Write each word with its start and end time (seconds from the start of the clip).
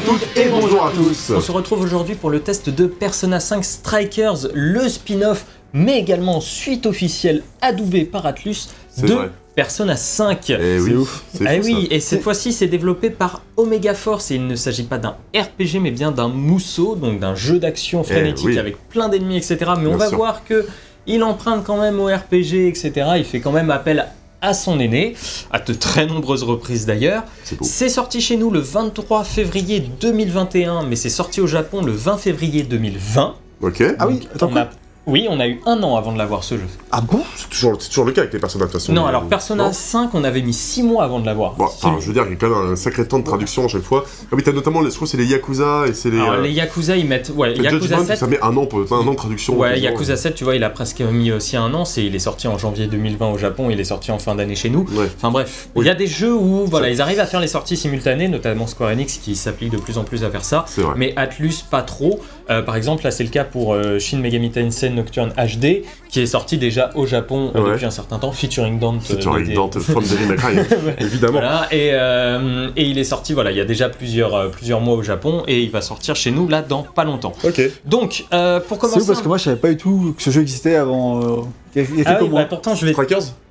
à 0.00 0.06
toutes 0.06 0.36
et 0.36 0.48
bonjour 0.48 0.86
à 0.86 0.92
tous. 0.92 1.32
On 1.34 1.40
se 1.40 1.52
retrouve 1.52 1.80
aujourd'hui 1.80 2.14
pour 2.14 2.30
le 2.30 2.40
test 2.40 2.70
de 2.70 2.86
Persona 2.86 3.40
5 3.40 3.64
Strikers, 3.64 4.48
le 4.54 4.88
spin-off, 4.88 5.44
mais 5.74 5.98
également 5.98 6.40
suite 6.40 6.86
officielle 6.86 7.42
adoubée 7.60 8.04
par 8.04 8.24
Atlus 8.24 8.68
de 8.98 9.12
vrai. 9.12 9.30
Persona 9.54 9.96
5. 9.96 10.50
Eh 10.50 10.80
oui, 10.80 10.94
ouf. 10.94 11.24
c'est 11.34 11.46
Ah 11.46 11.56
fou, 11.56 11.60
oui, 11.64 11.86
ça. 11.88 11.94
et 11.94 12.00
cette 12.00 12.22
fois-ci 12.22 12.52
c'est 12.52 12.66
développé 12.68 13.10
par 13.10 13.42
Omega 13.56 13.94
Force 13.94 14.30
et 14.30 14.36
il 14.36 14.46
ne 14.46 14.54
s'agit 14.54 14.84
pas 14.84 14.98
d'un 14.98 15.16
RPG 15.36 15.80
mais 15.80 15.90
bien 15.90 16.12
d'un 16.12 16.28
mousseau, 16.28 16.94
donc 16.94 17.20
d'un 17.20 17.34
jeu 17.34 17.58
d'action 17.58 18.02
frénétique 18.02 18.46
oui. 18.46 18.58
avec 18.58 18.76
plein 18.88 19.08
d'ennemis, 19.08 19.36
etc. 19.36 19.58
Mais 19.78 19.88
on 19.88 19.96
va 19.96 20.08
sûr. 20.08 20.16
voir 20.16 20.44
que 20.44 20.66
il 21.06 21.22
emprunte 21.22 21.64
quand 21.64 21.78
même 21.78 21.98
au 22.00 22.06
RPG, 22.06 22.68
etc. 22.68 22.92
Il 23.16 23.24
fait 23.24 23.40
quand 23.40 23.52
même 23.52 23.70
appel 23.70 24.06
à 24.42 24.54
son 24.54 24.80
aîné, 24.80 25.14
à 25.50 25.58
de 25.58 25.72
très 25.74 26.06
nombreuses 26.06 26.42
reprises 26.42 26.86
d'ailleurs. 26.86 27.24
C'est 27.44 27.58
beau. 27.58 27.64
C'est 27.64 27.88
sorti 27.88 28.20
chez 28.20 28.36
nous 28.36 28.50
le 28.50 28.60
23 28.60 29.24
février 29.24 29.80
2021, 29.80 30.84
mais 30.84 30.96
c'est 30.96 31.10
sorti 31.10 31.40
au 31.40 31.46
Japon 31.46 31.82
le 31.82 31.92
20 31.92 32.16
février 32.18 32.62
2020. 32.62 33.34
Ok. 33.62 33.82
Ah 33.98 34.08
oui, 34.08 34.26
attends, 34.34 34.50
On 34.52 34.56
a- 34.56 34.70
Oui, 35.10 35.26
on 35.28 35.40
a 35.40 35.48
eu 35.48 35.60
un 35.66 35.82
an 35.82 35.96
avant 35.96 36.12
de 36.12 36.18
l'avoir 36.18 36.44
ce 36.44 36.54
jeu. 36.56 36.66
Ah 36.92 37.00
bon? 37.00 37.20
C'est 37.36 37.48
toujours, 37.50 38.04
le 38.04 38.12
cas 38.12 38.20
avec 38.22 38.32
les 38.32 38.38
personnages 38.38 38.68
de 38.68 38.72
toute 38.72 38.80
façon. 38.80 38.92
Non, 38.92 39.06
alors 39.06 39.24
Persona 39.24 39.64
non 39.64 39.72
5, 39.72 40.10
on 40.14 40.22
avait 40.24 40.42
mis 40.42 40.52
6 40.52 40.82
mois 40.84 41.04
avant 41.04 41.18
de 41.20 41.26
l'avoir. 41.26 41.54
Bon, 41.54 41.64
enfin, 41.64 41.96
je 42.00 42.06
veux 42.06 42.12
dire, 42.12 42.24
il 42.26 42.30
y 42.30 42.32
a 42.34 42.36
quand 42.36 42.48
même 42.48 42.72
un 42.72 42.76
sacré 42.76 43.06
temps 43.06 43.18
de 43.18 43.24
traduction 43.24 43.64
à 43.64 43.68
chaque 43.68 43.82
fois. 43.82 44.04
Ah 44.06 44.34
oui, 44.36 44.42
t'as 44.44 44.52
notamment, 44.52 44.80
les, 44.80 44.90
je 44.90 44.94
crois 44.94 45.06
que 45.06 45.10
c'est 45.10 45.16
les 45.16 45.26
Yakuza 45.26 45.86
et 45.88 45.94
c'est 45.94 46.10
les. 46.10 46.18
Alors 46.20 46.34
euh, 46.34 46.42
les 46.42 46.52
Yakuza, 46.52 46.96
ils 46.96 47.06
mettent. 47.06 47.32
Ouais, 47.34 47.54
Yakuza 47.56 47.70
Judgment, 47.80 48.04
7. 48.04 48.18
ça 48.18 48.26
met 48.26 48.40
un 48.40 48.56
an 48.56 48.66
pour 48.66 48.80
un 48.92 49.06
an 49.06 49.10
de 49.10 49.16
traduction. 49.16 49.58
Ouais. 49.58 49.80
Yakuza 49.80 50.16
7, 50.16 50.34
tu 50.34 50.44
vois, 50.44 50.54
il 50.56 50.62
a 50.64 50.70
presque 50.70 51.00
mis 51.00 51.32
aussi 51.32 51.56
un 51.56 51.72
an. 51.74 51.84
C'est, 51.84 52.04
il 52.04 52.14
est 52.14 52.18
sorti 52.20 52.46
en 52.48 52.56
janvier 52.58 52.86
2020 52.86 53.30
au 53.32 53.38
Japon, 53.38 53.68
il 53.70 53.80
est 53.80 53.84
sorti 53.84 54.10
en 54.12 54.18
fin 54.18 54.34
d'année 54.36 54.54
chez 54.56 54.70
nous. 54.70 54.86
Ouais. 54.94 55.06
Enfin 55.16 55.30
bref, 55.30 55.68
Oui. 55.74 55.84
il 55.84 55.88
y 55.88 55.90
a 55.90 55.94
des 55.94 56.06
jeux 56.06 56.34
où 56.34 56.66
voilà, 56.66 56.86
Ça- 56.86 56.92
ils 56.92 57.00
arrivent 57.00 57.20
à 57.20 57.26
faire 57.26 57.40
les 57.40 57.48
sorties 57.48 57.76
simultanées, 57.76 58.28
notamment 58.28 58.66
Square 58.66 58.90
Enix 58.90 59.18
qui 59.18 59.34
s'applique 59.34 59.70
de 59.70 59.78
plus 59.78 59.98
en 59.98 60.04
plus 60.04 60.22
à 60.24 60.30
faire 60.30 60.44
ça. 60.44 60.64
Mais 60.96 61.12
Atlus 61.16 61.54
pas 61.70 61.82
trop. 61.82 62.20
Euh, 62.50 62.62
par 62.62 62.74
exemple, 62.76 63.04
là 63.04 63.10
c'est 63.12 63.22
le 63.24 63.30
cas 63.30 63.44
pour 63.44 63.74
euh, 63.74 63.98
Shin 64.00 64.18
Megami 64.18 64.50
Tensei 64.50 64.90
Nocturne 65.00 65.32
HD, 65.36 65.82
qui 66.08 66.20
est 66.20 66.26
sorti 66.26 66.58
déjà 66.58 66.90
au 66.94 67.06
Japon 67.06 67.52
euh, 67.54 67.60
Ouais. 67.62 67.70
depuis 67.72 67.86
un 67.86 67.90
certain 67.90 68.18
temps, 68.18 68.32
featuring 68.32 68.78
Dante. 68.78 69.00
C'est 69.04 69.26
euh, 69.26 69.30
avec 69.32 69.52
Dante, 69.54 69.78
From 69.78 70.02
Devil 70.02 70.26
May 70.26 70.36
Cry, 70.36 70.54
évidemment. 70.98 71.32
Voilà, 71.32 71.66
et, 71.70 71.90
euh, 71.92 72.68
et 72.76 72.84
il 72.84 72.98
est 72.98 73.04
sorti, 73.04 73.32
voilà, 73.32 73.50
il 73.50 73.56
y 73.56 73.60
a 73.60 73.64
déjà 73.64 73.88
plusieurs, 73.88 74.34
euh, 74.34 74.48
plusieurs 74.48 74.80
mois 74.80 74.94
au 74.96 75.02
Japon, 75.02 75.42
et 75.48 75.60
il 75.62 75.70
va 75.70 75.80
sortir 75.80 76.16
chez 76.16 76.30
nous 76.30 76.48
là 76.48 76.62
dans 76.62 76.82
pas 76.82 77.04
longtemps. 77.04 77.32
Ok. 77.44 77.60
Donc, 77.84 78.24
euh, 78.32 78.60
pour 78.60 78.76
C'est 78.76 78.80
commencer. 78.82 79.00
ouf 79.00 79.06
parce 79.06 79.22
que 79.22 79.28
moi 79.28 79.38
je 79.38 79.44
savais 79.44 79.56
pas 79.56 79.68
du 79.70 79.76
tout 79.76 80.14
que 80.16 80.22
ce 80.22 80.30
jeu 80.30 80.40
existait 80.42 80.76
avant. 80.76 81.20
euh, 81.22 81.36
Il 81.76 81.82
y 81.82 81.84
a, 81.84 81.88
il 81.90 81.98
y 81.98 82.02
a 82.02 82.04
ah 82.06 82.10
quelques 82.12 82.22
oui, 82.22 82.28
mois. 82.30 82.40
bah, 82.42 82.46
pourtant 82.48 82.74
je 82.74 82.84
vais. 82.86 82.94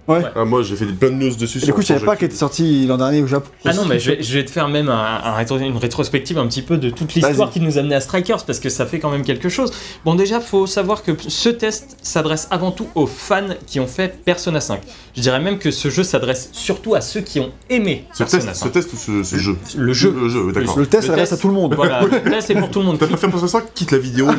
Ouais. 0.10 0.24
Ah, 0.36 0.44
moi, 0.46 0.64
j'ai 0.64 0.76
fait 0.76 0.86
des 0.86 0.94
plein 0.94 1.10
de 1.10 1.16
news 1.16 1.36
dessus. 1.36 1.60
Et 1.60 1.66
du 1.66 1.72
coup, 1.72 1.80
le 1.80 1.84
je 1.84 1.88
savais 1.94 2.06
pas 2.06 2.16
qu'il 2.16 2.26
était 2.26 2.36
sorti 2.36 2.86
l'an 2.88 2.98
dernier 2.98 3.22
au 3.22 3.28
Japon. 3.28 3.50
Ah 3.64 3.74
non, 3.74 3.86
mais 3.86 4.00
je 4.00 4.12
vais, 4.12 4.24
je 4.24 4.34
vais 4.38 4.44
te 4.44 4.52
faire 4.52 4.68
même 4.68 4.90
un- 4.90 5.22
un 5.24 5.38
rétro- 5.42 5.60
une 5.60 5.78
rétrospective 5.78 6.38
un 6.38 6.48
petit 6.48 6.62
peu 6.64 6.78
de 6.78 6.90
toute 6.90 7.14
l'histoire 7.14 7.50
qui 7.52 7.60
nous 7.62 7.78
a 7.78 7.82
amené 7.82 7.96
à 7.96 8.02
Strikers 8.02 8.44
parce 8.46 8.60
que 8.60 8.70
ça 8.70 8.86
fait 8.86 9.00
quand 9.00 9.10
même 9.12 9.24
quelque 9.24 9.50
chose. 9.50 9.72
Bon, 10.06 10.16
déjà, 10.16 10.40
faut 10.40 10.66
savoir 10.68 11.04
que 11.04 11.12
ce 11.28 11.50
test 11.50 11.98
s'adresse 12.02 12.48
avant 12.52 12.72
tout 12.72 12.88
aux 12.96 13.08
fans 13.08 13.48
qui 13.68 13.80
ont 13.80 13.88
fait 13.88 14.24
Persona 14.26 14.60
5. 14.62 14.82
Je 15.16 15.22
dirais 15.22 15.40
même 15.40 15.58
que 15.60 15.72
ce 15.72 15.90
jeu 15.90 16.04
s'adresse 16.04 16.50
surtout 16.54 16.96
à 16.96 17.02
ceux 17.02 17.22
qui 17.22 17.40
ont 17.40 17.52
aimé 17.70 18.06
Ce 18.14 18.20
Persona 18.20 18.44
test, 18.46 18.56
ce 18.56 18.62
5. 18.62 18.72
test 18.72 18.94
ou 18.94 18.98
ce, 18.98 19.24
ce 19.24 19.36
jeu? 19.38 19.58
Le 19.78 19.94
jeu. 19.94 20.12
Le 20.18 20.30
jeu, 20.30 20.52
d'accord. 20.52 20.78
Le 20.80 20.86
test 20.86 21.04
Le 21.04 21.08
s'adresse 21.10 21.30
à 21.34 21.36
test- 21.36 21.42
tout 21.42 21.48
le 21.50 21.54
monde. 21.54 21.76
Voilà, 21.76 22.02
là 22.26 22.42
c'est 22.42 22.56
pour 22.56 22.72
tout 22.72 22.80
le 22.80 22.86
monde. 22.86 22.98
T'as 23.00 23.08
pas 23.08 23.18
fait 23.18 23.28
pour 23.28 23.48
ça 23.48 23.62
Quitte 23.76 23.92
la 23.92 23.98
vidéo. 24.00 24.28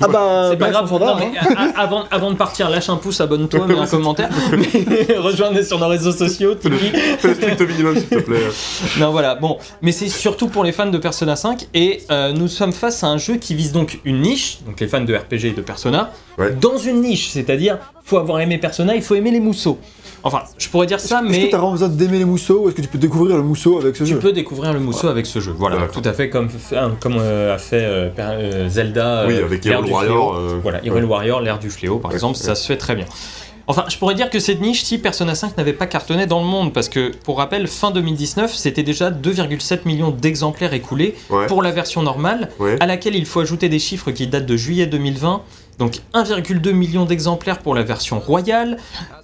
Ah 0.00 0.08
bah, 0.08 0.48
C'est 0.50 0.56
pas 0.58 0.70
grave, 0.70 0.90
non, 0.92 1.06
hein. 1.08 1.16
mais 1.18 1.38
a- 1.38 1.80
avant, 1.80 2.04
avant 2.10 2.30
de 2.30 2.36
partir, 2.36 2.68
lâche 2.70 2.88
un 2.88 2.96
pouce, 2.96 3.20
abonne-toi, 3.20 3.66
mets 3.66 3.78
un 3.78 3.86
commentaire, 3.96 4.28
mais 5.08 5.16
rejoins-nous 5.16 5.62
sur 5.62 5.78
nos 5.78 5.88
réseaux 5.88 6.12
sociaux, 6.12 6.54
Tipeee. 6.54 6.92
Fais 7.18 7.28
le 7.28 7.34
strict 7.34 7.60
minimum, 7.62 7.96
s'il 7.96 8.08
te 8.08 8.18
plaît. 8.20 8.36
Non 9.00 9.10
voilà, 9.10 9.34
bon, 9.34 9.58
mais 9.82 9.92
c'est 9.92 10.08
surtout 10.08 10.48
pour 10.48 10.64
les 10.64 10.72
fans 10.72 10.86
de 10.86 10.98
Persona 10.98 11.36
5 11.36 11.66
et 11.74 12.00
euh, 12.10 12.32
nous 12.32 12.48
sommes 12.48 12.72
face 12.72 13.02
à 13.04 13.08
un 13.08 13.18
jeu 13.18 13.36
qui 13.36 13.54
vise 13.54 13.72
donc 13.72 14.00
une 14.04 14.20
niche, 14.22 14.58
donc 14.66 14.80
les 14.80 14.86
fans 14.88 15.00
de 15.02 15.14
RPG 15.14 15.44
et 15.46 15.52
de 15.52 15.62
Persona, 15.62 16.10
Ouais. 16.38 16.52
dans 16.60 16.76
une 16.76 17.00
niche, 17.00 17.28
c'est-à-dire 17.30 17.78
faut 18.04 18.18
avoir 18.18 18.40
aimé 18.40 18.58
Persona, 18.58 18.94
il 18.94 19.00
faut 19.02 19.14
aimer 19.14 19.30
les 19.30 19.40
mousseaux. 19.40 19.78
Enfin, 20.22 20.42
je 20.58 20.68
pourrais 20.68 20.86
dire 20.86 20.98
ça, 21.00 21.22
Est-ce 21.22 21.30
mais 21.30 21.46
que 21.46 21.50
t'as 21.52 21.56
vraiment 21.58 21.72
besoin 21.72 21.88
d'aimer 21.88 22.18
les 22.18 22.24
mousseaux 22.24 22.62
ou 22.64 22.68
est-ce 22.68 22.74
que 22.76 22.82
tu 22.82 22.88
peux 22.88 22.98
découvrir 22.98 23.36
le 23.36 23.42
mousseau 23.42 23.78
avec 23.78 23.94
ce 23.96 24.04
tu 24.04 24.10
jeu 24.10 24.18
peux 24.18 24.32
découvrir 24.32 24.72
le 24.72 24.80
mousseau 24.80 25.06
avec 25.08 25.24
ce 25.24 25.38
jeu. 25.40 25.54
Voilà, 25.56 25.86
tout 25.92 26.02
à 26.04 26.12
fait 26.12 26.28
comme, 26.28 26.48
hein, 26.74 26.92
comme 27.00 27.16
euh, 27.18 27.54
a 27.54 27.58
fait 27.58 27.80
euh, 27.84 28.68
Zelda, 28.68 29.24
Oui, 29.28 29.36
avec 29.36 29.60
du 29.62 29.70
Warrior. 29.70 30.34
fléau. 30.36 30.58
Voilà. 30.62 30.80
Hyrule 30.84 31.04
Warrior, 31.04 31.40
l'ère 31.40 31.58
du 31.58 31.70
fléau, 31.70 31.98
par 31.98 32.12
exemple, 32.12 32.36
ça 32.36 32.54
se 32.54 32.66
fait 32.66 32.76
très 32.76 32.96
bien. 32.96 33.06
Enfin, 33.68 33.84
je 33.88 33.98
pourrais 33.98 34.14
dire 34.14 34.30
que 34.30 34.38
cette 34.38 34.60
niche, 34.60 34.84
si 34.84 34.98
Persona 34.98 35.34
5 35.34 35.56
n'avait 35.56 35.72
pas 35.72 35.86
cartonné 35.86 36.26
dans 36.26 36.38
le 36.38 36.46
monde, 36.46 36.72
parce 36.72 36.88
que, 36.88 37.10
pour 37.24 37.38
rappel, 37.38 37.66
fin 37.66 37.90
2019, 37.90 38.54
c'était 38.54 38.84
déjà 38.84 39.10
2,7 39.10 39.80
millions 39.86 40.10
d'exemplaires 40.12 40.72
écoulés 40.72 41.16
Ouais. 41.30 41.46
pour 41.46 41.62
la 41.62 41.72
version 41.72 42.02
normale, 42.02 42.50
Ouais. 42.60 42.76
à 42.78 42.86
laquelle 42.86 43.16
il 43.16 43.26
faut 43.26 43.40
ajouter 43.40 43.68
des 43.68 43.80
chiffres 43.80 44.12
qui 44.12 44.28
datent 44.28 44.46
de 44.46 44.56
juillet 44.56 44.86
2020, 44.86 45.42
donc 45.78 46.00
1,2 46.14 46.72
million 46.72 47.04
d'exemplaires 47.04 47.58
pour 47.58 47.74
la 47.74 47.82
version 47.82 48.18
royale, 48.18 48.78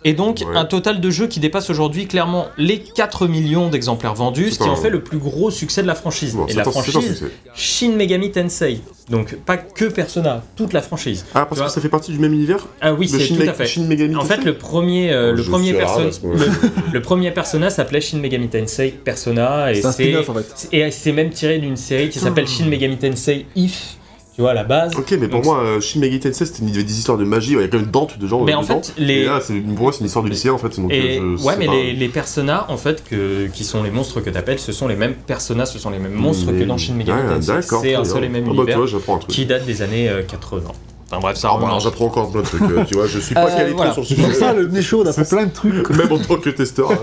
et 0.04 0.12
donc 0.12 0.42
Ouais. 0.46 0.56
un 0.56 0.64
total 0.64 1.00
de 1.00 1.10
jeux 1.10 1.26
qui 1.26 1.40
dépasse 1.40 1.70
aujourd'hui 1.70 2.06
clairement 2.06 2.46
les 2.58 2.80
4 2.80 3.26
millions 3.26 3.68
d'exemplaires 3.70 4.14
vendus, 4.14 4.50
ce 4.50 4.58
qui 4.58 4.68
en 4.68 4.76
fait 4.76 4.90
le 4.90 5.02
plus 5.02 5.18
gros 5.18 5.50
succès 5.50 5.82
de 5.82 5.86
la 5.86 5.94
franchise. 5.94 6.34
Bon, 6.34 6.46
et 6.46 6.52
la 6.54 6.62
un- 6.62 6.70
franchise. 6.70 7.24
Shin 7.54 7.92
Megami 7.96 8.30
Tensei. 8.32 8.80
Donc 9.10 9.34
pas 9.36 9.56
que 9.56 9.86
Persona, 9.86 10.42
toute 10.56 10.72
la 10.72 10.80
franchise. 10.82 11.24
Ah, 11.34 11.40
parce 11.40 11.50
Tu 11.50 11.56
vois. 11.58 11.66
que 11.66 11.72
ça 11.72 11.80
fait 11.80 11.88
partie 11.88 12.12
du 12.12 12.18
même 12.18 12.32
univers 12.32 12.66
Ah 12.80 12.92
oui, 12.94 13.08
c'est 13.08 13.18
Shin 13.20 13.36
tout 13.36 13.42
Me- 13.42 13.48
à 13.48 13.52
fait. 13.54 13.66
Shin 13.66 13.82
Megami 13.84 14.16
En 14.16 14.24
fait, 14.24 14.44
le 14.44 14.54
premier, 14.56 15.12
euh, 15.12 15.32
le 15.32 15.42
premier 15.42 15.72
que- 15.72 15.78
le, 15.78 16.50
le 16.92 17.02
premier 17.02 17.30
Persona 17.30 17.70
s'appelait 17.70 18.00
Shin 18.00 18.18
Megami 18.18 18.48
Tensei 18.48 18.90
Persona 18.90 19.72
et 19.72 19.76
C'est 19.76 19.86
un 19.86 19.92
c'est 19.92 20.04
spin-off 20.04 20.28
en 20.28 20.34
fait. 20.34 20.68
et 20.72 20.90
c'est 20.90 21.12
même 21.12 21.30
tiré 21.30 21.58
d'une 21.58 21.76
série 21.76 22.08
qui 22.10 22.18
s'appelle 22.18 22.46
Shin 22.46 22.66
Megami 22.66 22.96
Tensei 22.96 23.46
If, 23.56 23.96
tu 24.34 24.40
vois 24.40 24.52
à 24.52 24.54
la 24.54 24.64
base. 24.64 24.94
Ok, 24.96 25.10
mais 25.12 25.28
pour 25.28 25.40
Donc, 25.40 25.44
moi, 25.44 25.58
euh, 25.62 25.80
Shin 25.80 26.00
Megami 26.00 26.20
Tensei, 26.20 26.46
c'était 26.46 26.62
une- 26.62 26.70
des 26.70 26.98
histoires 26.98 27.18
de 27.18 27.24
magie, 27.24 27.54
ouais, 27.56 27.62
il 27.62 27.64
y 27.66 27.68
a 27.68 27.70
quand 27.70 27.78
même 27.78 27.90
Dante 27.90 28.18
de 28.18 28.26
gens 28.26 28.42
Mais 28.44 28.54
en 28.54 28.62
dedans. 28.62 28.80
fait, 28.82 28.94
les- 28.96 29.14
Et 29.14 29.24
là, 29.26 29.40
c'est- 29.42 29.52
pour 29.60 29.82
moi, 29.82 29.92
c'est 29.92 30.00
une 30.00 30.06
histoire 30.06 30.24
du 30.24 30.30
lycée, 30.30 30.48
en 30.50 30.56
fait. 30.58 30.80
Donc, 30.80 30.90
Et 30.92 31.18
euh, 31.20 31.36
je 31.36 31.42
ouais, 31.44 31.52
sais 31.52 31.58
mais 31.58 31.66
pas. 31.66 31.72
les, 31.74 31.92
les 31.92 32.08
personas, 32.08 32.64
en 32.68 32.76
fait, 32.78 33.04
que, 33.04 33.46
qui 33.52 33.64
sont 33.64 33.82
les 33.82 33.90
monstres 33.90 34.20
que 34.20 34.30
t'appelles, 34.30 34.58
ce 34.58 34.72
sont 34.72 34.88
les 34.88 34.96
mêmes 34.96 35.14
personas, 35.14 35.66
ce 35.66 35.78
sont 35.78 35.90
les 35.90 35.98
mêmes 35.98 36.12
monstres 36.14 36.50
que 36.52 36.64
dans 36.64 36.78
Shin 36.78 36.94
Megami 36.94 37.20
Ouais, 37.20 37.28
Tensei. 37.34 37.46
d'accord, 37.52 37.80
C'est 37.82 37.94
un 37.94 38.02
très 38.02 38.10
seul 38.10 38.24
et 38.24 38.28
même 38.28 38.44
Ah 38.44 38.48
bah, 38.48 38.52
tu 38.54 38.56
univers 38.60 38.76
vois, 38.78 38.86
j'apprends 38.86 39.16
un 39.16 39.18
truc. 39.18 39.30
qui 39.30 39.44
date 39.46 39.66
des 39.66 39.82
années 39.82 40.08
euh, 40.08 40.22
80. 40.22 40.72
Enfin 41.12 41.20
bref, 41.20 41.36
ça 41.36 41.48
Ah, 41.48 41.50
bah, 41.52 41.56
alors, 41.58 41.68
remonte. 41.68 41.82
j'apprends 41.82 42.06
encore 42.06 42.30
plein 42.30 42.40
de 42.40 42.46
trucs, 42.46 42.62
euh, 42.62 42.84
tu 42.86 42.94
vois, 42.94 43.06
je 43.06 43.18
suis 43.18 43.34
pas 43.34 43.44
Euh, 43.44 43.66
trop 43.66 43.76
voilà. 43.76 43.92
sur 43.92 44.00
le 44.00 44.06
C'est 44.06 44.14
sujet. 44.14 44.32
ça 44.32 44.54
le 44.54 44.66
nez 44.68 44.80
chaud, 44.80 45.02
on 45.04 45.08
apprend 45.08 45.24
plein 45.24 45.44
de 45.44 45.52
trucs. 45.52 45.90
Même 45.96 46.10
en 46.10 46.18
tant 46.18 46.36
que 46.36 46.48
testeur. 46.48 46.90
hein. 46.90 46.96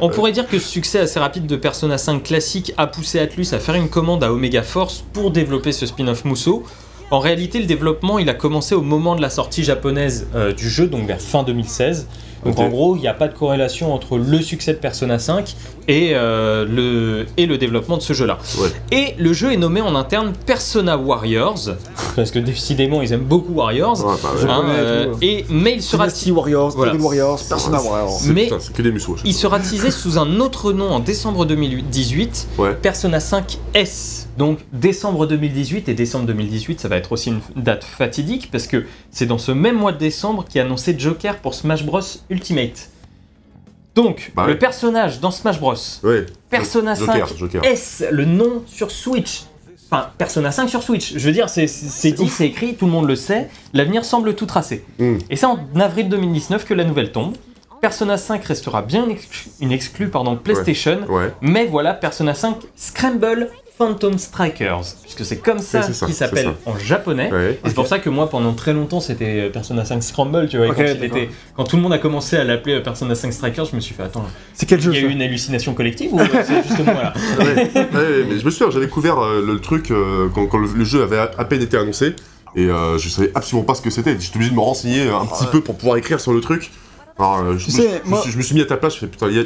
On 0.00 0.08
pourrait 0.10 0.32
dire 0.32 0.48
que 0.48 0.58
ce 0.58 0.66
succès 0.68 0.98
assez 0.98 1.20
rapide 1.20 1.46
de 1.46 1.54
Persona 1.54 1.98
5 1.98 2.20
classique 2.24 2.72
a 2.76 2.88
poussé 2.88 3.20
Atlus 3.20 3.46
à 3.52 3.60
faire 3.60 3.76
une 3.76 3.88
commande 3.88 4.24
à 4.24 4.32
Omega 4.32 4.62
Force 4.64 5.04
pour 5.12 5.30
développer 5.30 5.70
ce 5.70 5.86
spin-off 5.86 6.24
Musso. 6.24 6.64
En 7.12 7.20
réalité, 7.20 7.60
le 7.60 7.66
développement, 7.66 8.18
il 8.18 8.28
a 8.28 8.34
commencé 8.34 8.74
au 8.74 8.82
moment 8.82 9.14
de 9.14 9.22
la 9.22 9.30
sortie 9.30 9.62
japonaise 9.62 10.26
euh, 10.34 10.52
du 10.52 10.68
jeu, 10.68 10.88
donc 10.88 11.06
vers 11.06 11.20
fin 11.20 11.44
2016. 11.44 12.08
Donc 12.44 12.58
en 12.58 12.68
gros, 12.68 12.96
il 12.96 13.00
n'y 13.00 13.08
a 13.08 13.14
pas 13.14 13.28
de 13.28 13.36
corrélation 13.36 13.92
entre 13.92 14.16
le 14.16 14.40
succès 14.40 14.72
de 14.72 14.78
Persona 14.78 15.18
5 15.18 15.56
et, 15.88 16.10
euh, 16.12 16.64
le, 16.64 17.26
et 17.36 17.46
le 17.46 17.58
développement 17.58 17.96
de 17.96 18.02
ce 18.02 18.12
jeu-là. 18.12 18.38
Ouais. 18.60 18.68
Et 18.92 19.14
le 19.18 19.32
jeu 19.32 19.52
est 19.52 19.56
nommé 19.56 19.80
en 19.80 19.94
interne 19.96 20.32
Persona 20.46 20.96
Warriors, 20.96 21.58
parce 22.14 22.30
que 22.30 22.38
décidément, 22.38 23.02
ils 23.02 23.12
aiment 23.12 23.20
beaucoup 23.24 23.52
Warriors. 23.54 23.98
Ouais, 24.04 24.14
bah, 24.22 24.28
ouais. 24.36 24.50
Hein, 24.50 24.62
euh, 24.68 25.14
et, 25.22 25.44
mais 25.48 25.74
il 25.74 25.82
sera 25.82 26.04
Dynasty 26.06 26.30
Warriors, 26.30 26.70
Voilà. 26.76 26.92
Dragon 26.92 27.04
Warriors, 27.06 27.40
Persona 27.48 27.82
Warriors. 27.82 28.20
Mais- 28.26 28.44
putain, 28.44 28.58
C'est 28.60 28.72
que 28.72 28.82
des 28.82 28.92
muscles. 28.92 29.12
Il 29.24 29.34
sera 29.34 29.58
teasé 29.58 29.90
sous 29.90 30.18
un 30.18 30.38
autre 30.40 30.72
nom 30.72 30.90
en 30.90 31.00
décembre 31.00 31.44
2018, 31.46 32.48
Ouais. 32.58 32.74
Persona 32.74 33.20
5 33.20 33.58
S. 33.74 34.27
Donc 34.38 34.60
décembre 34.72 35.26
2018 35.26 35.88
et 35.88 35.94
décembre 35.94 36.26
2018, 36.26 36.78
ça 36.80 36.86
va 36.88 36.96
être 36.96 37.10
aussi 37.10 37.30
une 37.30 37.40
date 37.62 37.82
fatidique 37.82 38.50
parce 38.52 38.68
que 38.68 38.86
c'est 39.10 39.26
dans 39.26 39.36
ce 39.36 39.50
même 39.50 39.76
mois 39.76 39.90
de 39.92 39.98
décembre 39.98 40.44
qui 40.48 40.60
a 40.60 40.62
annoncé 40.62 40.94
Joker 40.96 41.38
pour 41.38 41.54
Smash 41.54 41.84
Bros 41.84 42.00
Ultimate. 42.30 42.88
Donc 43.96 44.30
Bah 44.36 44.44
le 44.46 44.52
ouais. 44.52 44.58
personnage 44.58 45.18
dans 45.18 45.32
Smash 45.32 45.58
Bros, 45.58 45.74
Ouais. 46.04 46.24
Persona 46.50 46.94
Joker, 46.94 47.28
5 47.28 47.36
Joker. 47.36 47.64
S, 47.64 48.04
le 48.12 48.24
nom 48.24 48.62
sur 48.68 48.92
Switch. 48.92 49.42
Enfin, 49.90 50.10
Persona 50.18 50.52
5 50.52 50.68
sur 50.68 50.82
Switch. 50.84 51.14
Je 51.16 51.26
veux 51.26 51.32
dire, 51.32 51.48
c'est 51.48 51.64
dit, 52.12 52.28
c'est 52.28 52.46
écrit, 52.46 52.74
tout 52.76 52.86
le 52.86 52.92
monde 52.92 53.08
le 53.08 53.16
sait. 53.16 53.48
L'avenir 53.72 54.04
semble 54.04 54.34
tout 54.36 54.46
tracé. 54.46 54.84
Hmm. 55.00 55.16
Et 55.30 55.36
c'est 55.36 55.46
en 55.46 55.58
avril 55.80 56.08
2019 56.08 56.64
que 56.64 56.74
la 56.74 56.84
nouvelle 56.84 57.10
tombe. 57.10 57.34
Persona 57.80 58.16
5 58.18 58.44
restera 58.44 58.82
bien 58.82 59.04
une 59.04 59.10
exclu, 59.12 59.50
une 59.60 59.72
exclue 59.72 60.08
pardon, 60.10 60.36
PlayStation, 60.36 61.00
Ouais. 61.08 61.32
mais 61.40 61.66
voilà 61.66 61.94
Persona 61.94 62.34
5 62.34 62.56
Scramble 62.76 63.50
Phantom 63.78 64.18
Strikers, 64.18 64.82
puisque 65.02 65.24
c'est 65.24 65.36
comme 65.36 65.60
ça 65.60 65.82
ça, 65.82 66.06
qu'il 66.06 66.14
c'est 66.14 66.26
s'appelle 66.26 66.52
en 66.66 66.76
japonais. 66.76 67.30
Ouais. 67.32 67.60
Et 67.64 67.68
c'est 67.68 67.74
pour 67.74 67.86
ça 67.86 68.00
que 68.00 68.10
moi, 68.10 68.28
pendant 68.28 68.52
très 68.52 68.72
longtemps, 68.72 68.98
c'était 68.98 69.42
euh, 69.42 69.50
Persona 69.50 69.84
5 69.84 70.02
Scramble, 70.02 70.48
tu 70.48 70.56
vois. 70.56 70.74
quand, 70.74 70.82
il 70.82 70.98
d'accord. 70.98 71.16
était, 71.16 71.28
quand 71.54 71.62
tout 71.62 71.76
le 71.76 71.82
monde 71.82 71.92
a 71.92 71.98
commencé 71.98 72.36
à 72.36 72.42
l'appeler 72.42 72.74
euh, 72.74 72.82
Persona 72.82 73.14
5 73.14 73.32
Strikers, 73.32 73.66
je 73.66 73.76
me 73.76 73.80
suis 73.80 73.94
fait 73.94 74.02
attends, 74.02 74.24
C'est 74.52 74.66
quel 74.66 74.80
jeu 74.80 74.90
il 74.92 75.00
y 75.00 75.04
a 75.04 75.08
eu 75.08 75.12
une 75.12 75.22
hallucination 75.22 75.74
collective 75.74 76.12
ou 76.12 76.18
euh, 76.18 76.26
c'est 76.44 76.62
juste 76.66 76.84
moi 76.84 77.02
là 77.02 77.14
Ouais, 77.38 77.54
ouais, 77.54 78.24
mais 78.28 78.38
je 78.38 78.44
me 78.44 78.50
souviens, 78.50 78.70
j'avais 78.70 78.86
découvert 78.86 79.18
euh, 79.20 79.44
le 79.46 79.60
truc 79.60 79.92
euh, 79.92 80.28
quand, 80.34 80.46
quand 80.46 80.58
le, 80.58 80.68
le 80.74 80.84
jeu 80.84 81.02
avait 81.02 81.18
à, 81.18 81.44
peine 81.44 81.62
été 81.62 81.76
annoncé. 81.76 82.14
Et 82.56 82.62
euh, 82.62 82.98
je 82.98 83.08
savais 83.08 83.30
absolument 83.34 83.64
pas 83.64 83.74
ce 83.74 83.82
que 83.82 83.90
c'était. 83.90 84.18
J'étais 84.18 84.36
obligé 84.36 84.50
de 84.50 84.56
me 84.56 84.60
renseigner 84.60 85.08
un 85.08 85.26
petit 85.26 85.46
peu 85.52 85.60
pour 85.60 85.76
pouvoir 85.76 85.96
écrire 85.98 86.18
sur 86.18 86.32
le 86.32 86.40
truc. 86.40 86.70
Alors, 87.18 87.38
euh, 87.40 87.58
je, 87.58 87.64
Tu 87.66 87.72
me- 87.72 87.76
sais, 87.76 88.00
je, 88.04 88.08
moi- 88.08 88.18
me 88.18 88.22
suis- 88.22 88.32
je 88.32 88.38
me 88.38 88.42
suis 88.42 88.54
mis 88.54 88.60
à 88.60 88.64
ta 88.64 88.76
place, 88.76 88.94
je 88.94 89.00
fais 89.00 89.06
putain, 89.08 89.26
il 89.28 89.36
y 89.36 89.40
a 89.40 89.44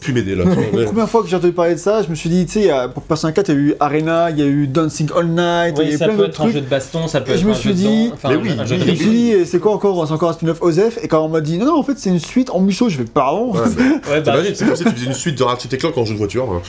pu 0.00 0.12
m'aider 0.12 0.34
là. 0.34 0.44
La 0.74 0.84
première 0.84 1.08
fois 1.08 1.22
que 1.22 1.28
j'ai 1.28 1.36
entendu 1.36 1.52
parler 1.54 1.74
de 1.74 1.78
ça, 1.80 2.02
je 2.02 2.08
me 2.08 2.14
suis 2.14 2.28
dit, 2.28 2.44
tu 2.46 2.52
sais, 2.64 2.70
pour 2.92 3.02
Persona 3.04 3.32
4, 3.32 3.48
il 3.48 3.54
y 3.54 3.56
a 3.56 3.60
eu 3.60 3.74
Arena, 3.80 4.30
il 4.30 4.38
y 4.38 4.42
a 4.42 4.46
eu 4.46 4.66
Dancing 4.66 5.08
All 5.16 5.26
Night, 5.28 5.76
il 5.78 5.82
y 5.82 5.86
a 5.86 5.88
Oui, 5.88 5.94
eu 5.94 5.96
ça 5.98 6.04
plein 6.06 6.16
peut 6.16 6.24
être 6.26 6.40
un 6.40 6.44
trucs. 6.44 6.54
jeu 6.54 6.60
de 6.60 6.66
baston, 6.68 7.08
ça 7.08 7.20
peut 7.22 7.30
Et 7.30 7.34
être 7.34 7.40
je 7.40 7.46
me 7.46 7.52
un 7.52 7.54
suis 7.54 7.70
jeu 7.70 7.74
de 7.74 7.78
dit- 7.78 8.10
Mais 8.24 8.34
un- 8.34 8.36
oui, 8.36 8.48
de 8.50 8.60
oui, 8.60 8.66
Je 8.66 8.74
me 8.74 8.94
suis 8.94 9.08
dit, 9.08 9.32
c'est 9.46 9.58
quoi 9.60 9.72
encore 9.72 10.06
C'est 10.06 10.12
encore 10.12 10.28
un 10.30 10.32
spin-off 10.34 10.58
OZEF 10.60 10.98
Et 11.02 11.08
quand 11.08 11.24
on 11.24 11.28
m'a 11.28 11.40
dit, 11.40 11.56
non, 11.58 11.66
non, 11.66 11.78
en 11.78 11.82
fait, 11.82 11.94
c'est 11.96 12.10
une 12.10 12.18
suite 12.20 12.50
en 12.50 12.60
Musso, 12.60 12.88
je 12.90 12.98
fais, 12.98 13.04
pardon. 13.04 13.52
Ouais, 13.54 13.60
Ouais, 14.10 14.20
bah, 14.20 14.32
T'imagines, 14.32 14.54
c'est 14.54 14.66
comme 14.66 14.76
si 14.76 14.84
tu 14.84 14.90
faisais 14.90 15.06
une 15.06 15.12
suite 15.14 15.38
de 15.38 15.42
Ratchet 15.42 15.68
et 15.72 15.78
Clank 15.78 15.96
en 15.96 16.04
jeu 16.04 16.12
de 16.12 16.18
voiture. 16.18 16.44
hein. 16.52 16.60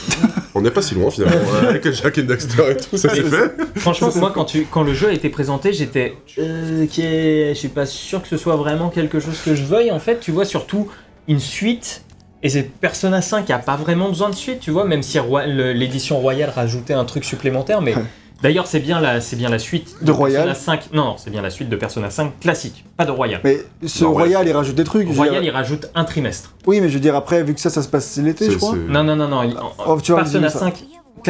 On 0.55 0.61
n'est 0.61 0.71
pas 0.71 0.81
si 0.81 0.95
loin 0.95 1.11
finalement. 1.11 1.35
Avec 1.69 1.91
Jack 1.93 2.17
et 2.17 2.23
Daxter 2.23 2.63
et 2.71 2.77
tout, 2.77 2.97
ça 2.97 3.09
c'est 3.13 3.21
fait. 3.21 3.51
Franchement, 3.75 4.09
moi, 4.15 4.31
quand, 4.33 4.45
tu, 4.45 4.65
quand 4.71 4.81
le 4.83 4.93
jeu 4.93 5.09
a 5.09 5.11
été 5.13 5.29
présenté, 5.29 5.73
j'étais. 5.73 6.13
Euh, 6.39 6.85
ok, 6.85 6.93
je 6.95 7.53
suis 7.53 7.67
pas 7.67 7.85
sûr 7.85 8.21
que 8.21 8.27
ce 8.29 8.37
soit 8.37 8.55
vraiment 8.55 8.89
quelque 8.89 9.19
chose 9.19 9.37
que 9.43 9.53
je 9.53 9.63
veuille. 9.63 9.91
En 9.91 9.99
fait, 9.99 10.19
tu 10.19 10.31
vois, 10.31 10.36
surtout 10.45 10.87
une 11.27 11.39
suite. 11.39 12.03
Et 12.43 12.49
c'est 12.49 12.63
Persona 12.63 13.21
5 13.21 13.45
qui 13.45 13.53
a 13.53 13.57
pas 13.59 13.75
vraiment 13.75 14.09
besoin 14.09 14.29
de 14.29 14.35
suite, 14.35 14.59
tu 14.59 14.69
vois, 14.71 14.85
même 14.85 15.01
si 15.01 15.17
l'édition 15.47 16.19
Royale 16.19 16.51
rajoutait 16.55 16.93
un 16.93 17.03
truc 17.03 17.25
supplémentaire. 17.25 17.81
Mais 17.81 17.95
d'ailleurs, 18.43 18.67
c'est 18.67 18.79
bien, 18.79 19.01
la- 19.01 19.21
c'est 19.21 19.35
bien 19.35 19.49
la 19.49 19.57
suite 19.57 19.95
De 20.03 20.11
Royal. 20.11 20.45
Persona 20.45 20.77
5. 20.77 20.93
Non, 20.93 21.05
non, 21.05 21.15
c'est 21.17 21.31
bien 21.31 21.41
la 21.41 21.49
suite 21.49 21.67
de 21.69 21.75
Persona 21.75 22.11
5 22.11 22.39
classique, 22.39 22.85
pas 22.95 23.05
de 23.05 23.11
Royal. 23.11 23.41
Mais 23.43 23.57
ce 23.85 24.03
Non, 24.03 24.11
ouais. 24.11 24.23
Royal, 24.23 24.47
il 24.47 24.51
rajoute 24.53 24.75
des 24.75 24.83
trucs. 24.83 25.07
Royal, 25.15 25.35
dire- 25.41 25.43
il 25.43 25.49
rajoute 25.49 25.89
un 25.95 26.03
trimestre. 26.05 26.53
Oui, 26.67 26.79
mais 26.79 26.89
je 26.89 26.93
veux 26.93 26.99
dire, 26.99 27.15
après, 27.15 27.41
vu 27.43 27.55
que 27.55 27.59
ça, 27.59 27.71
ça 27.71 27.81
se 27.81 27.87
passe 27.89 28.17
l'été, 28.17 28.45
C'est- 28.45 28.51
je 28.51 28.57
crois. 28.57 28.73
c'est- 28.73 28.91
Non, 28.93 29.03
non, 29.03 29.15
non, 29.15 29.27
non. 29.27 29.43
il- 29.43 29.55
Oh, 29.85 29.99
tu 29.99 30.13
Persona 30.13 30.47
dire 30.49 30.51
ça. 30.51 30.71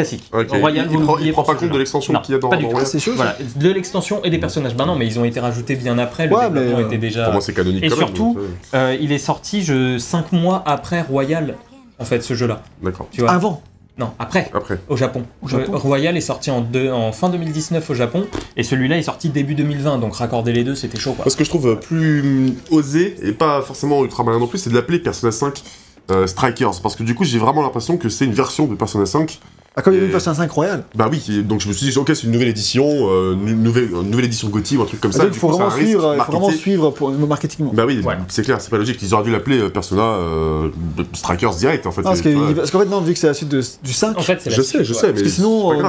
5 0.06 0.08
classique. 0.08 0.30
Ok, 0.34 0.60
Royal, 0.60 0.86
il, 0.90 0.92
vous 0.94 1.00
il 1.00 1.06
prend, 1.06 1.18
il 1.20 1.32
prend 1.32 1.44
pas 1.44 1.56
compte 1.56 1.70
de 1.72 1.78
l'extension 1.78 2.14
qu'il 2.22 2.34
y 2.34 2.38
a 2.38 2.40
dans, 2.40 2.50
pas 2.50 2.58
du 2.58 2.64
dans 2.64 2.70
tout. 2.72 3.12
Voilà, 3.16 3.36
de 3.56 3.72
l'extension 3.72 4.24
et 4.24 4.30
des 4.30 4.38
personnages. 4.38 4.76
Ben 4.76 4.86
non, 4.86 4.96
mais 4.96 5.06
ils 5.08 5.20
ont 5.20 5.26
été 5.26 5.40
rajoutés 5.40 5.76
bien 5.76 5.98
après. 5.98 6.28
Le 6.28 6.36
Ouais, 6.36 6.44
développement 6.50 6.78
mais, 6.78 6.84
euh, 6.84 6.88
était 6.88 6.98
déjà. 6.98 7.24
Pour 7.26 7.34
moi 7.34 7.42
c'est 7.42 7.54
canonique 7.54 7.84
Et 7.84 7.90
quand 7.90 7.96
surtout- 7.98 8.38
euh, 8.40 8.48
Euh, 8.74 8.98
il 9.00 9.12
est 9.12 9.18
sorti 9.18 9.64
je 9.64 9.98
5 9.98 10.32
mois 10.32 10.64
après 10.66 11.02
Royal, 11.02 11.56
en 12.00 12.06
fait, 12.06 12.22
ce 12.22 12.34
jeu-là. 12.34 12.62
D'accord. 12.84 13.08
Tu 13.12 13.22
vois 13.22 13.32
Avant. 13.32 13.62
Non, 14.00 14.12
après, 14.20 14.48
Après. 14.54 14.80
au 14.90 14.96
Japon. 14.96 15.24
Au 15.42 15.48
Japon. 15.48 15.72
Royal 15.76 16.16
est 16.16 16.22
sorti 16.22 16.52
en, 16.52 16.62
deux- 16.62 16.92
en 16.92 17.12
fin 17.12 17.30
2019 17.30 17.90
au 17.90 17.96
Japon, 17.96 18.28
et 18.56 18.62
celui-là 18.62 19.00
est 19.00 19.02
sorti 19.02 19.30
début 19.30 19.56
2020, 19.56 19.98
donc 19.98 20.14
raccorder 20.18 20.54
les 20.54 20.64
deux, 20.64 20.76
c'était 20.76 21.00
chaud, 21.00 21.14
quoi. 21.14 21.24
Parce 21.24 21.36
que 21.36 21.44
je 21.44 21.50
trouve 21.50 21.80
plus 21.80 22.20
hum, 22.22 22.56
osé, 22.70 23.16
et 23.24 23.32
pas 23.32 23.64
forcément 23.64 24.04
ultra 24.04 24.24
malin 24.24 24.38
non 24.38 24.46
plus, 24.46 24.60
c'est 24.60 24.70
de 24.70 24.76
l'appeler 24.76 25.00
Persona 25.00 25.32
5 25.32 25.64
euh, 26.12 26.28
Strikers. 26.28 26.80
Parce 26.84 26.96
que 26.96 27.02
du 27.04 27.16
coup 27.16 27.24
j'ai 27.24 27.40
vraiment 27.40 27.64
l'impression 27.64 27.98
que 27.98 28.08
c'est 28.08 28.26
une 28.26 28.34
version 28.34 28.68
de 28.68 28.76
Persona 28.76 29.06
5 29.08 29.40
Ah, 29.80 29.84
comme 29.84 29.94
il 29.94 30.00
y 30.00 30.04
a 30.04 30.06
eu 30.06 30.10
Persona 30.10 30.36
5 30.36 30.50
Royal. 30.52 30.84
Bah 30.96 31.08
oui, 31.12 31.22
donc 31.44 31.62
je 31.62 31.68
me 31.68 31.74
suis 31.74 31.88
dit, 31.92 31.96
ok, 31.98 32.08
c'est 32.16 32.24
une 32.24 32.32
nouvelle 32.32 32.48
édition, 32.48 32.84
euh, 33.12 33.34
une, 33.34 33.62
nouvelle, 33.62 33.92
une 33.92 34.10
nouvelle 34.10 34.26
édition 34.26 34.50
GOTY 34.50 34.76
ou 34.78 34.82
un 34.82 34.86
truc 34.86 35.00
comme 35.00 35.12
ça. 35.12 35.24
Donc, 35.26 35.34
il 35.36 35.40
faut 35.40 35.50
coup, 35.50 35.58
ça 35.58 35.66
vraiment 35.66 35.76
suivre, 35.78 36.16
il 36.18 36.24
faut 36.24 36.32
vraiment 36.32 36.50
suivre 36.50 36.90
pour 36.90 37.10
le 37.12 37.28
marketing. 37.28 37.70
Bah 37.74 37.84
oui, 37.86 38.02
Ouais. 38.04 38.16
c'est 38.28 38.42
clair, 38.44 38.60
c'est 38.60 38.72
pas 38.72 38.78
logique. 38.80 38.98
Ils 39.04 39.14
auraient 39.14 39.24
dû 39.24 39.32
l'appeler 39.32 39.60
euh, 39.60 39.70
Persona 39.70 40.02
euh, 40.02 40.70
Strikers 41.14 41.54
direct 41.56 41.86
en 41.86 41.92
fait. 41.92 42.02
Non, 42.02 42.10
parce 42.10 42.22
parce 42.56 42.72
qu'en 42.72 42.80
fait, 42.80 42.86
non, 42.86 43.02
vu 43.02 43.14
que 43.14 43.20
c'est 43.20 43.28
la 43.28 43.36
suite 43.36 43.50
de- 43.50 43.62
du 43.84 43.94
5, 43.94 44.18
En 44.18 44.22
fait, 44.22 44.40
c'est 44.42 44.50
la 44.50 44.56
Je 44.56 44.62
sais, 44.64 44.70
suite, 44.80 44.84
je 44.84 44.94
ouais. 44.96 45.00
sais, 45.00 45.14
mais 45.14 45.22
que 45.22 45.30
sinon, 45.30 45.70
c'est 45.70 45.76
euh, 45.76 45.76
pas 45.76 45.82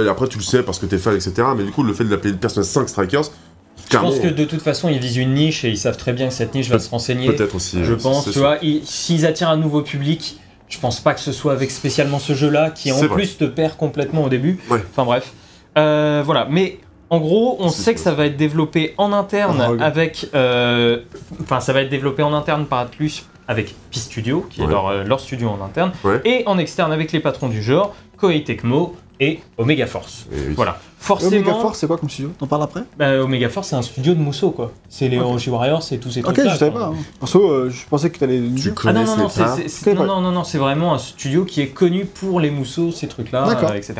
grave. 0.00 0.08
Après, 0.10 0.28
tu 0.28 0.38
le 0.38 0.44
sais 0.44 0.62
parce 0.62 0.78
que 0.78 0.86
t'es 0.86 0.96
fan, 0.96 1.14
etc. 1.14 1.32
Mais 1.54 1.64
du 1.64 1.70
coup, 1.70 1.82
le 1.82 1.92
fait 1.92 2.04
de 2.04 2.10
l'appeler 2.10 2.32
Persona 2.32 2.64
5 2.64 2.88
Strikers, 2.88 3.24
Je 3.92 3.98
pense 3.98 4.18
que 4.20 4.28
de 4.28 4.44
toute 4.46 4.62
façon, 4.62 4.88
ils 4.88 4.98
visent 4.98 5.18
une 5.18 5.34
niche 5.34 5.64
et 5.64 5.68
ils 5.68 5.76
savent 5.76 5.98
très 5.98 6.14
bien 6.14 6.28
que 6.28 6.34
cette 6.34 6.54
niche 6.54 6.70
va 6.70 6.78
se 6.78 6.88
renseigner. 6.88 7.30
peut-être 7.30 7.54
aussi. 7.54 7.84
Je 7.84 7.92
pense, 7.92 8.30
tu 8.30 8.38
vois, 8.38 8.56
ils- 8.62 8.80
s'ils 8.86 9.26
attirent 9.26 9.50
un 9.50 9.58
nouveau 9.58 9.82
public, 9.82 10.40
je 10.68 10.78
pense 10.78 11.00
pas 11.00 11.14
que 11.14 11.20
ce 11.20 11.32
soit 11.32 11.52
avec 11.52 11.70
spécialement 11.70 12.18
ce 12.18 12.32
jeu-là 12.34 12.70
qui 12.70 12.90
en 12.92 12.96
vrai. 12.96 13.08
plus 13.08 13.36
te 13.38 13.44
perd 13.44 13.76
complètement 13.76 14.24
au 14.24 14.28
début. 14.28 14.58
Ouais. 14.70 14.82
Enfin 14.90 15.04
bref. 15.04 15.32
Euh, 15.76 16.22
voilà, 16.24 16.46
mais 16.50 16.78
en 17.10 17.20
gros, 17.20 17.56
on 17.60 17.68
sait 17.68 17.94
que 17.94 18.00
ça 18.00 18.12
va 18.12 18.26
être 18.26 18.36
développé 18.36 18.94
en 18.98 19.12
interne 19.12 19.78
avec. 19.80 20.26
euh, 20.34 21.00
Enfin, 21.42 21.60
ça 21.60 21.72
va 21.72 21.82
être 21.82 21.90
développé 21.90 22.22
en 22.22 22.32
interne 22.32 22.66
par 22.66 22.80
Atlus 22.80 23.24
avec 23.46 23.74
P-Studio, 23.90 24.46
qui 24.48 24.62
est 24.62 24.66
leur, 24.66 24.86
euh, 24.88 25.04
leur 25.04 25.20
studio 25.20 25.50
en 25.50 25.62
interne, 25.64 25.92
Ouais. 26.02 26.20
et 26.24 26.44
en 26.46 26.56
externe 26.58 26.92
avec 26.92 27.12
les 27.12 27.20
patrons 27.20 27.48
du 27.48 27.62
genre, 27.62 27.94
Koei 28.16 28.42
Tecmo 28.42 28.96
et 29.20 29.40
Omega 29.58 29.86
Force. 29.86 30.26
Et 30.32 30.36
oui. 30.48 30.54
Voilà. 30.56 30.78
Omega 31.08 31.52
Force, 31.54 31.78
c'est 31.78 31.86
quoi 31.86 31.98
comme 31.98 32.08
studio 32.08 32.32
T'en 32.38 32.46
parles 32.46 32.62
après 32.62 32.80
bah, 32.98 33.20
Omega 33.20 33.48
Force, 33.50 33.68
c'est 33.68 33.76
un 33.76 33.82
studio 33.82 34.14
de 34.14 34.20
Musso, 34.20 34.50
quoi. 34.52 34.72
C'est 34.88 35.08
les 35.08 35.18
Ok. 35.18 35.24
Orochi 35.26 35.50
Warriors, 35.50 35.82
c'est 35.82 35.98
tous 35.98 36.10
ces 36.10 36.20
Ok, 36.20 36.32
trucs-là. 36.32 36.52
je 36.54 36.58
savais 36.58 36.70
pas. 36.70 36.86
hein. 36.86 36.94
Perso, 37.20 37.42
euh, 37.50 37.68
je 37.70 37.86
pensais 37.88 38.08
que 38.10 38.18
t'allais 38.18 38.40
Tu. 38.56 38.72
Ah 38.86 38.92
non, 38.94 39.04
non, 39.04 39.16
non, 39.18 39.28
c'est, 39.28 39.94
non, 39.94 40.06
non, 40.06 40.20
non, 40.22 40.32
non, 40.32 40.44
c'est 40.44 40.56
vraiment 40.58 40.94
un 40.94 40.98
studio 40.98 41.44
qui 41.44 41.60
est 41.60 41.66
connu 41.68 42.06
pour 42.06 42.40
les 42.40 42.50
mousseaux, 42.50 42.90
ces 42.90 43.06
trucs-là, 43.06 43.46
euh, 43.70 43.74
etc. 43.74 43.94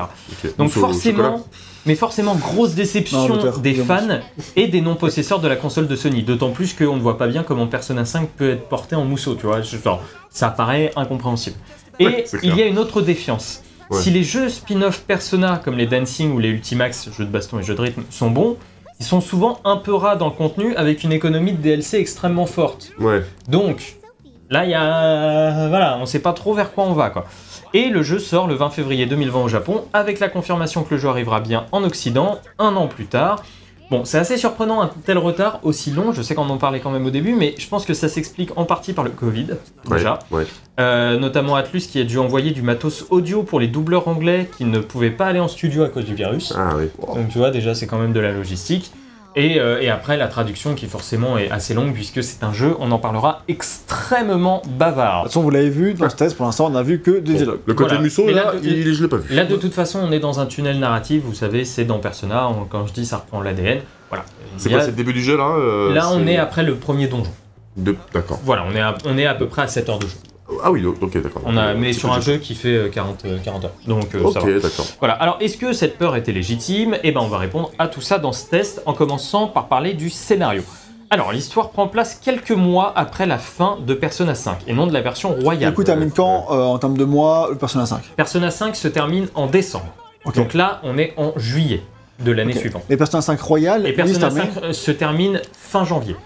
Ok. 0.45 0.57
Donc 0.57 0.71
forcément, 0.71 1.45
mais 1.85 1.95
forcément, 1.95 2.35
grosse 2.37 2.75
déception 2.75 3.29
Non, 3.29 3.53
des 3.59 3.75
fans 3.75 4.21
et 4.57 4.69
des 4.69 4.81
non-possesseurs 4.81 5.41
de 5.41 5.49
la 5.49 5.57
console 5.57 5.87
de 5.89 5.97
Sony. 5.97 6.23
D'autant 6.23 6.53
plus 6.53 6.73
qu'on 6.73 6.97
ne 6.97 7.03
voit 7.03 7.19
pas 7.19 7.27
bien 7.27 7.43
comment 7.43 7.67
Persona 7.67 8.07
5 8.07 8.31
peut 8.31 8.51
être 8.53 8.67
porté 8.71 8.97
en 8.97 9.05
mousseau, 9.05 9.35
tu 9.35 9.45
vois. 9.47 9.59
Enfin, 9.59 9.99
ça 10.31 10.49
paraît 10.49 10.91
incompréhensible. 10.97 11.57
Et 12.01 12.07
Ouais, 12.07 12.25
il 12.43 12.57
y 12.57 12.63
a 12.63 12.67
une 12.67 12.79
autre 12.79 13.03
défiance. 13.03 13.61
Ouais. 13.91 14.01
Si 14.01 14.11
les 14.11 14.23
jeux 14.23 14.49
spin-off 14.49 15.03
Persona, 15.03 15.61
comme 15.63 15.77
les 15.77 15.87
Dancing 15.87 16.33
ou 16.35 16.39
les 16.39 16.49
Ultimax, 16.49 17.11
jeux 17.17 17.25
de 17.25 17.31
baston 17.31 17.59
et 17.59 17.63
jeux 17.63 17.75
de 17.75 17.81
rythme, 17.81 18.03
sont 18.11 18.31
bons, 18.31 18.57
ils 19.01 19.07
sont 19.07 19.21
souvent 19.21 19.61
un 19.65 19.77
peu 19.77 19.95
ras 19.95 20.17
dans 20.17 20.27
le 20.27 20.33
contenu 20.33 20.75
avec 20.77 21.05
une 21.05 21.13
économie 21.13 21.53
de 21.53 21.59
DLC 21.59 21.99
extrêmement 21.99 22.47
forte. 22.47 22.93
Ouais. 22.99 23.23
Donc, 23.49 23.97
là, 24.51 24.65
il 24.65 24.71
y 24.71 24.75
a. 24.75 25.69
Voilà, 25.69 25.99
on 26.01 26.07
sait 26.07 26.21
pas 26.21 26.33
trop 26.33 26.55
vers 26.55 26.73
quoi 26.73 26.85
on 26.85 26.93
va, 26.93 27.11
quoi. 27.11 27.27
Et 27.75 27.89
le 27.89 28.03
jeu 28.03 28.21
sort 28.21 28.47
le 28.47 28.55
20 28.55 28.71
février 28.71 29.07
2020 29.07 29.43
au 29.43 29.49
Japon, 29.49 29.85
avec 29.93 30.21
la 30.21 30.29
confirmation 30.29 30.85
que 30.85 30.95
le 30.95 31.01
jeu 31.01 31.09
arrivera 31.09 31.41
bien 31.41 31.67
en 31.73 31.83
Occident, 31.83 32.39
un 32.59 32.77
an 32.77 32.87
plus 32.87 33.07
tard. 33.07 33.43
Bon, 33.91 34.05
c'est 34.05 34.19
assez 34.19 34.37
surprenant 34.37 34.83
un 34.83 34.91
tel 35.05 35.19
retard 35.19 35.61
aussi 35.63 35.91
long, 35.91 36.13
je 36.13 36.23
sais 36.23 36.35
qu'on 36.35 36.49
en 36.49 36.57
parlait 36.57 36.81
quand 36.81 36.91
même 36.91 37.07
au 37.07 37.11
début, 37.11 37.35
mais 37.35 37.55
je 37.59 37.69
pense 37.69 37.85
que 37.85 37.95
ça 37.95 38.09
s'explique 38.09 38.51
en 38.57 38.65
partie 38.65 38.93
par 38.93 39.05
le 39.05 39.11
Covid, 39.11 39.49
déjà. 39.91 40.19
Ouais. 40.31 40.47
Euh, 40.81 41.19
notamment 41.19 41.55
Atlus 41.55 41.83
qui 41.83 42.01
a 42.01 42.05
dû 42.05 42.19
envoyer 42.19 42.51
du 42.51 42.63
matos 42.63 43.07
audio 43.11 43.43
pour 43.43 43.61
les 43.61 43.69
doubleurs 43.69 44.09
anglais 44.09 44.49
qui 44.57 44.65
ne 44.65 44.81
pouvaient 44.81 45.11
pas 45.11 45.27
aller 45.27 45.39
en 45.39 45.49
studio 45.49 45.85
à 45.85 45.89
cause 45.89 46.05
du 46.05 46.15
virus. 46.15 46.53
Ah 46.57 46.75
oui. 46.77 46.89
Donc 47.15 47.29
tu 47.29 47.39
vois, 47.39 47.51
déjà 47.51 47.75
c'est 47.75 47.87
quand 47.87 47.99
même 47.99 48.13
de 48.13 48.21
la 48.21 48.33
logistique. 48.33 48.91
Et, 49.37 49.59
euh, 49.59 49.81
et 49.81 49.89
après 49.91 50.17
la 50.17 50.29
traduction 50.29 50.75
qui 50.75 50.87
forcément 50.87 51.37
est 51.39 51.51
assez 51.51 51.75
longue 51.75 51.93
puisque 51.93 52.23
c'est 52.23 52.45
un 52.45 52.53
jeu, 52.53 52.77
on 52.79 52.93
en 52.93 52.99
parlera, 52.99 53.43
extrêmement 53.49 54.63
De 54.65 54.71
bavard. 54.71 55.23
toute 55.23 55.31
façon, 55.33 55.43
vous 55.43 55.51
l'avez 55.51 55.71
vu, 55.71 55.95
dans 55.95 56.09
ce 56.09 56.17
test, 56.17 56.37
pour 56.37 56.47
l'instant, 56.47 56.69
on 56.71 56.75
a 56.77 56.83
vu 56.83 57.01
que 57.01 57.19
des 57.19 57.35
dialogues. 57.35 57.61
Le 57.67 57.75
côté 57.75 57.89
Voilà. 57.91 58.03
Musso, 58.03 58.27
là, 58.29 58.33
là, 58.33 58.53
de- 58.53 58.67
il, 58.67 58.95
je 58.95 59.03
l'ai 59.03 59.09
pas 59.09 59.17
vu. 59.17 59.35
Là 59.35 59.45
de 59.45 59.57
toute 59.57 59.75
façon 59.75 59.99
on 60.03 60.13
est 60.13 60.21
dans 60.21 60.39
un 60.41 60.47
tunnel 60.47 60.79
narratif, 60.79 61.23
vous 61.25 61.35
savez, 61.35 61.65
c'est 61.65 61.85
dans 61.85 61.99
Persona, 61.99 62.49
on- 62.49 62.65
quand 62.65 62.87
je 62.87 62.93
dis 62.93 63.05
ça 63.07 63.17
reprend 63.19 63.41
l'ADN. 63.43 63.81
Voilà. 64.09 64.25
C'est 64.57 64.69
Il 64.69 64.73
quoi, 64.73 64.81
c'est 64.83 64.91
le 64.91 64.97
début 64.97 65.13
du 65.13 65.23
jeu 65.23 65.37
là 65.37 65.49
euh, 65.59 65.93
Là 65.93 66.09
on 66.13 66.27
est 66.29 66.37
après 66.37 66.63
le 66.63 66.77
premier 66.77 67.09
donjon. 67.09 67.33
de- 67.77 67.97
D'accord. 68.13 68.39
Voilà, 68.45 68.65
on 68.71 68.75
est, 68.77 68.81
à, 68.81 68.95
on 69.05 69.19
est 69.19 69.27
à 69.27 69.35
peu 69.35 69.49
près 69.49 69.63
à 69.63 69.67
7 69.67 69.89
heures 69.89 69.99
de 69.99 70.07
jeu. 70.07 70.15
Ah 70.63 70.71
oui, 70.71 70.85
ok, 70.85 71.23
d'accord. 71.23 71.43
On 71.45 71.57
a, 71.57 71.69
Euh, 71.69 71.75
mais 71.77 71.93
sur 71.93 72.13
un 72.13 72.21
jeu 72.21 72.37
qui 72.37 72.55
fait 72.55 72.77
euh, 72.77 72.89
40, 72.89 73.25
euh, 73.25 73.39
40 73.43 73.65
heures. 73.65 73.71
Donc 73.87 74.15
euh, 74.15 74.31
ça 74.33 74.41
va. 74.41 74.47
Ok, 74.47 74.63
d'accord. 74.63 74.87
Voilà, 74.99 75.15
alors 75.15 75.37
est-ce 75.41 75.57
que 75.57 75.73
cette 75.73 75.99
peur 75.99 76.15
était 76.17 76.33
légitime? 76.33 76.97
Eh 77.03 77.13
ben 77.13 77.21
on 77.21 77.29
va 77.29 77.39
répondre 77.39 77.71
à 77.79 77.89
tout 77.89 78.01
ça 78.01 78.19
dans 78.19 78.33
ce 78.33 78.47
test 78.49 78.83
en 78.87 78.93
commençant 78.93 79.47
par 79.49 79.69
parler 79.69 79.95
du 79.95 80.11
scénario. 80.11 80.63
Alors 81.11 81.33
l'histoire 81.33 81.71
prend 81.71 81.87
place 81.87 82.15
quelques 82.23 82.51
mois 82.51 82.93
après 82.97 83.27
la 83.27 83.39
fin 83.39 83.79
de 83.87 83.95
Persona 83.95 84.35
5 84.35 84.59
et 84.67 84.73
non 84.73 84.87
de 84.87 84.93
la 84.93 85.01
version 85.01 85.33
royale. 85.35 85.71
Du 85.71 85.77
coup, 85.77 85.85
termine 85.85 86.11
quand 86.11 86.47
euh, 86.51 86.63
en 86.63 86.79
termes 86.79 86.97
de 86.97 87.05
mois 87.05 87.49
le 87.51 87.57
Persona 87.57 87.87
5 87.87 88.01
Persona 88.17 88.51
5 88.51 88.75
se 88.75 88.89
termine 88.89 89.29
en 89.35 89.47
décembre. 89.47 89.93
Donc 90.35 90.55
là 90.55 90.81
on 90.83 90.97
est 90.99 91.13
en 91.17 91.33
juillet 91.37 91.83
de 92.21 92.33
l'année 92.33 92.55
suivante. 92.55 92.85
Les 92.89 92.97
Persona 92.97 93.21
5 93.23 93.41
Royal, 93.41 93.87
Et 93.87 93.93
Persona 93.93 94.19
termine- 94.31 94.53
5 94.55 94.63
euh, 94.65 94.73
se 94.73 94.91
termine 94.91 95.41
fin 95.53 95.85
janvier. 95.85 96.17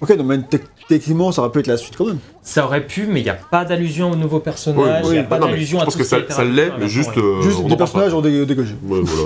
Ok, 0.00 0.16
donc 0.16 0.44
techniquement, 0.88 1.32
ça 1.32 1.42
aurait 1.42 1.50
pu 1.50 1.58
être 1.58 1.66
la 1.66 1.76
suite 1.76 1.96
quand 1.96 2.06
même. 2.06 2.18
Ça 2.42 2.64
aurait 2.64 2.86
pu, 2.86 3.06
mais 3.08 3.20
il 3.20 3.24
n'y 3.24 3.30
a 3.30 3.34
pas 3.34 3.64
d'allusion 3.64 4.12
au 4.12 4.16
nouveau 4.16 4.38
personnage, 4.38 5.02
il 5.04 5.08
Oui, 5.08 5.12
n'y 5.14 5.18
a 5.18 5.24
pas 5.24 5.40
mais 5.40 5.46
d'allusion 5.46 5.78
je 5.78 5.82
à 5.82 5.84
pense 5.86 5.94
tout 5.94 5.98
que 5.98 6.04
ce 6.06 6.16
ça, 6.28 6.44
l'est, 6.44 6.70
mais 6.78 6.86
juste. 6.88 7.16
euh, 7.18 7.42
Juste 7.42 7.64
des 7.64 7.76
personnages 7.76 8.14
ont 8.14 8.20
dé- 8.20 8.46
dégagé. 8.46 8.74
Ouais, 8.84 9.00
voilà. 9.02 9.22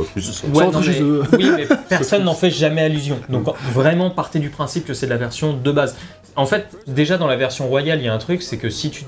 Ouais, 0.67 0.73
non, 0.73 0.81
mais- 0.81 0.93
ce- 0.95 1.37
oui, 1.37 1.51
mais 1.57 1.67
personne 1.91 2.25
n'en 2.25 2.35
fait 2.35 2.51
jamais 2.51 2.81
allusion. 2.81 3.19
Donc 3.29 3.47
vraiment, 3.75 4.09
partez 4.11 4.39
du 4.39 4.49
principe 4.49 4.87
que 4.87 4.95
c'est 4.95 5.07
de 5.07 5.11
la 5.11 5.19
version 5.19 5.53
de 5.53 5.73
base. 5.73 5.95
En 6.37 6.47
fait, 6.47 6.79
déjà 6.87 7.19
dans 7.19 7.27
la 7.27 7.37
version 7.37 7.67
royale, 7.69 8.01
il 8.01 8.07
y 8.07 8.09
a 8.09 8.15
un 8.15 8.19
truc, 8.19 8.41
c'est 8.43 8.57
que 8.57 8.71
si 8.71 8.89
tu 8.91 9.05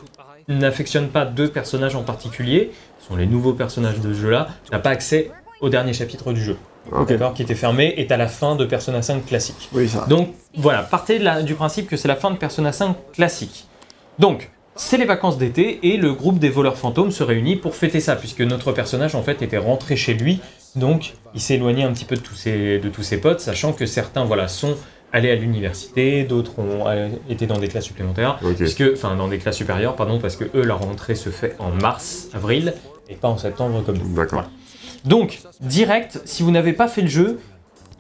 n'affectionnes 0.49 1.09
pas 1.09 1.25
deux 1.25 1.49
personnages 1.49 1.97
en 1.97 2.03
particulier, 2.03 2.73
qui 3.01 3.07
sont 3.07 3.17
les 3.17 3.27
nouveaux 3.27 3.55
personnages 3.55 4.01
de 4.01 4.13
ce 4.13 4.21
jeu-là, 4.21 4.49
tu 4.67 4.73
n'as 4.73 4.79
pas 4.81 4.91
accès 4.91 5.31
au 5.63 5.71
dernier 5.71 5.95
chapitre 5.95 6.35
du 6.35 6.45
jeu. 6.45 6.57
Ok. 6.93 7.09
D'accord 7.09 7.35
Qui 7.35 7.43
était 7.43 7.55
fermé 7.55 7.95
et 7.97 8.11
à 8.13 8.17
la 8.17 8.29
fin 8.29 8.57
de 8.57 8.65
Persona 8.65 9.03
5 9.03 9.27
classique. 9.27 9.69
Oui, 9.73 9.89
ça. 9.89 10.07
Donc 10.09 10.29
voilà, 10.57 10.83
partez 10.83 11.19
la- 11.19 11.43
du 11.43 11.55
principe 11.55 11.89
que 11.89 11.97
c'est 11.97 12.09
la 12.09 12.17
fin 12.17 12.31
de 12.31 12.37
Persona 12.37 12.73
5 12.73 12.97
classique. 13.13 13.67
Donc, 14.19 14.51
c'est 14.77 14.97
les 14.97 15.05
vacances 15.05 15.39
d'été 15.39 15.79
et 15.93 15.97
le 15.97 16.13
groupe 16.13 16.39
des 16.39 16.49
voleurs 16.51 16.77
fantômes 16.77 17.11
se 17.13 17.23
réunit 17.23 17.57
pour 17.57 17.75
fêter 17.77 18.01
ça, 18.01 18.17
puisque 18.17 18.41
notre 18.41 18.73
personnage 18.73 19.15
en 19.15 19.23
fait 19.23 19.41
était 19.43 19.57
rentré 19.59 19.97
chez 19.97 20.15
lui, 20.15 20.41
donc 20.77 21.15
il 21.35 21.41
s'est 21.41 21.55
éloigné 21.55 21.85
un 21.85 21.93
petit 21.93 22.05
peu 22.05 22.17
de 22.17 22.21
tous 22.21 22.35
ses, 22.35 22.79
de 22.81 22.89
tous 22.89 23.03
ses 23.05 23.19
potes, 23.21 23.41
sachant 23.41 23.73
que 23.73 23.87
certains 23.87 24.25
voilà, 24.25 24.49
sont 24.49 24.75
allés 25.13 25.31
à 25.31 25.37
l'université, 25.37 26.25
d'autres 26.25 26.59
ont 26.59 26.89
euh, 26.89 27.09
été 27.29 27.47
dans 27.47 27.59
des 27.59 27.69
classes 27.69 27.85
supplémentaires, 27.85 28.39
Ok. 28.45 28.57
puisque, 28.57 28.83
enfin 28.95 29.15
dans 29.15 29.29
des 29.29 29.39
classes 29.39 29.57
supérieures, 29.57 29.95
pardon, 29.95 30.19
parce 30.19 30.35
que 30.37 30.45
eux 30.57 30.65
leur 30.65 30.81
rentrée 30.81 31.15
se 31.15 31.31
fait 31.31 31.55
en 31.61 31.71
mars, 31.71 32.29
avril, 32.35 32.75
et 33.09 33.15
pas 33.15 33.29
en 33.29 33.39
septembre 33.39 33.83
comme 33.85 33.99
nous. 33.99 34.13
D'accord. 34.15 34.41
Voilà. 34.43 34.49
Donc, 35.05 35.41
direct, 35.61 36.21
si 36.25 36.43
vous 36.43 36.51
n'avez 36.51 36.73
pas 36.73 36.89
fait 36.89 37.03
le 37.03 37.09
jeu, 37.09 37.41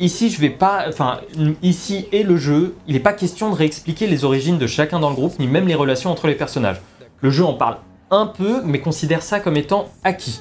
ici, 0.00 0.30
je 0.30 0.40
vais 0.40 0.50
pas. 0.50 0.86
Enfin, 0.88 1.20
ici 1.62 2.06
et 2.12 2.22
le 2.22 2.36
jeu, 2.36 2.74
il 2.86 2.94
n'est 2.94 3.00
pas 3.00 3.12
question 3.12 3.50
de 3.50 3.54
réexpliquer 3.54 4.06
les 4.06 4.24
origines 4.24 4.58
de 4.58 4.66
chacun 4.66 5.00
dans 5.00 5.10
le 5.10 5.14
groupe, 5.14 5.38
ni 5.38 5.46
même 5.46 5.68
les 5.68 5.74
relations 5.74 6.10
entre 6.10 6.26
les 6.26 6.34
personnages. 6.34 6.80
Le 7.20 7.30
jeu 7.30 7.44
en 7.44 7.54
parle 7.54 7.78
un 8.10 8.26
peu, 8.26 8.62
mais 8.64 8.80
considère 8.80 9.22
ça 9.22 9.40
comme 9.40 9.56
étant 9.56 9.88
acquis. 10.02 10.40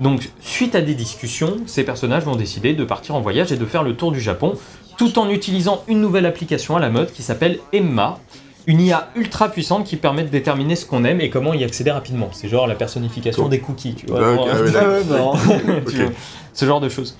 Donc, 0.00 0.30
suite 0.40 0.74
à 0.74 0.80
des 0.80 0.94
discussions, 0.94 1.58
ces 1.66 1.84
personnages 1.84 2.24
vont 2.24 2.36
décider 2.36 2.74
de 2.74 2.84
partir 2.84 3.14
en 3.14 3.20
voyage 3.20 3.52
et 3.52 3.56
de 3.56 3.64
faire 3.64 3.82
le 3.82 3.94
tour 3.96 4.10
du 4.10 4.20
Japon, 4.20 4.54
tout 4.96 5.18
en 5.18 5.30
utilisant 5.30 5.84
une 5.88 6.00
nouvelle 6.00 6.26
application 6.26 6.76
à 6.76 6.80
la 6.80 6.90
mode 6.90 7.12
qui 7.12 7.22
s'appelle 7.22 7.58
Emma, 7.72 8.18
une 8.66 8.80
IA 8.80 9.10
ultra 9.16 9.48
puissante 9.50 9.84
qui 9.84 9.96
permet 9.96 10.22
de 10.22 10.28
déterminer 10.28 10.76
ce 10.76 10.86
qu'on 10.86 11.04
aime 11.04 11.20
et 11.20 11.30
comment 11.30 11.52
y 11.54 11.64
accéder 11.64 11.90
rapidement. 11.90 12.28
C'est 12.32 12.48
genre 12.48 12.66
la 12.66 12.74
personnification 12.74 13.42
Cool. 13.42 13.50
des 13.50 13.60
cookies, 13.60 13.94
tu 13.94 14.06
vois. 14.06 14.20
Ah, 14.22 14.36
ah 14.38 14.60
ouais, 14.62 15.82
tu 15.90 15.96
vois, 15.96 16.12
ce 16.52 16.64
genre 16.64 16.80
de 16.80 16.88
choses. 16.88 17.16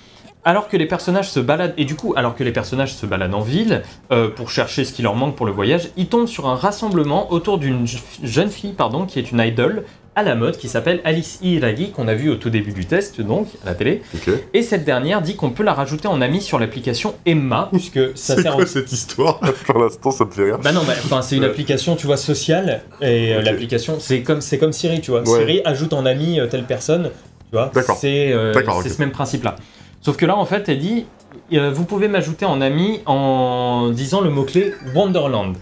Alors 0.47 0.67
que 0.67 0.77
les 0.77 0.85
personnages 0.85 1.29
se 1.29 1.39
baladent, 1.39 1.73
et 1.77 1.85
du 1.85 1.95
coup, 1.95 2.13
alors 2.15 2.35
que 2.35 2.43
les 2.43 2.51
personnages 2.51 2.93
se 2.93 3.05
baladent 3.07 3.33
en 3.33 3.41
ville 3.41 3.81
euh, 4.11 4.29
pour 4.29 4.51
chercher 4.51 4.85
ce 4.85 4.93
qui 4.93 5.01
leur 5.01 5.15
manque 5.15 5.35
pour 5.35 5.47
le 5.47 5.51
voyage, 5.51 5.89
ils 5.97 6.07
tombent 6.07 6.27
sur 6.27 6.47
un 6.47 6.55
rassemblement 6.55 7.31
autour 7.31 7.57
d'une 7.57 7.87
je- 7.87 7.97
jeune 8.23 8.49
fille, 8.51 8.73
pardon, 8.73 9.05
qui 9.07 9.17
est 9.17 9.31
une 9.31 9.39
idole 9.39 9.85
à 10.15 10.23
la 10.23 10.35
mode, 10.35 10.57
qui 10.57 10.69
s'appelle 10.69 11.01
Alice 11.03 11.39
Hiragi, 11.41 11.91
qu'on 11.91 12.07
a 12.07 12.13
vu 12.13 12.29
au 12.29 12.35
tout 12.35 12.49
début 12.49 12.71
du 12.71 12.85
test, 12.85 13.19
donc, 13.21 13.47
à 13.63 13.67
la 13.67 13.75
télé. 13.75 14.01
Et 14.53 14.61
cette 14.63 14.85
dernière 14.85 15.21
dit 15.21 15.35
qu'on 15.35 15.49
peut 15.49 15.63
la 15.63 15.73
rajouter 15.73 16.07
en 16.07 16.21
ami 16.21 16.41
sur 16.41 16.57
l'application 16.59 17.15
Emma, 17.25 17.69
puisque 17.71 17.99
ça 18.15 18.35
C'est 18.35 18.41
sert 18.43 18.53
en 18.53 18.57
quoi 18.57 18.65
cette 18.65 18.91
histoire 18.91 19.39
Pour 19.65 19.79
l'instant, 19.79 20.11
ça 20.11 20.25
me 20.25 20.31
fait 20.31 20.43
rire. 20.45 20.59
bah 20.59 20.71
non, 20.71 20.81
bah, 21.09 21.21
c'est 21.21 21.35
une 21.35 21.43
Ouais. 21.43 21.49
application, 21.49 21.95
tu 21.95 22.07
vois, 22.07 22.17
sociale. 22.17 22.81
Et 23.01 23.33
euh, 23.33 23.41
l'application, 23.41 23.97
c'est 23.99 24.21
comme, 24.21 24.39
comme 24.59 24.71
Siri, 24.73 25.01
tu 25.01 25.11
vois. 25.11 25.21
Ouais. 25.27 25.39
Siri 25.39 25.61
ajoute 25.65 25.93
en 25.93 26.05
ami 26.05 26.39
euh, 26.39 26.47
telle 26.47 26.63
personne, 26.63 27.09
tu 27.49 27.57
vois. 27.57 27.71
D'accord. 27.73 27.97
C'est 27.99 28.31
euh, 28.31 28.53
ce 28.53 28.99
même 29.01 29.11
principe-là. 29.11 29.55
Sauf 30.01 30.17
que 30.17 30.25
là, 30.25 30.35
en 30.37 30.45
fait, 30.45 30.69
elle 30.69 30.79
dit 30.79 31.05
euh, 31.53 31.71
vous 31.71 31.83
pouvez 31.83 32.07
m'ajouter 32.07 32.45
en 32.45 32.61
ami 32.61 33.01
en 33.05 33.89
disant 33.89 34.21
le 34.21 34.29
mot-clé 34.29 34.73
Wonderland. 34.95 35.55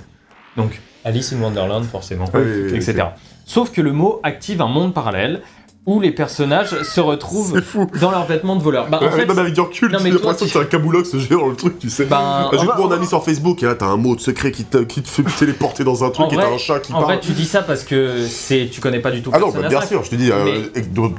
Donc, 0.57 0.79
Alice 1.05 1.33
in 1.33 1.41
Wonderland, 1.41 1.83
forcément, 1.85 2.25
Ah 2.33 2.37
oui, 2.37 2.43
oui, 2.45 2.63
oui, 2.71 2.75
etc. 2.77 3.05
Sauf 3.45 3.71
que 3.71 3.81
le 3.81 3.91
mot 3.91 4.19
active 4.23 4.61
un 4.61 4.67
monde 4.67 4.93
parallèle 4.93 5.41
où 5.85 5.99
les 5.99 6.11
personnages 6.11 6.81
se 6.83 7.01
retrouvent 7.01 7.61
fou. 7.61 7.87
dans 7.99 8.09
leurs 8.11 8.25
vêtements 8.25 8.55
de 8.55 8.61
voleurs. 8.63 8.87
Bah, 8.89 8.99
en 9.03 9.09
fait, 9.11 9.25
mais 9.25 9.37
avec 9.37 9.53
du 9.53 9.59
recul, 9.59 9.91
non, 9.91 9.97
tu 9.97 10.03
mais 10.05 10.09
as 10.11 10.13
toi, 10.13 10.21
l'impression 10.31 10.45
que 10.45 10.51
c'est 10.51 11.17
un 11.17 11.19
jeu 11.19 11.35
dans 11.37 11.47
le 11.49 11.55
truc, 11.55 11.77
tu 11.79 11.89
sais. 11.89 12.05
Ben, 12.05 12.47
J'ai 12.53 12.59
on 12.59 12.63
va- 12.65 12.77
mon 12.77 12.91
ami 12.91 13.05
sur 13.05 13.23
Facebook 13.23 13.61
et 13.63 13.65
là 13.65 13.75
t'as 13.75 13.87
un 13.87 13.97
mot 13.97 14.15
de 14.15 14.21
secret 14.21 14.51
qui 14.51 14.63
te, 14.63 14.77
qui 14.77 15.01
te 15.01 15.09
fait 15.09 15.23
téléporter 15.37 15.83
dans 15.83 16.03
un 16.03 16.09
truc 16.09 16.27
En 16.27 16.29
et 16.29 16.35
t'as 16.37 16.49
un 16.53 16.57
chat 16.57 16.79
qui 16.79 16.91
en 16.93 16.99
parle. 16.99 17.05
vrai, 17.05 17.19
tu 17.19 17.31
dis 17.33 17.45
ça 17.45 17.61
parce 17.63 17.83
que 17.83 18.25
c'est 18.27 18.69
tu 18.71 18.79
connais 18.81 18.99
pas 18.99 19.11
du 19.11 19.21
tout 19.21 19.29
ah 19.33 19.39
non, 19.39 19.51
bah, 19.51 19.67
bien 19.67 19.81
5. 19.81 19.87
sûr, 19.89 20.03
je 20.03 20.09
te 20.11 20.15
dis, 20.15 20.31
euh, 20.31 20.61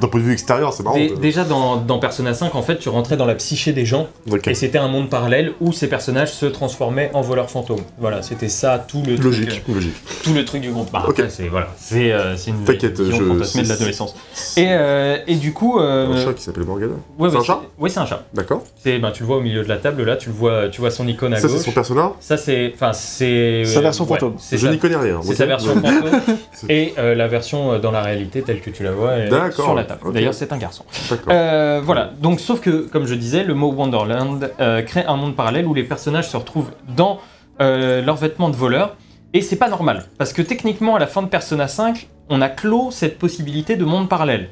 d'un 0.00 0.08
point 0.08 0.20
de 0.20 0.24
vue 0.24 0.32
extérieur, 0.32 0.72
c'est 0.72 0.82
marrant. 0.82 0.96
Déjà 1.20 1.44
dans, 1.44 1.76
dans 1.76 1.98
Persona 1.98 2.32
5, 2.32 2.54
en 2.54 2.62
fait, 2.62 2.78
tu 2.78 2.88
rentrais 2.88 3.16
dans 3.16 3.26
la 3.26 3.34
psyché 3.34 3.72
des 3.72 3.84
gens 3.84 4.08
et 4.46 4.54
c'était 4.54 4.78
un 4.78 4.88
monde 4.88 5.10
parallèle 5.10 5.52
où 5.60 5.72
ces 5.72 5.88
personnages 5.88 6.32
se 6.32 6.46
transformaient 6.46 7.10
en 7.12 7.20
voleurs 7.20 7.50
fantômes. 7.50 7.82
Voilà, 7.98 8.22
c'était 8.22 8.48
ça 8.48 8.78
tout 8.78 9.02
le 9.06 9.14
truc, 9.14 9.24
Logique, 9.24 9.62
logique. 9.68 9.92
euh, 9.94 10.14
tout 10.24 10.32
le 10.32 10.44
truc 10.44 10.62
du 10.62 10.70
groupe. 10.70 10.90
Bah, 10.92 11.04
Ok. 11.06 11.18
après, 11.20 11.30
c'est 11.30 11.48
voilà, 11.48 11.68
c'est 11.76 12.12
euh, 12.12 12.34
une 12.46 12.64
T'inquiète, 12.64 12.96
je- 12.96 13.62
de 13.62 13.68
l'adolescence. 13.68 14.14
Et, 14.56 14.66
euh, 14.68 15.16
et 15.26 15.34
du 15.36 15.52
coup, 15.52 15.78
euh, 15.78 16.12
Un 16.12 16.16
chat 16.24 16.32
qui 16.34 16.42
s'appelle 16.42 16.64
Morgana. 16.64 16.92
ouais, 17.18 17.28
c'est 17.30 17.34
ouais, 17.36 17.40
un 17.40 17.44
chat 17.44 17.62
Oui, 17.78 17.90
c'est 17.90 18.00
un 18.00 18.06
chat. 18.06 18.24
D'accord. 18.34 18.62
C'est 18.76 18.98
ben, 18.98 19.10
tu 19.10 19.22
le 19.22 19.26
vois 19.26 19.36
au 19.38 19.40
milieu 19.40 19.62
de 19.62 19.68
la 19.68 19.76
table 19.78 20.02
là, 20.04 20.16
tu 20.16 20.28
le 20.30 20.34
vois, 20.34 20.68
tu 20.68 20.80
vois 20.80 20.90
son 20.90 21.06
icône 21.08 21.32
à 21.34 21.36
Ça, 21.36 21.48
c'est 21.48 21.54
gauche. 21.54 21.64
son 21.64 21.72
personnage 21.72 22.10
Ça 22.20 22.36
c'est, 22.36 22.72
enfin 22.74 22.92
c'est 22.92 23.64
Sa 23.64 23.80
version 23.80 24.04
ouais, 24.04 24.10
fantôme. 24.10 24.34
C'est 24.38 24.56
Je 24.58 24.66
sa- 24.66 24.72
n'y 24.72 24.78
connais 24.78 24.96
rien. 24.96 25.20
C'est 25.22 25.34
sa 25.34 25.46
version 25.46 25.74
fantôme 25.74 26.10
C'est- 26.52 26.70
et 26.72 26.94
euh, 26.98 27.14
la 27.14 27.28
version 27.28 27.72
euh, 27.72 27.78
dans 27.78 27.90
la 27.90 28.02
réalité 28.02 28.42
telle 28.42 28.60
que 28.60 28.70
tu 28.70 28.82
la 28.82 28.92
vois 28.92 29.16
est 29.18 29.30
sur 29.52 29.74
la 29.74 29.84
table. 29.84 30.00
ok. 30.06 30.12
D'ailleurs, 30.14 30.34
c'est 30.34 30.52
un 30.52 30.58
garçon. 30.58 30.84
D'accord. 31.10 31.32
Euh, 31.32 31.80
voilà, 31.84 32.10
donc 32.20 32.40
sauf 32.40 32.60
que, 32.60 32.88
comme 32.88 33.06
je 33.06 33.14
disais, 33.14 33.44
le 33.44 33.54
mot 33.54 33.72
Wonderland 33.72 34.50
euh, 34.60 34.82
crée 34.82 35.04
un 35.06 35.16
monde 35.16 35.34
parallèle 35.36 35.66
où 35.66 35.74
les 35.74 35.84
personnages 35.84 36.28
se 36.28 36.36
retrouvent 36.36 36.70
dans 36.96 37.18
euh, 37.60 38.02
leurs 38.02 38.16
vêtements 38.16 38.48
de 38.50 38.56
voleur, 38.56 38.96
et 39.34 39.42
c'est 39.42 39.56
pas 39.56 39.68
normal, 39.68 40.06
parce 40.16 40.32
que 40.32 40.40
techniquement, 40.40 40.96
à 40.96 40.98
la 40.98 41.06
fin 41.06 41.20
de 41.22 41.28
Persona 41.28 41.68
5, 41.68 42.08
on 42.30 42.40
a 42.40 42.48
clos 42.48 42.90
cette 42.90 43.18
possibilité 43.18 43.76
de 43.76 43.84
monde 43.84 44.08
parallèle. 44.08 44.48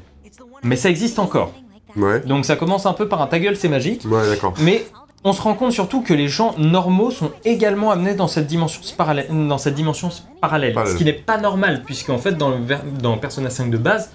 Mais 0.61 0.75
ça 0.75 0.89
existe 0.89 1.17
encore. 1.19 1.53
Ouais. 1.95 2.19
Donc 2.21 2.45
ça 2.45 2.55
commence 2.55 2.85
un 2.85 2.93
peu 2.93 3.07
par 3.07 3.21
un 3.21 3.27
ta 3.27 3.39
gueule, 3.39 3.55
c'est 3.55 3.69
magique, 3.69 4.03
Ouais, 4.05 4.27
d'accord. 4.29 4.53
mais 4.61 4.85
on 5.23 5.31
se 5.33 5.41
rend 5.41 5.53
compte 5.53 5.71
surtout 5.71 6.01
que 6.01 6.13
les 6.13 6.27
gens 6.27 6.53
normaux 6.57 7.09
sont 7.11 7.31
également 7.45 7.91
amenés 7.91 8.13
dans 8.13 8.27
cette 8.27 8.45
dimension 8.47 8.81
parallèle, 8.97 9.27
dans 9.29 9.57
cette 9.57 9.75
dimension 9.75 10.09
parallèle, 10.41 10.73
Parallèle. 10.73 10.93
ce 10.93 10.97
qui 10.97 11.05
n'est 11.05 11.13
pas 11.13 11.37
normal, 11.37 11.83
puisqu'en 11.85 12.17
fait, 12.17 12.33
dans, 12.33 12.49
le 12.49 12.57
dans 13.01 13.17
Persona 13.17 13.49
5 13.49 13.69
de 13.69 13.77
base, 13.77 14.11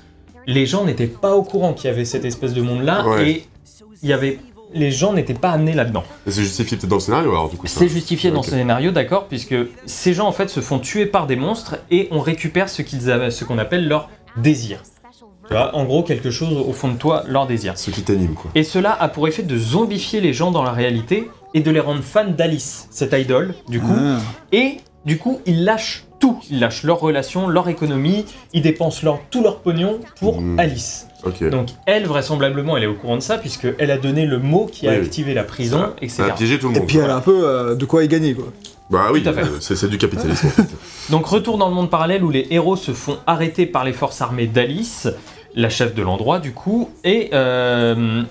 les 0.47 0.67
gens 0.67 0.85
n'étaient 0.85 1.07
pas 1.07 1.35
au 1.35 1.43
courant 1.43 1.73
qu'il 1.73 1.89
y 1.89 1.93
avait 1.93 2.05
cette 2.05 2.25
espèce 2.25 2.53
de 2.55 2.63
monde-là, 2.63 3.07
Ouais. 3.07 3.31
et 3.31 3.47
il 4.03 4.09
y 4.09 4.13
avait, 4.13 4.39
les 4.75 4.91
gens 4.91 5.13
n'étaient 5.13 5.35
pas 5.35 5.51
amenés 5.51 5.73
là-dedans. 5.75 6.05
Et 6.27 6.31
c'est 6.31 6.43
justifié 6.43 6.77
peut-être 6.77 6.91
dans 6.91 6.97
le 6.97 7.01
scénario 7.01 7.31
alors, 7.31 7.49
du 7.49 7.57
coup. 7.57 7.67
C'est 7.67 7.89
justifié 7.89 8.31
dans 8.31 8.43
ce 8.43 8.51
scénario, 8.51 8.91
d'accord, 8.91 9.27
puisque 9.29 9.55
ces 9.87 10.13
gens 10.15 10.27
en 10.29 10.33
fait 10.33 10.49
se 10.49 10.61
font 10.61 10.79
tuer 10.79 11.07
par 11.07 11.27
des 11.27 11.37
monstres 11.37 11.77
et 11.91 12.09
on 12.11 12.21
récupère 12.21 12.69
ce 12.69 12.83
qu'ils 12.83 13.11
avaient, 13.11 13.31
ce 13.31 13.45
qu'on 13.45 13.59
appelle 13.59 13.89
leur 13.89 14.09
désir. 14.37 14.83
Tu 15.49 15.55
vois, 15.55 15.75
en 15.75 15.85
gros, 15.85 16.03
quelque 16.03 16.31
chose 16.31 16.53
au 16.59 16.73
fond 16.75 16.89
de 16.89 16.99
toi, 16.99 17.25
leur 17.27 17.47
désir. 17.47 17.79
Ce 17.79 17.91
qui 17.91 18.03
t'anime, 18.03 18.35
quoi. 18.35 18.51
Et 18.55 18.63
cela 18.65 18.93
a 18.93 19.09
pour 19.09 19.27
effet 19.29 19.43
de 19.43 19.57
zombifier 19.57 20.21
les 20.21 20.35
gens 20.35 20.51
dans 20.51 20.63
la 20.63 20.73
réalité 20.73 21.31
et 21.55 21.61
de 21.61 21.71
les 21.71 21.81
rendre 21.81 22.03
fans 22.03 22.29
d'Alice, 22.29 22.87
cette 22.91 23.15
idole, 23.15 23.55
du 23.69 23.81
coup. 23.81 23.95
Ah. 23.97 24.19
Et 24.53 24.77
du 25.07 25.17
coup, 25.17 25.41
ils 25.47 25.65
lâchent 25.65 26.05
tout. 26.21 26.39
Ils 26.51 26.61
lâchent 26.61 26.83
leurs 26.83 27.01
relations, 27.01 27.49
leur 27.49 27.69
économie, 27.71 28.27
ils 28.53 28.61
dépensent 28.61 29.01
leur, 29.05 29.21
tout 29.31 29.43
leur 29.43 29.61
pognon 29.61 30.01
pour 30.21 30.43
Mhm. 30.43 30.59
Alice. 30.61 31.07
Donc 31.51 31.69
elle, 31.87 32.07
vraisemblablement, 32.07 32.77
elle 32.77 32.85
est 32.85 32.87
au 32.89 32.95
courant 32.95 33.17
de 33.17 33.23
ça, 33.23 33.39
puisqu'elle 33.39 33.91
a 33.91 33.99
donné 33.99 34.25
le 34.25 34.39
mot 34.39 34.69
qui 34.71 34.87
a 34.87 34.91
Oui, 34.93 34.97
oui. 35.01 35.05
activé 35.07 35.35
la 35.35 35.43
prison, 35.45 35.79
Ça 35.79 35.93
etc. 36.01 36.23
a 36.29 36.31
piégé 36.35 36.59
tout 36.59 36.69
le 36.69 36.77
Et 36.77 36.79
monde. 36.79 36.89
puis 36.89 36.99
elle 36.99 37.11
a 37.11 37.17
un 37.17 37.21
peu 37.21 37.41
euh, 37.45 37.75
de 37.75 37.85
quoi 37.85 38.05
y 38.05 38.09
gagner 38.09 38.35
quoi. 38.35 38.47
Bah 38.91 39.09
oui, 39.13 39.23
c'est 39.61 39.77
c'est 39.77 39.89
du 39.89 39.99
capitalisme 39.99 40.47
en 40.47 40.51
fait. 40.51 40.63
Donc 41.11 41.27
retour 41.27 41.59
dans 41.59 41.69
le 41.69 41.75
monde 41.75 41.91
parallèle 41.91 42.25
où 42.25 42.31
les 42.31 42.47
héros 42.51 42.77
se 42.77 42.93
font 42.93 43.19
arrêter 43.27 43.67
par 43.67 43.85
les 43.85 43.93
forces 43.93 44.23
armées 44.23 44.47
d'Alice, 44.47 45.09
la 45.55 45.69
chef 45.69 45.95
de 45.95 46.03
l'endroit 46.03 46.39
du 46.39 46.53
coup, 46.53 46.89
et 47.05 47.29
euh, 47.35 48.23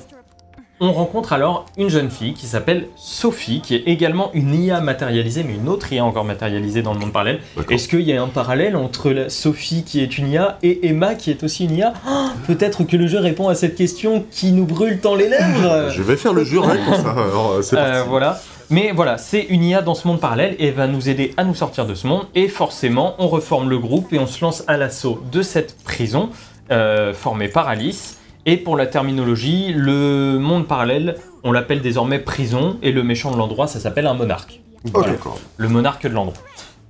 on 0.79 0.91
rencontre 0.91 1.33
alors 1.33 1.65
une 1.77 1.89
jeune 1.89 2.09
fille 2.11 2.33
qui 2.33 2.45
s'appelle 2.45 2.87
Sophie, 2.95 3.61
qui 3.61 3.73
est 3.75 3.83
également 3.87 4.29
une 4.33 4.53
IA 4.53 4.79
matérialisée, 4.79 5.43
mais 5.43 5.55
une 5.55 5.69
autre 5.69 5.91
IA 5.91 6.05
encore 6.05 6.23
matérialisée 6.23 6.81
dans 6.83 6.93
le 6.93 6.99
monde 6.99 7.11
parallèle. 7.11 7.39
Est-ce 7.69 7.87
qu'il 7.87 8.01
y 8.01 8.13
a 8.13 8.21
un 8.21 8.27
parallèle 8.27 8.75
entre 8.75 9.09
la 9.09 9.29
Sophie 9.29 9.83
qui 9.83 10.01
est 10.01 10.17
une 10.17 10.29
IA 10.29 10.59
et 10.61 10.87
Emma 10.87 11.15
qui 11.15 11.31
est 11.31 11.43
aussi 11.43 11.65
une 11.65 11.77
IA 11.77 11.93
Ah, 12.05 12.33
Peut-être 12.45 12.83
que 12.83 12.95
le 12.95 13.07
jeu 13.07 13.19
répond 13.19 13.47
à 13.47 13.55
cette 13.55 13.75
question 13.75 14.23
qui 14.31 14.51
nous 14.51 14.65
brûle 14.65 14.99
tant 14.99 15.15
les 15.15 15.29
lèvres 15.29 15.89
Je 15.91 16.03
vais 16.03 16.15
faire 16.15 16.33
le 16.33 16.43
jeu 16.43 16.59
rien 16.59 16.77
ça. 16.93 17.11
Alors, 17.11 17.53
euh, 17.53 17.61
euh, 17.73 18.03
voilà. 18.07 18.39
Mais 18.69 18.91
voilà, 18.93 19.17
c'est 19.17 19.41
une 19.41 19.63
IA 19.63 19.81
dans 19.81 19.95
ce 19.95 20.07
monde 20.07 20.19
parallèle 20.19 20.55
et 20.59 20.67
elle 20.67 20.73
va 20.73 20.87
nous 20.87 21.09
aider 21.09 21.33
à 21.37 21.43
nous 21.43 21.55
sortir 21.55 21.85
de 21.87 21.95
ce 21.95 22.05
monde. 22.05 22.25
Et 22.35 22.49
forcément, 22.49 23.15
on 23.17 23.27
reforme 23.27 23.69
le 23.69 23.79
groupe 23.79 24.11
et 24.13 24.19
on 24.19 24.27
se 24.27 24.43
lance 24.43 24.63
à 24.67 24.77
l'assaut 24.77 25.23
de 25.31 25.41
cette 25.41 25.81
prison 25.83 26.29
euh, 26.69 27.13
formée 27.13 27.47
par 27.47 27.67
Alice. 27.67 28.16
Et 28.49 28.55
pour 28.55 28.77
la 28.77 28.87
terminologie, 28.87 29.73
le 29.73 30.39
monde 30.39 30.67
parallèle, 30.67 31.17
on 31.43 31.51
l'appelle 31.51 31.81
désormais 31.81 32.17
prison 32.17 32.77
et 32.81 32.93
le 32.93 33.03
méchant 33.03 33.29
de 33.29 33.37
l'endroit, 33.37 33.67
ça 33.67 33.81
s'appelle 33.81 34.07
un 34.07 34.13
monarque. 34.13 34.61
Voilà. 34.85 35.15
Le 35.57 35.67
monarque 35.67 36.03
de 36.03 36.13
l'endroit. 36.13 36.41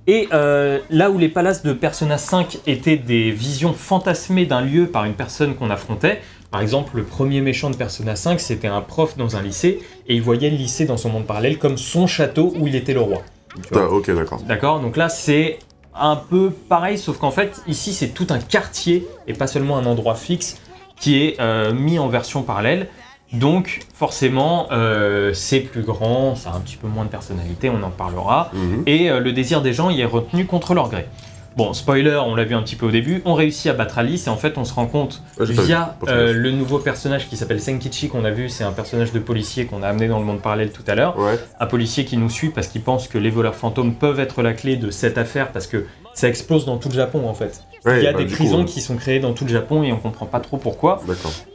Et 0.06 0.28
euh, 0.32 0.78
là 0.88 1.10
où 1.10 1.18
les 1.18 1.28
palaces 1.28 1.64
de 1.64 1.72
Persona 1.72 2.16
5 2.16 2.60
étaient 2.68 2.96
des 2.96 3.32
visions 3.32 3.72
fantasmées 3.72 4.46
d'un 4.46 4.60
lieu 4.60 4.86
par 4.86 5.04
une 5.04 5.14
personne 5.14 5.56
qu'on 5.56 5.68
affrontait, 5.68 6.20
par 6.52 6.60
exemple 6.60 6.96
le 6.96 7.02
premier 7.02 7.40
méchant 7.40 7.70
de 7.70 7.76
Persona 7.76 8.14
5 8.14 8.38
c'était 8.38 8.68
un 8.68 8.80
prof 8.80 9.16
dans 9.16 9.36
un 9.36 9.42
lycée 9.42 9.80
et 10.06 10.14
il 10.14 10.22
voyait 10.22 10.50
le 10.50 10.56
lycée 10.56 10.86
dans 10.86 10.96
son 10.96 11.10
monde 11.10 11.26
parallèle 11.26 11.58
comme 11.58 11.76
son 11.76 12.06
château 12.06 12.54
où 12.56 12.68
il 12.68 12.76
était 12.76 12.94
le 12.94 13.00
roi. 13.00 13.22
Ah, 13.74 13.88
ok, 13.90 14.14
d'accord. 14.14 14.40
D'accord 14.46 14.80
Donc 14.80 14.96
là 14.96 15.08
c'est 15.08 15.58
un 15.94 16.16
peu 16.16 16.50
pareil 16.50 16.96
sauf 16.96 17.18
qu'en 17.18 17.32
fait 17.32 17.60
ici 17.66 17.92
c'est 17.92 18.14
tout 18.14 18.28
un 18.30 18.38
quartier 18.38 19.06
et 19.26 19.34
pas 19.34 19.48
seulement 19.48 19.76
un 19.76 19.84
endroit 19.84 20.14
fixe 20.14 20.56
qui 21.00 21.22
est 21.22 21.40
euh, 21.40 21.72
mis 21.72 21.98
en 21.98 22.08
version 22.08 22.42
parallèle. 22.42 22.88
Donc 23.32 23.80
forcément 23.94 24.68
euh, 24.72 25.34
c'est 25.34 25.60
plus 25.60 25.82
grand, 25.82 26.34
ça 26.34 26.50
a 26.50 26.56
un 26.56 26.60
petit 26.60 26.76
peu 26.76 26.88
moins 26.88 27.04
de 27.04 27.10
personnalité, 27.10 27.68
on 27.68 27.82
en 27.82 27.90
parlera 27.90 28.50
Mhm. 28.54 28.84
et 28.86 29.10
euh, 29.10 29.20
le 29.20 29.32
désir 29.32 29.60
des 29.60 29.74
gens 29.74 29.90
y 29.90 30.00
est 30.00 30.06
retenu 30.06 30.46
contre 30.46 30.72
leur 30.72 30.88
gré. 30.88 31.06
Bon, 31.56 31.72
spoiler, 31.74 32.18
on 32.24 32.34
l'a 32.36 32.44
vu 32.44 32.54
un 32.54 32.62
petit 32.62 32.76
peu 32.76 32.86
au 32.86 32.90
début, 32.90 33.20
on 33.26 33.34
réussit 33.34 33.66
à 33.66 33.74
battre 33.74 33.98
Alice 33.98 34.28
et 34.28 34.30
en 34.30 34.36
fait 34.36 34.56
on 34.56 34.64
se 34.64 34.72
rend 34.72 34.86
compte 34.86 35.22
via 35.40 35.96
euh, 36.06 36.32
le 36.32 36.52
nouveau 36.52 36.78
personnage 36.78 37.28
qui 37.28 37.36
s'appelle 37.36 37.60
Senkichi 37.60 38.08
qu'on 38.08 38.24
a 38.24 38.30
vu, 38.30 38.48
c'est 38.48 38.64
un 38.64 38.72
personnage 38.72 39.12
de 39.12 39.18
policier 39.18 39.66
qu'on 39.66 39.82
a 39.82 39.88
amené 39.88 40.08
dans 40.08 40.20
le 40.20 40.24
monde 40.24 40.40
parallèle 40.40 40.70
tout 40.70 40.84
à 40.86 40.94
l'heure, 40.94 41.18
Ouais. 41.18 41.38
un 41.60 41.66
policier 41.66 42.06
qui 42.06 42.16
nous 42.16 42.30
suit 42.30 42.48
parce 42.50 42.68
qu'il 42.68 42.80
pense 42.82 43.08
que 43.08 43.18
les 43.18 43.30
voleurs 43.30 43.56
fantômes 43.56 43.94
peuvent 43.94 44.20
être 44.20 44.40
la 44.40 44.54
clé 44.54 44.76
de 44.76 44.90
cette 44.90 45.18
affaire 45.18 45.48
parce 45.52 45.66
que 45.66 45.84
ça 46.14 46.28
explose 46.28 46.64
dans 46.64 46.78
tout 46.78 46.88
le 46.88 46.94
Japon 46.94 47.28
en 47.28 47.34
fait. 47.34 47.64
Ouais, 47.88 48.00
Il 48.00 48.04
y 48.04 48.06
a 48.06 48.12
bah, 48.12 48.18
des 48.18 48.26
prisons 48.26 48.64
coup, 48.64 48.70
qui 48.70 48.80
sont 48.80 48.96
créées 48.96 49.20
dans 49.20 49.32
tout 49.32 49.44
le 49.44 49.50
Japon 49.50 49.82
et 49.82 49.92
on 49.92 49.96
comprend 49.96 50.26
pas 50.26 50.40
trop 50.40 50.56
pourquoi. 50.56 51.00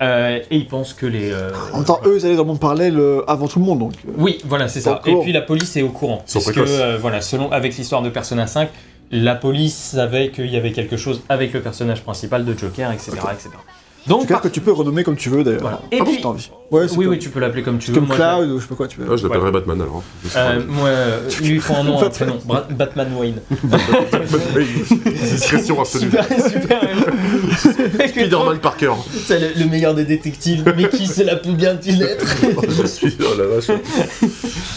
Euh, 0.01 0.39
et 0.49 0.55
il 0.57 0.67
pense 0.67 0.93
que 0.93 1.05
les... 1.05 1.31
euh, 1.31 1.51
En 1.73 1.77
même 1.77 1.85
temps, 1.85 1.99
eux 2.05 2.17
ils 2.17 2.25
allaient 2.25 2.35
dans 2.35 2.43
le 2.43 2.47
monde 2.49 2.59
parallèle 2.59 2.97
euh, 2.99 3.21
avant 3.27 3.47
tout 3.47 3.59
le 3.59 3.65
monde 3.65 3.79
donc. 3.79 3.93
Oui, 4.17 4.39
voilà, 4.45 4.67
c'est 4.67 4.81
ça. 4.81 5.01
Et 5.05 5.15
puis 5.17 5.31
la 5.31 5.41
police 5.41 5.75
est 5.77 5.81
au 5.81 5.89
courant. 5.89 6.23
Ils 6.27 6.33
Parce 6.33 6.51
que, 6.51 6.59
euh, 6.59 6.97
voilà, 6.99 7.21
selon, 7.21 7.51
avec 7.51 7.75
l'histoire 7.77 8.01
de 8.01 8.09
Persona 8.09 8.47
5, 8.47 8.69
la 9.11 9.35
police 9.35 9.75
savait 9.75 10.29
qu'il 10.29 10.47
y 10.47 10.57
avait 10.57 10.71
quelque 10.71 10.97
chose 10.97 11.21
avec 11.29 11.53
le 11.53 11.61
personnage 11.61 12.01
principal 12.03 12.45
de 12.45 12.57
Joker, 12.57 12.91
etc. 12.91 13.11
etc. 13.31 13.49
Donc, 14.07 14.27
par- 14.27 14.41
que 14.41 14.47
tu 14.49 14.59
peux 14.61 14.71
renommer 14.73 15.03
comme 15.03 15.15
tu 15.15 15.29
veux 15.29 15.43
d'ailleurs. 15.43 15.61
Voilà. 15.61 15.81
Et 15.91 15.99
Ah 16.01 16.03
puis- 16.03 16.23
envie. 16.25 16.49
Ouais, 16.71 16.85
oui, 16.97 17.05
oui, 17.05 17.19
tu 17.19 17.29
peux 17.29 17.39
l'appeler 17.39 17.61
comme 17.61 17.77
tu 17.77 17.91
veux. 17.91 17.95
comme 17.95 18.07
Moi, 18.07 18.15
je- 18.17 18.21
Cloud 18.21 18.49
ou 18.49 18.57
je 18.57 18.63
sais 18.63 18.67
pas 18.69 18.75
quoi 18.75 18.87
tu 18.87 18.99
veux. 18.99 19.07
Ah, 19.11 19.15
je 19.15 19.23
l'appellerais 19.23 19.51
Batman 19.51 19.79
alors. 19.81 20.03
Sais. 20.27 20.37
Euh, 20.39 20.59
moi, 20.67 20.87
euh, 20.89 21.29
lui, 21.41 21.55
il 21.55 21.61
faut 21.61 21.75
un 21.75 21.83
nom, 21.83 22.01
un 22.01 22.09
prénom. 22.09 22.39
Batman 22.71 23.07
Wayne. 23.17 23.35
Oui, 24.55 24.65
Discrétion 25.13 25.79
absolue. 25.79 26.09
Super, 26.09 26.25
super. 26.49 26.81
Spider-Man 28.07 28.59
Parker. 28.59 28.91
C'est 29.25 29.39
le, 29.39 29.59
le 29.63 29.69
meilleur 29.69 29.93
des 29.93 30.05
détectives. 30.05 30.63
Mais 30.75 30.89
qui 30.89 31.07
c'est 31.07 31.23
la 31.23 31.35
plus 31.35 31.53
bien 31.53 31.73
du 31.75 31.91
lettre 31.91 32.25
je 32.69 32.85
suis. 32.87 33.15
Oh 33.21 33.37
la 33.37 33.45
vache. 33.45 33.69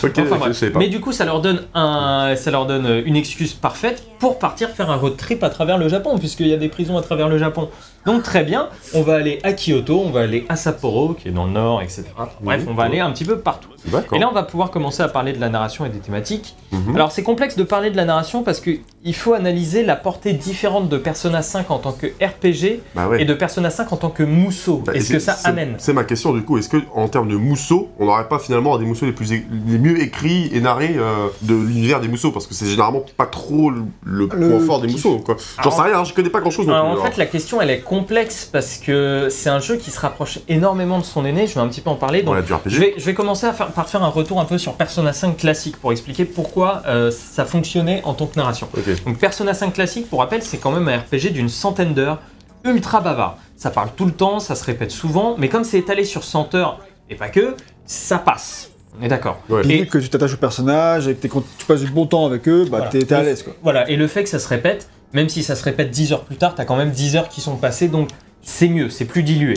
Ok, 0.03 0.19
Enfin, 0.31 0.45
je 0.49 0.53
savais 0.53 0.73
pas. 0.73 0.79
Mais 0.79 0.89
du 0.89 1.01
coup, 1.01 1.13
ça 1.13 1.25
leur 1.25 1.41
donne 1.41 1.63
un, 1.75 2.35
ça 2.37 2.51
leur 2.51 2.67
donne 2.67 3.03
une 3.05 3.17
excuse 3.17 3.53
parfaite 3.55 4.03
pour 4.19 4.39
partir 4.39 4.71
faire 4.71 4.91
un 4.91 4.97
road 4.97 5.17
trip 5.17 5.43
à 5.43 5.51
travers 5.51 5.79
le 5.79 5.89
Japon, 5.89 6.19
puisqu'il 6.19 6.49
y 6.49 6.53
a 6.55 6.57
des 6.57 6.69
prisons 6.69 6.97
à 6.97 7.03
travers 7.03 7.29
le 7.29 7.39
Japon. 7.39 7.69
Donc 8.07 8.23
très 8.23 8.45
bien, 8.45 8.69
on 8.95 9.03
va 9.03 9.15
aller 9.17 9.41
à 9.43 9.53
Kyoto, 9.53 10.01
on 10.05 10.11
va 10.11 10.21
aller 10.21 10.47
à 10.49 10.55
Sapporo, 10.55 11.15
qui 11.15 11.29
est 11.29 11.33
dans 11.33 11.45
le 11.47 11.51
nord, 11.53 11.83
etc. 11.83 12.05
Bref, 12.41 12.63
Mhm. 12.63 12.69
on 12.71 12.75
va 12.75 12.85
aller 12.85 13.01
un 13.01 13.11
petit 13.11 13.25
peu 13.25 13.39
partout. 13.41 13.69
Et 14.13 14.19
là, 14.19 14.29
on 14.31 14.33
va 14.35 14.43
pouvoir 14.45 14.71
commencer 14.71 15.03
à 15.03 15.09
parler 15.09 15.33
de 15.33 15.41
la 15.41 15.49
narration 15.49 15.85
et 15.87 15.89
des 15.89 15.99
thématiques. 15.99 16.55
Mhm. 16.73 16.95
Alors, 16.95 17.11
c'est 17.13 17.23
complexe 17.25 17.57
de 17.57 17.63
parler 17.65 17.91
de 17.91 17.97
la 17.97 18.05
narration 18.05 18.43
parce 18.45 18.61
qu'il 18.61 19.15
faut 19.15 19.35
analyser 19.35 19.83
la 19.85 19.97
portée 19.97 20.33
différente 20.35 20.89
de 20.89 20.99
Persona 20.99 21.43
5 21.43 21.71
en 21.71 21.79
tant 21.79 21.93
que 21.93 22.07
RPG 22.07 22.81
Bah 22.95 23.09
ouais. 23.09 23.23
et 23.23 23.25
de 23.25 23.35
Persona 23.35 23.71
5 23.71 23.93
en 23.93 23.97
tant 23.97 24.11
que 24.11 24.23
mousseau. 24.23 24.83
Bah, 24.87 24.93
Est-ce 24.95 25.13
que 25.13 25.19
ça 25.19 25.37
amène 25.45 25.75
C'est 25.79 25.93
ma 25.93 26.05
question 26.05 26.33
du 26.33 26.43
coup. 26.43 26.59
Est-ce 26.59 26.69
que 26.69 26.79
en 26.95 27.09
termes 27.09 27.29
de 27.29 27.37
mousseau, 27.37 27.89
on 27.99 28.07
n'aurait 28.07 28.29
pas 28.29 28.39
finalement 28.39 28.79
des 28.79 28.87
mousseaux 28.87 29.07
les 29.07 29.13
plus 29.13 29.31
les 29.33 29.79
mieux 29.79 30.01
écrits 30.01 30.49
et 30.53 30.61
narrés 30.61 30.95
euh, 30.97 31.27
de 31.43 31.55
l'univers 31.55 32.01
des 32.01 32.09
mousseaux 32.09 32.31
parce 32.31 32.47
que 32.47 32.55
c'est 32.55 32.67
généralement 32.67 33.03
pas 33.17 33.27
trop 33.27 33.73
le, 34.09 34.29
point 34.29 34.61
fort 34.61 34.81
des 34.81 34.89
mousseaux 34.89 35.19
quoi. 35.19 35.37
J'en 35.63 35.71
sais 35.71 35.83
rien, 35.83 35.99
hein, 35.99 36.05
je 36.05 36.15
connais 36.15 36.31
pas 36.31 36.41
grand 36.41 36.51
chose 36.51 36.67
non 36.67 36.75
Alors, 36.75 36.93
plus. 36.93 37.01
en 37.01 37.05
fait, 37.07 37.17
la 37.17 37.27
question 37.27 37.61
elle 37.61 37.71
est 37.71 37.81
complexe 37.81 38.49
parce 38.51 38.77
que 38.77 39.27
c'est 39.31 39.51
un 39.51 39.59
jeu 39.59 39.77
qui 39.77 39.91
se 39.91 39.99
rapproche 39.99 40.39
énormément 40.49 40.99
de 40.99 41.05
son 41.05 41.25
aîné. 41.25 41.47
Je 41.49 41.55
vais 41.55 41.61
un 41.61 41.69
petit 41.69 41.81
peu 41.81 41.91
en 41.91 41.97
parler. 41.97 42.23
Donc, 42.23 42.37
RPG. 42.39 42.61
je 42.67 42.79
vais, 42.79 42.95
je 42.97 43.05
vais 43.05 43.15
commencer 43.15 43.47
à 43.47 43.53
faire, 43.53 43.69
par 43.69 43.89
faire 43.89 44.05
un 44.05 44.09
retour 44.09 44.41
un 44.41 44.45
peu 44.45 44.59
sur 44.59 44.75
Persona 44.75 45.13
5 45.13 45.37
classique 45.37 45.77
pour 45.79 45.91
expliquer 45.91 46.25
pourquoi 46.25 46.83
euh, 46.87 47.11
ça 47.11 47.45
fonctionnait 47.45 48.01
en 48.05 48.15
tant 48.15 48.27
que 48.27 48.37
narration. 48.37 48.69
Donc 49.05 49.19
Persona 49.19 49.55
5 49.55 49.73
classique, 49.73 50.09
pour 50.09 50.21
rappel, 50.21 50.43
c'est 50.43 50.59
quand 50.59 50.71
même 50.71 50.87
un 50.89 50.99
RPG 50.99 51.33
d'une 51.33 51.49
centaine 51.49 51.93
d'heures, 51.93 52.21
ultra 52.65 53.01
bavard. 53.01 53.39
Ça 53.57 53.71
parle 53.71 53.89
tout 53.97 54.05
le 54.05 54.13
temps, 54.13 54.39
ça 54.39 54.55
se 54.55 54.65
répète 54.65 54.91
souvent, 54.91 55.35
mais 55.39 55.49
comme 55.49 55.65
c'est 55.65 55.79
étalé 55.79 56.05
sur 56.05 56.23
100 56.23 56.55
heures, 56.55 56.81
et 57.11 57.17
pas 57.17 57.29
que, 57.29 57.57
ça 57.87 58.19
passe. 58.19 58.71
D'accord. 59.01 59.41
Ouais. 59.49 59.63
Et- 59.67 59.81
vu 59.83 59.87
que 59.87 59.99
tu 59.99 60.09
t'attaches 60.09 60.35
au 60.35 60.39
personnage 60.39 61.09
et 61.09 61.15
que 61.15 61.27
tu 61.27 61.67
passes 61.67 61.81
du 61.83 61.91
bon 61.91 62.07
temps 62.07 62.27
avec 62.27 62.49
eux, 62.49 62.65
bah 62.71 62.79
Voilà. 62.79 62.87
t'es 62.91 63.13
à 63.13 63.23
l'aise. 63.23 63.45
Voilà, 63.63 63.89
et 63.91 63.97
le 63.97 64.07
fait 64.07 64.23
que 64.23 64.29
ça 64.29 64.39
se 64.39 64.49
répète, 64.49 64.89
même 65.13 65.29
si 65.29 65.43
ça 65.43 65.55
se 65.57 65.63
répète 65.65 65.91
10 65.91 66.13
heures 66.13 66.25
plus 66.25 66.37
tard, 66.37 66.55
t'as 66.55 66.65
quand 66.65 66.77
même 66.77 66.91
10 66.91 67.17
heures 67.17 67.29
qui 67.29 67.41
sont 67.41 67.57
passées, 67.57 67.89
donc 67.89 68.09
c'est 68.43 68.69
mieux, 68.69 68.89
c'est 68.91 69.05
plus 69.05 69.23
dilué. 69.23 69.55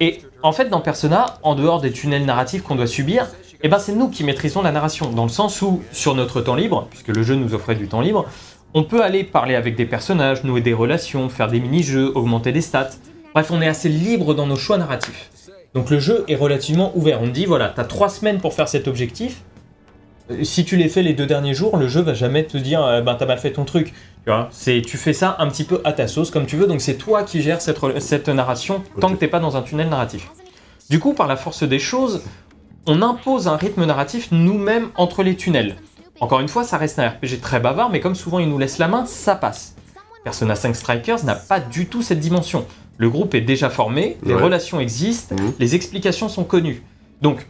Et 0.00 0.20
en 0.42 0.52
fait, 0.52 0.68
dans 0.68 0.80
Persona, 0.80 1.38
en 1.42 1.54
dehors 1.54 1.80
des 1.80 1.90
tunnels 1.92 2.24
narratifs 2.24 2.62
qu'on 2.62 2.74
doit 2.76 2.86
subir, 2.86 3.26
eh 3.62 3.68
ben 3.68 3.78
c'est 3.78 3.92
nous 3.92 4.08
qui 4.08 4.22
maîtrisons 4.22 4.62
la 4.62 4.70
narration, 4.70 5.10
dans 5.10 5.24
le 5.24 5.28
sens 5.30 5.60
où, 5.62 5.82
sur 5.92 6.14
notre 6.14 6.40
temps 6.40 6.54
libre, 6.54 6.86
puisque 6.90 7.08
le 7.08 7.22
jeu 7.22 7.34
nous 7.34 7.54
offrait 7.54 7.74
du 7.74 7.88
temps 7.88 8.00
libre, 8.00 8.26
on 8.74 8.84
peut 8.84 9.02
aller 9.02 9.24
parler 9.24 9.54
avec 9.56 9.74
des 9.76 9.86
personnages, 9.86 10.44
nouer 10.44 10.60
des 10.60 10.74
relations, 10.74 11.28
faire 11.28 11.48
des 11.48 11.58
mini-jeux, 11.58 12.12
augmenter 12.14 12.52
des 12.52 12.60
stats. 12.60 12.90
Bref, 13.34 13.50
on 13.50 13.60
est 13.62 13.66
assez 13.66 13.88
libre 13.88 14.34
dans 14.34 14.46
nos 14.46 14.56
choix 14.56 14.78
narratifs. 14.78 15.30
Donc 15.74 15.90
le 15.90 15.98
jeu 15.98 16.24
est 16.28 16.34
relativement 16.34 16.96
ouvert. 16.96 17.20
On 17.22 17.28
dit, 17.28 17.46
voilà, 17.46 17.68
t'as 17.68 17.84
trois 17.84 18.08
semaines 18.08 18.40
pour 18.40 18.54
faire 18.54 18.68
cet 18.68 18.88
objectif. 18.88 19.42
Euh, 20.30 20.44
Si 20.44 20.64
tu 20.64 20.76
les 20.76 20.88
fais 20.88 21.02
les 21.02 21.12
deux 21.12 21.26
derniers 21.26 21.54
jours, 21.54 21.76
le 21.76 21.88
jeu 21.88 22.00
va 22.00 22.14
jamais 22.14 22.44
te 22.44 22.56
dire, 22.56 22.82
euh, 22.82 23.00
ben 23.02 23.14
t'as 23.14 23.26
mal 23.26 23.38
fait 23.38 23.52
ton 23.52 23.64
truc. 23.64 23.92
Tu 24.24 24.30
vois, 24.30 24.48
c'est 24.50 24.82
tu 24.82 24.96
fais 24.96 25.12
ça 25.12 25.36
un 25.38 25.48
petit 25.48 25.64
peu 25.64 25.80
à 25.84 25.92
ta 25.92 26.06
sauce 26.06 26.30
comme 26.30 26.46
tu 26.46 26.56
veux. 26.56 26.66
Donc 26.66 26.80
c'est 26.80 26.96
toi 26.96 27.22
qui 27.22 27.42
gères 27.42 27.60
cette, 27.60 28.28
narration 28.28 28.82
tant 29.00 29.10
que 29.10 29.16
t'es 29.16 29.28
pas 29.28 29.40
dans 29.40 29.56
un 29.56 29.62
tunnel 29.62 29.88
narratif. 29.88 30.30
Du 30.90 31.00
coup, 31.00 31.12
par 31.12 31.26
la 31.26 31.36
force 31.36 31.64
des 31.64 31.78
choses, 31.78 32.22
on 32.86 33.02
impose 33.02 33.46
un 33.46 33.56
rythme 33.56 33.84
narratif 33.84 34.28
nous-mêmes 34.32 34.88
entre 34.96 35.22
les 35.22 35.36
tunnels. 35.36 35.76
Encore 36.20 36.40
une 36.40 36.48
fois, 36.48 36.64
ça 36.64 36.78
reste 36.78 36.98
un 36.98 37.08
RPG 37.08 37.40
très 37.40 37.60
bavard, 37.60 37.90
mais 37.90 38.00
comme 38.00 38.14
souvent 38.14 38.38
il 38.38 38.48
nous 38.48 38.58
laisse 38.58 38.78
la 38.78 38.88
main, 38.88 39.04
ça 39.04 39.36
passe. 39.36 39.76
Persona 40.24 40.54
5 40.56 40.74
Strikers 40.74 41.24
n'a 41.24 41.34
pas 41.34 41.60
du 41.60 41.86
tout 41.86 42.02
cette 42.02 42.18
dimension. 42.18 42.66
Le 42.98 43.08
groupe 43.08 43.34
est 43.34 43.40
déjà 43.40 43.70
formé, 43.70 44.16
les 44.24 44.34
Ouais. 44.34 44.42
relations 44.42 44.80
existent, 44.80 45.34
Mhm. 45.36 45.52
les 45.58 45.74
explications 45.74 46.28
sont 46.28 46.44
connues. 46.44 46.82
Donc, 47.22 47.46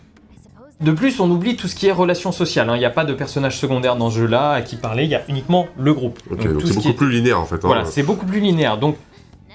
de 0.81 0.93
plus, 0.93 1.19
on 1.21 1.31
oublie 1.31 1.57
tout 1.57 1.67
ce 1.69 1.75
qui 1.75 1.87
est 1.89 1.93
relations 1.93 2.31
sociales. 2.33 2.69
hein. 2.71 2.77
Il 2.77 2.79
n'y 2.79 2.85
a 2.85 2.91
pas 2.91 3.05
de 3.05 3.13
personnages 3.15 3.59
secondaires 3.59 3.97
dans 3.97 4.11
ce 4.11 4.19
jeu-là 4.19 4.53
à 4.53 4.63
qui 4.63 4.77
parler, 4.77 5.05
il 5.05 5.11
y 5.11 5.15
a 5.17 5.23
uniquement 5.29 5.67
le 5.77 5.93
groupe. 5.95 6.21
Donc, 6.31 6.39
donc 6.47 6.61
c'est 6.63 6.69
ce 6.69 6.75
beaucoup 6.75 6.89
est- 6.91 6.93
plus 6.93 7.11
linéaire 7.11 7.41
en 7.41 7.47
fait. 7.47 7.57
hein. 7.57 7.61
voilà, 7.65 7.85
c'est 7.85 8.03
beaucoup 8.05 8.27
plus 8.27 8.41
linéaire. 8.41 8.79
Donc, 8.79 8.97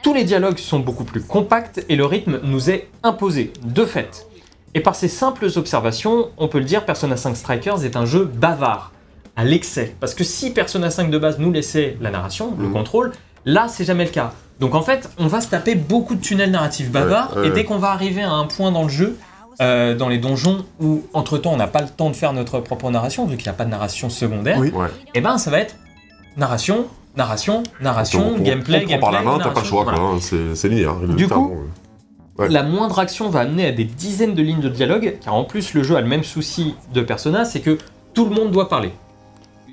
tous 0.01 0.13
les 0.13 0.25
dialogues 0.25 0.57
sont 0.57 0.79
beaucoup 0.79 1.05
plus 1.05 1.21
compacts 1.21 1.85
et 1.87 1.95
le 1.95 2.05
rythme 2.05 2.39
nous 2.43 2.69
est 2.69 2.89
imposé, 3.03 3.53
de 3.63 3.85
fait. 3.85 4.27
Et 4.73 4.81
par 4.81 4.95
ces 4.95 5.07
simples 5.07 5.47
observations, 5.55 6.29
on 6.37 6.47
peut 6.49 6.57
le 6.59 6.65
dire, 6.65 6.83
Persona 6.85 7.15
5 7.15 7.37
Strikers 7.37 7.85
est 7.85 7.95
un 7.95 8.05
jeu 8.05 8.25
bavard, 8.25 8.91
à 9.37 9.45
l'excès. 9.45 9.95
Parce 9.99 10.13
que 10.15 10.23
si 10.25 10.51
Persona 10.51 10.89
5 10.89 11.09
de 11.11 11.17
base 11.19 11.37
nous 11.39 11.51
laissait 11.51 11.95
la 12.01 12.09
narration, 12.11 12.53
le 12.59 12.65
Mhm. 12.65 12.73
contrôle, 12.73 13.11
là, 13.45 13.67
c'est 13.69 13.85
jamais 13.85 14.03
le 14.05 14.09
cas. 14.11 14.33
Donc 14.59 14.75
en 14.75 14.81
fait, 14.81 15.09
on 15.17 15.27
va 15.27 15.41
se 15.41 15.49
taper 15.49 15.75
beaucoup 15.75 16.15
de 16.15 16.21
tunnels 16.21 16.51
narratifs 16.51 16.91
bavards, 16.91 17.33
Ouais, 17.35 17.41
ouais, 17.41 17.47
et 17.47 17.51
dès 17.51 17.63
qu'on 17.65 17.77
va 17.79 17.89
arriver 17.91 18.21
à 18.23 18.31
un 18.31 18.45
point 18.45 18.71
dans 18.71 18.83
le 18.83 18.89
jeu, 18.89 19.17
euh, 19.61 19.95
dans 19.95 20.09
les 20.09 20.17
donjons, 20.17 20.65
où 20.79 21.03
entre-temps 21.13 21.51
on 21.53 21.57
n'a 21.57 21.67
pas 21.67 21.81
le 21.81 21.89
temps 21.89 22.09
de 22.09 22.15
faire 22.15 22.33
notre 22.33 22.59
propre 22.59 22.89
narration, 22.91 23.25
vu 23.25 23.35
qu'il 23.37 23.45
n'y 23.45 23.49
a 23.49 23.53
pas 23.53 23.65
de 23.65 23.69
narration 23.71 24.09
secondaire, 24.09 24.57
Oui. 24.59 24.71
Ouais. 24.71 24.87
et 25.13 25.21
ben 25.21 25.37
ça 25.37 25.51
va 25.51 25.59
être 25.59 25.75
narration, 26.37 26.85
narration, 27.17 27.63
narration, 27.81 28.31
Donc, 28.31 28.39
on- 28.39 28.43
gameplay, 28.43 28.83
on 28.85 28.87
prend 28.87 28.99
par 28.99 29.11
la 29.11 29.19
gameplay, 29.19 29.37
main, 29.37 29.43
t'as 29.43 29.51
pas 29.51 29.59
le 29.61 29.65
choix 29.65 29.83
voilà. 29.83 29.99
hein, 29.99 30.17
C'est 30.55 30.67
linéaire. 30.69 30.95
Du 30.95 31.15
littéralement, 31.15 31.49
coup. 31.49 31.55
Ouais. 32.39 32.49
La 32.49 32.63
moindre 32.63 32.97
action 32.97 33.29
va 33.29 33.41
amener 33.41 33.67
à 33.67 33.71
des 33.71 33.83
dizaines 33.83 34.33
de 34.33 34.41
lignes 34.41 34.61
de 34.61 34.69
dialogue, 34.69 35.17
car 35.23 35.35
en 35.35 35.43
plus 35.43 35.75
le 35.75 35.83
jeu 35.83 35.95
a 35.95 36.01
le 36.01 36.07
même 36.07 36.23
souci 36.23 36.73
de 36.91 37.01
Persona, 37.01 37.45
c'est 37.45 37.59
que 37.59 37.77
tout 38.15 38.25
le 38.25 38.33
monde 38.33 38.49
doit 38.51 38.69
parler. 38.69 38.91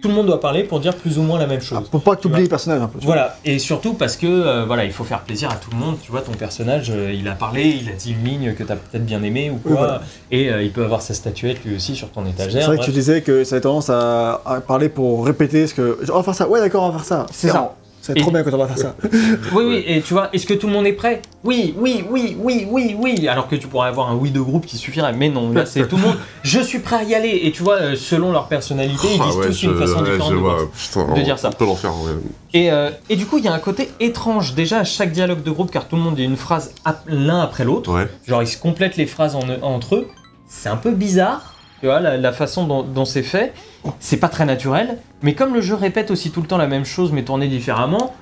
Tout 0.02 0.08
le 0.08 0.14
monde 0.14 0.26
doit 0.26 0.40
parler 0.40 0.64
pour 0.64 0.80
dire 0.80 0.94
plus 0.96 1.18
ou 1.18 1.22
moins 1.22 1.38
la 1.38 1.46
même 1.46 1.60
chose. 1.60 1.78
Ah, 1.80 1.86
pour 1.90 2.00
pas 2.02 2.12
que 2.12 2.16
Tu 2.16 2.22
t'oublies 2.22 2.34
vois. 2.36 2.42
les 2.42 2.48
personnages 2.48 2.80
un 2.82 2.86
peu. 2.86 2.98
tu 2.98 3.04
vois. 3.06 3.14
Voilà, 3.14 3.36
et 3.44 3.58
surtout 3.58 3.94
parce 3.94 4.16
que 4.16 4.26
euh, 4.26 4.64
voilà, 4.64 4.84
il 4.84 4.92
faut 4.92 5.04
faire 5.04 5.20
plaisir 5.20 5.50
à 5.50 5.56
tout 5.56 5.70
le 5.70 5.76
monde. 5.76 5.96
Tu 6.02 6.10
vois, 6.10 6.22
ton 6.22 6.32
personnage, 6.32 6.90
euh, 6.90 7.12
il 7.12 7.28
a 7.28 7.32
parlé, 7.32 7.78
il 7.82 7.88
a 7.88 7.92
dit 7.92 8.12
une 8.12 8.24
ligne 8.24 8.54
que 8.54 8.62
t'as 8.62 8.76
peut-être 8.76 9.04
bien 9.04 9.22
aimé 9.22 9.50
ou 9.50 9.56
quoi, 9.56 9.70
Oui, 9.72 9.76
voilà. 9.78 10.02
et 10.30 10.50
euh, 10.50 10.62
il 10.62 10.70
peut 10.72 10.84
avoir 10.84 11.02
sa 11.02 11.12
statuette 11.14 11.64
lui 11.64 11.76
aussi 11.76 11.94
sur 11.94 12.10
ton 12.10 12.24
étagère. 12.26 12.62
C'est 12.62 12.66
vrai 12.68 12.78
que 12.78 12.84
tu 12.84 12.92
disais 12.92 13.20
que 13.22 13.44
ça 13.44 13.56
avait 13.56 13.62
tendance 13.62 13.90
à, 13.90 14.40
à 14.46 14.60
parler 14.60 14.88
pour 14.88 15.26
répéter 15.26 15.66
ce 15.66 15.74
que. 15.74 15.98
Genre, 16.02 16.16
on 16.16 16.20
va 16.20 16.24
faire 16.24 16.34
ça, 16.34 16.48
ouais 16.48 16.60
d'accord, 16.60 16.84
on 16.84 16.90
va 16.90 16.98
faire 16.98 17.06
ça. 17.06 17.26
C'est 17.32 17.48
ça. 17.48 17.74
C'est 18.02 18.14
trop 18.14 18.30
bien 18.30 18.42
quand 18.42 18.54
on 18.54 18.58
va 18.58 18.66
faire 18.66 18.78
ça. 18.78 18.96
Oui, 19.52 19.64
oui, 19.66 19.84
et 19.86 20.00
tu 20.00 20.14
vois, 20.14 20.30
est-ce 20.32 20.46
que 20.46 20.54
tout 20.54 20.66
le 20.68 20.72
monde 20.72 20.86
est 20.86 20.92
prêt? 20.94 21.20
Oui, 21.44 21.74
oui, 21.78 22.04
oui, 22.08 22.36
oui, 22.38 22.66
oui, 22.70 22.96
oui. 22.98 23.28
Alors 23.28 23.46
que 23.48 23.56
tu 23.56 23.66
pourrais 23.66 23.88
avoir 23.88 24.10
un 24.10 24.14
oui 24.14 24.30
de 24.30 24.40
groupe 24.40 24.64
qui 24.66 24.76
suffirait. 24.78 25.12
Mais 25.12 25.28
non, 25.28 25.52
là 25.52 25.66
c'est 25.66 25.86
tout 25.86 25.96
le 25.96 26.02
monde. 26.02 26.16
Je 26.42 26.60
suis 26.60 26.78
prêt 26.78 26.96
à 26.96 27.02
y 27.02 27.14
aller. 27.14 27.40
Et 27.44 27.52
tu 27.52 27.62
vois, 27.62 27.76
euh, 27.76 27.96
selon 27.96 28.32
leur 28.32 28.48
personnalité, 28.48 29.06
ils 29.14 29.20
Ah 29.20 29.26
disent 29.26 29.36
ouais, 29.36 29.46
tous 29.48 29.62
une 29.64 29.70
je- 29.72 29.76
façon 29.78 29.94
ouais, 29.98 30.10
différente 30.12 30.30
je 30.30 30.34
de 30.34 30.40
vois, 30.40 30.56
putain, 30.72 31.04
de 31.14 31.20
on- 31.20 31.22
dire 31.24 31.38
ça. 31.38 31.50
Peut 31.50 31.64
l'enfer. 31.66 31.90
ouais. 31.92 32.12
Et, 32.54 32.70
euh, 32.72 32.90
et 33.10 33.16
du 33.16 33.26
coup, 33.26 33.38
il 33.38 33.44
y 33.44 33.48
a 33.48 33.52
un 33.52 33.58
côté 33.58 33.90
étrange 34.00 34.54
déjà 34.54 34.78
à 34.78 34.84
chaque 34.84 35.12
dialogue 35.12 35.42
de 35.42 35.50
groupe, 35.50 35.70
car 35.70 35.86
tout 35.86 35.96
le 35.96 36.02
monde 36.02 36.14
dit 36.16 36.24
une 36.24 36.36
phrase 36.36 36.72
l'un 37.06 37.40
après 37.40 37.64
l'autre. 37.64 37.92
Ouais. 37.92 38.08
Genre, 38.26 38.42
ils 38.42 38.48
se 38.48 38.56
complètent 38.58 38.96
les 38.96 39.06
phrases 39.06 39.36
en- 39.36 39.42
entre 39.62 39.96
eux. 39.96 40.08
C'est 40.48 40.68
un 40.68 40.76
peu 40.76 40.90
bizarre, 40.90 41.54
tu 41.80 41.86
vois, 41.86 42.00
la, 42.00 42.16
la 42.16 42.32
façon 42.32 42.66
dont, 42.66 42.82
dont 42.82 43.04
c'est 43.04 43.22
fait. 43.22 43.52
C'est 43.98 44.18
pas 44.18 44.28
très 44.28 44.44
naturel. 44.44 44.98
Mais 45.22 45.34
comme 45.34 45.54
le 45.54 45.60
jeu 45.60 45.74
répète 45.74 46.10
aussi 46.10 46.30
tout 46.30 46.42
le 46.42 46.46
temps 46.46 46.58
la 46.58 46.66
même 46.66 46.84
chose, 46.84 47.12
mais 47.12 47.22
tourné 47.24 47.48
différemment, 47.48 48.14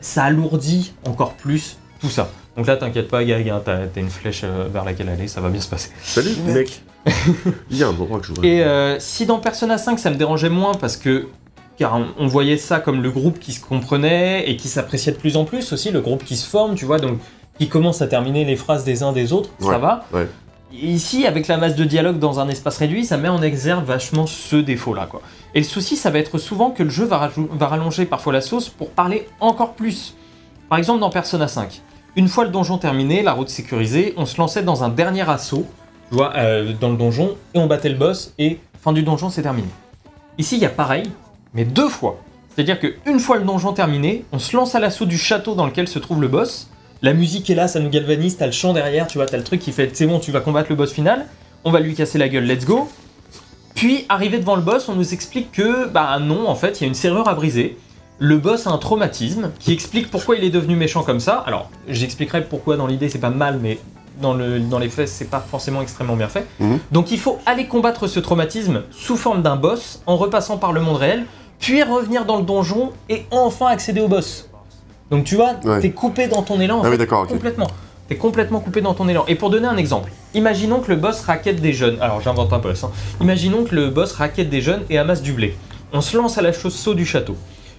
ça 0.00 0.24
alourdit 0.24 0.92
encore 1.06 1.32
plus 1.34 1.78
tout 2.00 2.10
ça. 2.10 2.28
Donc 2.56 2.66
là, 2.66 2.76
t'inquiète 2.76 3.08
pas, 3.08 3.24
Gag, 3.24 3.48
hein, 3.48 3.60
t'as 3.64 3.86
t'as 3.86 4.00
une 4.00 4.10
flèche 4.10 4.42
euh, 4.44 4.68
vers 4.72 4.84
laquelle 4.84 5.08
aller, 5.08 5.28
ça 5.28 5.40
va 5.40 5.48
bien 5.48 5.60
se 5.60 5.68
passer. 5.68 5.90
Salut 6.02 6.30
mec. 6.46 6.82
Il 7.70 7.76
y 7.76 7.82
a 7.82 7.86
un 7.86 7.90
endroit 7.90 8.18
que 8.20 8.26
je 8.26 8.32
voudrais. 8.32 8.48
Et 8.48 8.64
euh, 8.64 8.98
si 8.98 9.26
dans 9.26 9.38
Persona 9.38 9.78
5 9.78 9.98
ça 9.98 10.10
me 10.10 10.16
dérangeait 10.16 10.48
moins 10.50 10.74
parce 10.74 10.96
que 10.96 11.28
car 11.78 12.00
on, 12.18 12.26
voyait 12.26 12.56
ça 12.56 12.80
comme 12.80 13.02
le 13.02 13.10
groupe 13.10 13.38
qui 13.38 13.52
se 13.52 13.60
comprenait 13.60 14.48
et 14.48 14.56
qui 14.56 14.68
s'appréciait 14.68 15.12
de 15.12 15.18
plus 15.18 15.36
en 15.36 15.44
plus 15.44 15.72
aussi, 15.74 15.90
le 15.90 16.00
groupe 16.00 16.24
qui 16.24 16.36
se 16.36 16.48
forme, 16.48 16.74
tu 16.74 16.86
vois, 16.86 16.98
donc 16.98 17.18
qui 17.58 17.68
commence 17.68 18.00
à 18.00 18.06
terminer 18.06 18.46
les 18.46 18.56
phrases 18.56 18.84
des 18.84 19.02
uns 19.02 19.12
des 19.12 19.32
autres, 19.34 19.50
ça 19.60 19.68
Ouais, 19.68 19.78
va. 19.78 20.04
ouais. 20.12 20.26
Ici, 20.72 21.26
avec 21.26 21.46
la 21.46 21.58
masse 21.58 21.76
de 21.76 21.84
dialogue 21.84 22.18
dans 22.18 22.40
un 22.40 22.48
espace 22.48 22.78
réduit, 22.78 23.04
ça 23.04 23.16
met 23.16 23.28
en 23.28 23.40
exergue 23.40 23.84
vachement 23.84 24.26
ce 24.26 24.56
défaut-là. 24.56 25.08
Et 25.54 25.60
le 25.60 25.64
souci, 25.64 25.96
ça 25.96 26.10
va 26.10 26.18
être 26.18 26.38
souvent 26.38 26.70
que 26.70 26.82
le 26.82 26.90
jeu 26.90 27.04
va 27.04 27.30
rallonger 27.68 28.04
parfois 28.04 28.32
la 28.32 28.40
sauce 28.40 28.68
pour 28.68 28.90
parler 28.90 29.28
encore 29.40 29.74
plus. 29.74 30.14
Par 30.68 30.78
exemple, 30.78 31.00
dans 31.00 31.10
Persona 31.10 31.46
5, 31.46 31.80
une 32.16 32.28
fois 32.28 32.44
le 32.44 32.50
donjon 32.50 32.78
terminé, 32.78 33.22
la 33.22 33.32
route 33.32 33.48
sécurisée, 33.48 34.14
on 34.16 34.26
se 34.26 34.38
lançait 34.38 34.62
dans 34.62 34.82
un 34.82 34.88
dernier 34.88 35.28
assaut, 35.30 35.66
tu 36.10 36.16
vois, 36.16 36.32
euh, 36.36 36.72
dans 36.80 36.90
le 36.90 36.96
donjon, 36.96 37.36
et 37.54 37.58
on 37.58 37.66
battait 37.66 37.88
le 37.88 37.94
boss, 37.94 38.34
et 38.38 38.58
fin 38.82 38.92
du 38.92 39.02
donjon, 39.02 39.30
c'est 39.30 39.42
terminé. 39.42 39.68
Ici, 40.38 40.56
il 40.56 40.62
y 40.62 40.66
a 40.66 40.70
pareil, 40.70 41.04
mais 41.54 41.64
deux 41.64 41.88
fois. 41.88 42.18
C'est-à-dire 42.54 42.80
qu'une 42.80 43.20
fois 43.20 43.36
le 43.36 43.44
donjon 43.44 43.72
terminé, 43.72 44.24
on 44.32 44.38
se 44.38 44.56
lance 44.56 44.74
à 44.74 44.80
l'assaut 44.80 45.04
du 45.04 45.18
château 45.18 45.54
dans 45.54 45.66
lequel 45.66 45.86
se 45.86 45.98
trouve 45.98 46.20
le 46.20 46.28
boss. 46.28 46.70
La 47.02 47.12
musique 47.12 47.48
est 47.50 47.54
là, 47.54 47.68
ça 47.68 47.80
nous 47.80 47.90
galvanise, 47.90 48.36
t'as 48.36 48.46
le 48.46 48.52
chant 48.52 48.72
derrière, 48.72 49.06
tu 49.06 49.18
vois, 49.18 49.26
t'as 49.26 49.36
le 49.36 49.44
truc 49.44 49.60
qui 49.60 49.72
fait 49.72 49.90
c'est 49.94 50.06
bon, 50.06 50.18
tu 50.18 50.30
vas 50.30 50.40
combattre 50.40 50.70
le 50.70 50.76
boss 50.76 50.92
final, 50.92 51.26
on 51.64 51.70
va 51.70 51.80
lui 51.80 51.94
casser 51.94 52.18
la 52.18 52.28
gueule, 52.28 52.44
let's 52.44 52.64
go. 52.64 52.88
Puis, 53.74 54.06
arrivé 54.08 54.38
devant 54.38 54.56
le 54.56 54.62
boss, 54.62 54.88
on 54.88 54.94
nous 54.94 55.12
explique 55.12 55.52
que, 55.52 55.86
bah 55.86 56.18
non, 56.18 56.48
en 56.48 56.54
fait, 56.54 56.80
il 56.80 56.84
y 56.84 56.84
a 56.84 56.88
une 56.88 56.94
serrure 56.94 57.28
à 57.28 57.34
briser. 57.34 57.76
Le 58.18 58.38
boss 58.38 58.66
a 58.66 58.70
un 58.70 58.78
traumatisme 58.78 59.50
qui 59.58 59.74
explique 59.74 60.10
pourquoi 60.10 60.36
il 60.36 60.44
est 60.44 60.50
devenu 60.50 60.76
méchant 60.76 61.02
comme 61.02 61.20
ça. 61.20 61.44
Alors, 61.46 61.70
j'expliquerai 61.86 62.44
pourquoi 62.44 62.78
dans 62.78 62.86
l'idée 62.86 63.10
c'est 63.10 63.18
pas 63.18 63.28
mal, 63.28 63.58
mais 63.60 63.78
dans, 64.20 64.32
le, 64.32 64.60
dans 64.60 64.78
les 64.78 64.88
faits 64.88 65.08
c'est 65.08 65.28
pas 65.28 65.40
forcément 65.40 65.82
extrêmement 65.82 66.16
bien 66.16 66.28
fait. 66.28 66.46
Mhm. 66.58 66.78
Donc 66.92 67.10
il 67.10 67.18
faut 67.18 67.38
aller 67.46 67.66
combattre 67.66 68.06
ce 68.06 68.20
traumatisme 68.20 68.82
sous 68.90 69.16
forme 69.16 69.42
d'un 69.42 69.56
boss 69.56 70.02
en 70.06 70.16
repassant 70.16 70.56
par 70.56 70.72
le 70.72 70.80
monde 70.80 70.96
réel, 70.96 71.26
puis 71.58 71.82
revenir 71.82 72.24
dans 72.24 72.38
le 72.38 72.44
donjon 72.44 72.92
et 73.08 73.26
enfin 73.30 73.66
accéder 73.66 74.00
au 74.00 74.08
boss. 74.08 74.48
Donc 75.10 75.24
tu 75.24 75.36
vois, 75.36 75.54
Ouais. 75.64 75.80
t'es 75.80 75.90
coupé 75.90 76.26
dans 76.28 76.42
ton 76.42 76.60
élan 76.60 76.78
en 76.78 76.80
Ah 76.80 76.84
fait, 76.84 76.90
oui, 76.92 76.98
d'accord, 76.98 77.22
ok. 77.22 77.28
complètement. 77.28 77.68
T'es 78.08 78.16
complètement 78.16 78.60
coupé 78.60 78.80
dans 78.80 78.94
ton 78.94 79.08
élan. 79.08 79.24
Et 79.28 79.34
pour 79.34 79.50
donner 79.50 79.66
un 79.66 79.76
exemple, 79.76 80.12
imaginons 80.34 80.80
que 80.80 80.90
le 80.90 80.96
boss 80.96 81.20
raquette 81.22 81.60
des 81.60 81.72
jeunes. 81.72 81.96
Alors 82.00 82.20
j'invente 82.20 82.52
un 82.52 82.58
boss. 82.58 82.84
hein. 82.84 82.90
Imaginons 83.20 83.64
que 83.64 83.74
le 83.74 83.90
boss 83.90 84.12
raquette 84.12 84.48
des 84.50 84.60
jeunes 84.60 84.82
et 84.90 84.98
amasse 84.98 85.22
du 85.22 85.32
blé. 85.32 85.56
On 85.92 86.00
se 86.00 86.16
lance 86.16 86.38
à 86.38 86.42
la 86.42 86.52
chausse-saut 86.52 86.94
du 86.94 87.04
château. 87.04 87.36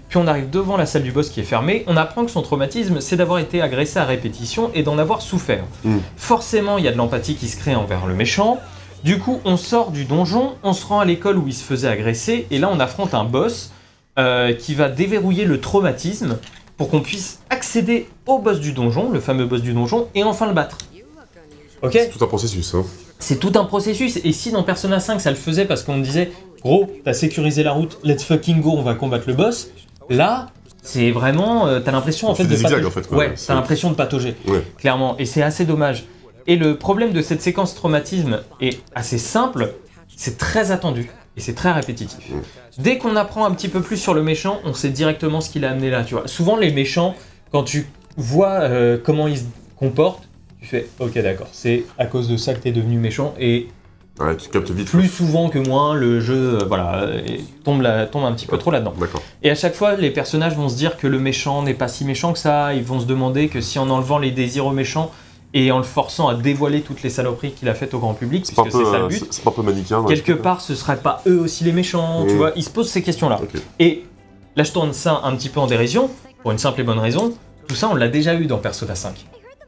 Puis 0.10 0.18
on 0.18 0.28
arrive 0.28 0.50
devant 0.50 0.78
la 0.78 0.86
salle 0.86 1.04
du 1.04 1.12
boss 1.12 1.30
qui 1.30 1.42
est 1.42 1.44
fermée. 1.44 1.84
On 1.88 1.98
apprend 1.98 2.24
que 2.26 2.32
son 2.32 2.42
traumatisme, 2.42 3.02
c'est 3.02 3.18
d'avoir 3.18 3.40
été 3.40 3.62
agressé 3.62 4.00
à 4.00 4.06
répétition 4.06 4.72
et 4.74 4.84
d'en 4.84 4.98
avoir 4.98 5.22
souffert. 5.22 5.63
Mm. 5.84 5.98
Forcément, 6.16 6.78
il 6.78 6.86
y 6.86 6.88
a 6.88 6.92
de 6.94 6.98
l'empathie 6.98 7.36
qui 7.36 7.48
se 7.48 7.58
crée 7.58 7.76
envers 7.76 8.06
le 8.08 8.13
méchant. 8.13 8.58
Du 9.04 9.20
coup, 9.20 9.40
on 9.46 9.58
sort 9.58 9.92
du 9.92 10.06
donjon, 10.06 10.54
on 10.63 10.74
se 10.74 10.86
rend 10.86 11.00
à 11.02 11.06
l'école 11.06 11.38
où 11.38 11.48
il 11.48 11.54
se 11.54 11.63
faisait 11.63 11.88
agresser, 11.88 12.48
et 12.52 12.58
là 12.58 12.70
on 12.74 12.80
affronte 12.80 13.13
un 13.13 13.24
boss 13.26 13.72
euh, 14.18 14.54
qui 14.54 14.74
va 14.76 14.90
déverrouiller 14.90 15.46
le 15.46 15.60
traumatisme 15.62 16.38
pour 16.78 16.90
qu'on 16.90 17.02
puisse 17.02 17.40
accéder 17.50 18.08
au 18.26 18.40
boss 18.40 18.60
du 18.60 18.72
donjon, 18.72 19.10
le 19.12 19.20
fameux 19.20 19.46
boss 19.46 19.62
du 19.62 19.74
donjon, 19.74 20.08
et 20.16 20.24
enfin 20.24 20.48
le 20.48 20.54
battre. 20.54 20.78
Ok 21.82 21.92
C'est 21.94 22.10
tout 22.10 22.24
un 22.24 22.28
processus. 22.28 22.74
Hein. 22.76 22.86
C'est 23.20 23.40
tout 23.40 23.52
un 23.56 23.66
processus, 23.66 24.18
et 24.24 24.32
si 24.32 24.52
dans 24.52 24.63
Persona 24.63 25.00
5 25.00 25.20
ça 25.20 25.30
le 25.32 25.36
faisait 25.36 25.66
parce 25.66 25.84
qu'on 25.84 25.98
disait 25.98 26.32
gros, 26.62 26.88
t'as 27.04 27.13
sécurisé 27.13 27.63
la 27.63 27.72
route, 27.72 27.98
let's 28.04 28.24
fucking 28.24 28.62
go, 28.62 28.74
on 28.78 28.84
va 28.84 28.94
combattre 28.94 29.26
le 29.28 29.34
boss, 29.34 29.70
là 30.10 30.48
c'est 30.84 31.12
vraiment, 31.12 31.68
euh, 31.68 31.80
t'as 31.82 31.92
l'impression 31.92 32.30
en 32.30 32.36
C'est 32.36 32.44
fait 32.44 32.50
des 32.50 32.56
de 32.56 32.60
zigzags, 32.60 32.86
en 32.86 32.92
fait. 32.92 33.10
Ouais, 33.12 33.34
t'as 33.46 33.56
l'impression 33.56 33.90
de 33.90 33.96
patauger 33.96 34.36
Ouais. 34.48 34.63
clairement, 34.78 35.18
et 35.18 35.26
c'est 35.26 35.42
assez 35.42 35.66
dommage. 35.66 36.06
Et 36.46 36.56
le 36.56 36.78
problème 36.78 37.12
de 37.12 37.22
cette 37.22 37.42
séquence 37.42 37.76
traumatisme 37.76 38.40
est 38.62 38.80
assez 38.96 39.18
simple, 39.18 39.74
c'est 40.16 40.38
très 40.38 40.72
attendu 40.72 41.12
et 41.38 41.39
c'est 41.39 41.54
très 41.54 41.71
répétitif. 41.71 42.30
Mm. 42.30 42.82
Dès 42.82 42.97
qu'on 42.97 43.15
apprend 43.15 43.45
un 43.45 43.52
petit 43.52 43.69
peu 43.69 43.82
plus 43.82 43.97
sur 43.97 44.13
le 44.13 44.23
méchant, 44.23 44.60
on 44.65 44.73
sait 44.73 44.89
directement 44.89 45.39
ce 45.39 45.50
qu'il 45.50 45.63
a 45.63 45.71
amené 45.71 45.89
là, 45.89 46.04
tu 46.04 46.15
vois. 46.15 46.28
Souvent 46.28 46.58
les 46.58 46.71
méchants, 46.71 47.15
quand 47.52 47.63
tu 47.63 47.88
vois 48.17 48.62
euh, 48.62 48.97
comment 49.02 49.28
ils 49.28 49.38
se 49.38 49.43
comportent, 49.78 50.28
tu 50.60 50.67
fais 50.67 50.88
ok 51.00 51.13
d'accord, 51.19 51.47
c'est 51.52 51.86
à 52.00 52.08
cause 52.08 52.28
de 52.28 52.36
ça 52.36 52.54
que 52.54 52.60
t'es 52.60 52.71
devenu 52.71 52.97
méchant 52.97 53.34
et 53.39 53.67
Ouais, 54.19 54.36
tu 54.36 54.50
captes 54.50 54.71
vite. 54.71 54.89
plus 54.89 55.08
souvent 55.08 55.47
que 55.50 55.60
moins 55.60 55.93
le 55.93 56.19
jeu 56.19 56.56
euh, 56.56 56.65
voilà 56.67 57.04
euh, 57.04 57.21
tombe, 57.63 57.86
un 57.86 58.32
petit 58.34 58.47
peu 58.47 58.58
trop 58.58 58.71
là-dedans. 58.71 58.95
Et 59.43 59.52
à 59.52 59.56
chaque 59.56 59.76
fois, 59.76 59.95
les 59.95 60.10
personnages 60.10 60.56
vont 60.56 60.69
se 60.69 60.76
dire 60.76 60.97
que 60.97 61.06
le 61.06 61.19
méchant 61.19 61.62
n'est 61.62 61.76
pas 61.76 61.88
si 61.88 62.04
méchant 62.04 62.34
que 62.34 62.39
ça. 62.39 62.73
Ils 62.73 62.84
vont 62.84 63.00
se 63.00 63.06
demander 63.06 63.47
que 63.47 63.62
si 63.62 63.78
en 63.78 63.91
enlevant 63.91 64.17
les 64.17 64.32
désirs 64.32 64.65
au 64.65 64.71
méchant 64.71 65.12
et 65.60 65.72
en 65.72 65.78
le 65.78 65.84
forçant 65.84 66.28
à 66.28 66.36
dévoiler 66.36 66.82
toutes 66.82 67.02
les 67.04 67.10
saloperies 67.10 67.52
qu'il 67.52 67.67
a 67.70 67.74
faites 67.74 67.93
au 67.93 68.00
grand 68.00 68.13
public, 68.13 68.43
puisque 68.46 68.72
c'est 68.72 68.86
ça 68.86 69.00
le 69.00 69.08
but, 69.08 69.26
c'est- 69.32 69.43
pas 69.43 69.50
un 69.50 69.54
peu 69.54 69.62
manichéen. 69.63 70.04
quelque 70.06 70.34
part, 70.34 70.62
ce 70.62 70.76
serait 70.76 70.98
pas 70.98 71.22
eux 71.28 71.39
aussi 71.39 71.63
les 71.63 71.72
méchants. 71.72 72.26
Tu 72.28 72.36
vois, 72.36 72.52
ils 72.56 72.63
se 72.63 72.70
posent 72.70 72.89
ces 72.89 73.02
questions-là. 73.02 73.39
Ok. 73.41 73.60
Et 73.80 74.04
là, 74.56 74.63
je 74.63 74.72
tourne 74.72 74.93
ça 74.93 75.22
un 75.24 75.36
petit 75.36 75.50
peu 75.50 75.60
en 75.60 75.67
dérision, 75.67 76.10
pour 76.43 76.52
une 76.52 76.60
simple 76.60 76.82
et 76.82 76.84
bonne 76.84 77.00
raison. 77.00 77.34
Tout 77.67 77.76
ça, 77.76 77.89
on 77.91 77.96
l'a 77.96 78.08
déjà 78.08 78.36
eu 78.36 78.46
dans 78.46 78.60
Persona 78.60 78.93
5. 78.96 79.26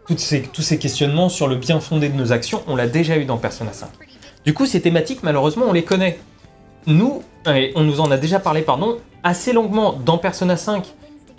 Toutes 0.07 0.19
ces, 0.19 0.41
tous 0.43 0.61
ces 0.61 0.77
questionnements 0.79 1.29
sur 1.29 1.47
le 1.47 1.55
bien 1.55 1.79
fondé 1.79 2.09
de 2.09 2.15
nos 2.15 2.31
actions, 2.31 2.61
on 2.67 2.75
l'a 2.75 2.87
déjà 2.87 3.17
eu 3.17 3.25
dans 3.25 3.37
Persona 3.37 3.73
5. 3.73 3.89
Du 4.45 4.53
coup, 4.53 4.65
ces 4.65 4.81
thématiques, 4.81 5.21
malheureusement, 5.23 5.65
on 5.67 5.73
les 5.73 5.83
connaît. 5.83 6.19
Nous, 6.87 7.23
et 7.47 7.71
on 7.75 7.83
nous 7.83 7.99
en 7.99 8.09
a 8.11 8.17
déjà 8.17 8.39
parlé, 8.39 8.61
pardon, 8.61 8.97
assez 9.23 9.53
longuement 9.53 9.93
dans 10.05 10.17
Persona 10.17 10.55
5. 10.55 10.85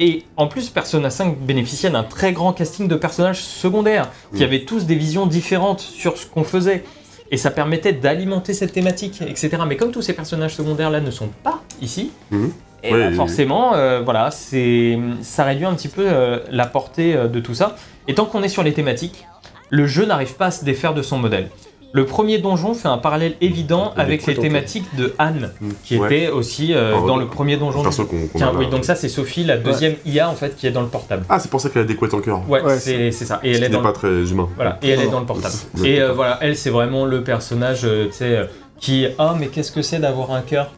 Et 0.02 0.24
en 0.38 0.46
plus, 0.48 0.70
Persona 0.70 1.10
5 1.10 1.38
bénéficiait 1.38 1.90
d'un 1.90 2.02
très 2.02 2.32
grand 2.32 2.54
casting 2.54 2.88
de 2.88 2.96
personnages 2.96 3.42
secondaires, 3.42 4.08
qui 4.34 4.42
avaient 4.42 4.64
tous 4.64 4.86
des 4.86 4.94
visions 4.94 5.26
différentes 5.26 5.80
sur 5.80 6.16
ce 6.16 6.24
qu'on 6.26 6.42
faisait. 6.42 6.84
Et 7.30 7.36
ça 7.36 7.50
permettait 7.50 7.92
d'alimenter 7.92 8.54
cette 8.54 8.72
thématique, 8.72 9.20
etc. 9.22 9.50
Mais 9.68 9.76
comme 9.76 9.92
tous 9.92 10.02
ces 10.02 10.14
personnages 10.14 10.54
secondaires-là 10.56 11.00
ne 11.00 11.10
sont 11.10 11.28
pas 11.44 11.62
ici, 11.82 12.10
Mhm. 12.30 12.50
et 12.82 12.92
Oui, 12.94 12.98
oui, 12.98 13.06
oui. 13.10 13.14
forcément, 13.14 13.74
euh, 13.74 14.00
voilà, 14.02 14.30
c'est, 14.30 14.98
ça 15.20 15.44
réduit 15.44 15.66
un 15.66 15.74
petit 15.74 15.88
peu 15.88 16.06
euh, 16.06 16.40
la 16.50 16.66
portée 16.66 17.14
euh, 17.14 17.28
de 17.28 17.38
tout 17.38 17.54
ça. 17.54 17.76
Et 18.08 18.14
tant 18.14 18.24
qu'on 18.24 18.42
est 18.42 18.48
sur 18.48 18.62
les 18.62 18.72
thématiques, 18.72 19.26
le 19.68 19.86
jeu 19.86 20.06
n'arrive 20.06 20.34
pas 20.34 20.46
à 20.46 20.50
se 20.50 20.64
défaire 20.64 20.94
de 20.94 21.02
son 21.02 21.18
modèle. 21.18 21.50
Le 21.92 22.04
premier 22.06 22.38
donjon 22.38 22.74
fait 22.74 22.86
un 22.86 22.98
parallèle 22.98 23.34
évident 23.40 23.92
avec 23.96 24.24
les 24.26 24.36
thématiques 24.36 24.86
de 24.96 25.12
Anne, 25.18 25.50
qui 25.82 25.98
Ouais. 25.98 26.06
était 26.06 26.28
aussi 26.30 26.72
euh, 26.72 26.94
Ah, 27.02 27.06
dans 27.06 27.16
le 27.16 27.26
premier 27.26 27.56
donjon. 27.56 27.82
Perso 27.82 28.04
qu'on 28.04 28.28
qu'on 28.28 28.38
Tiens, 28.38 28.48
a 28.50 28.52
là. 28.52 28.58
oui, 28.60 28.68
donc 28.68 28.84
ça 28.84 28.94
c'est 28.94 29.08
Sophie, 29.08 29.42
la 29.42 29.56
deuxième 29.56 29.96
IA 30.06 30.30
en 30.30 30.34
fait, 30.36 30.54
qui 30.56 30.68
est 30.68 30.70
dans 30.70 30.82
le 30.82 30.86
portable. 30.86 31.24
Ah, 31.28 31.40
c'est 31.40 31.50
pour 31.50 31.60
ça 31.60 31.68
qu'elle 31.68 31.82
a 31.82 31.84
des 31.86 31.96
couettes 31.96 32.14
en 32.14 32.20
cœur. 32.20 32.48
Ouais, 32.48 32.62
Ouais, 32.62 32.78
c'est, 32.78 33.10
ça. 33.10 33.40
Et 33.42 33.54
Ce 33.54 33.58
elle 33.58 33.64
est 33.64 33.68
dans 33.70 33.82
pas 33.82 33.92
très 33.92 34.08
humain. 34.30 34.48
voilà, 34.54 34.78
et 34.82 34.90
elle 34.90 35.00
est 35.00 35.08
dans 35.10 35.18
le 35.20 35.26
portable. 35.26 35.54
Et 35.84 36.00
euh, 36.00 36.12
voilà, 36.12 36.38
elle, 36.42 36.56
c'est 36.56 36.70
vraiment 36.70 37.06
le 37.06 37.24
personnage, 37.24 37.80
euh, 37.84 38.06
tu 38.06 38.12
sais, 38.12 38.36
euh, 38.36 38.44
qui 38.78 39.06
ah 39.18 39.34
mais 39.38 39.48
qu'est-ce 39.48 39.72
que 39.72 39.82
c'est 39.82 39.98
d'avoir 39.98 40.30
un 40.30 40.42
cœur? 40.42 40.70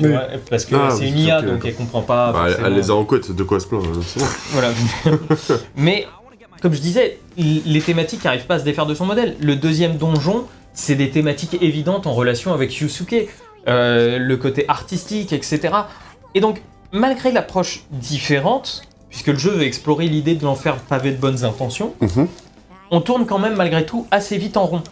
Oui. 0.00 0.08
Parce 0.50 0.64
que 0.66 0.74
Ah, 0.74 0.90
c'est 0.90 1.08
une 1.08 1.18
IA, 1.18 1.40
donc 1.40 1.64
elle 1.64 1.74
comprend 1.74 2.02
pas. 2.02 2.30
Bah, 2.32 2.46
elle, 2.62 2.74
les 2.74 2.90
a 2.90 2.94
en 2.94 3.04
couette, 3.04 3.30
de 3.34 3.42
quoi 3.42 3.58
se 3.58 3.66
plaindre. 3.68 3.86
c'est 4.04 4.20
bon. 4.20 4.26
Voilà. 4.52 4.68
mais 5.76 6.06
comme 6.62 6.72
je 6.72 6.80
disais, 6.80 7.18
les 7.36 7.80
thématiques 7.80 8.24
n'arrivent 8.24 8.46
pas 8.46 8.54
à 8.54 8.58
se 8.60 8.64
défaire 8.64 8.86
de 8.86 8.94
son 8.94 9.04
modèle. 9.04 9.36
Le 9.40 9.56
deuxième 9.56 9.96
donjon, 9.96 10.46
c'est 10.72 10.94
des 10.94 11.10
thématiques 11.10 11.58
évidentes 11.60 12.06
en 12.06 12.12
relation 12.14 12.54
avec 12.54 12.74
Yusuke, 12.80 13.28
euh, 13.68 14.18
le 14.18 14.36
côté 14.36 14.64
artistique, 14.68 15.32
etc. 15.32 15.60
Et 16.34 16.40
donc, 16.40 16.62
malgré 16.92 17.32
l'approche 17.32 17.84
différente, 17.90 18.82
puisque 19.10 19.26
le 19.26 19.38
jeu 19.38 19.50
veut 19.50 19.64
explorer 19.64 20.06
l'idée 20.06 20.34
de 20.36 20.44
l'enfer 20.44 20.76
pavé 20.76 21.10
de 21.10 21.16
bonnes 21.16 21.44
intentions, 21.44 21.94
Mhm. 22.00 22.28
on 22.90 23.00
tourne 23.00 23.26
quand 23.26 23.38
même 23.38 23.56
malgré 23.56 23.84
tout 23.84 24.06
assez 24.10 24.38
vite 24.38 24.56
en 24.56 24.66
rond. 24.66 24.82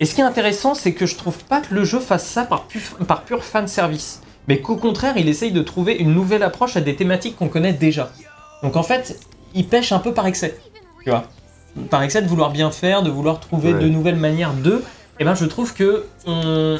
Et 0.00 0.06
ce 0.06 0.14
qui 0.14 0.22
est 0.22 0.24
intéressant, 0.24 0.74
c'est 0.74 0.94
que 0.94 1.04
je 1.04 1.16
trouve 1.16 1.44
pas 1.44 1.60
que 1.60 1.74
le 1.74 1.84
jeu 1.84 2.00
fasse 2.00 2.26
ça 2.26 2.44
par, 2.44 2.64
pu- 2.66 2.80
par 3.06 3.24
pur 3.24 3.44
fan 3.44 3.68
service, 3.68 4.22
mais 4.48 4.60
qu'au 4.60 4.76
contraire, 4.76 5.14
il 5.18 5.28
essaye 5.28 5.52
de 5.52 5.60
trouver 5.60 5.94
une 5.96 6.14
nouvelle 6.14 6.42
approche 6.42 6.76
à 6.76 6.80
des 6.80 6.96
thématiques 6.96 7.36
qu'on 7.36 7.48
connaît 7.48 7.74
déjà. 7.74 8.10
Donc 8.62 8.76
en 8.76 8.82
fait, 8.82 9.20
il 9.54 9.66
pêche 9.66 9.92
un 9.92 9.98
peu 9.98 10.14
par 10.14 10.26
excès, 10.26 10.58
tu 11.04 11.10
vois. 11.10 11.24
Par 11.88 12.02
excès 12.02 12.20
de 12.22 12.28
vouloir 12.28 12.50
bien 12.50 12.70
faire, 12.70 13.02
de 13.02 13.10
vouloir 13.10 13.38
trouver 13.40 13.72
Ouais. 13.72 13.80
de 13.80 13.88
nouvelles 13.88 14.16
manières 14.16 14.52
de. 14.54 14.82
Et 15.18 15.24
ben, 15.24 15.34
je 15.34 15.44
trouve 15.44 15.72
que 15.74 16.04
on... 16.26 16.78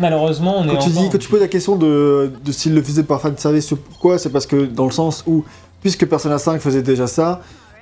malheureusement, 0.00 0.58
on 0.58 0.64
est 0.64 0.68
Quand 0.68 0.78
tu, 0.78 0.90
encore- 0.90 1.02
dis, 1.02 1.08
quand 1.10 1.18
tu 1.18 1.28
poses 1.28 1.40
la 1.40 1.48
question 1.48 1.76
de, 1.76 2.32
de 2.44 2.52
s'il 2.52 2.74
le 2.74 2.82
faisait 2.82 3.02
par 3.02 3.20
fan 3.20 3.36
service, 3.36 3.72
pourquoi 3.88 4.18
C'est 4.18 4.30
parce 4.30 4.46
que 4.46 4.64
dans 4.66 4.84
le 4.86 4.90
sens 4.92 5.24
où, 5.26 5.44
puisque 5.82 6.06
Persona 6.06 6.38
5 6.38 6.60
faisait 6.60 6.82
déjà 6.82 7.06
ça, 7.06 7.40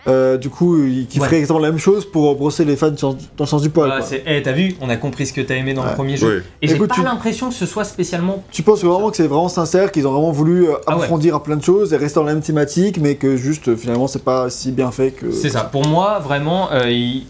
euh, 0.09 0.37
du 0.37 0.49
coup, 0.51 0.85
il 0.85 1.07
qu'il 1.07 1.21
Ouais. 1.21 1.27
ferait 1.29 1.37
exactement 1.39 1.61
la 1.61 1.71
même 1.71 1.79
chose 1.79 2.05
pour 2.11 2.35
brosser 2.35 2.65
les 2.65 2.75
fans 2.77 2.97
sur- 2.97 3.15
dans 3.15 3.21
le 3.41 3.47
sens 3.47 3.63
du 3.63 3.71
poil. 3.71 3.87
Voilà, 3.87 4.01
quoi. 4.01 4.09
c'est, 4.11 4.23
eh, 4.27 4.43
t'as 4.43 4.53
vu, 4.53 4.75
on 4.81 4.89
a 4.89 4.97
compris 4.97 5.27
ce 5.27 5.33
que 5.33 5.41
t'as 5.41 5.55
aimé 5.55 5.75
dans 5.75 5.85
le 5.85 5.93
premier 5.95 6.17
jeu. 6.17 6.39
Ouais. 6.39 6.43
Et 6.61 6.67
j'ai 6.69 6.75
Écoute, 6.75 6.89
pas 6.89 6.95
tu- 6.97 7.03
l'impression 7.05 7.49
que 7.51 7.55
ce 7.55 7.67
soit 7.67 7.85
spécialement 7.85 8.43
Tu 8.51 8.63
penses 8.63 8.83
vraiment 8.83 9.11
que 9.11 9.17
c'est 9.17 9.27
vraiment 9.29 9.49
sincère, 9.49 9.93
qu'ils 9.93 10.07
ont 10.09 10.13
vraiment 10.13 10.33
voulu 10.33 10.65
euh, 10.69 10.73
Ah 10.87 10.91
ouais. 10.91 11.03
approfondir 11.05 11.37
à 11.37 11.43
plein 11.43 11.57
de 11.57 11.63
choses 11.63 11.93
et 11.93 11.97
rester 11.97 12.19
dans 12.19 12.25
la 12.27 12.35
même 12.35 12.43
thématique, 12.43 12.99
mais 13.01 13.15
que 13.15 13.37
juste 13.37 13.69
euh, 13.69 13.77
finalement 13.77 14.09
c'est 14.09 14.25
pas 14.25 14.51
si 14.51 14.73
bien 14.73 14.91
fait 14.91 15.13
que. 15.13 15.31
C'est 15.31 15.51
ça. 15.51 15.63
Pour 15.63 15.87
moi, 15.87 16.19
vraiment, 16.19 16.73
euh, 16.73 16.91
il- 16.91 17.27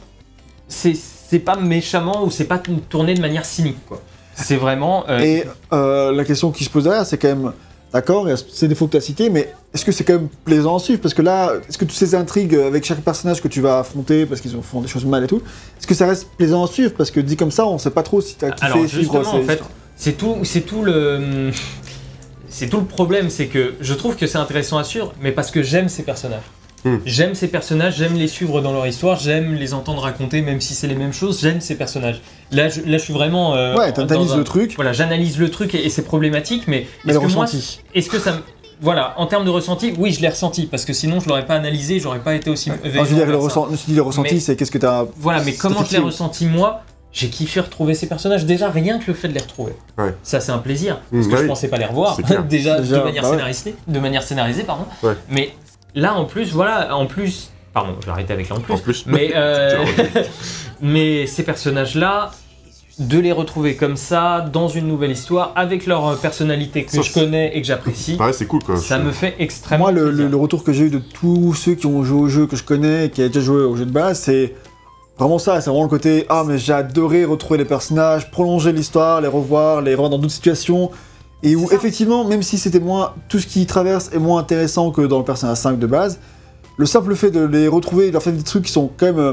c'est 0.68 0.94
c'est 0.94 1.38
pas 1.38 1.56
méchamment 1.56 2.24
ou 2.24 2.30
c'est 2.30 2.44
pas 2.44 2.60
tourné 2.90 3.14
de 3.14 3.20
manière 3.20 3.44
cynique, 3.46 3.78
quoi. 3.86 4.00
C'est 4.34 4.56
vraiment. 4.56 5.04
euh, 5.08 5.18
Et 5.18 5.44
euh, 5.72 6.10
la 6.12 6.24
question 6.24 6.50
qui 6.50 6.64
se 6.64 6.70
pose 6.70 6.84
derrière, 6.84 7.04
c'est 7.06 7.16
quand 7.18 7.28
même, 7.28 7.52
d'accord, 7.92 8.26
il 8.26 8.30
y 8.30 8.32
a 8.32 8.36
ces 8.36 8.68
défauts 8.68 8.86
que 8.86 8.92
tu 8.92 8.96
as 8.96 9.02
cités, 9.02 9.30
mais 9.30 9.52
est-ce 9.74 9.84
que 9.84 9.92
c'est 9.92 10.04
quand 10.04 10.14
même 10.14 10.28
plaisant 10.44 10.76
à 10.76 10.78
suivre? 10.78 11.00
Parce 11.00 11.14
que 11.14 11.22
là, 11.22 11.52
est-ce 11.68 11.78
que 11.78 11.84
toutes 11.84 11.96
ces 11.96 12.14
intrigues 12.14 12.54
avec 12.54 12.84
chaque 12.84 13.00
personnage 13.00 13.42
que 13.42 13.48
tu 13.48 13.60
vas 13.60 13.80
affronter, 13.80 14.26
parce 14.26 14.40
qu'ils 14.40 14.52
font 14.62 14.80
des 14.80 14.88
choses 14.88 15.04
mal 15.04 15.24
et 15.24 15.26
tout, 15.26 15.42
est-ce 15.78 15.86
que 15.86 15.94
ça 15.94 16.06
reste 16.06 16.28
plaisant 16.36 16.64
à 16.64 16.66
suivre? 16.66 16.92
Parce 16.96 17.10
que 17.10 17.20
dit 17.20 17.36
comme 17.36 17.50
ça, 17.50 17.66
on 17.66 17.78
sait 17.78 17.90
pas 17.90 18.02
trop 18.02 18.20
si 18.20 18.36
tu 18.36 18.44
as 18.44 18.50
kiffé 18.50 18.66
Alors 18.66 18.78
suivre 18.88 19.02
justement, 19.02 19.24
ces 19.24 19.36
en 19.36 19.42
fait, 19.42 19.62
c'est 19.96 20.12
tout, 20.12 20.36
c'est 20.44 20.62
tout 20.62 20.82
le, 20.82 21.50
c'est 22.48 22.68
tout 22.68 22.78
le 22.78 22.86
problème, 22.86 23.30
c'est 23.30 23.46
que 23.46 23.74
je 23.80 23.94
trouve 23.94 24.16
que 24.16 24.26
c'est 24.26 24.38
intéressant 24.38 24.78
à 24.78 24.84
suivre, 24.84 25.12
mais 25.20 25.32
parce 25.32 25.50
que 25.50 25.62
j'aime 25.62 25.88
ces 25.88 26.02
personnages. 26.02 26.42
Hmm. 26.84 26.96
J'aime 27.06 27.34
ces 27.34 27.46
personnages, 27.46 27.96
j'aime 27.96 28.14
les 28.14 28.26
suivre 28.26 28.60
dans 28.60 28.72
leur 28.72 28.86
histoire, 28.86 29.18
j'aime 29.18 29.54
les 29.54 29.72
entendre 29.72 30.02
raconter, 30.02 30.42
même 30.42 30.60
si 30.60 30.74
c'est 30.74 30.88
les 30.88 30.96
mêmes 30.96 31.12
choses. 31.12 31.40
J'aime 31.40 31.60
ces 31.60 31.76
personnages. 31.76 32.20
Là, 32.52 32.68
je, 32.68 32.80
là, 32.82 32.98
je 32.98 33.02
suis 33.02 33.12
vraiment. 33.12 33.54
euh, 33.54 33.74
Ouais, 33.76 33.92
t'analyses 33.92 34.32
un- 34.32 34.36
le 34.36 34.44
truc, 34.44 34.74
Voilà, 34.76 34.92
j'analyse 34.92 35.38
le 35.38 35.50
truc 35.50 35.74
et, 35.74 35.84
et 35.86 35.88
c'est 35.90 36.02
problématique, 36.02 36.64
mais 36.68 36.86
mais 37.04 37.12
est-ce 37.12 37.20
le 37.20 37.26
que 37.26 37.32
moi, 37.32 37.44
ressenti. 37.46 37.80
Est-ce 37.94 38.08
que 38.10 38.18
ça 38.18 38.32
me... 38.32 38.38
Voilà, 38.80 39.14
en 39.16 39.26
termes 39.26 39.44
de 39.44 39.50
ressenti, 39.50 39.94
oui, 39.96 40.12
je 40.12 40.20
l'ai 40.20 40.28
ressenti, 40.28 40.66
parce 40.66 40.84
que 40.84 40.92
sinon 40.92 41.20
je 41.20 41.28
l'aurais 41.28 41.46
pas 41.46 41.54
analysé, 41.54 42.00
j'aurais 42.00 42.18
pas 42.18 42.34
été 42.34 42.50
aussi 42.50 42.70
Enfin, 42.70 42.78
je 42.84 42.90
veux 42.90 43.14
dire, 43.14 43.26
le, 43.26 43.36
ressent- 43.36 43.68
le 43.88 44.02
ressenti, 44.02 44.34
Mais- 44.34 44.40
c'est 44.40 44.56
qu'est-ce 44.56 44.72
que 44.72 44.78
tu 44.78 44.86
as. 44.86 45.06
Voilà, 45.18 45.40
mais 45.44 45.52
c'est 45.52 45.58
comment 45.58 45.84
je 45.84 45.92
l'ai 45.92 45.98
ressenti 45.98 46.46
moi 46.46 46.82
J'ai 47.12 47.28
kiffé 47.28 47.60
retrouver 47.60 47.94
ces 47.94 48.06
personnages, 48.08 48.44
déjà 48.44 48.70
rien 48.70 48.98
que 48.98 49.04
le 49.06 49.14
fait 49.14 49.28
de 49.28 49.34
les 49.34 49.40
retrouver. 49.40 49.74
Ouais. 49.98 50.14
Ça 50.24 50.40
c'est 50.40 50.50
un 50.50 50.58
plaisir, 50.58 50.98
parce 51.12 51.26
Mmh, 51.26 51.28
que 51.28 51.30
bah 51.32 51.36
je 51.36 51.42
oui. 51.42 51.48
pensais 51.48 51.68
pas 51.68 51.76
les 51.76 51.84
revoir, 51.84 52.16
déjà, 52.48 52.80
Déjà, 52.80 52.80
de 52.98 53.04
manière 53.04 53.22
bah 53.22 53.28
ouais. 53.30 53.36
scénarisée, 53.36 53.74
de 53.86 53.98
manière 54.00 54.22
scénarisée, 54.24 54.64
pardon. 54.64 54.84
Ouais. 55.02 55.12
Mais 55.28 55.52
là 55.94 56.14
en 56.14 56.24
plus, 56.24 56.52
voilà, 56.52 56.96
en 56.96 57.06
plus, 57.06 57.50
pardon, 57.72 57.94
je 58.00 58.06
vais 58.06 58.12
arrêter 58.12 58.32
avec 58.32 58.48
là 58.48 58.56
en 58.56 58.60
plus. 58.60 58.72
En 58.72 58.78
plus. 58.78 59.04
Mais, 59.06 59.32
euh, 59.36 59.84
mais 60.80 61.26
ces 61.26 61.42
personnages-là, 61.42 62.30
de 62.98 63.18
les 63.18 63.32
retrouver 63.32 63.74
comme 63.76 63.96
ça, 63.96 64.42
dans 64.52 64.68
une 64.68 64.86
nouvelle 64.86 65.10
histoire, 65.12 65.52
avec 65.56 65.86
leur 65.86 66.06
euh, 66.06 66.16
personnalité 66.16 66.84
que 66.84 66.90
Ça, 66.92 67.00
je 67.02 67.12
connais 67.12 67.56
et 67.56 67.60
que 67.62 67.66
j'apprécie, 67.66 68.16
Pareil, 68.16 68.34
c'est 68.34 68.46
cool 68.46 68.62
quoi. 68.62 68.76
ça 68.76 68.98
me 68.98 69.12
fait 69.12 69.34
extrêmement 69.38 69.86
Moi, 69.86 69.92
le, 69.92 70.06
plaisir. 70.08 70.24
le- 70.24 70.30
le 70.30 70.36
retour 70.36 70.62
que 70.62 70.72
j'ai 70.72 70.84
eu 70.84 70.90
de 70.90 70.98
tous 70.98 71.54
ceux 71.54 71.74
qui 71.74 71.86
ont 71.86 72.04
joué 72.04 72.20
au 72.20 72.28
jeu 72.28 72.46
que 72.46 72.54
je 72.56 72.62
connais 72.62 73.06
et 73.06 73.10
qui 73.10 73.22
a 73.22 73.28
déjà 73.28 73.40
joué 73.40 73.62
au 73.64 73.76
jeu 73.76 73.86
de 73.86 73.90
base, 73.90 74.20
c'est 74.20 74.54
vraiment 75.18 75.38
ça. 75.38 75.60
C'est 75.62 75.70
vraiment 75.70 75.84
le 75.84 75.88
côté 75.88 76.26
Ah, 76.28 76.44
mais 76.46 76.58
j'ai 76.58 76.74
adoré 76.74 77.24
retrouver 77.24 77.58
les 77.58 77.64
personnages, 77.64 78.30
prolonger 78.30 78.72
l'histoire, 78.72 79.20
les 79.22 79.28
revoir, 79.28 79.80
les 79.80 79.92
revoir 79.92 80.10
dans 80.10 80.18
d'autres 80.18 80.32
situations. 80.34 80.90
Et 81.42 81.56
où, 81.56 81.68
effectivement, 81.72 82.24
même 82.24 82.42
si 82.42 82.56
c'était 82.58 82.78
moins. 82.78 83.14
Tout 83.28 83.38
ce 83.40 83.46
qui 83.46 83.64
traverse 83.66 84.10
est 84.12 84.18
moins 84.18 84.38
intéressant 84.40 84.90
que 84.90 85.00
dans 85.00 85.18
le 85.18 85.24
Persona 85.24 85.56
5 85.56 85.78
de 85.78 85.86
base, 85.86 86.20
le 86.76 86.86
simple 86.86 87.14
fait 87.14 87.30
de 87.30 87.44
les 87.44 87.68
retrouver, 87.68 88.08
de 88.08 88.12
leur 88.12 88.22
faire 88.22 88.32
des 88.32 88.42
trucs 88.42 88.64
qui 88.64 88.72
sont 88.72 88.90
quand 88.96 89.06
même. 89.06 89.18
euh, 89.18 89.32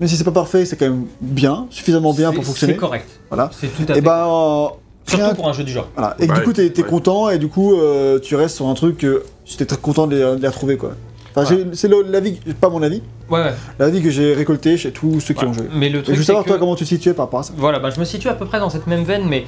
Même 0.00 0.08
si 0.08 0.16
c'est 0.16 0.24
pas 0.24 0.30
parfait, 0.30 0.64
c'est 0.64 0.76
quand 0.76 0.86
même 0.86 1.04
bien, 1.20 1.66
suffisamment 1.68 2.14
bien 2.14 2.30
C'est- 2.30 2.36
pour 2.36 2.44
fonctionner. 2.46 2.72
C'est 2.72 2.78
correct. 2.78 3.06
Voilà. 3.28 3.50
C'est 3.52 3.66
tout 3.68 3.82
à 3.82 3.92
fait. 3.92 3.98
Et 3.98 4.00
ben. 4.02 4.12
euh, 4.26 4.66
rien 5.06 5.18
Surtout 5.26 5.34
pour 5.36 5.48
un 5.48 5.52
jeu 5.52 5.62
du 5.64 5.72
genre. 5.72 5.88
voilà. 5.94 6.16
Et 6.18 6.26
que 6.26 6.32
Ouais, 6.32 6.38
du 6.38 6.44
coup, 6.44 6.52
t'es 6.54 6.70
t'es 6.70 6.82
ouais. 6.82 6.88
content 6.88 7.28
et 7.28 7.38
du 7.38 7.48
coup, 7.48 7.74
euh, 7.74 8.18
tu 8.18 8.34
restes 8.34 8.56
sur 8.56 8.66
un 8.68 8.74
truc 8.74 8.96
que 8.98 9.22
j'étais 9.44 9.66
très 9.66 9.76
content 9.76 10.06
de 10.06 10.16
les, 10.16 10.22
de 10.36 10.40
les 10.42 10.48
retrouver, 10.48 10.76
quoi. 10.78 10.92
Enfin, 11.36 11.46
j'ai- 11.48 11.66
c'est 11.74 11.86
le- 11.88 12.02
l'avis, 12.08 12.40
pas 12.60 12.70
mon 12.70 12.82
avis, 12.82 13.02
Ouais, 13.30 13.40
ouais. 13.40 13.52
l'avis 13.78 14.00
que 14.02 14.10
j'ai 14.10 14.32
récolté 14.34 14.76
chez 14.78 14.90
tous 14.90 15.20
ceux 15.20 15.34
qui 15.34 15.44
ont 15.44 15.52
joué. 15.52 15.64
Mais 15.74 15.88
le 15.90 15.98
Et 16.00 16.02
truc, 16.02 16.14
je 16.14 16.20
veux 16.20 16.24
c'est 16.24 16.28
savoir, 16.28 16.44
que- 16.44 16.48
toi, 16.48 16.58
comment 16.58 16.74
tu 16.76 16.84
te 16.84 16.88
situais 16.88 17.12
par 17.12 17.26
rapport 17.26 17.40
à 17.40 17.42
ça. 17.44 17.52
Voilà, 17.56 17.78
bah, 17.78 17.90
je 17.94 18.00
me 18.00 18.04
situe 18.06 18.28
à 18.28 18.34
peu 18.34 18.46
près 18.46 18.58
dans 18.58 18.70
cette 18.70 18.86
même 18.86 19.04
veine, 19.04 19.26
mais 19.28 19.44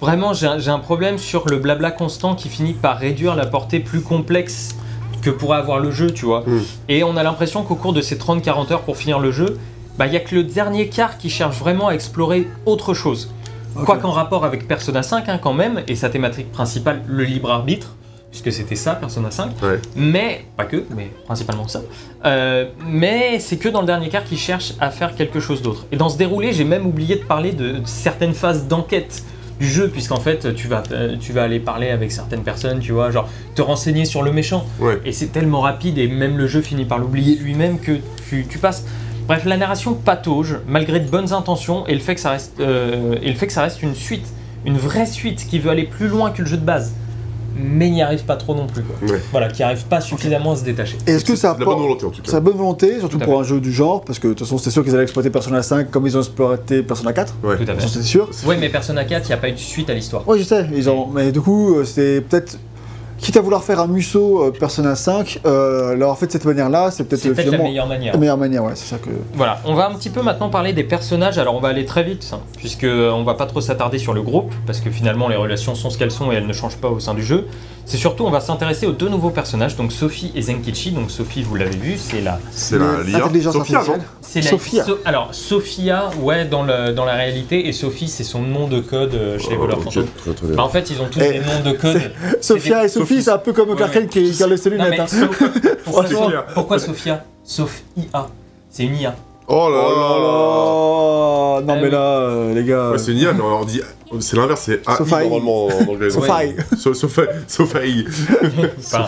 vraiment, 0.00 0.34
j'ai 0.34 0.46
un, 0.48 0.58
j'ai 0.58 0.70
un 0.70 0.78
problème 0.80 1.16
sur 1.16 1.46
le 1.48 1.58
blabla 1.58 1.90
constant 1.92 2.34
qui 2.34 2.48
finit 2.48 2.72
par 2.74 2.98
réduire 2.98 3.34
la 3.36 3.46
portée 3.46 3.78
plus 3.80 4.00
complexe 4.00 4.70
que 5.22 5.30
pourrait 5.30 5.58
avoir 5.58 5.78
le 5.78 5.90
jeu, 5.90 6.10
tu 6.10 6.26
vois. 6.26 6.40
Mm. 6.46 6.60
Et 6.88 7.04
on 7.04 7.16
a 7.16 7.22
l'impression 7.22 7.62
qu'au 7.62 7.76
cours 7.76 7.92
de 7.92 8.00
ces 8.02 8.16
30-40 8.16 8.72
heures 8.72 8.82
pour 8.82 8.96
finir 8.96 9.18
le 9.18 9.30
jeu, 9.32 9.58
bah, 9.98 10.06
il 10.06 10.12
y 10.12 10.16
a 10.16 10.20
que 10.20 10.34
le 10.34 10.42
dernier 10.42 10.88
quart 10.88 11.16
qui 11.18 11.30
cherche 11.30 11.56
vraiment 11.58 11.88
à 11.88 11.92
explorer 11.94 12.48
autre 12.66 12.92
chose. 12.94 13.30
Ok. 13.76 13.84
Quoi 13.84 13.96
qu'en 13.98 14.10
rapport 14.10 14.44
avec 14.44 14.68
Persona 14.68 15.02
5 15.02 15.28
hein, 15.28 15.38
quand 15.42 15.54
même, 15.54 15.82
et 15.88 15.96
sa 15.96 16.10
thématique 16.10 16.50
principale, 16.52 17.02
le 17.06 17.24
libre 17.24 17.50
arbitre, 17.50 17.94
puisque 18.30 18.50
c'était 18.52 18.76
ça, 18.76 18.94
Persona 18.94 19.30
5, 19.30 19.50
Ouais. 19.62 19.78
mais, 19.94 20.46
pas 20.56 20.64
que, 20.64 20.84
mais 20.96 21.10
principalement 21.26 21.68
ça, 21.68 21.82
Euh, 22.24 22.66
mais 22.86 23.38
c'est 23.40 23.56
que 23.58 23.68
dans 23.68 23.80
le 23.80 23.86
dernier 23.86 24.08
quart 24.08 24.24
qu'il 24.24 24.38
cherche 24.38 24.72
à 24.80 24.90
faire 24.90 25.14
quelque 25.14 25.38
chose 25.40 25.60
d'autre. 25.62 25.86
Et 25.92 25.96
dans 25.96 26.08
ce 26.08 26.16
déroulé, 26.16 26.52
j'ai 26.52 26.64
même 26.64 26.86
oublié 26.86 27.16
de 27.16 27.24
parler 27.24 27.52
de 27.52 27.76
certaines 27.84 28.32
phases 28.34 28.66
d'enquête 28.68 29.22
du 29.60 29.68
jeu, 29.68 29.88
puisqu'en 29.88 30.20
fait, 30.20 30.54
tu 30.54 30.68
vas, 30.68 30.82
euh, 30.92 31.16
tu 31.20 31.32
vas 31.32 31.42
aller 31.44 31.60
parler 31.60 31.90
avec 31.90 32.12
certaines 32.12 32.42
personnes, 32.42 32.80
tu 32.80 32.92
vois, 32.92 33.10
genre 33.10 33.28
te 33.54 33.62
renseigner 33.62 34.04
sur 34.04 34.22
le 34.22 34.32
méchant. 34.32 34.64
Ouais. 34.80 35.00
Et 35.04 35.12
c'est 35.12 35.28
tellement 35.28 35.60
rapide, 35.60 35.98
et 35.98 36.08
même 36.08 36.36
le 36.36 36.46
jeu 36.46 36.62
finit 36.62 36.84
par 36.84 36.98
l'oublier 36.98 37.36
lui-même 37.36 37.78
que 37.78 37.98
tu, 38.28 38.46
tu 38.48 38.58
passes. 38.58 38.84
Bref, 39.26 39.44
la 39.44 39.56
narration 39.56 39.94
patauge, 39.94 40.56
malgré 40.66 41.00
de 41.00 41.08
bonnes 41.08 41.32
intentions, 41.32 41.86
et 41.86 41.94
le 41.94 42.00
fait 42.00 42.14
que 42.14 42.20
ça 42.20 42.30
reste, 42.30 42.58
euh, 42.60 43.16
et 43.22 43.30
le 43.30 43.36
fait 43.36 43.46
que 43.46 43.52
ça 43.52 43.62
reste 43.62 43.82
une 43.82 43.94
suite, 43.94 44.26
une 44.64 44.76
vraie 44.76 45.06
suite 45.06 45.46
qui 45.48 45.58
veut 45.58 45.70
aller 45.70 45.84
plus 45.84 46.08
loin 46.08 46.30
que 46.30 46.42
le 46.42 46.48
jeu 46.48 46.56
de 46.56 46.64
base, 46.64 46.92
mais 47.56 47.90
n'y 47.90 48.02
arrive 48.02 48.24
pas 48.24 48.36
trop 48.36 48.54
non 48.54 48.66
plus. 48.66 48.82
Quoi. 48.82 48.96
Ouais. 49.08 49.20
Voilà, 49.30 49.48
qui 49.48 49.62
arrive 49.62 49.84
pas 49.86 50.00
suffisamment 50.00 50.52
à 50.52 50.56
se 50.56 50.64
détacher. 50.64 50.98
Est-ce 51.06 51.24
que 51.24 51.36
ça 51.36 51.52
C'est 51.54 51.60
la 51.60 51.64
bonne 51.66 51.78
volonté 51.78 52.06
en 52.06 52.10
tout 52.10 52.20
C'est 52.24 52.30
cas. 52.30 52.36
la 52.36 52.40
bonne 52.40 52.56
volonté, 52.56 52.98
surtout 53.00 53.18
pour 53.18 53.38
un 53.38 53.44
jeu 53.44 53.60
du 53.60 53.72
genre, 53.72 54.02
parce 54.04 54.18
que 54.18 54.28
de 54.28 54.32
toute 54.32 54.46
façon, 54.46 54.58
c'était 54.58 54.70
sûr 54.70 54.82
qu'ils 54.84 54.94
allaient 54.94 55.02
exploiter 55.04 55.30
Persona 55.30 55.62
5 55.62 55.90
comme 55.90 56.06
ils 56.06 56.16
ont 56.16 56.20
exploité 56.20 56.82
Persona 56.82 57.12
4. 57.12 57.34
Ouais. 57.42 57.56
Tout 57.56 57.64
à 57.70 57.74
fait. 57.74 57.88
c'est 57.88 58.02
sûr. 58.02 58.28
Ouais, 58.46 58.56
mais 58.56 58.68
Persona 58.68 59.04
4, 59.04 59.24
il 59.24 59.28
n'y 59.28 59.34
a 59.34 59.36
pas 59.38 59.48
eu 59.48 59.52
de 59.52 59.58
suite 59.58 59.90
à 59.90 59.94
l'histoire. 59.94 60.26
Ouais, 60.28 60.38
je 60.38 60.44
sais, 60.44 60.66
ils 60.74 60.88
ont... 60.90 61.08
mais 61.08 61.32
du 61.32 61.40
coup, 61.40 61.76
euh, 61.76 61.84
c'est 61.84 62.22
peut-être. 62.28 62.58
Quitte 63.22 63.36
à 63.36 63.40
vouloir 63.40 63.62
faire 63.62 63.78
un 63.78 63.86
Musso 63.86 64.42
euh, 64.42 64.50
Persona 64.50 64.96
5, 64.96 65.42
euh, 65.46 65.94
leur 65.94 66.18
fait 66.18 66.26
de 66.26 66.32
cette 66.32 66.44
manière-là, 66.44 66.90
c'est 66.90 67.04
peut-être 67.04 67.24
euh, 67.26 67.34
peut-être 67.34 67.52
la 67.52 67.58
meilleure 67.58 67.86
manière. 67.86 68.12
la 68.14 68.18
meilleure 68.18 68.36
manière, 68.36 68.64
ouais, 68.64 68.72
c'est 68.74 68.90
ça 68.90 68.98
que. 68.98 69.10
Voilà, 69.34 69.60
on 69.64 69.74
va 69.74 69.88
un 69.88 69.94
petit 69.94 70.10
peu 70.10 70.22
maintenant 70.22 70.48
parler 70.50 70.72
des 70.72 70.82
personnages. 70.82 71.38
Alors 71.38 71.54
on 71.54 71.60
va 71.60 71.68
aller 71.68 71.84
très 71.84 72.02
vite, 72.02 72.28
hein, 72.32 72.40
puisque 72.56 72.82
on 72.84 73.22
va 73.22 73.34
pas 73.34 73.46
trop 73.46 73.60
s'attarder 73.60 73.98
sur 73.98 74.12
le 74.12 74.22
groupe, 74.22 74.52
parce 74.66 74.80
que 74.80 74.90
finalement 74.90 75.28
les 75.28 75.36
relations 75.36 75.76
sont 75.76 75.88
ce 75.88 75.98
qu'elles 75.98 76.10
sont 76.10 76.32
et 76.32 76.34
elles 76.34 76.48
ne 76.48 76.52
changent 76.52 76.78
pas 76.78 76.88
au 76.88 76.98
sein 76.98 77.14
du 77.14 77.22
jeu. 77.22 77.46
C'est 77.84 77.96
surtout, 77.96 78.24
on 78.24 78.30
va 78.30 78.40
s'intéresser 78.40 78.86
aux 78.86 78.92
deux 78.92 79.08
nouveaux 79.08 79.30
personnages, 79.30 79.76
donc 79.76 79.92
Sophie 79.92 80.30
et 80.36 80.42
Zenkichi. 80.42 80.90
Donc 80.92 81.10
Sophie, 81.10 81.42
vous 81.42 81.54
l'avez 81.56 81.76
vu, 81.76 81.96
c'est 81.98 82.20
la, 82.22 82.38
C'est 82.52 82.78
la 82.78 83.02
l'IA. 83.04 83.18
Sophia, 83.52 83.78
artificielle. 83.78 84.00
c'est 84.20 84.40
la 84.40 84.50
Sophia. 84.50 84.84
So- 84.84 84.98
alors 85.04 85.28
Sophia, 85.32 86.10
ouais, 86.22 86.44
dans 86.44 86.62
le 86.64 86.92
dans 86.92 87.04
la 87.04 87.14
réalité, 87.14 87.68
et 87.68 87.72
Sophie, 87.72 88.08
c'est 88.08 88.22
son 88.24 88.40
nom 88.42 88.66
de 88.68 88.80
code 88.80 89.14
euh, 89.14 89.38
chez 89.38 89.50
les 89.50 89.56
voleurs 89.56 89.78
Oh, 89.80 89.86
ok, 89.86 89.92
fantômes. 89.94 90.06
très, 90.16 90.32
très 90.32 90.46
bien. 90.48 90.56
Bah, 90.56 90.62
en 90.64 90.68
fait, 90.68 90.90
ils 90.90 91.00
ont 91.02 91.06
tous 91.10 91.20
Eh, 91.20 91.32
des 91.32 91.38
noms 91.40 91.70
de 91.70 91.76
code. 91.76 92.00
Sophia 92.40 92.84
et 92.84 92.88
Sophie. 92.88 93.11
Sophie, 93.12 93.22
c'est 93.22 93.30
un 93.30 93.38
peu 93.38 93.52
comme 93.52 93.74
Clark 93.76 93.92
Kent 93.92 94.08
qui 94.10 94.32
ses 94.56 94.70
Non, 94.70 94.84
lunettes. 94.84 95.00
hein. 95.00 95.06
Sophia- 95.06 95.50
pourquoi, 96.54 96.78
Sophia 96.78 97.24
Sauf 97.44 97.82
IA. 97.96 98.28
C'est 98.70 98.84
une 98.84 98.96
IA. 98.96 99.14
Oh 99.48 99.68
là 99.70 99.78
Oh 99.84 99.90
là 99.90 99.96
là 99.98 101.58
là 101.58 101.60
Non, 101.62 101.74
Ah 101.74 101.76
mais 101.82 101.90
là, 101.90 101.98
euh, 101.98 102.54
les 102.54 102.64
gars. 102.64 102.90
Ouais, 102.90 102.98
c'est 102.98 103.12
une 103.12 103.18
IA, 103.18 103.32
mais 103.32 103.42
on 103.42 103.50
leur 103.50 103.66
dit. 103.66 103.80
C'est 104.20 104.36
l'inverse, 104.36 104.62
c'est 104.66 104.86
AI 104.86 104.96
Sophie. 104.98 105.10
normalement 105.12 105.66
en 105.68 105.88
anglais. 105.92 106.10
Sophie. 106.10 106.54
So- 106.78 106.92
Sophie. 106.92 107.22
Sophie. 107.48 108.04
Enfin, 108.78 109.06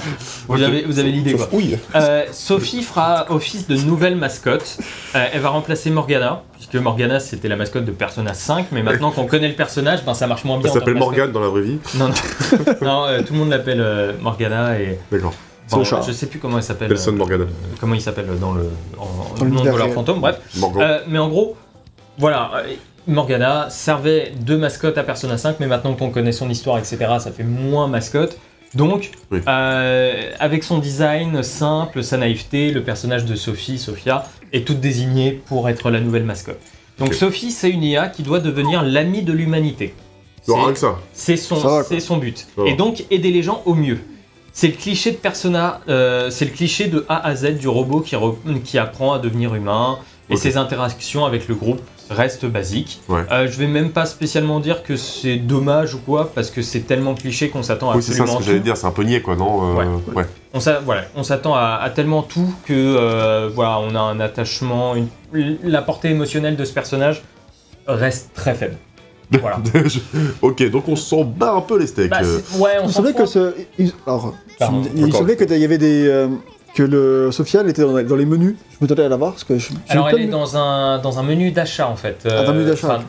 vous 0.48 0.62
avez, 0.62 0.82
vous 0.84 0.98
avez 0.98 1.10
l'idée 1.10 1.34
quoi. 1.34 1.48
Oui. 1.52 1.76
Euh, 1.94 2.24
Sophie 2.32 2.82
fera 2.82 3.26
office 3.30 3.66
de 3.68 3.76
nouvelle 3.76 4.16
mascotte. 4.16 4.78
Euh, 5.14 5.26
elle 5.32 5.40
va 5.42 5.50
remplacer 5.50 5.90
Morgana, 5.90 6.42
puisque 6.54 6.76
Morgana 6.76 7.20
c'était 7.20 7.48
la 7.48 7.56
mascotte 7.56 7.84
de 7.84 7.92
Persona 7.92 8.32
5, 8.32 8.68
mais 8.72 8.82
maintenant 8.82 9.10
qu'on 9.10 9.26
connaît 9.26 9.48
le 9.48 9.54
personnage, 9.54 10.04
ben, 10.06 10.14
ça 10.14 10.26
marche 10.26 10.44
moins 10.44 10.56
bien. 10.58 10.68
Elle 10.68 10.72
s'appelle. 10.78 10.94
Morgane 10.94 11.32
dans 11.32 11.40
la 11.40 11.48
vraie 11.48 11.62
vie. 11.62 11.78
Non, 11.98 12.08
non, 12.08 12.14
non, 12.82 13.04
euh, 13.06 13.22
tout 13.22 13.34
le 13.34 13.38
monde 13.40 13.50
l'appelle 13.50 13.80
euh, 13.82 14.12
Morgana 14.22 14.80
et. 14.80 14.98
D'accord. 15.12 15.34
Chat. 15.84 16.02
Je 16.06 16.12
sais 16.12 16.26
plus 16.26 16.38
comment 16.38 16.58
elle 16.58 16.62
s'appelle. 16.62 16.88
Nelson 16.88 17.10
euh, 17.12 17.16
Morgana. 17.16 17.44
comment 17.80 17.94
il 17.94 18.00
s'appelle 18.00 18.26
dans 18.40 18.52
le 18.52 18.68
en, 18.98 19.38
Dans 19.38 19.44
le 19.44 19.50
nom 19.50 19.62
de 19.64 19.70
réel. 19.70 19.92
fantôme, 19.92 20.20
bref. 20.20 20.38
Euh, 20.78 21.00
mais 21.08 21.18
en 21.18 21.28
gros, 21.28 21.56
voilà, 22.18 22.50
euh, 22.56 22.74
Morgana 23.06 23.68
servait 23.70 24.32
de 24.40 24.56
mascotte 24.56 24.98
à 24.98 25.02
Persona 25.02 25.36
5, 25.38 25.56
mais 25.60 25.66
maintenant 25.66 25.94
qu'on 25.94 26.10
connaît 26.10 26.32
son 26.32 26.48
histoire, 26.50 26.78
etc., 26.78 26.96
ça 27.18 27.30
fait 27.32 27.44
moins 27.44 27.88
mascotte. 27.88 28.38
Donc, 28.74 29.12
Oui. 29.30 29.40
euh, 29.46 30.30
avec 30.40 30.64
son 30.64 30.78
design 30.78 31.42
simple, 31.42 32.02
sa 32.02 32.16
naïveté, 32.16 32.70
le 32.72 32.82
personnage 32.82 33.24
de 33.24 33.34
Sophie, 33.36 33.78
Sophia, 33.78 34.26
est 34.52 34.66
toute 34.66 34.80
désignée 34.80 35.32
pour 35.46 35.68
être 35.68 35.90
la 35.90 36.00
nouvelle 36.00 36.24
mascotte. 36.24 36.58
Donc. 36.98 37.14
Sophie, 37.14 37.50
c'est 37.50 37.70
une 37.70 37.82
IA 37.84 38.08
qui 38.08 38.22
doit 38.22 38.40
devenir 38.40 38.82
l'ami 38.82 39.22
de 39.22 39.32
l'humanité. 39.32 39.94
C'est- 41.12 41.36
son, 41.36 41.56
son 42.00 42.16
but. 42.18 42.46
Et 42.66 42.74
donc 42.74 43.04
aider 43.10 43.30
les 43.30 43.42
gens 43.42 43.62
au 43.64 43.74
mieux. 43.74 43.98
C'est 44.56 44.68
le 44.68 44.74
cliché 44.74 45.10
de 45.10 45.16
Persona, 45.16 45.80
euh, 45.88 46.30
c'est 46.30 46.44
le 46.44 46.52
cliché 46.52 46.86
de 46.86 47.04
A 47.08 47.26
à 47.26 47.34
Z 47.34 47.58
du 47.58 47.66
robot 47.68 48.00
qui, 48.00 48.14
re- 48.14 48.62
qui 48.62 48.78
apprend 48.78 49.12
à 49.12 49.18
devenir 49.18 49.52
humain 49.54 49.98
et 50.30 50.36
ses 50.36 50.56
interactions 50.56 51.24
avec 51.26 51.48
le 51.48 51.54
groupe 51.56 51.80
restent 52.08 52.46
basiques. 52.46 53.00
Ouais. 53.08 53.22
Euh, 53.32 53.48
je 53.50 53.58
vais 53.58 53.66
même 53.66 53.90
pas 53.90 54.06
spécialement 54.06 54.60
dire 54.60 54.82
que 54.84 54.94
c'est 54.96 55.36
dommage 55.38 55.94
ou 55.94 55.98
quoi 55.98 56.30
parce 56.34 56.50
que 56.50 56.62
c'est 56.62 56.80
tellement 56.80 57.14
cliché 57.14 57.48
qu'on 57.50 57.62
s'attend 57.64 57.90
à 57.90 57.96
Oui, 57.96 58.02
c'est 58.02 58.12
ça 58.12 58.26
ce 58.26 58.36
que 58.38 58.42
j'allais 58.44 58.60
dire, 58.60 58.76
c'est 58.76 58.86
un 58.86 58.90
peu 58.92 59.02
niais 59.02 59.20
quoi, 59.22 59.34
non 59.36 59.76
Euh, 59.80 59.84
Ouais. 60.14 60.24
On 60.52 60.60
voilà, 60.84 61.02
s'attend 61.24 61.54
à, 61.56 61.80
à 61.82 61.90
tellement 61.90 62.22
tout 62.22 62.54
que 62.64 62.72
euh, 62.72 63.50
voilà, 63.52 63.80
on 63.80 63.94
a 63.96 64.00
un 64.00 64.20
attachement, 64.20 64.94
une- 64.94 65.08
la 65.64 65.82
portée 65.82 66.10
émotionnelle 66.10 66.54
de 66.56 66.64
ce 66.64 66.72
personnage 66.72 67.22
reste 67.88 68.30
très 68.34 68.54
faible. 68.54 68.76
Voilà. 69.40 69.58
Ok, 70.42 70.62
donc 70.70 70.86
on 70.88 70.94
s'en 70.96 71.24
bat 71.24 71.52
un 71.54 71.60
peu 71.62 71.78
les 71.78 71.86
steaks. 71.88 72.10
Bah, 72.10 72.20
ouais, 72.58 72.72
on 72.82 72.86
s'en 72.86 72.92
semblait 73.02 73.12
fout. 73.12 73.20
que 73.22 73.26
ce. 73.26 73.54
Alors, 74.06 74.34
Pardon. 74.58 74.82
il 74.94 75.06
me 75.06 75.10
semblait 75.10 75.36
qu'il 75.36 75.56
y 75.58 75.64
avait 75.64 75.78
des. 75.78 76.06
euh, 76.08 76.28
que 76.74 76.82
le 76.82 77.30
Sophia 77.30 77.60
elle 77.60 77.68
était 77.70 77.82
dans, 77.82 78.02
dans 78.02 78.16
les 78.16 78.26
menus. 78.26 78.56
Je 78.72 78.76
m'attendais 78.80 79.04
à 79.04 79.08
la 79.08 79.16
voir 79.16 79.30
parce 79.32 79.44
que 79.44 79.58
je. 79.58 79.70
Alors 79.88 80.08
elle 80.10 80.22
est 80.22 80.26
dans 80.26 80.56
un, 80.56 80.98
dans 80.98 81.18
un 81.20 81.22
menu 81.22 81.52
d'achat 81.52 81.88
en 81.88 81.94
fait. 81.96 82.18
Euh, 82.26 82.30
Ah, 82.40 82.42
dans 82.44 82.50
un 82.50 82.54
menu 82.54 82.66
d'achat. 82.66 83.00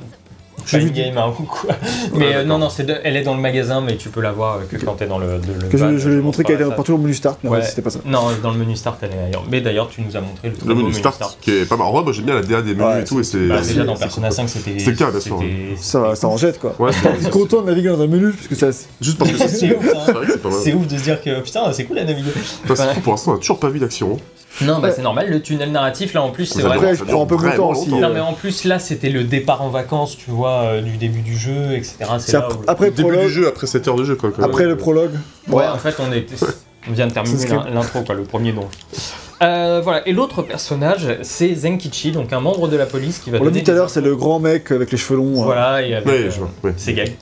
Pas 0.72 0.78
vu 0.80 0.88
une 0.88 0.94
game 0.94 1.18
ou 1.40 1.44
quoi. 1.44 1.76
Mais 2.14 2.36
euh, 2.36 2.44
non, 2.44 2.58
non, 2.58 2.70
c'est 2.70 2.84
de- 2.84 2.98
elle 3.04 3.16
est 3.18 3.22
dans 3.24 3.36
le 3.36 3.42
magasin, 3.42 3.82
mais 3.82 3.96
tu 3.98 4.10
peux 4.10 4.22
la 4.22 4.32
voir 4.32 4.58
euh, 4.58 4.60
que 4.70 4.84
quand 4.84 4.94
t'es 4.94 5.06
dans 5.08 5.18
le, 5.20 5.38
de- 5.40 5.62
le 5.64 5.68
Que 5.68 5.78
je, 5.78 5.98
je 5.98 6.10
lui 6.10 6.18
ai 6.18 6.22
montré 6.22 6.44
qu'elle 6.44 6.56
était 6.56 6.66
ça. 6.70 6.72
partout 6.72 6.94
au 6.94 6.98
menu 6.98 7.14
start, 7.14 7.40
mais 7.44 7.50
Ouais. 7.50 7.62
c'était 7.64 7.82
pas 7.82 7.90
ça. 7.90 8.00
Non, 8.06 8.22
dans 8.42 8.52
le 8.52 8.58
menu 8.58 8.76
start, 8.76 8.98
elle 9.04 9.12
est 9.12 9.24
ailleurs. 9.28 9.44
Mais 9.52 9.62
d'ailleurs, 9.62 9.90
tu 9.90 10.02
nous 10.02 10.16
as 10.18 10.22
montré 10.22 10.50
le, 10.50 10.68
Le 10.68 10.76
menu 10.76 10.94
start, 10.94 11.38
qui 11.42 11.52
est 11.52 11.66
pas 11.66 11.78
mal. 11.78 11.88
En 11.88 11.92
vrai, 11.92 12.04
moi 12.04 12.14
j'aime 12.14 12.26
bien 12.26 12.36
la 12.36 12.42
DA 12.42 12.62
des 12.62 12.74
menus 12.74 12.86
Ouais, 12.96 13.02
et 13.02 13.04
tout, 13.06 13.20
et 13.20 13.24
c'est. 13.24 13.48
Bah, 13.48 13.62
déjà 13.62 13.84
dans 13.84 13.96
Persona 13.96 14.28
cool. 14.30 14.36
5, 14.36 14.50
c'était. 14.50 14.80
C'est 14.80 14.92
le 14.92 14.98
cas, 14.98 15.12
bien 15.12 15.20
sûr. 15.20 15.44
Ça, 15.80 16.16
ça 16.16 16.28
en 16.28 16.38
jette 16.38 16.60
quoi. 16.60 16.76
Ouais, 16.80 16.92
Je 16.92 16.98
suis 16.98 17.08
c'est- 17.24 17.30
content 17.30 17.62
de 17.62 17.68
naviguer 17.68 17.90
dans 17.90 18.02
un 18.02 18.08
menu 18.08 18.32
parce 18.32 18.48
que 18.48 18.56
ça. 18.56 18.68
Juste 19.02 19.18
parce 19.18 19.32
que 19.32 19.48
c'est 19.48 19.76
ouf, 19.76 19.86
hein. 19.96 20.14
C'est 20.64 20.74
ouf 20.74 20.88
de 20.88 20.98
se 20.98 21.04
dire 21.04 21.22
que 21.22 21.42
putain, 21.42 21.72
c'est 21.74 21.86
cool 21.86 22.00
à 22.00 22.04
naviguer. 22.04 22.32
Pour 23.04 23.14
l'instant, 23.14 23.32
on 23.34 23.36
a 23.36 23.38
toujours 23.40 23.60
pas 23.60 23.70
vu 23.70 23.80
d'action. 23.80 24.18
Non, 24.62 24.80
bah 24.80 24.88
Ouais. 24.88 24.94
c'est 24.96 25.02
normal, 25.02 25.30
le 25.30 25.42
tunnel 25.42 25.72
narratif 25.72 26.14
là 26.14 26.22
en 26.22 26.30
plus, 26.32 26.46
c'est 26.46 26.62
vrai. 26.62 26.76
Après, 26.78 26.96
je 26.96 27.04
prends 27.04 27.24
un 27.24 27.26
peu 27.26 27.36
mon 27.36 27.52
temps 27.56 27.70
aussi. 27.72 27.90
longtemps. 27.90 28.02
Non, 28.02 28.10
euh, 28.10 28.14
mais 28.14 28.20
en 28.22 28.34
plus 28.34 28.64
là, 28.64 28.80
c'était 28.80 29.10
le 29.10 29.24
départ 29.26 29.62
en 29.62 29.70
vacances, 29.70 30.18
tu 30.18 30.32
vois, 30.32 30.62
euh, 30.64 30.82
du 30.82 30.98
début 30.98 31.22
du 31.22 31.38
jeu, 31.38 31.74
etc. 31.74 31.96
C'est 32.20 32.36
après, 32.38 32.54
où- 32.56 32.62
après 32.68 32.86
Le 32.86 32.92
début 32.92 33.10
du 33.10 33.14
prologue. 33.16 33.30
jeu, 33.32 33.48
après 33.48 33.68
7 33.68 33.88
heures 33.88 33.96
de 33.96 34.04
jeu, 34.06 34.16
quoi. 34.16 34.32
quand 34.36 34.44
Après 34.44 34.62
même. 34.64 34.70
le 34.70 34.78
prologue. 34.78 35.12
Ouais, 35.50 35.56
Ouais. 35.56 35.68
en 35.68 35.78
fait, 35.78 35.96
on, 36.00 36.12
est... 36.14 36.26
on 36.90 36.94
vient 36.94 37.08
de 37.08 37.12
terminer 37.14 37.46
l'intro, 37.74 38.02
quoi, 38.04 38.16
le 38.16 38.24
premier 38.24 38.54
don. 38.54 38.66
Euh, 39.42 39.82
voilà, 39.84 40.08
et 40.08 40.14
l'autre 40.14 40.42
personnage, 40.44 41.18
c'est 41.22 41.54
Zenkichi, 41.54 42.14
donc 42.14 42.32
un 42.32 42.40
membre 42.40 42.70
de 42.70 42.78
la 42.78 42.86
police 42.86 43.20
qui 43.20 43.32
va 43.32 43.40
On 43.42 43.44
l'a 43.44 43.52
dit 43.52 43.64
tout 43.64 43.72
à 43.72 43.74
l'heure, 43.74 43.90
c'est 43.90 44.00
le 44.00 44.16
grand 44.16 44.40
mec 44.40 44.72
avec 44.72 44.90
les 44.92 44.98
cheveux 44.98 45.18
longs. 45.18 45.42
euh, 45.42 45.46
Voilà, 45.46 45.82
et 45.86 45.94
avec, 45.96 46.08
Ouais, 46.08 46.14
euh, 46.28 46.32
je 46.32 46.40
vois. 46.40 46.50
Ouais. 46.64 46.74
c'est 46.78 46.94
gay. 46.94 47.18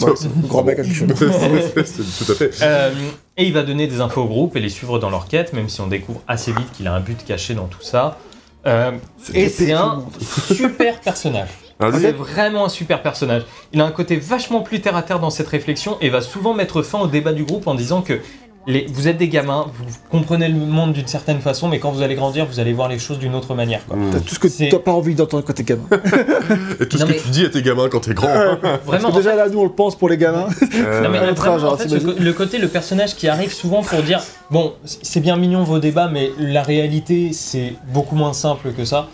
ouais, 0.00 0.10
c'est 0.16 0.24
le 0.24 0.48
grand 0.48 0.64
mec 0.64 0.80
avec 0.80 0.90
les 0.90 0.94
cheveux 0.96 1.14
longs. 1.26 1.32
C'est- 1.74 1.86
c'est- 1.86 2.24
Tout 2.24 2.32
à 2.32 2.34
fait. 2.34 2.50
Euh, 2.62 2.90
et 3.36 3.46
il 3.46 3.52
va 3.52 3.62
donner 3.62 3.86
des 3.86 4.00
infos 4.00 4.22
au 4.22 4.26
groupe 4.26 4.56
et 4.56 4.60
les 4.60 4.68
suivre 4.68 4.98
dans 4.98 5.10
leur 5.10 5.26
quête, 5.26 5.52
même 5.52 5.68
si 5.68 5.80
on 5.80 5.86
découvre 5.86 6.20
assez 6.28 6.52
vite 6.52 6.70
qu'il 6.72 6.86
a 6.86 6.94
un 6.94 7.00
but 7.00 7.24
caché 7.24 7.54
dans 7.54 7.66
tout 7.66 7.82
ça. 7.82 8.18
Euh, 8.66 8.92
et 9.34 9.48
c'est 9.48 9.72
un 9.72 10.04
super 10.54 11.00
personnage. 11.00 11.48
Ah, 11.80 11.90
C'est 11.98 12.12
vraiment 12.12 12.66
un 12.66 12.68
super 12.68 13.02
personnage. 13.02 13.42
Il 13.72 13.80
a 13.80 13.84
un 13.84 13.90
côté 13.90 14.16
vachement 14.16 14.60
plus 14.60 14.80
terre 14.80 14.96
à 14.96 15.02
terre 15.02 15.18
dans 15.18 15.30
cette 15.30 15.48
réflexion 15.48 15.96
et 16.00 16.10
va 16.10 16.20
souvent 16.20 16.54
mettre 16.54 16.82
fin 16.82 17.00
au 17.00 17.06
débat 17.06 17.32
du 17.32 17.44
groupe 17.44 17.66
en 17.66 17.74
disant 17.74 18.02
que 18.02 18.20
les, 18.66 18.86
vous 18.88 19.08
êtes 19.08 19.16
des 19.16 19.28
gamins, 19.28 19.66
vous 19.74 19.84
comprenez 20.10 20.48
le 20.48 20.54
monde 20.54 20.92
d'une 20.92 21.06
certaine 21.06 21.40
façon, 21.40 21.68
mais 21.68 21.78
quand 21.80 21.90
vous 21.90 22.02
allez 22.02 22.14
grandir, 22.14 22.46
vous 22.46 22.60
allez 22.60 22.72
voir 22.72 22.88
les 22.88 22.98
choses 22.98 23.18
d'une 23.18 23.34
autre 23.34 23.54
manière. 23.54 23.84
quoi. 23.86 23.96
T'as 24.12 24.20
tout 24.20 24.34
ce 24.34 24.38
que 24.38 24.70
t'as 24.70 24.78
pas 24.78 24.92
envie 24.92 25.14
d'entendre 25.14 25.44
quand 25.44 25.52
t'es 25.52 25.64
gamin. 25.64 25.82
Et 26.80 26.86
tout 26.86 26.98
ce 26.98 27.04
que 27.04 27.12
tu 27.12 27.28
dis 27.30 27.44
à 27.44 27.48
tes 27.48 27.62
gamins 27.62 27.88
quand 27.88 28.00
t'es 28.00 28.14
grand. 28.14 28.28
Vraiment, 28.32 28.58
Parce 28.86 29.04
en 29.04 29.10
que 29.10 29.16
déjà 29.16 29.34
là, 29.34 29.48
nous 29.48 29.58
on 29.58 29.64
le 29.64 29.72
pense 29.72 29.96
pour 29.96 30.08
les 30.08 30.16
gamins. 30.16 30.46
Euh, 30.74 31.00
Non, 31.02 31.08
mais 31.08 31.18
Ouais, 31.18 31.18
vraiment, 31.18 31.34
très 31.34 31.58
genre, 31.58 31.72
en 31.74 31.76
fait, 31.76 31.88
le, 31.88 32.32
côté, 32.32 32.58
le 32.58 32.68
personnage 32.68 33.16
qui 33.16 33.28
arrive 33.28 33.52
souvent 33.52 33.82
pour 33.82 34.02
dire 34.02 34.20
Bon, 34.50 34.74
c'est 34.84 35.20
bien 35.20 35.36
mignon 35.36 35.64
vos 35.64 35.78
débats, 35.78 36.08
mais 36.08 36.30
la 36.38 36.62
réalité, 36.62 37.32
c'est 37.32 37.74
beaucoup 37.92 38.14
moins 38.14 38.32
simple 38.32 38.72
que 38.72 38.84
ça. 38.84 39.08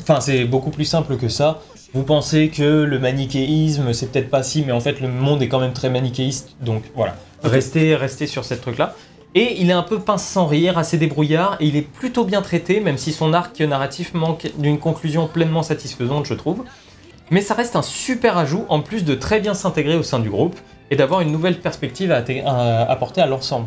Enfin, 0.00 0.20
c'est 0.20 0.44
beaucoup 0.44 0.70
plus 0.70 0.84
simple 0.86 1.16
que 1.16 1.28
ça. 1.28 1.60
Vous 1.92 2.02
pensez 2.02 2.48
que 2.48 2.82
le 2.82 2.98
manichéisme, 2.98 3.92
c'est 3.92 4.10
peut-être 4.10 4.30
pas 4.30 4.42
si, 4.42 4.64
mais 4.66 4.72
en 4.72 4.80
fait, 4.80 5.00
le 5.00 5.08
monde 5.08 5.42
est 5.42 5.48
quand 5.48 5.60
même 5.60 5.72
très 5.72 5.90
manichéiste. 5.90 6.56
Donc 6.60 6.82
voilà, 6.96 7.14
restez, 7.44 7.94
restez 7.94 8.26
sur 8.26 8.44
cette 8.44 8.62
truc-là. 8.62 8.94
Et 9.36 9.60
il 9.60 9.68
est 9.70 9.74
un 9.74 9.82
peu 9.82 9.98
pince 9.98 10.24
sans 10.24 10.46
rire, 10.46 10.78
assez 10.78 10.96
débrouillard, 10.96 11.56
et 11.58 11.66
il 11.66 11.76
est 11.76 11.82
plutôt 11.82 12.24
bien 12.24 12.40
traité, 12.40 12.78
même 12.80 12.98
si 12.98 13.12
son 13.12 13.32
arc 13.32 13.60
narratif 13.60 14.14
manque 14.14 14.50
d'une 14.58 14.78
conclusion 14.78 15.26
pleinement 15.26 15.64
satisfaisante, 15.64 16.26
je 16.26 16.34
trouve. 16.34 16.62
Mais 17.30 17.40
ça 17.40 17.54
reste 17.54 17.74
un 17.74 17.82
super 17.82 18.38
ajout, 18.38 18.64
en 18.68 18.80
plus 18.80 19.04
de 19.04 19.14
très 19.14 19.40
bien 19.40 19.54
s'intégrer 19.54 19.96
au 19.96 20.04
sein 20.04 20.20
du 20.20 20.30
groupe 20.30 20.56
et 20.90 20.96
d'avoir 20.96 21.20
une 21.20 21.32
nouvelle 21.32 21.58
perspective 21.58 22.12
à, 22.12 22.22
apporter 22.90 23.20
à 23.20 23.26
l'ensemble. 23.26 23.66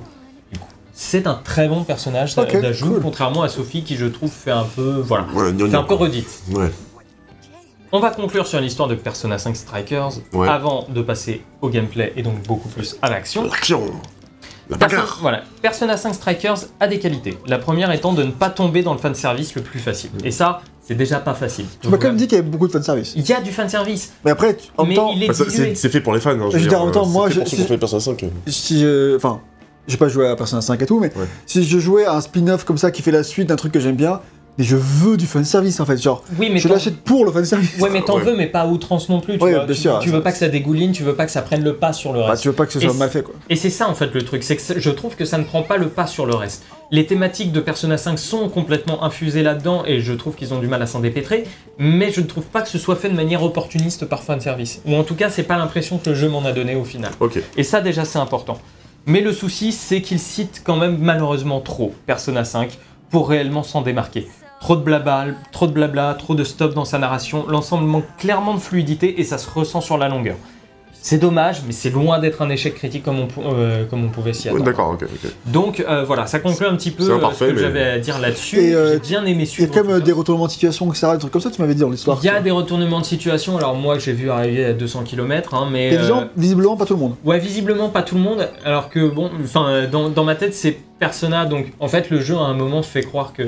C'est 0.94 1.28
un 1.28 1.36
très 1.36 1.68
bon 1.68 1.84
personnage 1.84 2.36
Ok, 2.38 2.60
d'ajout, 2.60 2.94
cool. 2.94 3.02
contrairement 3.02 3.44
à 3.44 3.50
Sophie 3.50 3.84
qui, 3.84 3.98
je 3.98 4.08
trouve, 4.08 4.32
fait 4.32 4.52
un 4.52 4.64
peu. 4.64 5.02
Voilà. 5.06 5.26
Ouais, 5.36 5.54
Fait 5.54 5.76
un 5.76 5.84
peu 5.84 5.94
redite. 5.94 6.42
Ouais. 6.52 6.72
On 7.92 8.00
va 8.00 8.10
conclure 8.12 8.46
sur 8.48 8.60
l'histoire 8.60 8.90
de 8.90 8.96
Persona 8.96 9.38
5 9.38 9.56
Strikers 9.56 10.10
Ouais. 10.34 10.48
avant 10.48 10.86
de 10.90 11.02
passer 11.02 11.42
au 11.62 11.70
gameplay 11.70 12.12
et 12.18 12.22
donc 12.22 12.42
beaucoup 12.46 12.68
plus 12.70 12.98
à 13.02 13.10
l'action. 13.10 13.44
L'action 13.46 13.82
La 14.70 14.78
Perso- 14.78 14.98
voilà. 15.22 15.44
Persona 15.62 15.96
5 15.96 16.14
Strikers 16.14 16.58
a 16.82 16.88
des 16.90 17.00
qualités. 17.00 17.38
La 17.48 17.58
première 17.58 17.90
étant 17.92 18.12
de 18.14 18.24
ne 18.24 18.32
pas 18.32 18.50
tomber 18.50 18.84
dans 18.84 18.92
le 18.92 19.00
fanservice 19.00 19.56
le 19.56 19.62
plus 19.62 19.80
facile. 19.80 20.10
Et 20.26 20.32
ça, 20.32 20.62
c'est 20.86 20.96
déjà 20.96 21.20
pas 21.20 21.34
facile. 21.34 21.66
Tu 21.82 21.88
m'as 21.88 21.98
quand 21.98 22.08
même 22.08 22.18
dit 22.18 22.28
qu'il 22.28 22.38
y 22.38 22.42
avait 22.42 22.50
beaucoup 22.50 22.68
de 22.68 22.74
fanservice. 22.74 23.14
Il 23.16 23.26
y 23.28 23.32
a 23.32 23.40
du 23.40 23.52
fanservice, 23.54 24.12
Mais 24.26 24.32
après, 24.32 24.58
tu- 24.58 24.68
en 24.78 24.84
mais 24.84 24.90
même 24.90 24.98
temps, 24.98 25.12
il 25.16 25.24
est 25.24 25.28
Bah. 25.28 25.34
C'est 25.34 25.76
c'est 25.76 25.90
fait 25.90 26.02
pour 26.02 26.14
les 26.14 26.20
fans. 26.20 26.32
Hein, 26.32 26.50
Je 26.52 26.58
veux 26.58 26.68
dire, 26.68 26.82
en 26.82 26.86
même 26.86 26.94
temps, 26.94 27.06
euh, 27.06 27.10
moi, 27.10 27.30
je- 27.30 27.40
ont 27.40 27.46
fait 27.46 27.78
Persona 27.78 28.02
5. 28.02 28.26
si 28.48 28.82
je. 28.82 29.16
Enfin, 29.16 29.40
j'ai 29.88 29.96
pas 29.96 30.10
joué 30.10 30.28
à 30.28 30.36
Persona 30.36 30.62
5 30.62 30.82
et 30.82 30.86
tout, 30.86 31.00
mais 31.00 31.14
Ouais. 31.16 31.28
si 31.46 31.64
je 31.64 31.80
jouais 31.80 32.04
à 32.04 32.16
un 32.16 32.22
spin-off 32.22 32.66
comme 32.66 32.78
ça 32.78 32.92
qui 32.92 33.02
fait 33.02 33.12
la 33.12 33.24
suite 33.24 33.48
d'un 33.48 33.56
truc 33.56 33.72
que 33.72 33.80
j'aime 33.80 33.96
bien, 33.96 34.20
mais 34.58 34.64
je 34.64 34.76
veux 34.76 35.18
du 35.18 35.26
fanservice 35.26 35.80
en 35.80 35.86
fait. 35.86 35.98
Genre, 35.98 36.24
Oui, 36.40 36.50
mais 36.52 36.60
je 36.60 36.68
l'achète 36.68 36.98
pour 36.98 37.26
le 37.26 37.32
fanservice. 37.32 37.78
Ouais, 37.80 37.90
mais 37.90 38.02
t'en 38.02 38.16
Ouais. 38.18 38.24
veux, 38.24 38.36
mais 38.36 38.48
pas 38.48 38.62
à 38.62 38.68
outrance 38.68 39.08
non 39.10 39.20
plus. 39.22 39.38
Tu, 39.38 39.44
Ouais, 39.44 39.54
vois. 39.54 39.66
bien 39.66 39.76
tu, 39.76 39.82
sûr, 39.82 40.00
tu 40.00 40.10
veux 40.10 40.22
pas 40.22 40.32
que 40.32 40.38
ça 40.38 40.48
dégouline, 40.50 40.92
tu 40.92 41.04
veux 41.04 41.16
pas 41.16 41.26
que 41.26 41.32
ça 41.32 41.42
prenne 41.42 41.64
le 41.64 41.76
pas 41.76 41.94
sur 41.94 42.14
le 42.14 42.20
Bah, 42.20 42.28
reste. 42.32 42.42
tu 42.44 42.48
veux 42.50 42.54
pas 42.56 42.66
que 42.66 42.74
ce 42.74 42.80
soit 42.80 42.94
mal 42.94 43.10
fait 43.10 43.24
quoi. 43.24 43.36
Et 43.50 43.56
c'est 43.56 43.70
ça 43.70 43.88
en 43.90 43.94
fait 43.96 44.14
le 44.14 44.22
truc, 44.24 44.44
c'est 44.44 44.56
que 44.56 44.80
je 44.80 44.90
trouve 44.92 45.16
que 45.16 45.26
ça 45.26 45.38
ne 45.38 45.44
prend 45.44 45.64
pas 45.64 45.78
le 45.78 45.88
pas 45.90 46.08
sur 46.08 46.26
le 46.26 46.36
reste. 46.36 46.64
Les 46.90 47.06
thématiques 47.06 47.52
de 47.52 47.60
Persona 47.60 47.98
5 47.98 48.18
sont 48.18 48.48
complètement 48.48 49.04
infusées 49.04 49.44
là-dedans 49.44 49.84
et 49.86 50.00
je 50.00 50.14
trouve 50.14 50.36
qu'ils 50.36 50.54
ont 50.54 50.60
du 50.60 50.68
mal 50.68 50.82
à 50.82 50.88
s'en 50.88 51.02
dépêtrer, 51.02 51.44
mais 51.78 52.12
je 52.14 52.22
ne 52.22 52.26
trouve 52.26 52.46
pas 52.46 52.62
que 52.62 52.70
ce 52.70 52.78
soit 52.78 52.96
fait 52.96 53.10
de 53.10 53.16
manière 53.16 53.44
opportuniste 53.44 54.06
par 54.06 54.24
fanservice. 54.24 54.82
Ou 54.86 54.96
en 54.96 55.04
tout 55.04 55.16
cas, 55.16 55.30
c'est 55.30 55.44
pas 55.44 55.58
l'impression 55.58 55.98
que 55.98 56.10
le 56.12 56.16
jeu 56.16 56.30
m'en 56.30 56.46
a 56.46 56.54
donné 56.54 56.76
au 56.76 56.86
final. 56.86 57.12
Ok. 57.20 57.40
Et 57.58 57.64
ça 57.64 57.82
déjà 57.82 58.06
c'est 58.06 58.20
important. 58.20 58.58
Mais 59.06 59.20
le 59.22 59.34
souci 59.34 59.72
c'est 59.74 60.02
qu'il 60.02 60.20
cite 60.20 60.62
quand 60.66 60.78
même 60.78 60.98
malheureusement 60.98 61.60
trop 61.62 61.94
Persona 62.06 62.44
5 62.46 62.78
pour 63.10 63.30
réellement 63.30 63.64
s'en 63.64 63.82
démarquer. 63.82 64.28
Trop 64.60 64.76
de 64.76 64.82
blabla, 64.82 65.28
trop 65.52 65.68
de 65.68 65.72
blabla, 65.72 66.16
trop 66.16 66.36
de 66.36 66.44
stop 66.44 66.74
dans 66.74 66.86
sa 66.86 66.98
narration, 66.98 67.46
l'ensemble 67.48 67.86
manque 67.86 68.06
clairement 68.18 68.56
de 68.56 68.60
fluidité 68.60 69.20
et 69.20 69.24
ça 69.24 69.38
se 69.38 69.50
ressent 69.50 69.82
sur 69.82 69.98
la 69.98 70.10
longueur. 70.10 70.36
C'est 71.00 71.20
dommage, 71.20 71.62
mais 71.66 71.72
c'est 71.72 71.92
loin 71.92 72.20
d'être 72.20 72.42
un 72.42 72.50
échec 72.50 72.74
critique 72.74 73.04
comme 73.04 73.20
on, 73.20 73.28
euh, 73.54 73.86
comme 73.86 74.04
on 74.04 74.10
pouvait 74.10 74.34
s'y 74.34 74.50
attendre. 74.50 74.66
D'accord, 74.66 74.90
ok. 74.90 75.04
ok. 75.04 75.32
Donc 75.46 75.80
euh, 75.80 76.04
voilà, 76.04 76.26
ça 76.26 76.40
conclut 76.40 76.66
un 76.66 76.76
petit 76.76 76.92
peu 76.92 77.04
euh, 77.04 77.20
ce 77.34 77.46
que 77.46 77.52
mais- 77.52 77.62
j'avais 77.62 77.84
à 77.84 78.00
dire 78.00 78.20
là-dessus. 78.20 78.58
Et, 78.60 78.76
euh, 78.76 78.94
J'ai 78.94 79.00
bien 79.00 79.22
aimé 79.24 79.32
Il 79.34 79.40
y 79.40 79.44
a 79.44 79.46
suivre 79.46 79.72
quand 79.74 79.86
même 79.86 80.02
des 80.02 80.12
retournements 80.12 80.48
de 80.48 80.52
situation, 80.52 80.90
etc. 80.92 81.08
Des 81.14 81.20
trucs 81.20 81.32
comme 81.32 81.42
ça, 81.42 81.52
tu 81.52 81.62
m'avais 81.62 81.76
dit 81.76 81.82
dans 81.82 81.92
l'histoire. 81.92 82.20
Il 82.22 82.26
y 82.26 82.30
a 82.30 82.42
des 82.42 82.52
retournements 82.52 83.00
de 83.00 83.06
situation, 83.06 83.58
alors 83.58 83.76
moi 83.76 84.00
j'ai 84.00 84.12
vu 84.12 84.30
arriver 84.30 84.66
à 84.66 84.74
200 84.74 85.04
km, 85.04 85.54
hein, 85.54 85.70
mais... 85.72 85.94
Et 85.94 85.98
des 85.98 86.04
gens, 86.04 86.26
visiblement 86.36 86.76
pas 86.76 86.86
tout 86.86 86.96
le 86.96 87.00
monde. 87.00 87.16
Ouais, 87.24 87.40
visiblement 87.40 87.88
pas 87.88 88.02
tout 88.02 88.16
le 88.16 88.22
monde, 88.22 88.50
alors 88.66 88.90
que 88.90 89.08
bon, 89.08 89.30
enfin, 89.42 89.86
dans, 89.90 90.10
dans 90.10 90.24
ma 90.26 90.36
tête, 90.36 90.54
c'est 90.56 90.78
Persona, 91.00 91.46
donc 91.46 91.68
en 91.80 91.88
fait, 91.88 92.10
le 92.10 92.20
jeu 92.20 92.36
à 92.36 92.40
un 92.42 92.54
moment 92.56 92.82
fait 92.82 93.04
croire 93.04 93.32
que 93.32 93.44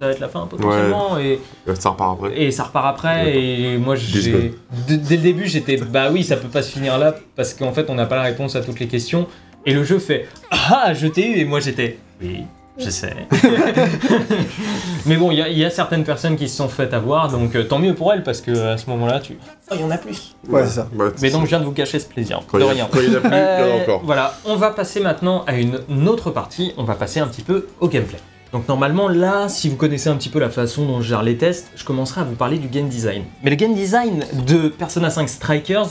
ça 0.00 0.06
va 0.06 0.12
être 0.12 0.20
la 0.20 0.28
fin 0.28 0.46
potentiellement, 0.46 1.18
et, 1.18 1.38
Euh, 1.68 1.74
Ça 1.74 1.90
repart 1.90 2.14
après. 2.18 2.40
et 2.42 2.50
ça 2.52 2.64
repart 2.64 2.86
après, 2.86 3.36
et 3.38 3.76
moi, 3.76 3.96
j'ai. 3.96 4.54
Dès 4.88 5.16
le 5.16 5.22
début, 5.22 5.46
j'étais, 5.46 5.76
bah 5.76 6.08
oui, 6.10 6.24
ça 6.24 6.36
peut 6.36 6.48
pas 6.48 6.62
se 6.62 6.72
finir 6.72 6.96
là, 6.98 7.14
parce 7.36 7.52
qu'en 7.52 7.72
fait, 7.72 7.90
on 7.90 7.94
n'a 7.94 8.06
pas 8.06 8.16
la 8.16 8.22
réponse 8.22 8.56
à 8.56 8.62
toutes 8.62 8.80
les 8.80 8.86
questions, 8.88 9.26
et 9.66 9.74
le 9.74 9.84
jeu 9.84 9.98
fait 9.98 10.26
Ah, 10.50 10.94
je 10.94 11.06
t'ai 11.06 11.26
eu, 11.28 11.36
et 11.40 11.44
moi 11.44 11.60
j'étais 11.60 11.98
Oui, 12.22 12.44
je 12.78 12.88
sais. 12.88 13.14
Mais 15.06 15.16
bon, 15.16 15.30
il 15.32 15.38
y, 15.38 15.42
a- 15.42 15.48
il 15.48 15.58
y 15.58 15.64
a 15.64 15.70
certaines 15.70 16.04
personnes 16.04 16.36
qui 16.36 16.48
se 16.48 16.56
sont 16.56 16.68
faites 16.68 16.94
avoir, 16.94 17.30
donc 17.30 17.54
euh, 17.54 17.64
tant 17.64 17.78
mieux 17.78 17.94
pour 17.94 18.10
elles, 18.12 18.22
parce 18.22 18.40
que 18.40 18.50
à 18.72 18.78
ce 18.78 18.88
moment-là, 18.90 19.20
tu. 19.20 19.36
Oh, 19.70 19.74
il 19.74 19.80
y 19.82 19.84
en 19.84 19.90
a 19.90 19.98
plus 19.98 20.34
Ouais, 20.48 20.64
c'est 20.64 20.76
ça. 20.76 20.88
Ouais, 20.96 21.08
Mais 21.20 21.30
donc, 21.30 21.42
je 21.44 21.48
viens 21.48 21.60
de 21.60 21.64
vous 21.64 21.72
cacher 21.72 21.98
ce 21.98 22.06
plaisir, 22.06 22.40
quand 22.46 22.58
de 22.58 22.64
rien. 22.64 22.88
Quand 22.90 23.00
il 23.00 23.12
y 23.12 23.16
en 23.16 23.18
a 23.18 23.20
plus, 23.20 23.30
il 23.32 23.34
y 23.34 23.36
en 23.36 23.40
Euh, 23.66 23.78
a 23.78 23.82
encore. 23.82 24.00
Voilà, 24.04 24.34
on 24.46 24.56
va 24.56 24.70
passer 24.70 25.00
maintenant 25.00 25.44
à 25.46 25.54
une 25.56 25.78
autre 26.08 26.30
partie, 26.30 26.72
on 26.78 26.84
va 26.84 26.94
passer 26.94 27.20
un 27.20 27.26
petit 27.26 27.42
peu 27.42 27.66
au 27.80 27.88
gameplay. 27.88 28.18
Donc 28.52 28.66
normalement 28.66 29.08
là, 29.08 29.48
si 29.48 29.68
vous 29.68 29.76
connaissez 29.76 30.08
un 30.08 30.16
petit 30.16 30.28
peu 30.28 30.40
la 30.40 30.50
façon 30.50 30.84
dont 30.84 31.00
je 31.00 31.08
gère 31.08 31.22
les 31.22 31.36
tests, 31.36 31.70
je 31.76 31.84
commencerai 31.84 32.22
à 32.22 32.24
vous 32.24 32.34
parler 32.34 32.58
du 32.58 32.66
game 32.66 32.88
design. 32.88 33.22
Mais 33.44 33.50
le 33.50 33.56
game 33.56 33.74
design 33.74 34.24
de 34.46 34.68
Persona 34.68 35.08
5 35.08 35.28
Strikers 35.28 35.86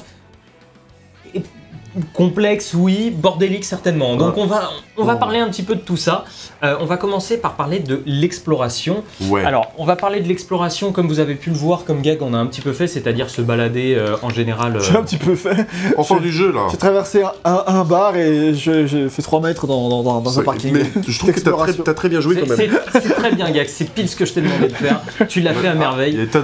complexe, 2.13 2.73
oui, 2.73 3.09
bordélique 3.11 3.65
certainement. 3.65 4.15
Donc 4.15 4.37
on 4.37 4.45
va, 4.45 4.69
on 4.97 5.03
va 5.03 5.13
Ouais. 5.13 5.19
parler 5.19 5.39
un 5.39 5.47
petit 5.49 5.63
peu 5.63 5.75
de 5.75 5.81
tout 5.81 5.97
ça. 5.97 6.23
Euh, 6.63 6.75
on 6.81 6.85
va 6.85 6.97
commencer 6.97 7.37
par 7.39 7.53
parler 7.55 7.79
de 7.79 8.01
l'exploration. 8.05 9.03
Ouais. 9.21 9.43
Alors, 9.45 9.71
on 9.77 9.85
va 9.85 9.95
parler 9.95 10.19
de 10.21 10.27
l'exploration 10.27 10.91
comme 10.91 11.07
vous 11.07 11.19
avez 11.19 11.35
pu 11.35 11.49
le 11.49 11.55
voir, 11.55 11.83
comme 11.85 12.01
gag 12.01 12.19
on 12.21 12.33
a 12.33 12.37
un 12.37 12.45
petit 12.45 12.61
peu 12.61 12.73
fait, 12.73 12.87
c'est-à-dire 12.87 13.29
se 13.29 13.41
balader 13.41 13.95
euh, 13.95 14.15
en 14.21 14.29
général. 14.29 14.75
euh, 14.75 14.79
J'ai 14.81 14.95
un 14.97 15.03
petit 15.03 15.17
peu 15.17 15.35
fait. 15.35 15.65
Enfin 15.97 16.17
du 16.19 16.31
jeu 16.31 16.51
là. 16.51 16.67
J'ai 16.71 16.77
traversé 16.77 17.23
un, 17.23 17.31
un- 17.45 17.63
un 17.67 17.83
bar 17.85 18.15
et 18.17 18.53
je- 18.53 18.85
j'ai 18.87 19.09
fait 19.09 19.21
3 19.21 19.41
mètres 19.41 19.67
dans, 19.67 19.89
dans- 19.89 20.03
dans- 20.03 20.21
dans 20.21 20.39
un 20.39 20.43
parking. 20.43 20.73
Mais 20.73 20.83
je 21.07 21.17
trouve 21.19 21.31
que 21.31 21.39
t'as 21.39 21.51
très, 21.51 21.73
t'as 21.73 21.93
très 21.93 22.09
bien 22.09 22.21
joué 22.21 22.35
C'est 22.35 22.41
quand 22.41 22.57
même. 22.57 22.69
c'est- 22.91 23.01
c'est 23.01 23.13
très 23.13 23.31
bien, 23.31 23.49
Gag. 23.51 23.67
C'est 23.67 23.89
pile 23.89 24.07
ce 24.09 24.15
que 24.15 24.25
je 24.25 24.33
t'ai 24.33 24.41
demandé 24.41 24.67
de 24.67 24.73
faire. 24.73 25.01
Tu 25.27 25.41
l'as 25.41 25.53
fait 25.53 25.67
à 25.67 25.75
merveille. 25.75 26.13
Il 26.13 26.19
est. 26.21 26.35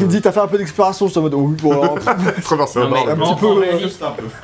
Il 0.00 0.06
me 0.06 0.10
dit, 0.10 0.20
t'as 0.20 0.32
fait 0.32 0.40
un 0.40 0.46
peu 0.46 0.58
d'exploration, 0.58 1.06
je 1.06 1.10
suis 1.12 1.18
en 1.18 1.22
mode, 1.22 1.34
oui, 1.34 1.56
bon, 1.62 1.72
alors, 1.82 1.98
Traverser 2.42 2.78
un 2.80 2.88
Non, 2.88 2.90
mais 2.90 3.14
bar. 3.14 3.30
en, 3.30 3.34
petit 3.34 3.40
peu, 3.40 3.46
en 3.46 3.54
réalité, 3.54 3.88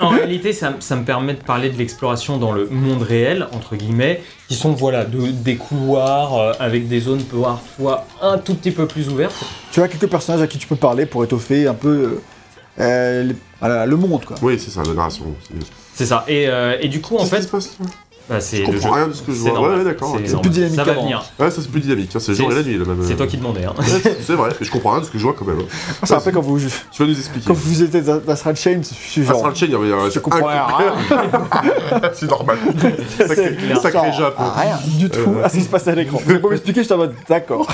en 0.01 0.09
réalité, 0.09 0.53
ça, 0.59 0.75
ça 0.81 0.97
me 0.97 1.05
permet 1.05 1.35
de 1.35 1.43
parler 1.43 1.71
de 1.71 1.79
l'exploration 1.79 2.37
dans 2.39 2.53
le 2.53 2.69
monde 2.69 3.03
réel, 3.03 3.47
entre 3.53 3.77
guillemets, 3.77 4.23
qui 4.49 4.55
sont 4.55 4.73
voilà 4.73 5.05
de- 5.05 5.31
des 5.31 5.57
couloirs 5.57 6.37
euh, 6.39 6.53
avec 6.59 6.89
des 6.89 7.01
zones 7.01 7.23
parfois 7.25 8.07
un 8.21 8.39
tout 8.39 8.55
petit 8.55 8.71
peu 8.71 8.87
plus 8.87 9.09
ouvertes. 9.09 9.35
tu 9.73 9.81
as 9.83 9.89
quelques 9.89 10.09
personnages 10.11 10.43
à 10.43 10.47
qui 10.47 10.59
tu 10.59 10.67
peux 10.67 10.77
parler 10.77 11.07
pour 11.07 11.25
étoffer 11.25 11.67
un 11.67 11.75
peu 11.75 12.21
euh, 12.81 13.33
euh, 13.63 13.85
le 13.87 13.97
monde, 13.97 14.25
quoi. 14.25 14.37
Oui, 14.43 14.59
c'est 14.59 14.71
ça, 14.71 14.83
la 14.87 14.95
narration. 14.95 15.25
C'est- 15.95 16.07
ça. 16.07 16.25
Et, 16.29 16.49
euh, 16.49 16.77
et 16.81 16.89
du 16.89 17.01
coup, 17.01 17.17
en 17.17 17.25
fait, 17.27 17.49
bah, 18.29 18.41
c'est 18.41 18.59
Je 18.59 18.63
comprends 18.65 18.89
jeu. 18.89 18.95
rien 18.95 19.07
de 19.09 19.13
ce 19.13 19.23
que 19.23 19.33
je 19.33 19.37
C'est 19.39 19.43
vois. 19.51 19.53
normal. 19.53 19.71
Ouais, 19.73 19.79
ouais, 19.79 19.85
d'accord, 19.85 20.11
C'est 20.13 20.19
ok. 20.23 20.27
normal. 20.27 20.43
plus 20.43 20.51
dynamique 20.51 20.77
Ça 20.77 20.85
va 20.85 20.93
venir. 20.95 21.25
Ouais, 21.39 21.51
ça 21.51 21.63
c'est 21.63 21.71
plus 21.71 21.81
dynamique. 21.81 22.11
C'est 22.19 22.29
le 22.29 22.35
jour 22.35 22.53
et 22.53 22.55
la 22.55 22.63
nuit 22.63 22.79
même. 22.79 22.97
C'est 23.03 23.17
toi 23.17 23.27
qui 23.27 23.37
demandais. 23.37 23.65
Hein. 23.65 23.75
Ouais, 23.79 23.85
c'est- 24.03 24.17
C'est 24.23 24.35
vrai, 24.35 24.51
mais 24.59 24.67
je 24.67 24.71
comprends 24.71 24.91
rien 24.93 25.01
de 25.01 25.07
ce 25.07 25.11
que 25.11 25.19
je 25.19 25.23
vois 25.25 25.35
quand 25.39 25.45
même. 25.47 25.61
hein. 25.61 25.65
C'est 26.05 26.25
peu 26.25 26.31
quand 26.33 26.41
vous, 26.41 26.59
Tu 26.59 27.03
vas 27.03 27.09
nous 27.09 27.19
expliquer. 27.19 27.47
quand 27.47 27.55
vous 27.55 27.83
étiez 27.83 28.01
dans 28.03 28.19
d'Astral 28.19 28.57
Chain, 28.57 28.81
je 28.83 28.95
suis 28.95 29.23
genre. 29.25 29.37
Astral 29.37 29.55
Chain, 29.57 29.67
il 29.67 29.73
y 29.73 29.75
avait 29.75 29.93
un. 29.93 30.11
Je 30.11 30.19
comprends 30.19 30.47
rien. 30.47 30.67
C'est 32.15 32.29
normal. 32.31 32.59
Sacré, 33.19 33.57
clair. 33.57 33.81
sacré 33.81 34.13
Jap. 34.17 34.35
Ah, 34.39 34.55
rien 34.57 34.79
du 34.99 35.09
tout 35.11 35.19
Euh. 35.39 35.45
à 35.45 35.49
ce 35.49 35.57
qui 35.57 35.63
se 35.63 35.69
passe 35.69 35.87
à 35.89 35.95
l'écran. 35.95 36.19
Vous 36.25 36.39
pouvez 36.39 36.51
m'expliquer, 36.55 36.83
j'étais 36.83 36.95
en 36.95 36.99
mode 36.99 37.15
d'accord. 37.29 37.67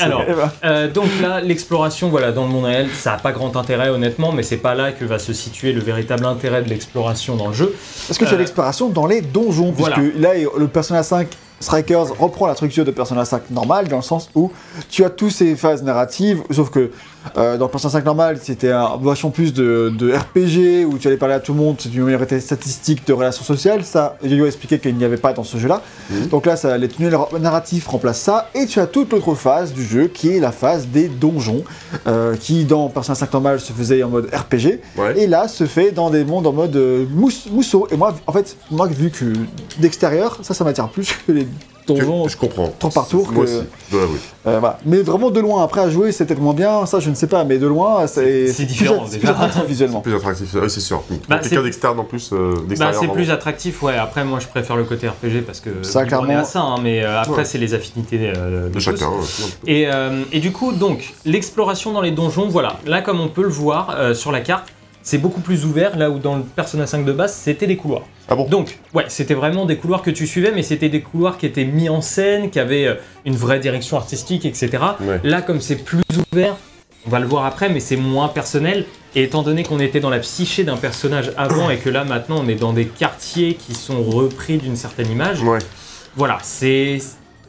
Alors, 0.00 0.22
Euh, 0.64 0.90
donc 0.90 1.06
là, 1.20 1.40
l'exploration, 1.40 2.08
voilà, 2.08 2.32
dans 2.32 2.44
le 2.44 2.50
monde 2.50 2.64
réel, 2.64 2.88
ça 2.94 3.12
n'a 3.12 3.16
pas 3.18 3.32
grand 3.32 3.56
intérêt 3.56 3.88
honnêtement, 3.90 4.32
mais 4.32 4.42
c'est 4.42 4.56
pas 4.56 4.74
là 4.74 4.92
que 4.92 5.04
va 5.04 5.18
se 5.18 5.32
situer 5.32 5.72
le 5.72 5.80
véritable 5.80 6.24
intérêt 6.26 6.62
de 6.62 6.68
l'exploration 6.68 7.36
dans 7.36 7.48
le 7.48 7.54
jeu. 7.54 7.74
Parce 8.08 8.18
que 8.18 8.24
tu 8.24 8.30
as 8.30 8.34
Euh, 8.34 8.38
dans 8.92 9.06
les 9.06 9.20
donjons, 9.20 9.72
voilà. 9.76 9.96
puisque 9.96 10.16
là, 10.18 10.30
le 10.34 10.68
Persona 10.68 11.02
5 11.02 11.28
Strikers 11.60 12.18
reprend 12.18 12.46
la 12.46 12.54
structure 12.54 12.84
de 12.84 12.90
Persona 12.90 13.24
5 13.24 13.50
normal, 13.50 13.88
dans 13.88 13.96
le 13.96 14.02
sens 14.02 14.30
où 14.34 14.50
tu 14.90 15.04
as 15.04 15.10
tous 15.10 15.30
ces 15.30 15.54
phases 15.54 15.82
narratives, 15.82 16.42
sauf 16.50 16.70
que 16.70 16.90
euh, 17.36 17.56
dans 17.56 17.68
Persona 17.68 17.92
5 17.92 18.04
normal, 18.04 18.38
c'était 18.42 18.70
un 18.70 18.96
vachement 19.00 19.30
plus 19.30 19.52
de, 19.52 19.92
de 19.96 20.12
RPG, 20.12 20.86
où 20.86 20.98
tu 20.98 21.08
allais 21.08 21.16
parler 21.16 21.34
à 21.34 21.40
tout 21.40 21.52
le 21.52 21.58
monde, 21.58 21.76
c'est 21.78 21.92
une 21.94 22.04
meilleure 22.04 22.26
statistique 22.40 23.06
de 23.06 23.12
relations 23.12 23.44
sociales, 23.44 23.84
ça, 23.84 24.16
Yo-Yo 24.22 24.44
a 24.44 24.48
expliqué 24.48 24.78
qu'il 24.78 24.96
n'y 24.96 25.04
avait 25.04 25.16
pas 25.16 25.32
dans 25.32 25.44
ce 25.44 25.56
jeu-là. 25.56 25.82
Mhm. 26.10 26.26
Donc 26.28 26.46
là, 26.46 26.56
ça, 26.56 26.76
les 26.78 26.88
tunnels 26.88 27.16
narratifs 27.40 27.86
remplacent 27.86 28.20
ça, 28.20 28.48
et 28.54 28.66
tu 28.66 28.80
as 28.80 28.86
toute 28.86 29.12
l'autre 29.12 29.34
phase 29.34 29.72
du 29.72 29.84
jeu, 29.84 30.08
qui 30.08 30.30
est 30.36 30.40
la 30.40 30.52
phase 30.52 30.86
des 30.86 31.08
donjons, 31.08 31.64
euh, 32.06 32.34
qui 32.36 32.64
dans 32.64 32.88
Persona 32.88 33.14
5 33.14 33.32
normal 33.32 33.60
se 33.60 33.72
faisait 33.72 34.02
en 34.02 34.08
mode 34.08 34.28
RPG, 34.32 34.80
Ouais. 34.96 35.18
et 35.18 35.26
là, 35.26 35.48
se 35.48 35.64
fait 35.66 35.90
dans 35.92 36.10
des 36.10 36.24
mondes 36.24 36.46
en 36.46 36.52
mode 36.52 36.76
euh, 36.76 37.04
mousse, 37.10 37.46
mousseau. 37.50 37.86
Et 37.90 37.96
moi, 37.96 38.14
en 38.26 38.32
fait, 38.32 38.56
moi, 38.70 38.86
vu 38.86 39.10
que 39.10 39.24
d'extérieur, 39.78 40.38
ça, 40.42 40.54
ça 40.54 40.64
m'attire 40.64 40.88
plus 40.88 41.12
que 41.26 41.32
les 41.32 41.46
donjon, 41.86 42.28
Je 42.28 42.36
comprends. 42.36 42.68
tour 42.78 42.92
par 42.92 43.06
tour 43.08 43.30
Moi 43.32 43.44
que- 43.44 43.50
aussi, 43.50 43.62
l'avouer. 43.92 44.18
euh, 44.46 44.58
voilà. 44.58 44.78
Mais 44.86 44.98
vraiment 44.98 45.30
de 45.30 45.40
loin, 45.40 45.62
après 45.64 45.80
à 45.80 45.90
jouer, 45.90 46.12
c'est 46.12 46.24
peut-être 46.26 46.40
moins 46.40 46.54
bien, 46.54 46.86
ça 46.86 47.00
je 47.00 47.10
ne 47.10 47.14
sais 47.14 47.26
pas, 47.26 47.44
mais 47.44 47.58
de 47.58 47.66
loin, 47.66 48.06
c'est 48.06 48.48
C'est 48.48 48.64
différent, 48.64 49.00
plus, 49.00 49.10
c'est 49.12 49.18
déjà. 49.18 49.32
plus 49.34 49.42
attractif 49.42 49.64
visuellement. 49.68 50.00
Plus 50.00 50.14
attractif, 50.14 50.48
oui, 50.54 50.68
c'est 50.70 50.80
sûr. 50.80 51.02
Bah, 51.28 51.38
quelqu'un 51.38 51.62
d'externe 51.62 51.98
en 52.00 52.04
plus, 52.04 52.30
euh, 52.32 52.54
Bah, 52.78 52.92
c'est 52.92 53.08
plus 53.08 53.30
attractif, 53.30 53.82
ouais. 53.82 53.96
Après, 53.96 54.24
moi, 54.24 54.38
je 54.40 54.46
préfère 54.46 54.76
le 54.76 54.84
côté 54.84 55.08
RPG 55.08 55.42
parce 55.46 55.60
que 55.60 55.70
Ça, 55.82 56.04
libre, 56.04 56.16
on 56.18 56.22
est 56.22 56.26
clairement. 56.26 56.42
à 56.42 56.44
ça, 56.44 56.60
hein, 56.62 56.76
mais 56.82 57.02
euh, 57.02 57.20
après, 57.20 57.38
Ouais. 57.38 57.44
c'est 57.44 57.58
les 57.58 57.74
affinités 57.74 58.32
euh, 58.36 58.68
de, 58.68 58.78
chacun. 58.78 59.08
ouais. 59.08 59.16
Et, 59.66 59.86
euh, 59.92 60.22
et 60.32 60.40
du 60.40 60.52
coup, 60.52 60.72
donc, 60.72 61.14
l'exploration 61.24 61.92
dans 61.92 62.00
les 62.00 62.10
donjons, 62.12 62.48
voilà. 62.48 62.76
Là, 62.86 63.02
comme 63.02 63.20
on 63.20 63.28
peut 63.28 63.42
le 63.42 63.48
voir 63.48 63.94
euh, 63.96 64.14
sur 64.14 64.32
la 64.32 64.40
carte, 64.40 64.66
c'est 65.02 65.18
beaucoup 65.18 65.40
plus 65.40 65.64
ouvert, 65.64 65.96
là 65.98 66.10
où 66.10 66.18
dans 66.18 66.36
le 66.36 66.42
Persona 66.42 66.86
5 66.86 67.04
de 67.04 67.12
base, 67.12 67.34
c'était 67.34 67.66
des 67.66 67.76
couloirs. 67.76 68.02
Ah 68.28 68.34
bon? 68.36 68.46
Donc, 68.48 68.78
ouais, 68.94 69.04
c'était 69.08 69.34
vraiment 69.34 69.66
des 69.66 69.76
couloirs 69.76 70.02
que 70.02 70.10
tu 70.10 70.26
suivais, 70.26 70.52
mais 70.54 70.62
c'était 70.62 70.88
des 70.88 71.00
couloirs 71.00 71.38
qui 71.38 71.46
étaient 71.46 71.64
mis 71.64 71.88
en 71.88 72.00
scène, 72.00 72.50
qui 72.50 72.58
avaient 72.60 72.86
euh, 72.86 72.94
une 73.24 73.34
vraie 73.34 73.58
direction 73.58 73.96
artistique, 73.96 74.44
etc. 74.44 74.70
Ouais. 75.00 75.20
Là, 75.24 75.42
comme 75.42 75.60
c'est 75.60 75.76
plus 75.84 76.02
ouvert, 76.32 76.56
on 77.06 77.10
va 77.10 77.18
le 77.18 77.26
voir 77.26 77.44
après, 77.46 77.68
mais 77.68 77.80
c'est 77.80 77.96
moins 77.96 78.28
personnel. 78.28 78.84
Et 79.16 79.24
étant 79.24 79.42
donné 79.42 79.64
qu'on 79.64 79.80
était 79.80 80.00
dans 80.00 80.08
la 80.08 80.20
psyché 80.20 80.62
d'un 80.64 80.76
personnage 80.76 81.32
avant 81.36 81.68
et 81.68 81.76
que 81.78 81.90
là, 81.90 82.04
maintenant, 82.04 82.38
on 82.42 82.48
est 82.48 82.54
dans 82.54 82.72
des 82.72 82.86
quartiers 82.86 83.54
qui 83.54 83.74
sont 83.74 84.02
repris 84.02 84.56
d'une 84.58 84.76
certaine 84.76 85.10
image, 85.10 85.42
Ouais. 85.42 85.58
voilà, 86.16 86.38
c'est 86.42 86.98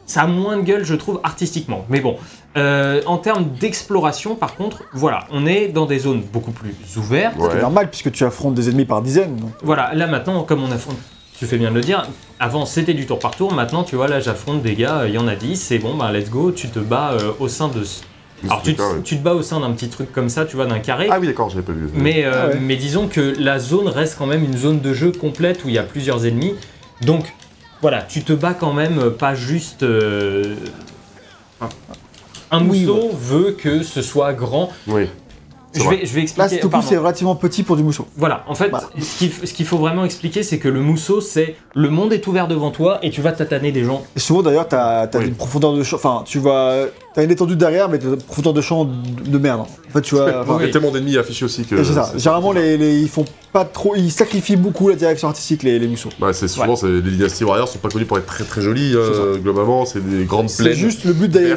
ça 0.06 0.22
a 0.22 0.26
moins 0.26 0.58
de 0.58 0.62
gueule, 0.62 0.84
je 0.84 0.94
trouve, 0.94 1.20
artistiquement. 1.22 1.86
Mais 1.88 2.00
bon, 2.00 2.18
euh, 2.56 3.02
en 3.06 3.18
termes 3.18 3.46
d'exploration, 3.60 4.36
par 4.36 4.54
contre, 4.56 4.84
voilà, 4.92 5.26
on 5.32 5.46
est 5.46 5.68
dans 5.68 5.86
des 5.86 5.98
zones 5.98 6.22
beaucoup 6.22 6.52
plus 6.52 6.74
ouvertes. 6.96 7.34
C'est 7.50 7.60
normal 7.60 7.90
puisque 7.90 8.12
tu 8.12 8.24
affrontes 8.24 8.54
des 8.54 8.68
ennemis 8.68 8.84
par 8.84 9.02
dizaines. 9.02 9.36
donc. 9.36 9.50
Voilà, 9.62 9.92
là 9.94 10.06
maintenant, 10.06 10.42
comme 10.44 10.62
on 10.62 10.70
affronte, 10.70 10.96
tu 11.38 11.46
fais 11.46 11.58
bien 11.58 11.70
de 11.70 11.74
le 11.74 11.80
dire, 11.80 12.06
avant 12.38 12.64
c'était 12.64 12.94
du 12.94 13.06
tour 13.06 13.18
par 13.18 13.34
tour, 13.34 13.52
maintenant 13.52 13.82
tu 13.82 13.96
vois, 13.96 14.06
là 14.06 14.20
j'affronte 14.20 14.62
des 14.62 14.74
gars, 14.74 15.02
il 15.08 15.14
y 15.14 15.18
en 15.18 15.26
a 15.26 15.34
10, 15.34 15.72
et 15.72 15.78
bon, 15.80 15.96
bah 15.96 16.12
let's 16.12 16.30
go, 16.30 16.52
tu 16.52 16.68
te 16.68 16.78
bats 16.78 17.10
euh, 17.12 17.32
au 17.40 17.48
sein 17.48 17.66
de. 17.68 17.82
ce- 17.82 18.02
Alors 18.44 18.62
tu 18.62 18.74
te, 18.76 18.82
ouais. 18.82 19.00
tu 19.02 19.16
te 19.18 19.22
bats 19.22 19.34
au 19.34 19.42
sein 19.42 19.58
d'un 19.58 19.72
petit 19.72 19.88
truc 19.88 20.12
comme 20.12 20.28
ça, 20.28 20.44
tu 20.44 20.54
vois, 20.54 20.66
d'un 20.66 20.78
carré. 20.78 21.08
Ah 21.10 21.18
oui, 21.18 21.26
d'accord, 21.26 21.50
j'avais 21.50 21.62
pas 21.64 21.72
vu. 21.72 21.88
Mais, 21.94 22.24
euh, 22.24 22.30
Ah 22.34 22.48
ouais. 22.50 22.58
mais 22.60 22.76
disons 22.76 23.08
que 23.08 23.34
la 23.38 23.58
zone 23.58 23.88
reste 23.88 24.16
quand 24.16 24.26
même 24.26 24.44
une 24.44 24.56
zone 24.56 24.80
de 24.80 24.92
jeu 24.94 25.10
complète 25.10 25.64
où 25.64 25.68
il 25.68 25.74
y 25.74 25.78
a 25.78 25.82
plusieurs 25.82 26.24
ennemis. 26.24 26.54
Donc 27.00 27.32
voilà, 27.82 28.02
tu 28.02 28.22
te 28.22 28.32
bats 28.32 28.54
quand 28.54 28.72
même 28.72 28.98
euh, 29.00 29.10
pas 29.10 29.34
juste. 29.34 29.82
euh, 29.82 30.54
un- 32.54 32.66
Oui, 32.66 32.84
mousseau 32.84 33.10
veut 33.18 33.52
que 33.52 33.82
ce 33.82 34.02
soit 34.02 34.32
grand. 34.32 34.70
Oui. 34.86 35.06
Je 35.76 35.88
vais, 35.88 36.06
je 36.06 36.14
vais 36.14 36.24
Là, 36.36 36.44
expliquer. 36.46 36.68
pardon. 36.68 36.86
c'est 36.88 36.96
relativement 36.96 37.34
petit 37.34 37.64
pour 37.64 37.74
du 37.74 37.82
mousseau. 37.82 38.06
Voilà, 38.16 38.44
en 38.46 38.54
fait, 38.54 38.68
Voilà. 38.68 38.86
ce 38.96 39.18
qu'il 39.18 39.32
ce 39.32 39.62
faut 39.64 39.76
vraiment 39.76 40.04
expliquer, 40.04 40.44
c'est 40.44 40.58
que 40.60 40.68
le 40.68 40.78
mousseau, 40.80 41.20
c'est 41.20 41.56
le 41.74 41.90
monde 41.90 42.12
est 42.12 42.24
ouvert 42.28 42.46
devant 42.46 42.70
toi 42.70 43.00
et 43.02 43.10
tu 43.10 43.20
vas 43.20 43.32
tataner 43.32 43.72
des 43.72 43.82
gens. 43.82 44.04
Et 44.14 44.20
souvent 44.20 44.42
d'ailleurs, 44.44 44.68
t'as 44.68 45.00
as 45.08 45.18
Oui. 45.18 45.26
une 45.26 45.34
profondeur 45.34 45.72
de 45.72 45.82
champ. 45.82 45.96
Enfin, 45.96 46.22
tu 46.24 46.38
vas. 46.38 46.84
T'as 47.12 47.24
une 47.24 47.30
étendue 47.32 47.56
derrière, 47.56 47.88
mais 47.88 47.98
t'as 47.98 48.06
une 48.06 48.16
profondeur 48.18 48.52
de 48.52 48.60
champ 48.60 48.84
de 48.84 48.92
de 49.28 49.38
merde. 49.38 49.62
En 49.62 49.66
fait, 49.92 50.02
tu 50.02 50.14
vois. 50.14 50.30
Il 50.60 50.66
y 50.66 50.68
a 50.68 50.72
tellement 50.72 50.92
d'ennemis 50.92 51.18
affichés 51.18 51.44
aussi 51.44 51.64
que. 51.64 51.82
c'est 51.82 51.92
ça. 51.92 52.12
Généralement, 52.16 52.52
les, 52.52 52.76
les- 52.78 53.00
ils 53.00 53.08
font 53.08 53.24
pas 53.54 53.64
trop. 53.64 53.94
Ils 53.94 54.10
sacrifient 54.10 54.56
beaucoup 54.56 54.88
la 54.88 54.96
direction 54.96 55.28
artistique, 55.28 55.62
les, 55.62 55.78
les 55.78 55.86
mousseaux. 55.86 56.08
Bah, 56.18 56.32
c'est 56.32 56.48
souvent, 56.48 56.74
c'est- 56.74 56.88
les 56.88 57.00
dynasties 57.00 57.44
warriors 57.44 57.68
sont 57.68 57.78
pas 57.78 57.88
connues 57.88 58.04
pour 58.04 58.18
être 58.18 58.26
très 58.26 58.42
très 58.44 58.60
jolies, 58.60 58.90
C'est 58.90 58.96
euh, 58.98 59.36
globalement, 59.38 59.86
c'est 59.86 60.04
des 60.06 60.24
grandes 60.24 60.50
C'est 60.50 60.64
plaines. 60.64 60.74
juste 60.74 61.04
le 61.04 61.12
but 61.12 61.30
d'aller 61.30 61.54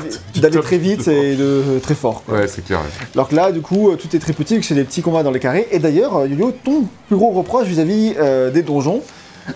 très 0.61 0.77
vite 0.77 1.07
et 1.07 1.35
de 1.35 1.79
très 1.81 1.95
fort. 1.95 2.23
quoi. 2.23 2.37
Ouais, 2.37 2.47
c'est 2.47 2.63
clair. 2.63 2.79
ouais. 2.79 3.07
Alors 3.15 3.27
que 3.27 3.35
là, 3.35 3.51
du 3.51 3.61
coup, 3.61 3.89
euh, 3.89 3.95
tout 3.95 4.15
est 4.15 4.19
très 4.19 4.33
petit, 4.33 4.61
c'est 4.61 4.75
des 4.75 4.83
petits 4.83 5.01
combats 5.01 5.23
dans 5.23 5.31
les 5.31 5.39
carrés. 5.39 5.67
Et 5.71 5.79
d'ailleurs, 5.79 6.15
euh, 6.17 6.27
Yo-Yo, 6.27 6.53
ton 6.63 6.85
plus 7.07 7.17
gros 7.17 7.31
reproche 7.31 7.65
vis-à-vis 7.67 8.13
euh, 8.19 8.51
des 8.51 8.61
donjons, 8.61 9.01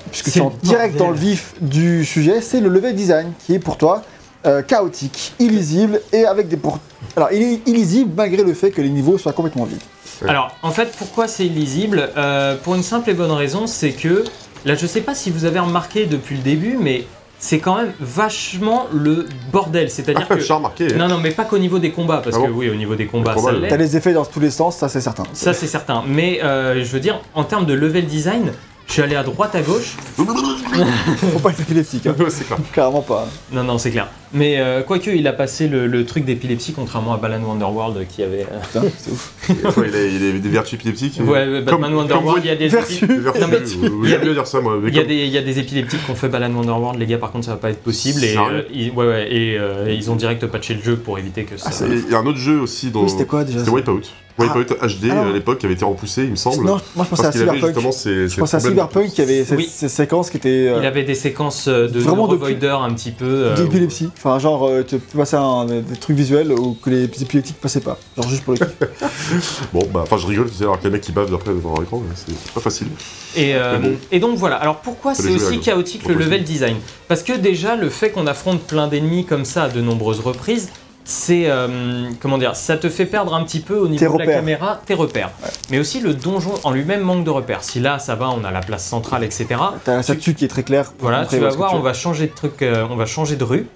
puisque 0.09 0.25
C'est 0.25 0.31
tu 0.31 0.39
es 0.39 0.41
en 0.41 0.53
direct 0.63 0.97
dans 0.97 1.11
le 1.11 1.17
vif 1.17 1.53
du 1.61 2.03
sujet, 2.05 2.41
c'est 2.41 2.59
le 2.59 2.69
level 2.69 2.95
design 2.95 3.33
qui 3.45 3.53
est 3.53 3.59
pour 3.59 3.77
toi 3.77 4.01
euh, 4.47 4.63
chaotique, 4.63 5.33
illisible 5.37 6.01
et 6.11 6.25
avec 6.25 6.47
des 6.47 6.57
pour... 6.57 6.79
Alors, 7.15 7.29
il 7.31 7.41
est 7.43 7.67
illisible 7.67 8.11
malgré 8.17 8.41
le 8.43 8.53
fait 8.55 8.71
que 8.71 8.81
les 8.81 8.89
niveaux 8.89 9.19
soient 9.19 9.33
complètement 9.33 9.65
vides. 9.65 9.77
Ouais. 10.21 10.29
Alors, 10.29 10.55
en 10.61 10.71
fait, 10.71 10.93
pourquoi 10.97 11.27
c'est 11.27 11.45
illisible? 11.45 12.09
Euh, 12.17 12.55
Pour 12.63 12.75
une 12.75 12.83
simple 12.83 13.09
et 13.09 13.13
bonne 13.13 13.31
raison, 13.31 13.67
c'est 13.67 13.91
que 13.91 14.23
là, 14.65 14.75
je 14.75 14.85
sais 14.87 15.01
pas 15.01 15.15
si 15.15 15.31
vous 15.31 15.45
avez 15.45 15.59
remarqué 15.59 16.05
depuis 16.05 16.35
le 16.35 16.41
début, 16.41 16.77
mais 16.79 17.05
c'est 17.39 17.57
quand 17.59 17.75
même 17.77 17.91
vachement 17.99 18.85
le 18.93 19.25
bordel. 19.51 19.89
C'est-à-dire 19.89 20.27
que. 20.27 20.39
J'ai 20.39 20.53
remarqué. 20.53 20.87
hein. 20.93 20.97
Non, 20.97 21.07
non, 21.07 21.17
mais 21.17 21.31
pas 21.31 21.43
qu'au 21.45 21.57
niveau 21.57 21.79
des 21.79 21.91
combats, 21.91 22.21
parce 22.23 22.35
Ah 22.39 22.45
que 22.45 22.51
oui, 22.51 22.69
au 22.69 22.75
niveau 22.75 22.93
des 22.95 23.07
combats, 23.07 23.33
combats, 23.33 23.51
ça 23.53 23.57
l'est. 23.57 23.67
T'as 23.67 23.77
les 23.77 23.97
effets 23.97 24.13
dans 24.13 24.25
tous 24.25 24.39
les 24.39 24.51
sens, 24.51 24.77
ça 24.77 24.89
c'est 24.89 25.01
certain. 25.01 25.23
Ça, 25.33 25.53
c'est 25.53 25.65
certain. 25.67 26.03
Mais 26.07 26.39
euh, 26.43 26.83
je 26.83 26.91
veux 26.91 26.99
dire, 26.99 27.19
en 27.33 27.43
termes 27.43 27.65
de 27.65 27.73
level 27.73 28.05
design, 28.05 28.51
je 28.91 28.95
suis 28.95 29.01
allé 29.03 29.15
à 29.15 29.23
droite, 29.23 29.55
à 29.55 29.61
gauche. 29.61 29.95
Faut 30.17 31.39
pas 31.39 31.51
être 31.51 31.61
épileptique, 31.61 32.05
hein. 32.07 32.15
C'est 32.29 32.45
clair. 32.45 32.57
clairement 32.73 33.01
pas. 33.01 33.25
Non, 33.53 33.63
non, 33.63 33.77
c'est 33.77 33.91
clair. 33.91 34.09
Mais 34.33 34.59
euh, 34.59 34.81
quoique, 34.83 35.09
il 35.09 35.25
a 35.27 35.33
passé 35.33 35.67
le, 35.69 35.87
le 35.87 36.05
truc 36.05 36.25
d'épilepsie, 36.25 36.73
contrairement 36.73 37.13
à 37.13 37.17
Balan 37.17 37.41
Wonderworld 37.41 38.05
qui 38.07 38.21
avait. 38.23 38.41
euh, 38.51 38.59
Putain, 38.61 38.81
c'est 38.97 39.11
ouf. 39.11 39.31
Il, 39.49 39.55
a, 39.95 40.03
il 40.07 40.35
a 40.35 40.39
des 40.39 40.49
vertus 40.49 40.73
épileptiques. 40.75 41.19
Ouais, 41.25 41.61
Batman 41.61 41.65
Comme- 41.91 41.93
Wonderworld, 41.99 42.43
il 42.43 42.47
y 42.47 42.51
a 42.51 42.55
des. 42.57 42.67
Vertu. 42.67 43.05
Des 43.07 43.15
vertus, 43.17 43.41
Non, 43.41 43.47
mais- 43.49 44.09
j'aime 44.09 44.21
bien 44.21 44.33
dire 44.33 44.47
ça, 44.47 44.59
moi. 44.61 44.77
mais 44.81 44.89
Il 44.89 44.95
y, 44.95 44.99
a 44.99 45.01
comme- 45.01 45.09
des, 45.09 45.15
il 45.25 45.29
y 45.31 45.37
a 45.37 45.41
des 45.41 45.59
épileptiques 45.59 46.05
qu'on 46.05 46.15
fait 46.15 46.29
Balan 46.29 46.51
Wonderworld, 46.53 46.99
les 46.99 47.05
gars, 47.05 47.17
par 47.17 47.31
contre, 47.31 47.45
ça 47.45 47.51
va 47.51 47.57
pas 47.57 47.69
être 47.71 47.81
possible. 47.83 48.21
Et, 48.23 48.33
Sérieux 48.33 48.51
euh, 48.51 48.61
ils, 48.73 48.91
ouais, 48.91 49.05
ouais, 49.07 49.33
et 49.33 49.57
euh, 49.57 49.91
ils 49.91 50.11
ont 50.11 50.15
direct 50.15 50.45
patché 50.47 50.73
le 50.73 50.81
jeu 50.83 50.95
pour 50.97 51.17
éviter 51.17 51.43
que 51.45 51.57
ça. 51.57 51.65
Ah, 51.67 51.71
c'est- 51.71 51.87
Il 51.87 52.11
y 52.11 52.15
a 52.15 52.19
un 52.19 52.25
autre 52.25 52.37
jeu 52.39 52.59
aussi. 52.59 52.91
Oui, 52.93 53.09
c'était 53.09 53.25
quoi 53.25 53.43
déjà 53.45 53.59
C'était 53.59 53.69
ça 53.71 53.75
Wipeout. 53.75 54.01
Wipeout 54.37 54.73
HD 54.81 55.11
alors- 55.11 55.25
à 55.27 55.31
l'époque 55.31 55.59
qui 55.59 55.65
avait 55.65 55.75
été 55.75 55.85
repoussé, 55.85 56.23
il 56.23 56.31
me 56.31 56.35
semble. 56.35 56.65
Non, 56.65 56.79
moi 56.95 57.05
je 57.05 57.09
pensais 57.15 57.25
à 57.27 57.31
Cyberpunk. 57.31 57.75
Je 57.79 58.35
pensais 58.39 58.57
à 58.57 58.59
Cyberpunk 58.59 59.09
qui 59.11 59.21
avait 59.21 59.43
cette, 59.43 59.57
Oui. 59.57 59.69
ces 59.71 59.89
séquences 59.89 60.29
qui 60.29 60.37
étaient. 60.37 60.49
euh, 60.69 60.79
Il 60.81 60.85
avait 60.85 61.03
des 61.03 61.15
séquences 61.15 61.67
euh, 61.67 61.87
de 61.87 61.99
Vraiment 61.99 62.27
de 62.27 62.35
un 62.81 62.93
petit 62.93 63.11
peu. 63.11 63.25
euh, 63.25 63.55
d'épilepsie. 63.55 64.09
Enfin, 64.17 64.39
genre, 64.39 64.67
euh, 64.67 64.83
tu 64.87 64.95
à 65.35 65.39
un- 65.41 65.65
des, 65.65 65.81
des 65.81 65.95
trucs 65.97 66.15
visuels 66.17 66.51
où 66.51 66.73
que 66.81 66.89
les 66.89 67.03
épileptiques 67.03 67.57
passaient 67.59 67.79
pas. 67.81 67.97
Genre 68.17 68.27
juste 68.29 68.43
pour 68.43 68.53
le. 68.53 68.59
Bon, 69.73 69.87
bah, 69.93 70.01
enfin, 70.03 70.17
je 70.17 70.27
rigole, 70.27 70.49
tu 70.49 70.55
sais, 70.57 70.63
alors 70.63 70.79
que 70.79 70.83
les 70.83 70.89
mecs 70.89 71.01
qui 71.01 71.11
bavent 71.11 71.33
après 71.33 71.51
devant 71.51 71.79
l'écran, 71.79 72.01
mais 72.07 72.15
c'est 72.15 72.53
pas 72.53 72.59
facile. 72.59 72.87
Et, 73.35 73.55
euh, 73.55 73.77
bon. 73.79 73.93
et 74.11 74.19
donc 74.19 74.37
voilà, 74.37 74.55
alors 74.57 74.77
pourquoi 74.77 75.13
c'est 75.15 75.29
aussi 75.33 75.59
chaotique 75.59 76.07
le 76.07 76.15
level 76.15 76.43
design? 76.43 76.75
Parce 77.07 77.23
que 77.23 77.33
déjà 77.33 77.75
le 77.75 77.89
fait 77.89 78.11
qu'on 78.11 78.27
affronte 78.27 78.61
plein 78.61 78.87
d'ennemis 78.87 79.25
comme 79.25 79.45
ça 79.45 79.63
à 79.63 79.69
de 79.69 79.81
nombreuses 79.81 80.19
reprises, 80.19 80.69
c'est 81.03 81.49
euh, 81.49 82.09
comment 82.21 82.37
dire, 82.37 82.55
ça 82.55 82.77
te 82.77 82.89
fait 82.89 83.05
perdre 83.05 83.33
un 83.33 83.43
petit 83.43 83.59
peu 83.59 83.75
au 83.77 83.87
niveau 83.87 83.97
de 84.13 84.19
la 84.19 84.25
caméra 84.35 84.81
tes 84.85 84.93
repères. 84.93 85.31
Mais 85.69 85.79
aussi 85.79 85.99
le 85.99 86.13
donjon 86.13 86.53
en 86.63 86.71
lui-même 86.71 87.01
manque 87.01 87.23
de 87.23 87.29
repères. 87.29 87.63
Si 87.63 87.79
là 87.79 87.99
ça 87.99 88.15
va, 88.15 88.29
on 88.29 88.43
a 88.43 88.51
la 88.51 88.61
place 88.61 88.85
centrale, 88.85 89.23
etc. 89.23 89.47
T'as 89.83 89.95
la 89.97 90.03
statue 90.03 90.33
qui 90.35 90.45
est 90.45 90.47
très 90.49 90.63
claire. 90.63 90.91
pour 90.91 91.09
Voilà, 91.09 91.25
tu 91.25 91.37
vas 91.39 91.49
voir, 91.57 91.69
tu 91.71 91.75
on 91.77 91.81
va 91.81 91.93
changer 91.93 92.27
de 92.27 92.33
truc, 92.33 92.61
euh, 92.61 92.85
on 92.89 92.95
va 92.95 93.05
changer 93.05 93.35
de 93.35 93.43
rue. 93.43 93.67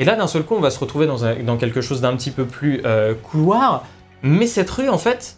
Et 0.00 0.04
là, 0.04 0.16
d'un 0.16 0.26
seul 0.26 0.42
coup, 0.42 0.54
on 0.56 0.60
va 0.60 0.70
se 0.70 0.78
retrouver 0.80 1.06
dans, 1.06 1.24
un- 1.24 1.36
dans 1.42 1.56
quelque 1.56 1.80
chose 1.80 2.00
d'un 2.00 2.16
petit 2.16 2.30
peu 2.32 2.44
plus 2.46 2.80
euh, 2.84 3.14
couloir. 3.14 3.84
Mais 4.22 4.46
cette 4.46 4.70
rue, 4.70 4.88
en 4.88 4.98
fait, 4.98 5.36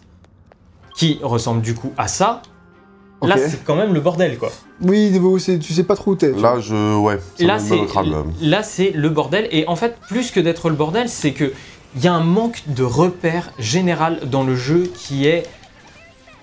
qui 0.95 1.19
ressemble 1.21 1.61
du 1.61 1.75
coup 1.75 1.93
à 1.97 2.07
ça, 2.07 2.41
là, 3.23 3.35
c'est 3.37 3.63
quand 3.63 3.75
même 3.75 3.93
le 3.93 3.99
bordel, 3.99 4.37
quoi. 4.37 4.51
Oui, 4.81 5.11
tu 5.59 5.73
sais 5.73 5.83
pas 5.83 5.95
trop 5.95 6.11
où 6.11 6.15
t'es. 6.15 6.31
Là, 6.33 6.59
je. 6.59 6.95
Ouais, 6.97 7.19
Là, 7.39 7.57
c'est 7.59 7.79
là. 8.41 8.63
c'est 8.63 8.91
le 8.91 9.09
bordel. 9.09 9.47
Et 9.51 9.67
en 9.67 9.75
fait, 9.75 9.95
plus 10.07 10.31
que 10.31 10.39
d'être 10.39 10.69
le 10.69 10.75
bordel, 10.75 11.09
c'est 11.09 11.31
que 11.31 11.51
il 11.95 12.03
y 12.03 12.07
a 12.07 12.13
un 12.13 12.23
manque 12.23 12.61
de 12.67 12.83
repères 12.83 13.51
général 13.57 14.19
dans 14.29 14.43
le 14.43 14.55
jeu 14.55 14.91
qui 14.95 15.25
est 15.27 15.43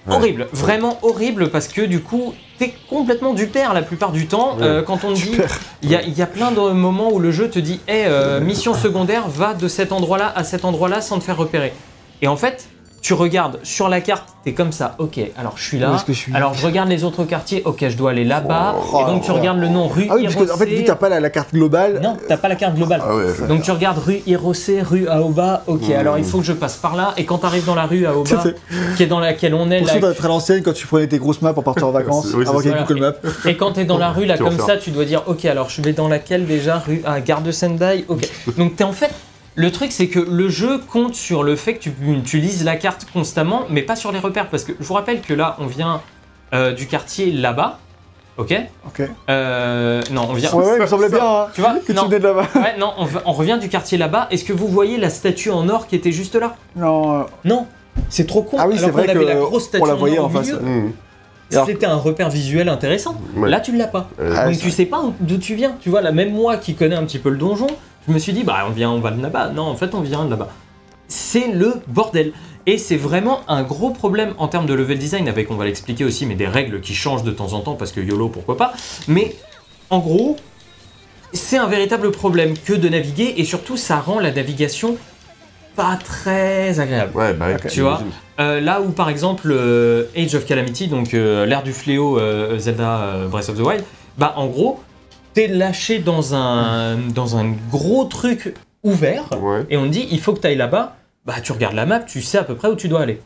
Ouais. 0.06 0.16
horrible, 0.16 0.48
vraiment 0.52 0.98
horrible, 1.00 1.48
parce 1.48 1.66
que 1.66 1.80
du 1.80 2.00
coup, 2.00 2.34
t'es 2.58 2.74
complètement 2.90 3.32
du 3.32 3.46
père 3.46 3.72
la 3.72 3.80
plupart 3.80 4.12
du 4.12 4.26
temps. 4.26 4.56
Ouais. 4.58 4.62
Euh, 4.62 4.82
quand 4.82 5.02
on 5.04 5.14
te 5.14 5.18
dit, 5.18 5.30
il 5.82 5.90
y 5.90 5.94
a, 5.94 6.02
il 6.02 6.12
y 6.12 6.20
a 6.20 6.26
plein 6.26 6.50
de 6.52 6.60
moments 6.72 7.10
où 7.10 7.18
le 7.20 7.30
jeu 7.30 7.48
te 7.48 7.58
dit, 7.58 7.80
hey, 7.88 8.04
euh, 8.06 8.38
mission 8.40 8.74
secondaire, 8.74 9.28
va 9.28 9.54
de 9.54 9.66
cet 9.66 9.92
endroit-là 9.92 10.30
à 10.36 10.44
cet 10.44 10.66
endroit-là 10.66 11.00
sans 11.00 11.18
te 11.20 11.24
faire 11.24 11.38
repérer. 11.38 11.72
Et 12.20 12.28
en 12.28 12.36
fait, 12.36 12.68
tu 13.04 13.12
regardes 13.12 13.58
sur 13.64 13.90
la 13.90 14.00
carte, 14.00 14.24
t'es 14.44 14.54
comme 14.54 14.72
ça, 14.72 14.94
ok, 14.98 15.20
alors 15.36 15.52
je 15.58 15.62
suis 15.64 15.76
Où 15.76 15.80
là. 15.80 15.92
est-ce 15.94 16.06
que 16.06 16.14
je 16.14 16.18
suis 16.18 16.34
Alors 16.34 16.54
je 16.54 16.64
regarde 16.66 16.88
les 16.88 17.04
autres 17.04 17.24
quartiers, 17.24 17.60
ok, 17.66 17.84
je 17.86 17.96
dois 17.98 18.12
aller 18.12 18.24
là-bas. 18.24 18.76
Oh, 18.94 19.00
et 19.02 19.04
donc 19.04 19.22
tu 19.22 19.30
oh. 19.30 19.34
regardes 19.34 19.58
le 19.58 19.68
nom 19.68 19.88
rue 19.88 20.06
Ah 20.08 20.14
oui, 20.16 20.22
parce 20.24 20.36
que 20.36 20.50
en 20.50 20.56
fait, 20.56 20.64
vu 20.64 20.84
t'as 20.84 20.94
pas 20.94 21.10
la, 21.10 21.20
la 21.20 21.28
carte 21.28 21.52
globale. 21.52 22.00
Non, 22.02 22.16
t'as 22.26 22.38
pas 22.38 22.48
la 22.48 22.56
carte 22.56 22.76
globale. 22.76 23.02
Ah 23.04 23.14
ouais. 23.14 23.46
Donc 23.46 23.60
tu 23.60 23.70
regardes 23.72 23.98
rue 23.98 24.22
Hirosé, 24.26 24.80
rue 24.80 25.06
Aoba, 25.06 25.64
ok, 25.66 25.82
Mmh. 25.86 25.92
alors 25.92 26.16
il 26.16 26.24
faut 26.24 26.38
que 26.38 26.44
je 26.44 26.54
passe 26.54 26.76
par 26.78 26.96
là, 26.96 27.12
et 27.18 27.26
quand 27.26 27.36
t'arrives 27.36 27.66
dans 27.66 27.74
la 27.74 27.84
rue 27.84 28.06
Aoba, 28.06 28.42
qui 28.96 29.02
est 29.02 29.06
dans 29.06 29.20
laquelle 29.20 29.52
on 29.52 29.70
est, 29.70 29.80
Pour 29.82 29.88
là, 29.88 30.00
d'être 30.08 30.24
à 30.24 30.28
l'ancienne, 30.28 30.62
quand 30.62 30.72
tu 30.72 30.86
prenais 30.86 31.06
tes 31.06 31.18
grosses 31.18 31.42
maps 31.42 31.52
pour 31.52 31.62
partir 31.64 31.86
en 31.86 31.90
vacances, 32.00 32.28
Oui, 32.34 32.46
avant 32.48 32.60
qu'il 32.60 32.70
y 32.70 32.72
ait. 32.74 32.84
Google 32.88 33.00
Maps. 33.00 33.30
et 33.44 33.54
quand 33.58 33.72
t'es 33.72 33.84
dans 33.84 33.98
la 33.98 34.12
rue 34.12 34.24
là 34.24 34.38
Tu 34.38 34.44
comme 34.44 34.58
ça, 34.58 34.78
tu 34.78 34.90
dois 34.92 35.04
dire, 35.04 35.24
ok, 35.26 35.44
alors 35.44 35.68
je 35.68 35.82
vais 35.82 35.92
dans 35.92 36.08
laquelle 36.08 36.46
déjà, 36.46 36.78
rue 36.78 37.02
à 37.04 37.20
Gare 37.20 37.42
de 37.42 37.50
Sendai, 37.52 38.06
ok. 38.08 38.26
Donc 38.56 38.76
t'es 38.76 38.84
en 38.84 38.92
fait, 38.92 39.10
le 39.56 39.70
truc 39.70 39.92
c'est 39.92 40.08
que 40.08 40.18
le 40.18 40.48
jeu 40.48 40.78
compte 40.78 41.14
sur 41.14 41.42
le 41.42 41.56
fait 41.56 41.74
que 41.74 41.80
tu, 41.84 41.92
tu 42.24 42.38
lises 42.38 42.64
la 42.64 42.76
carte 42.76 43.06
constamment, 43.12 43.62
mais 43.70 43.82
pas 43.82 43.96
sur 43.96 44.10
les 44.12 44.18
repères, 44.18 44.48
parce 44.48 44.64
que 44.64 44.72
je 44.78 44.84
vous 44.84 44.94
rappelle 44.94 45.20
que 45.20 45.32
là, 45.34 45.56
on 45.60 45.66
vient 45.66 46.00
euh, 46.52 46.72
du 46.72 46.86
quartier 46.86 47.30
là-bas, 47.30 47.78
ok 48.36 48.54
Ok. 48.86 49.02
Euh, 49.30 50.02
Non, 50.10 50.26
on 50.30 50.34
vient... 50.34 50.52
Ouais, 50.52 50.64
ouais, 50.64 50.72
il 50.76 50.80
me 50.82 50.86
semblait 50.86 51.08
bien 51.08 51.20
hein, 51.24 51.46
Tu 51.54 51.60
vois 51.60 51.74
que 51.86 51.86
tu 51.86 51.94
Non. 51.94 52.04
venais 52.06 52.18
de 52.18 52.24
là-bas. 52.24 52.48
Ouais, 52.56 52.76
non, 52.78 52.92
on, 53.26 53.32
revient 53.32 53.58
du 53.60 53.68
quartier 53.68 53.96
là-bas. 53.98 54.26
Est-ce 54.30 54.44
que 54.44 54.52
vous 54.52 54.66
voyez 54.68 54.96
la 54.98 55.10
statue 55.10 55.50
en 55.50 55.68
or 55.68 55.86
qui 55.86 55.94
était 55.96 56.12
juste 56.12 56.34
là? 56.34 56.56
Non, 56.76 57.20
euh, 57.20 57.22
Non, 57.44 57.66
c'est 58.08 58.26
trop 58.26 58.42
con. 58.42 58.56
Ah 58.58 58.66
oui, 58.68 58.76
c'est 58.78 58.90
vrai 58.90 59.04
qu'on 59.06 59.12
avait 59.12 59.24
la 59.24 59.34
que 59.34 59.40
grosse 59.40 59.64
statue 59.64 59.82
on 59.84 59.86
la 59.86 59.94
voyait 59.94 60.18
en 60.18 60.26
au 60.26 60.30
face. 60.30 60.50
Mmh. 60.52 60.90
Alors- 61.52 61.66
c'était 61.66 61.86
un 61.86 61.96
repère 61.96 62.30
visuel 62.30 62.68
intéressant. 62.68 63.14
Ouais. 63.36 63.48
Là, 63.48 63.60
tu 63.60 63.70
ne 63.72 63.78
l'as 63.78 63.86
pas. 63.86 64.08
Ah, 64.20 64.46
Donc 64.46 64.58
tu 64.58 64.70
sais 64.72 64.86
pas 64.86 65.00
où- 65.00 65.14
d'où 65.20 65.38
tu 65.38 65.54
viens. 65.54 65.76
Tu 65.80 65.88
vois, 65.90 66.00
là, 66.00 66.10
même 66.10 66.32
moi 66.32 66.56
qui 66.56 66.74
connais 66.74 66.96
un 66.96 67.04
petit 67.04 67.18
peu 67.20 67.28
le 67.30 67.36
donjon, 67.36 67.68
je 68.06 68.12
me 68.12 68.18
suis 68.18 68.32
dit, 68.32 68.44
bah 68.44 68.64
on 68.66 68.70
vient, 68.70 68.90
on 68.90 69.00
va 69.00 69.10
de 69.10 69.22
là-bas. 69.22 69.50
Non, 69.50 69.62
en 69.62 69.76
fait, 69.76 69.94
on 69.94 70.00
vient 70.00 70.24
de 70.24 70.30
là-bas. 70.30 70.48
C'est 71.08 71.48
le 71.48 71.74
bordel. 71.86 72.32
Et 72.66 72.78
c'est 72.78 72.96
vraiment 72.96 73.40
un 73.46 73.62
gros 73.62 73.90
problème 73.90 74.34
en 74.38 74.48
termes 74.48 74.66
de 74.66 74.72
level 74.72 74.98
design, 74.98 75.28
avec, 75.28 75.50
on 75.50 75.56
va 75.56 75.66
l'expliquer 75.66 76.04
aussi, 76.04 76.24
mais 76.24 76.34
des 76.34 76.46
règles 76.46 76.80
qui 76.80 76.94
changent 76.94 77.22
de 77.22 77.30
temps 77.30 77.52
en 77.52 77.60
temps, 77.60 77.74
parce 77.74 77.92
que 77.92 78.00
YOLO, 78.00 78.28
pourquoi 78.28 78.56
pas. 78.56 78.72
Mais 79.06 79.36
en 79.90 79.98
gros, 79.98 80.36
c'est 81.34 81.58
un 81.58 81.66
véritable 81.66 82.10
problème 82.10 82.54
que 82.56 82.72
de 82.72 82.88
naviguer, 82.88 83.34
et 83.36 83.44
surtout, 83.44 83.76
ça 83.76 84.00
rend 84.00 84.18
la 84.18 84.30
navigation 84.30 84.96
pas 85.76 85.98
très 86.02 86.80
agréable. 86.80 87.16
Ouais, 87.16 87.34
bah, 87.34 87.48
Ok. 87.54 87.68
Tu 87.68 87.80
vois. 87.80 88.00
Euh, 88.40 88.60
là 88.60 88.80
où 88.80 88.90
par 88.90 89.10
exemple 89.10 89.48
euh, 89.52 90.04
Age 90.16 90.34
of 90.34 90.44
Calamity, 90.44 90.88
donc 90.88 91.14
euh, 91.14 91.46
l'ère 91.46 91.62
du 91.62 91.72
fléau 91.72 92.18
Zelda 92.58 93.26
Breath 93.28 93.48
of 93.48 93.56
the 93.56 93.60
Wild, 93.60 93.84
bah 94.18 94.34
en 94.36 94.46
gros, 94.46 94.80
t'es 95.34 95.46
lâché 95.48 95.98
dans 95.98 96.34
un, 96.34 96.96
dans 96.96 97.36
un 97.36 97.54
gros 97.70 98.04
truc 98.04 98.54
ouvert 98.82 99.24
Ouais. 99.42 99.64
et 99.70 99.76
on 99.76 99.84
te 99.84 99.88
dit 99.90 100.06
il 100.10 100.20
faut 100.20 100.32
que 100.32 100.40
tu 100.40 100.46
ailles 100.46 100.56
là-bas. 100.56 100.96
Bah 101.26 101.36
tu 101.42 101.52
regardes 101.52 101.74
la 101.74 101.86
map, 101.86 102.00
tu 102.00 102.20
sais 102.20 102.36
à 102.36 102.44
peu 102.44 102.54
près 102.54 102.68
où 102.68 102.74
tu 102.76 102.86
dois 102.86 103.00
aller. 103.00 103.18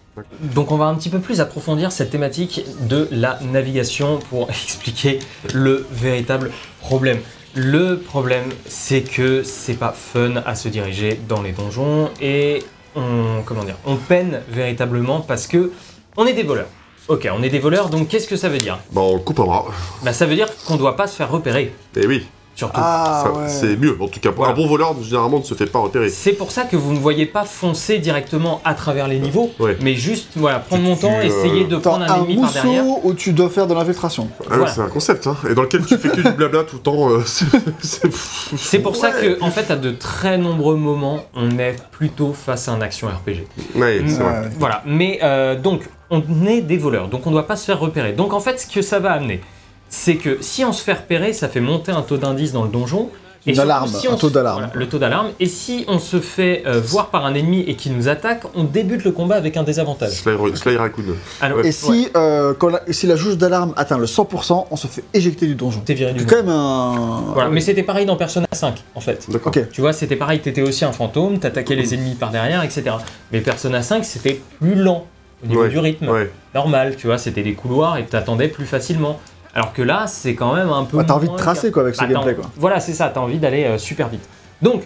Donc 0.54 0.70
on 0.70 0.76
va 0.76 0.84
un 0.84 0.94
petit 0.94 1.08
peu 1.08 1.18
plus 1.18 1.40
approfondir 1.40 1.90
cette 1.90 2.10
thématique 2.10 2.64
de 2.88 3.08
la 3.10 3.40
navigation 3.52 4.20
pour 4.30 4.48
expliquer 4.50 5.18
le 5.52 5.84
véritable 5.90 6.52
problème. 6.80 7.18
Le 7.56 7.96
problème, 7.98 8.44
c'est 8.68 9.00
que 9.00 9.42
c'est 9.42 9.74
pas 9.74 9.90
fun 9.90 10.34
à 10.46 10.54
se 10.54 10.68
diriger 10.68 11.18
dans 11.28 11.42
les 11.42 11.50
donjons 11.50 12.10
et 12.20 12.62
on 12.94 13.42
comment 13.44 13.64
dire, 13.64 13.74
on 13.84 13.96
peine 13.96 14.42
véritablement 14.48 15.20
parce 15.20 15.48
que 15.48 15.72
on 16.16 16.24
est 16.24 16.34
des 16.34 16.44
voleurs. 16.44 16.68
Ok, 17.08 17.26
on 17.36 17.42
est 17.42 17.48
des 17.48 17.58
voleurs, 17.58 17.88
donc 17.88 18.08
qu'est-ce 18.08 18.28
que 18.28 18.36
ça 18.36 18.48
veut 18.50 18.58
dire 18.58 18.78
Bah, 18.92 19.00
on 19.00 19.18
coupe 19.18 19.40
un 19.40 19.44
bras. 19.44 19.64
Bah 20.04 20.12
ça 20.12 20.26
veut 20.26 20.34
dire 20.34 20.48
qu'on 20.66 20.76
doit 20.76 20.94
pas 20.96 21.06
se 21.06 21.16
faire 21.16 21.30
repérer, 21.30 21.72
Et 21.96 22.06
oui, 22.06 22.26
surtout. 22.54 22.78
Ah 22.82 23.22
ça, 23.24 23.32
ouais. 23.32 23.48
c'est 23.48 23.76
mieux. 23.78 23.96
En 23.98 24.08
tout 24.08 24.20
cas, 24.20 24.30
pour 24.30 24.44
Voilà. 24.44 24.52
un 24.52 24.56
bon 24.56 24.66
voleur, 24.68 24.94
généralement, 25.02 25.38
ne 25.38 25.42
se 25.44 25.54
fait 25.54 25.64
pas 25.64 25.78
repérer. 25.78 26.10
C'est 26.10 26.34
pour 26.34 26.50
ça 26.52 26.64
que 26.64 26.76
vous 26.76 26.92
ne 26.92 26.98
voyez 26.98 27.24
pas 27.24 27.44
foncer 27.46 27.96
directement 27.98 28.60
à 28.62 28.74
travers 28.74 29.08
les 29.08 29.18
niveaux, 29.20 29.50
Ouais. 29.58 29.78
mais 29.80 29.94
juste 29.94 30.32
voilà, 30.36 30.58
prendre 30.58 30.82
Tu- 30.82 30.88
mon 30.90 30.96
temps, 30.96 31.08
tu, 31.18 31.26
euh, 31.26 31.30
essayer 31.30 31.64
de 31.64 31.76
T'as 31.76 31.88
prendre 31.90 32.04
un 32.04 32.14
un 32.14 32.24
ennemi 32.24 32.42
par 32.42 32.52
derrière. 32.52 32.84
mousseau 32.84 33.00
où 33.04 33.14
tu 33.14 33.32
dois 33.32 33.48
faire 33.48 33.66
de 33.66 33.72
l'infiltration. 33.72 34.28
Ah 34.40 34.44
Voilà. 34.48 34.66
c'est 34.66 34.80
un 34.82 34.88
concept, 34.88 35.26
hein. 35.26 35.36
Et 35.50 35.54
dans 35.54 35.62
lequel 35.62 35.86
tu 35.86 35.96
fais 35.96 36.10
que 36.10 36.20
du 36.20 36.30
blabla 36.32 36.64
tout 36.64 36.76
le 36.76 36.82
temps. 36.82 37.08
euh, 37.08 37.22
c'est- 37.26 37.46
c'est 37.80 38.10
C'est 38.58 38.78
pour 38.80 38.96
ça 38.96 39.12
que, 39.12 39.42
en 39.42 39.50
fait, 39.50 39.70
à 39.70 39.76
de 39.76 39.92
très 39.92 40.36
nombreux 40.36 40.76
moments, 40.76 41.20
on 41.34 41.58
est 41.58 41.76
plutôt 41.90 42.34
face 42.34 42.68
à 42.68 42.72
un 42.72 42.82
action 42.82 43.08
RPG. 43.08 43.46
Ouais, 43.76 44.02
c'est 44.06 44.16
vrai. 44.22 44.24
Ouais. 44.42 44.48
Voilà, 44.58 44.82
mais 44.84 45.20
euh, 45.22 45.58
donc, 45.58 45.84
on 46.10 46.22
est 46.46 46.60
des 46.62 46.76
voleurs, 46.78 47.08
donc 47.08 47.26
on 47.26 47.30
ne 47.30 47.34
doit 47.34 47.46
pas 47.46 47.56
se 47.56 47.64
faire 47.64 47.78
repérer. 47.80 48.12
Donc 48.12 48.32
en 48.32 48.40
fait, 48.40 48.60
ce 48.60 48.66
que 48.66 48.82
ça 48.82 48.98
va 48.98 49.12
amener, 49.12 49.40
c'est 49.88 50.16
que 50.16 50.38
si 50.40 50.64
on 50.64 50.72
se 50.72 50.82
fait 50.82 50.92
repérer, 50.94 51.32
ça 51.32 51.48
fait 51.48 51.60
monter 51.60 51.92
un 51.92 52.02
taux 52.02 52.16
d'indice 52.18 52.52
dans 52.52 52.62
le 52.64 52.70
donjon. 52.70 53.10
Une 53.46 53.54
surtout, 53.54 53.70
alarme, 53.70 53.88
si 53.88 54.06
un 54.08 54.12
on 54.12 54.16
taux 54.16 54.28
se- 54.28 54.34
d'alarme. 54.34 54.58
voilà, 54.64 54.72
le 54.74 54.88
taux 54.88 54.98
d'alarme. 54.98 55.28
Et 55.40 55.46
si 55.46 55.84
on 55.88 55.98
se 55.98 56.20
fait 56.20 56.64
euh, 56.66 56.80
voir 56.84 57.06
par 57.08 57.24
un 57.24 57.32
ennemi 57.34 57.60
et 57.66 57.76
qui 57.76 57.88
nous 57.88 58.08
attaque, 58.08 58.42
on 58.54 58.64
débute 58.64 59.04
le 59.04 59.12
combat 59.12 59.36
avec 59.36 59.56
un 59.56 59.62
désavantage. 59.62 60.10
Sly, 60.10 60.34
Sly 60.54 60.76
Raccoon. 60.76 61.04
Alors, 61.40 61.58
Ouais. 61.58 61.68
Et 61.68 61.72
si, 61.72 62.08
euh, 62.16 62.52
quand 62.58 62.68
la, 62.68 62.82
si 62.90 63.06
la 63.06 63.16
jauge 63.16 63.38
d'alarme 63.38 63.72
atteint 63.76 63.96
le 63.96 64.06
100%, 64.06 64.66
on 64.70 64.76
se 64.76 64.86
fait 64.88 65.04
éjecter 65.14 65.46
du 65.46 65.54
donjon. 65.54 65.80
t'es 65.82 65.94
viré 65.94 66.12
du 66.12 66.20
C'est 66.20 66.26
quand 66.26 66.36
même 66.36 66.48
un. 66.50 67.22
Voilà, 67.32 67.48
mais 67.48 67.60
c'était 67.60 67.84
pareil 67.84 68.04
dans 68.04 68.16
Persona 68.16 68.46
5, 68.52 68.82
en 68.94 69.00
fait. 69.00 69.24
D'accord. 69.30 69.52
Ok. 69.56 69.70
Tu 69.70 69.80
vois, 69.80 69.92
c'était 69.94 70.16
pareil, 70.16 70.40
t'étais 70.40 70.62
aussi 70.62 70.84
un 70.84 70.92
fantôme, 70.92 71.38
t'attaquais 71.38 71.76
les 71.76 71.94
ennemis 71.94 72.16
par 72.16 72.30
derrière, 72.30 72.62
etc. 72.64 72.90
Mais 73.32 73.40
Persona 73.40 73.82
5, 73.82 74.04
c'était 74.04 74.42
plus 74.60 74.74
lent 74.74 75.06
au 75.42 75.46
niveau 75.46 75.62
Ouais, 75.62 75.68
du 75.68 75.78
rythme. 75.78 76.08
Ouais. 76.08 76.30
Normal, 76.54 76.96
tu 76.96 77.06
vois, 77.06 77.18
c'était 77.18 77.42
des 77.42 77.54
couloirs 77.54 77.96
et 77.98 78.04
t'attendais 78.06 78.48
plus 78.48 78.66
facilement. 78.66 79.18
Alors 79.54 79.72
que 79.72 79.82
là, 79.82 80.06
c'est 80.06 80.34
quand 80.34 80.54
même 80.54 80.70
un 80.70 80.84
peu. 80.84 80.98
Ouais, 80.98 81.04
T'as 81.06 81.14
envie 81.14 81.28
de 81.28 81.36
tracer 81.36 81.70
quoi 81.70 81.82
avec 81.82 81.94
ce 81.94 82.00
Bah, 82.02 82.06
gameplay 82.06 82.34
quoi. 82.34 82.44
Voilà, 82.56 82.80
c'est 82.80 82.92
ça, 82.92 83.10
t'as 83.12 83.20
envie 83.20 83.38
d'aller 83.38 83.64
euh, 83.64 83.78
super 83.78 84.08
vite. 84.08 84.28
Donc, 84.62 84.82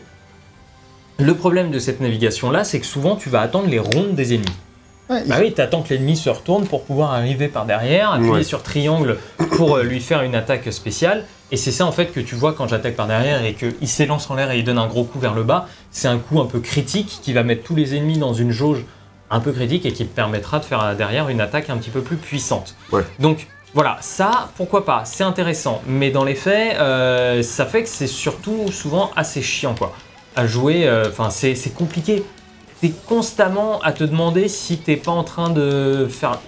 le 1.19 1.35
problème 1.35 1.71
de 1.71 1.79
cette 1.79 2.01
navigation-là, 2.01 2.65
c'est 2.65 2.81
que 2.81 2.87
souvent 2.87 3.17
tu 3.17 3.29
vas 3.29 3.41
attendre 3.41 3.69
les 3.69 3.79
rondes 3.79 4.15
des 4.15 4.35
ennemis. 4.35 4.47
Ouais, 5.11 5.23
il 5.25 5.29
Bah 5.29 5.37
oui, 5.41 5.53
t'attends 5.53 5.83
que 5.83 5.91
l'ennemi 5.93 6.17
se 6.17 6.31
retourne 6.31 6.65
pour 6.67 6.85
pouvoir 6.85 7.13
arriver 7.13 7.49
par 7.49 7.67
derrière, 7.67 8.13
appuyer 8.13 8.31
Ouais. 8.33 8.43
sur 8.45 8.63
triangle 8.63 9.19
pour 9.57 9.77
euh, 9.77 9.83
lui 9.83 10.01
faire 10.01 10.23
une 10.23 10.35
attaque 10.35 10.73
spéciale. 10.73 11.25
Et 11.51 11.57
c'est 11.59 11.73
ça 11.73 11.85
en 11.85 11.93
fait 11.93 12.07
que 12.07 12.21
tu 12.21 12.35
vois 12.35 12.55
quand 12.55 12.67
j'attaque 12.67 12.97
par 12.97 13.07
derrière 13.09 13.45
et 13.45 13.53
qu'il 13.55 13.89
s'élance 13.89 14.31
en 14.31 14.37
l'air 14.37 14.51
et 14.53 14.59
il 14.59 14.65
donne 14.65 14.79
un 14.79 14.87
gros 14.87 15.05
coup 15.05 15.19
vers 15.19 15.35
le 15.35 15.43
bas. 15.43 15.67
C'est 15.91 16.09
un 16.09 16.19
coup 16.19 16.41
un 16.41 16.47
peu 16.47 16.61
critique 16.61 17.19
qui 17.23 17.33
va 17.35 17.43
mettre 17.43 17.63
tous 17.63 17.75
les 17.75 17.95
ennemis 17.95 18.17
dans 18.17 18.33
une 18.33 18.53
jauge 18.53 18.87
un 19.33 19.41
peu 19.41 19.51
critique 19.51 19.85
et 19.87 19.93
qui 19.93 20.07
te 20.07 20.15
permettra 20.15 20.61
de 20.61 20.65
faire 20.65 20.95
derrière 20.95 21.29
une 21.29 21.41
attaque 21.41 21.71
un 21.71 21.79
petit 21.79 21.91
peu 21.91 22.03
plus 22.03 22.17
puissante. 22.17 22.77
Ouais. 22.93 23.03
Donc 23.19 23.49
voilà, 23.75 23.97
ça, 24.01 24.51
pourquoi 24.57 24.85
pas, 24.85 25.05
c'est 25.05 25.25
intéressant. 25.25 25.83
Mais 25.87 26.11
dans 26.11 26.25
les 26.25 26.35
faits, 26.35 26.77
euh, 26.79 27.43
ça 27.43 27.67
fait 27.67 27.83
que 27.83 27.89
c'est 27.89 28.07
surtout 28.07 28.71
souvent 28.71 29.11
assez 29.17 29.43
chiant 29.43 29.75
quoi. 29.75 29.93
À 30.37 30.47
jouer, 30.47 30.87
euh, 30.87 31.09
enfin 31.09 31.31
c'est 31.31 31.55
c'est 31.55 31.75
compliqué 31.75 32.23
t'es 32.83 32.93
constamment 33.07 33.81
à 33.83 33.93
te 33.93 34.03
demander 34.03 34.49
si 34.49 34.77
t'es 34.77 34.97
pas 34.97 35.13
en 35.13 35.23
train 35.23 35.51
de 35.51 36.09
faire 36.11 36.41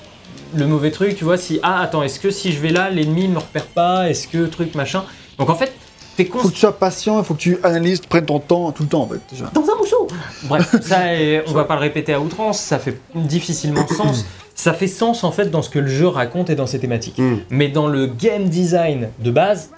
le 0.53 0.67
mauvais 0.67 0.91
truc, 0.91 1.15
tu 1.15 1.23
vois, 1.23 1.39
si 1.39 1.61
ah 1.63 1.81
attends, 1.81 2.03
est-ce 2.03 2.19
que 2.19 2.31
si 2.31 2.53
je 2.53 2.59
vais 2.59 2.71
là, 2.71 2.91
l'ennemi 2.91 3.29
me 3.29 3.39
repère 3.39 3.67
pas, 3.67 4.11
est-ce 4.11 4.27
que 4.27 4.47
truc 4.47 4.75
machin. 4.75 5.05
Donc 5.39 5.49
en 5.49 5.55
fait, 5.55 5.73
t'es 6.17 6.25
Faut 6.25 6.49
que 6.49 6.55
tu 6.55 6.61
sois 6.61 6.79
patient, 6.79 7.19
il 7.19 7.25
faut 7.25 7.35
que 7.35 7.41
tu 7.41 7.59
analyses, 7.63 8.01
prennes 8.01 8.27
ton 8.27 8.39
temps 8.39 8.73
tout 8.73 8.83
le 8.83 8.89
temps 8.89 9.03
en 9.03 9.09
fait. 9.09 9.21
Déjà. 9.31 9.51
dans 9.53 9.63
un 9.63 9.77
mousseau. 9.77 10.09
Bref, 10.45 10.75
ça 10.83 11.01
on 11.47 11.53
va 11.53 11.65
pas 11.65 11.75
le 11.75 11.81
répéter 11.81 12.13
à 12.13 12.21
outrance, 12.21 12.61
ça 12.61 12.79
fait 12.79 12.99
difficilement 13.15 13.87
sens. 13.87 14.25
Ça 14.57 14.73
fait 14.73 14.87
sens 14.87 15.25
en 15.25 15.33
fait 15.33 15.51
dans 15.51 15.63
ce 15.63 15.69
que 15.69 15.81
le 15.81 15.89
jeu 15.89 16.07
raconte 16.07 16.49
et 16.49 16.55
dans 16.55 16.69
ses 16.69 16.79
thématiques. 16.79 17.19
Mm. 17.19 17.39
Mais 17.51 17.67
dans 17.67 17.89
le 17.89 18.07
game 18.07 18.45
design 18.45 19.09
de 19.19 19.33
base, 19.33 19.71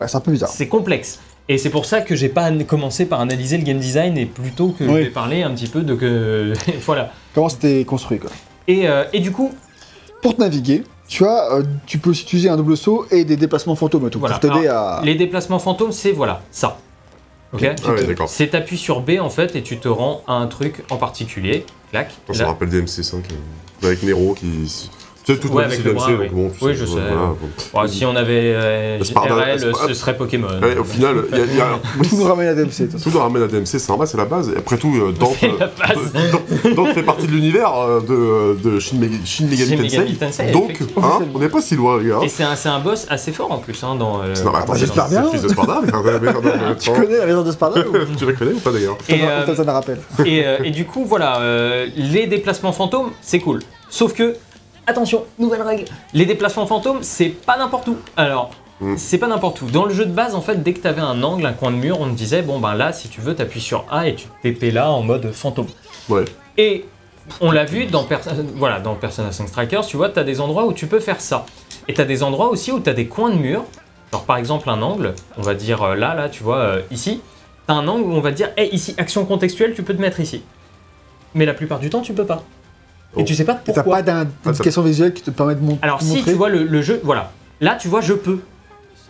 c'est 0.00 0.16
un 0.16 0.20
peu 0.20 0.32
bizarre. 0.32 0.48
c'est 0.48 0.66
complexe. 0.66 1.20
Et 1.48 1.58
c'est 1.58 1.68
pour 1.68 1.84
ça 1.84 2.00
que 2.00 2.16
j'ai 2.16 2.30
pas 2.30 2.50
commencé 2.66 3.04
par 3.04 3.20
analyser 3.20 3.58
le 3.58 3.64
game 3.64 3.78
design 3.78 4.16
et 4.16 4.24
plutôt 4.24 4.68
que 4.68 4.86
je 4.86 4.90
vais 4.90 5.10
parler 5.10 5.42
un 5.42 5.50
petit 5.50 5.66
peu 5.66 5.82
de 5.82 5.94
que 5.94 6.54
voilà. 6.86 7.12
Comment 7.34 7.50
c'était 7.50 7.84
construit 7.84 8.18
quoi. 8.18 8.30
Et, 8.66 8.88
euh, 8.88 9.04
et 9.12 9.20
du 9.20 9.30
coup, 9.30 9.52
Pour 10.22 10.36
te 10.36 10.40
naviguer, 10.40 10.84
tu 11.08 11.24
as, 11.26 11.52
euh, 11.52 11.62
tu 11.86 11.98
peux 11.98 12.10
aussi 12.10 12.22
utiliser 12.22 12.48
un 12.48 12.56
double 12.56 12.76
saut 12.76 13.06
et 13.10 13.24
des 13.24 13.36
déplacements 13.36 13.76
fantômes 13.76 14.08
tout 14.10 14.18
Voilà. 14.18 14.38
pour 14.38 14.50
t'aider 14.52 14.68
à. 14.68 15.00
Les 15.04 15.14
déplacements 15.14 15.58
fantômes, 15.58 15.92
c'est 15.92 16.12
voilà, 16.12 16.42
ça. 16.50 16.78
Ok 17.52 17.62
Ah 17.62 17.90
ouais. 17.92 18.16
C'est 18.26 18.48
t'appuies 18.48 18.78
sur 18.78 19.00
B 19.00 19.12
en 19.20 19.30
fait 19.30 19.54
et 19.54 19.62
tu 19.62 19.78
te 19.78 19.86
rends 19.86 20.22
à 20.26 20.34
un 20.34 20.46
truc 20.46 20.84
en 20.90 20.96
particulier. 20.96 21.64
Clac. 21.90 22.10
Ça 22.32 22.46
rappelle 22.46 22.68
DMC5 22.68 23.14
euh, 23.14 23.86
avec 23.86 24.02
Nero 24.02 24.34
qui. 24.34 24.90
Sais, 25.26 25.38
tout 25.38 25.48
Ouais, 25.48 25.62
le 25.62 25.68
avec 25.68 25.78
c'est 25.78 25.84
le 25.88 25.94
bras, 25.94 26.10
donc 26.10 26.20
oui. 26.20 26.28
bon, 26.30 26.50
tu 26.50 26.64
Oui, 26.66 26.74
je 26.74 26.84
sais. 26.84 26.98
bon. 27.72 27.86
Si 27.88 28.04
on 28.04 28.14
avait 28.14 28.52
euh, 28.54 28.98
RL, 29.00 29.58
ce 29.88 29.94
serait 29.94 30.14
Pokémon. 30.18 30.48
Ouais, 30.62 30.76
au 30.76 30.84
final, 30.84 31.16
il 31.32 31.38
y 31.38 31.40
a- 31.40 31.44
y 31.46 31.60
a, 31.62 31.78
Tout 32.10 32.16
nous 32.16 32.24
ramène 32.24 32.48
à 32.48 32.54
DMC. 32.54 32.90
Tout 33.02 33.10
nous 33.10 33.18
ramène 33.18 33.42
à 33.42 33.46
DMC, 33.46 33.64
c'est 33.78 33.90
en 33.90 33.96
bas, 33.96 34.04
c'est 34.04 34.18
la 34.18 34.26
base. 34.26 34.50
Et 34.54 34.58
après 34.58 34.76
tout, 34.76 34.94
euh, 34.94 35.12
Dante, 35.18 35.32
C'est 35.40 35.46
euh, 35.48 35.66
Dante- 36.32 36.74
Dante 36.74 36.92
fait 36.92 37.02
partie 37.02 37.26
de 37.26 37.32
l'univers 37.32 37.72
euh, 37.74 38.00
de, 38.02 38.70
de 38.70 38.78
Shin, 38.78 38.96
Meg- 38.98 39.24
Shin 39.24 39.46
Megami 39.46 39.70
Shin 39.70 39.76
Tensei. 39.82 39.98
Megami 39.98 40.14
Tensei, 40.16 40.50
Donc, 40.52 40.78
hein, 41.02 41.18
on 41.34 41.38
n'est 41.38 41.48
pas 41.48 41.62
si 41.62 41.74
loin, 41.74 41.98
les 42.02 42.10
gars. 42.10 42.18
Et 42.22 42.28
c'est 42.28 42.44
un, 42.44 42.54
c'est 42.54 42.68
un 42.68 42.80
boss 42.80 43.06
assez 43.08 43.32
fort 43.32 43.50
en 43.50 43.58
plus 43.58 43.82
hein, 43.82 43.94
dans. 43.96 44.20
euh, 44.22 44.34
Non, 44.44 44.50
mais 44.52 44.58
attends, 44.58 44.72
bah, 44.72 44.74
c'est 44.74 44.80
j'espère 44.80 45.06
c'est 45.06 45.20
bien. 45.20 45.30
fils 45.30 45.40
de 45.42 45.48
Sparda, 45.48 45.80
Tu 46.78 46.90
connais 46.90 47.16
la 47.18 47.24
légende 47.26 47.46
de 47.46 47.52
Sparda 47.52 47.80
ou 47.80 47.92
Tu 48.18 48.26
la 48.26 48.32
connais 48.34 48.52
ou 48.52 48.58
pas 48.60 48.72
d'ailleurs 48.72 48.98
Et, 49.08 49.20
Ça 49.54 49.64
me- 49.64 49.70
rappelle. 49.70 50.00
et, 50.26 50.70
du 50.70 50.84
coup, 50.84 51.06
voilà, 51.06 51.40
les 51.96 52.26
déplacements 52.26 52.72
fantômes, 52.72 53.10
c'est 53.22 53.38
cool. 53.38 53.60
Sauf 53.88 54.12
que, 54.12 54.34
attention, 54.86 55.24
nouvelle 55.38 55.62
règle, 55.62 55.84
les 56.12 56.26
déplacements 56.26 56.66
fantômes, 56.66 57.02
c'est 57.02 57.28
pas 57.28 57.56
n'importe 57.56 57.88
où. 57.88 57.96
Alors, 58.16 58.50
Mm. 58.80 58.96
c'est 58.96 59.18
pas 59.18 59.28
n'importe 59.28 59.62
où. 59.62 59.66
Dans 59.70 59.84
le 59.84 59.94
jeu 59.94 60.04
de 60.04 60.10
base, 60.12 60.34
en 60.34 60.40
fait, 60.40 60.60
dès 60.62 60.72
que 60.72 60.80
t'avais 60.80 61.00
un 61.00 61.22
angle, 61.22 61.46
un 61.46 61.52
coin 61.52 61.70
de 61.70 61.76
mur, 61.76 62.00
on 62.00 62.06
te 62.06 62.14
disait, 62.16 62.42
bon 62.42 62.58
ben 62.58 62.74
là, 62.74 62.92
si 62.92 63.08
tu 63.08 63.20
veux, 63.20 63.34
t'appuies 63.36 63.60
sur 63.60 63.86
A 63.88 64.08
et 64.08 64.16
tu 64.16 64.26
te 64.26 64.32
TP 64.48 64.72
là 64.72 64.90
en 64.90 65.00
mode 65.02 65.30
fantôme. 65.32 65.68
Ouais. 66.08 66.24
Et 66.58 66.84
on 67.40 67.52
l'a 67.52 67.64
vu 67.64 67.86
dans, 67.86 68.02
Per- 68.02 68.18
voilà, 68.56 68.80
dans 68.80 68.96
Persona 68.96 69.30
5 69.30 69.48
Strikers, 69.48 69.86
tu 69.86 69.96
vois, 69.96 70.08
tu 70.10 70.18
as 70.18 70.24
des 70.24 70.40
endroits 70.40 70.66
où 70.66 70.72
tu 70.72 70.88
peux 70.88 70.98
faire 70.98 71.20
ça. 71.20 71.46
Et 71.86 71.94
tu 71.94 72.00
as 72.00 72.04
des 72.04 72.24
endroits 72.24 72.48
aussi 72.48 72.72
où 72.72 72.80
tu 72.80 72.90
as 72.90 72.94
des 72.94 73.06
coins 73.06 73.30
de 73.30 73.36
mur. 73.36 73.64
Genre 74.12 74.24
par 74.24 74.36
exemple 74.38 74.68
un 74.68 74.82
angle, 74.82 75.14
on 75.38 75.42
va 75.42 75.54
dire 75.54 75.82
euh, 75.82 75.94
là, 75.94 76.14
là, 76.16 76.28
tu 76.28 76.42
vois, 76.42 76.58
euh, 76.58 76.80
ici. 76.90 77.20
Tu 77.68 77.72
as 77.72 77.76
un 77.76 77.86
angle 77.86 78.02
où 78.02 78.12
on 78.12 78.20
va 78.20 78.32
te 78.32 78.36
dire, 78.36 78.50
hey, 78.56 78.68
ici, 78.74 78.94
action 78.98 79.24
contextuelle, 79.24 79.72
tu 79.74 79.84
peux 79.84 79.94
te 79.94 80.00
mettre 80.00 80.18
ici. 80.18 80.42
Mais 81.34 81.46
la 81.46 81.54
plupart 81.54 81.78
du 81.78 81.90
temps, 81.90 82.00
tu 82.00 82.12
peux 82.12 82.26
pas. 82.26 82.42
Et 83.16 83.24
tu 83.24 83.34
sais 83.34 83.44
pas 83.44 83.52
Et 83.54 83.56
T'as 83.72 83.72
pourquoi. 83.82 84.02
pas 84.02 84.12
Ah, 84.12 84.24
ça- 84.24 84.26
d'indication 84.52 84.82
visuelle 84.82 85.12
qui 85.14 85.22
te 85.22 85.30
permet 85.30 85.54
de 85.54 85.60
mon- 85.60 85.78
Alors 85.82 85.98
de 85.98 86.04
si 86.04 86.16
montrer 86.16 86.32
tu 86.32 86.36
vois 86.38 86.48
le, 86.48 86.64
le 86.64 86.82
jeu, 86.82 87.00
voilà. 87.04 87.30
Là, 87.60 87.76
tu 87.80 87.88
vois, 87.88 88.00
je 88.00 88.12
peux. 88.14 88.38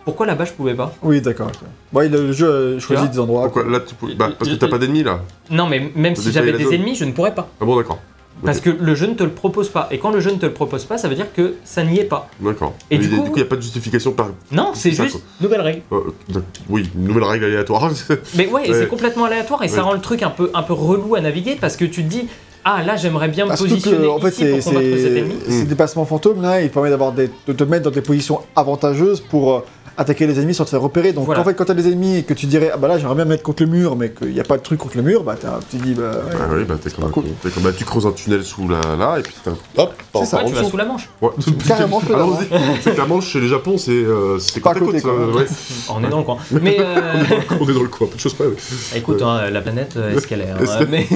Pourquoi 0.03 0.27
là-bas, 0.27 0.45
je 0.45 0.51
pouvais 0.53 0.75
pas? 0.75 0.93
Oui, 1.01 1.19
d'accord. 1.21 1.47
ok. 1.47 1.67
Bon, 1.91 1.99
le 2.11 2.31
jeu 2.31 2.47
euh, 2.47 2.79
choisit 2.79 3.09
des 3.09 3.19
endroits. 3.19 3.43
Pourquoi 3.43 3.63
Là, 3.65 3.79
tu 3.79 3.95
peux- 3.95 4.13
bah, 4.13 4.29
parce 4.37 4.51
que 4.51 4.55
t'as 4.55 4.67
pas 4.67 4.77
d'ennemis 4.77 5.03
là. 5.03 5.21
Non, 5.49 5.67
mais 5.67 5.91
même 5.95 6.15
si 6.15 6.31
j'avais 6.31 6.53
des 6.53 6.63
zone. 6.65 6.73
ennemis, 6.73 6.95
je 6.95 7.05
ne 7.05 7.11
pourrais 7.11 7.33
pas. 7.33 7.47
Ah 7.59 7.65
bon, 7.65 7.75
d'accord. 7.77 7.99
Parce 8.43 8.59
que 8.59 8.69
le 8.69 8.93
jeu 8.95 9.07
ne 9.07 9.13
te 9.13 9.23
le 9.23 9.29
propose 9.31 9.69
pas. 9.69 9.87
Et 9.91 9.97
quand 9.97 10.11
le 10.11 10.19
jeu 10.19 10.29
ne 10.29 10.35
te 10.35 10.45
le 10.45 10.51
propose 10.51 10.83
pas, 10.83 10.97
ça 10.97 11.07
veut 11.07 11.15
dire 11.15 11.31
que 11.33 11.55
ça 11.63 11.83
n'y 11.83 11.99
est 11.99 12.03
pas. 12.03 12.27
D'accord. 12.41 12.73
Et 12.91 12.97
Mais 12.99 13.07
du 13.07 13.15
a- 13.15 13.17
coup- 13.17 13.27
il 13.29 13.33
n'y 13.37 13.41
a 13.41 13.45
pas 13.45 13.55
de 13.55 13.61
justification 13.61 14.11
par. 14.11 14.27
Non, 14.51 14.71
c'est 14.75 14.91
juste 14.91 15.23
nouvelle 15.41 15.61
règle. 15.61 15.81
Euh, 15.93 16.01
d'ac- 16.29 16.43
oui, 16.69 16.87
une 16.95 17.05
nouvelle 17.05 17.23
règle 17.23 17.45
aléatoire. 17.45 17.89
Mais 18.35 18.47
ouais, 18.47 18.67
et 18.67 18.71
Ouais. 18.71 18.79
c'est 18.81 18.87
complètement 18.87 19.23
aléatoire 19.25 19.63
et 19.63 19.69
ça 19.69 19.77
Ouais. 19.77 19.81
rend 19.83 19.93
le 19.93 20.01
truc 20.01 20.21
un 20.21 20.29
peu, 20.31 20.51
un 20.53 20.63
peu 20.63 20.73
relou 20.73 21.15
à 21.15 21.21
naviguer 21.21 21.57
parce 21.59 21.77
que 21.77 21.85
tu 21.85 22.03
te 22.03 22.09
dis, 22.09 22.27
ah 22.65 22.81
là 22.83 22.95
j'aimerais 22.97 23.27
bien 23.27 23.45
me 23.45 23.55
positionner 23.55 23.97
que, 23.97 24.09
en 24.09 24.19
fait, 24.19 24.29
ici 24.29 24.45
pour 24.45 24.63
combattre 24.63 24.97
cet 24.97 25.17
ennemi. 25.17 25.35
ces 25.47 25.65
déplacements 25.65 26.05
fantômes 26.05 26.41
là, 26.41 26.61
il 26.61 26.69
permet 26.71 26.89
d'avoir 26.89 27.13
de 27.13 27.27
te 27.53 27.63
mettre 27.63 27.83
dans 27.83 27.91
des 27.91 28.01
positions 28.01 28.41
avantageuses 28.55 29.21
pour 29.21 29.53
euh, 29.53 29.59
attaquer 29.97 30.27
les 30.27 30.39
ennemis 30.39 30.53
sans 30.53 30.65
te 30.65 30.69
faire 30.69 30.81
repérer. 30.81 31.13
Donc 31.13 31.25
Voilà. 31.25 31.41
en 31.41 31.43
fait, 31.43 31.53
quand 31.53 31.65
t'as 31.65 31.73
des 31.73 31.87
ennemis 31.87 32.17
et 32.17 32.23
que 32.23 32.33
tu 32.33 32.45
dirais 32.45 32.71
ah 32.73 32.77
bah 32.77 32.87
là 32.87 32.97
j'aimerais 32.97 33.15
bien 33.15 33.25
me 33.25 33.29
mettre 33.31 33.43
contre 33.43 33.63
le 33.63 33.69
mur, 33.69 33.95
mais 33.95 34.11
qu'il 34.11 34.31
n'y 34.31 34.39
a 34.39 34.43
pas 34.43 34.57
de 34.57 34.61
truc 34.63 34.79
contre 34.79 34.97
le 34.97 35.03
mur, 35.03 35.23
bah 35.23 35.35
t'as- 35.39 35.59
tu 35.69 35.77
dis 35.77 35.93
bah 35.93 36.11
ouais. 36.11 36.35
Ah 36.39 36.47
oui, 36.53 36.63
bah 36.63 36.75
t'es 36.81 36.89
comme, 36.91 37.05
un 37.05 37.09
cool. 37.09 37.23
comme 37.53 37.63
bah, 37.63 37.71
tu 37.75 37.85
creuses 37.85 38.05
un 38.05 38.11
tunnel 38.11 38.43
sous 38.43 38.67
la 38.67 38.95
là 38.97 39.17
et 39.19 39.21
puis 39.21 39.33
t'as 39.43 39.51
hop, 39.81 39.93
C'est 40.15 40.25
ça, 40.25 40.43
tu 40.45 40.53
vas 40.53 40.59
dessous. 40.61 40.71
sous 40.71 40.77
la 40.77 40.85
manche. 40.85 41.09
Ouais. 41.21 41.29
Carrément, 41.67 41.99
je 41.99 42.05
fais 42.07 42.13
Allons-y. 42.13 42.47
C'est 42.81 42.93
que 42.93 42.97
la 42.97 43.05
Manche 43.05 43.27
chez 43.27 43.39
les 43.39 43.47
Japon, 43.47 43.77
c'est 43.77 43.91
euh, 43.91 44.39
c'est 44.39 44.59
Pas 44.61 44.73
côte 44.73 44.83
à 44.83 44.85
côté, 44.85 45.01
euh, 45.05 45.33
ouais. 45.33 45.45
On 45.89 46.03
est 46.03 46.09
dans 46.09 46.17
le 46.19 46.23
coin. 46.23 46.37
Mais 46.51 46.77
euh, 46.79 47.23
On 47.59 47.69
est 47.69 47.73
dans 47.73 47.81
le 47.83 47.87
coin, 47.87 48.07
peu 48.07 48.15
de 48.15 48.19
choses 48.19 48.33
près. 48.33 48.45
ouais. 48.45 48.53
écoute, 48.95 49.21
hein, 49.21 49.49
la 49.49 49.61
planète, 49.61 49.93
euh, 49.97 50.15
est-ce 50.15 50.27
qu'elle 50.27 50.41
est 50.41 50.49
hein, 50.49 50.85
mais... 50.89 51.07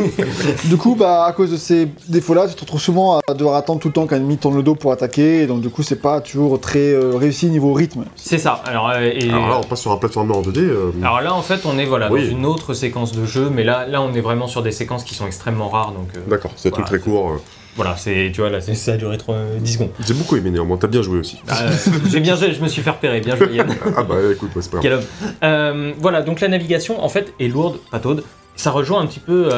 Du 0.65 0.77
coup, 0.77 0.95
bah, 0.95 1.25
à 1.25 1.31
cause 1.33 1.51
de 1.51 1.57
ces 1.57 1.87
défauts-là, 2.07 2.47
tu 2.47 2.55
te 2.55 2.61
retrouves 2.61 2.81
souvent 2.81 3.19
à 3.27 3.33
devoir 3.33 3.55
attendre 3.55 3.79
tout 3.79 3.87
le 3.87 3.93
temps 3.93 4.07
qu'un 4.07 4.17
ennemi 4.17 4.37
tourne 4.37 4.55
le 4.55 4.63
dos 4.63 4.75
pour 4.75 4.91
attaquer, 4.91 5.41
et 5.43 5.47
donc 5.47 5.61
du 5.61 5.69
coup, 5.69 5.83
c'est 5.83 5.95
pas 6.01 6.21
toujours 6.21 6.59
très 6.59 6.93
euh, 6.93 7.11
réussi 7.15 7.47
niveau 7.47 7.73
rythme. 7.73 8.05
C'est 8.15 8.37
ça. 8.37 8.61
Alors, 8.69 8.89
euh, 8.91 9.09
et... 9.13 9.29
Alors 9.29 9.49
là, 9.49 9.59
on 9.59 9.63
passe 9.63 9.81
sur 9.81 9.91
un 9.91 9.97
plateforme 9.97 10.31
en 10.31 10.41
2D. 10.41 10.59
euh, 10.59 10.91
Alors 11.01 11.21
là, 11.21 11.33
en 11.33 11.41
fait, 11.41 11.61
on 11.65 11.77
est 11.79 11.85
voilà, 11.85 12.11
Oui. 12.11 12.25
dans 12.25 12.31
une 12.37 12.45
autre 12.45 12.73
séquence 12.73 13.11
de 13.13 13.25
jeu, 13.25 13.49
mais 13.51 13.63
là, 13.63 13.85
là, 13.87 14.01
on 14.01 14.13
est 14.13 14.21
vraiment 14.21 14.47
sur 14.47 14.61
des 14.61 14.71
séquences 14.71 15.03
qui 15.03 15.15
sont 15.15 15.25
extrêmement 15.25 15.69
rares. 15.69 15.91
Donc 15.91 16.09
euh, 16.15 16.19
D'accord, 16.29 16.51
c'est 16.55 16.69
Voilà. 16.69 16.85
très 16.85 16.99
court. 16.99 17.37
voilà, 17.75 17.95
c'est, 17.97 18.31
tu 18.33 18.41
vois, 18.41 18.49
là, 18.49 18.61
c'est- 18.61 18.75
ça 18.75 18.93
a 18.93 18.97
duré 18.97 19.17
trois- 19.17 19.37
10 19.59 19.73
secondes. 19.73 19.89
J'ai 20.05 20.13
beaucoup 20.13 20.35
aimé 20.37 20.51
néanmoins, 20.51 20.77
t'as 20.77 20.87
bien 20.87 21.01
joué 21.01 21.19
aussi. 21.19 21.41
Ah, 21.47 21.65
j'ai 22.09 22.19
bien 22.19 22.35
joué, 22.35 22.53
je 22.53 22.61
me 22.61 22.67
suis 22.67 22.81
fait 22.81 22.89
repérer, 22.91 23.21
bien 23.21 23.35
joué 23.35 23.53
Yann. 23.53 23.67
Ah 23.97 24.03
bah 24.03 24.15
écoute, 24.31 24.49
ouais, 24.55 24.61
c'est 24.61 24.71
pas 24.71 24.79
grave. 24.79 25.05
Euh, 25.43 25.93
voilà, 25.97 26.21
donc 26.21 26.39
la 26.41 26.47
navigation, 26.49 27.03
en 27.03 27.09
fait, 27.09 27.33
est 27.39 27.47
lourde, 27.47 27.77
pas 27.91 27.99
taude. 27.99 28.23
Ça 28.55 28.71
rejoint 28.71 29.01
un 29.01 29.05
petit 29.05 29.19
peu 29.21 29.49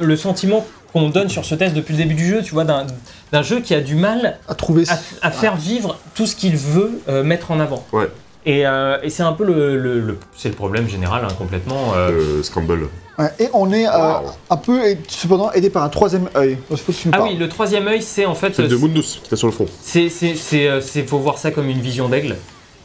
le 0.00 0.16
sentiment 0.16 0.66
qu'on 0.92 1.10
donne 1.10 1.28
sur 1.28 1.44
ce 1.44 1.54
test 1.54 1.74
depuis 1.74 1.92
le 1.92 1.98
début 1.98 2.14
du 2.14 2.26
jeu, 2.26 2.42
tu 2.42 2.54
vois, 2.54 2.64
d'un, 2.64 2.86
d'un 3.32 3.42
jeu 3.42 3.60
qui 3.60 3.74
a 3.74 3.80
du 3.80 3.94
mal 3.94 4.38
À 4.48 4.54
trouver. 4.54 4.84
à, 4.88 4.98
à 5.26 5.30
faire 5.30 5.56
vivre 5.56 5.96
tout 6.14 6.26
ce 6.26 6.34
qu'il 6.36 6.56
veut 6.56 7.00
euh, 7.08 7.22
mettre 7.22 7.50
en 7.50 7.60
avant. 7.60 7.84
Ouais. 7.92 8.08
Et, 8.46 8.66
euh, 8.66 8.98
et 9.02 9.10
c'est 9.10 9.22
un 9.24 9.32
peu 9.32 9.44
le, 9.44 9.76
le- 9.76 10.00
le- 10.00 10.18
c'est 10.36 10.48
le 10.48 10.54
problème 10.54 10.88
général 10.88 11.22
hein, 11.24 11.34
complètement. 11.36 11.92
euh, 11.96 12.10
Euh, 12.38 12.42
Scramble. 12.42 12.88
Ouais, 13.18 13.30
et 13.40 13.48
on 13.52 13.72
est 13.72 13.86
euh, 13.86 14.12
un 14.48 14.56
peu, 14.56 14.86
et- 14.86 14.96
cependant, 15.08 15.50
aidé 15.52 15.70
par 15.70 15.82
un 15.82 15.88
troisième 15.88 16.28
œil. 16.36 16.56
Ah 16.70 16.76
parles. 17.10 17.22
oui, 17.30 17.36
le 17.36 17.48
troisième 17.48 17.86
œil, 17.88 18.00
c'est 18.00 18.24
en 18.26 18.34
fait, 18.36 18.54
Celle 18.54 18.68
de 18.68 18.76
Mundus, 18.76 19.20
qui 19.24 19.34
est 19.34 19.36
sur 19.36 19.48
le 19.48 19.52
front. 19.52 19.66
c'est, 19.82 20.08
c'est, 20.08 20.34
c'est, 20.36 20.80
c'est- 20.80 21.02
faut 21.02 21.18
voir 21.18 21.36
ça 21.36 21.50
comme 21.50 21.68
une 21.68 21.80
vision 21.80 22.08
d'aigle. 22.08 22.36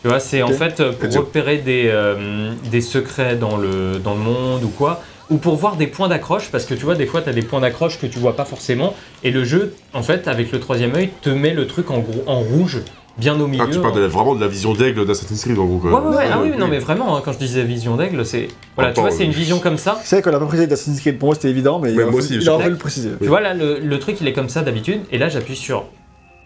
Tu 0.02 0.10
vois, 0.10 0.20
c'est 0.20 0.42
en 0.42 0.50
fait 0.50 0.84
pour 0.92 1.14
repérer 1.16 1.60
des, 1.60 1.84
euh, 1.88 2.52
des 2.70 2.82
secrets 2.82 3.38
dans 3.38 3.56
le, 3.56 4.00
dans 4.00 4.16
le 4.16 4.20
monde 4.20 4.64
ou 4.66 4.70
quoi, 4.70 5.02
ou 5.30 5.38
pour 5.38 5.56
voir 5.56 5.76
des 5.78 5.88
points 5.88 6.08
d'accroche, 6.08 6.50
parce 6.52 6.66
que 6.66 6.74
tu 6.74 6.84
vois, 6.86 6.96
des 6.96 7.06
fois, 7.06 7.22
tu 7.22 7.30
as 7.30 7.34
des 7.34 7.42
points 7.42 7.62
d'accroche 7.62 8.00
que 8.00 8.06
tu 8.08 8.20
vois 8.20 8.36
pas 8.36 8.46
forcément, 8.46 8.94
et 9.24 9.32
le 9.32 9.44
jeu, 9.44 9.74
en 9.94 10.04
fait, 10.04 10.28
avec 10.28 10.52
le 10.52 10.60
troisième 10.60 10.94
œil, 10.96 11.10
te 11.22 11.30
met 11.30 11.54
le 11.54 11.66
truc 11.68 11.92
en, 11.92 12.00
gros, 12.00 12.24
en 12.28 12.40
rouge, 12.42 12.80
bien 13.18 13.40
au 13.40 13.48
milieu. 13.48 13.64
Ah, 13.68 13.72
tu 13.72 13.80
parles 13.80 13.96
de 13.96 14.02
la- 14.02 14.08
vraiment 14.08 14.36
de 14.36 14.42
la 14.42 14.48
vision 14.48 14.74
d'aigle 14.74 15.06
d'Assassin's 15.06 15.42
Creed 15.44 15.58
en 15.60 15.66
gros. 15.66 15.78
quoi. 15.78 15.92
Ouais, 15.92 16.10
ouais, 16.10 16.16
ouais, 16.18 16.26
ah 16.32 16.40
oui, 16.44 16.52
non, 16.58 16.68
mais 16.68 16.80
vraiment, 16.80 17.16
hein, 17.18 17.22
quand 17.24 17.32
je 17.32 17.38
disais 17.38 17.64
vision 17.64 17.96
d'aigle, 17.96 18.26
c'est. 18.26 18.48
Voilà, 18.76 18.92
tu 18.92 19.02
vois, 19.02 19.12
c'est 19.12 19.24
une 19.24 19.30
euh, 19.32 19.34
vision 19.34 19.60
comme 19.60 19.78
ça. 19.78 20.00
C'est 20.04 20.16
vrai 20.18 20.24
qu'on 20.24 20.32
l'a 20.32 20.40
pas 20.40 20.46
précisé 20.46 20.68
d'Assassin's 20.68 21.00
Creed, 21.00 21.18
pour 21.20 21.28
moi 21.28 21.36
c'était 21.36 21.50
évident, 21.50 21.80
mais, 21.80 21.90
Mais 21.90 21.94
il 21.94 22.02
aurait 22.02 22.12
moi 22.12 22.20
aussi, 22.20 22.36
il 22.36 22.42
j'ai 22.42 22.50
aurait 22.50 22.70
le 22.70 22.76
préciser. 22.78 23.12
Tu 23.22 23.28
vois, 23.28 23.40
là, 23.42 23.54
le, 23.54 23.80
le 23.80 24.00
truc, 24.00 24.18
il 24.20 24.28
est 24.28 24.34
comme 24.34 24.50
ça 24.50 24.62
d'habitude, 24.62 25.02
et 25.12 25.18
là, 25.18 25.30
j'appuie 25.30 25.56
sur 25.56 25.86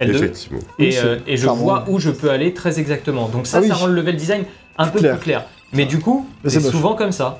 L2, 0.02 0.10
Effectivement. 0.16 0.60
Oui, 0.78 0.86
et, 0.88 1.00
euh, 1.00 1.18
et 1.26 1.38
je 1.38 1.44
clairement- 1.44 1.62
vois 1.64 1.86
où 1.88 2.00
je 2.00 2.12
peux 2.12 2.30
aller 2.30 2.54
très 2.54 2.80
exactement. 2.80 3.28
Donc 3.30 3.48
ça, 3.48 3.58
Ah 3.58 3.62
oui. 3.62 3.68
ça 3.70 3.74
rend 3.76 3.88
le 3.88 3.94
level 3.96 4.16
design 4.16 4.44
un 4.78 4.88
peu 4.88 5.00
clair. 5.00 5.16
plus 5.16 5.24
clair. 5.24 5.46
Mais 5.74 5.86
du 5.86 6.00
coup, 6.00 6.28
c'est 6.46 6.60
souvent 6.62 6.94
comme 6.96 7.12
ça. 7.12 7.40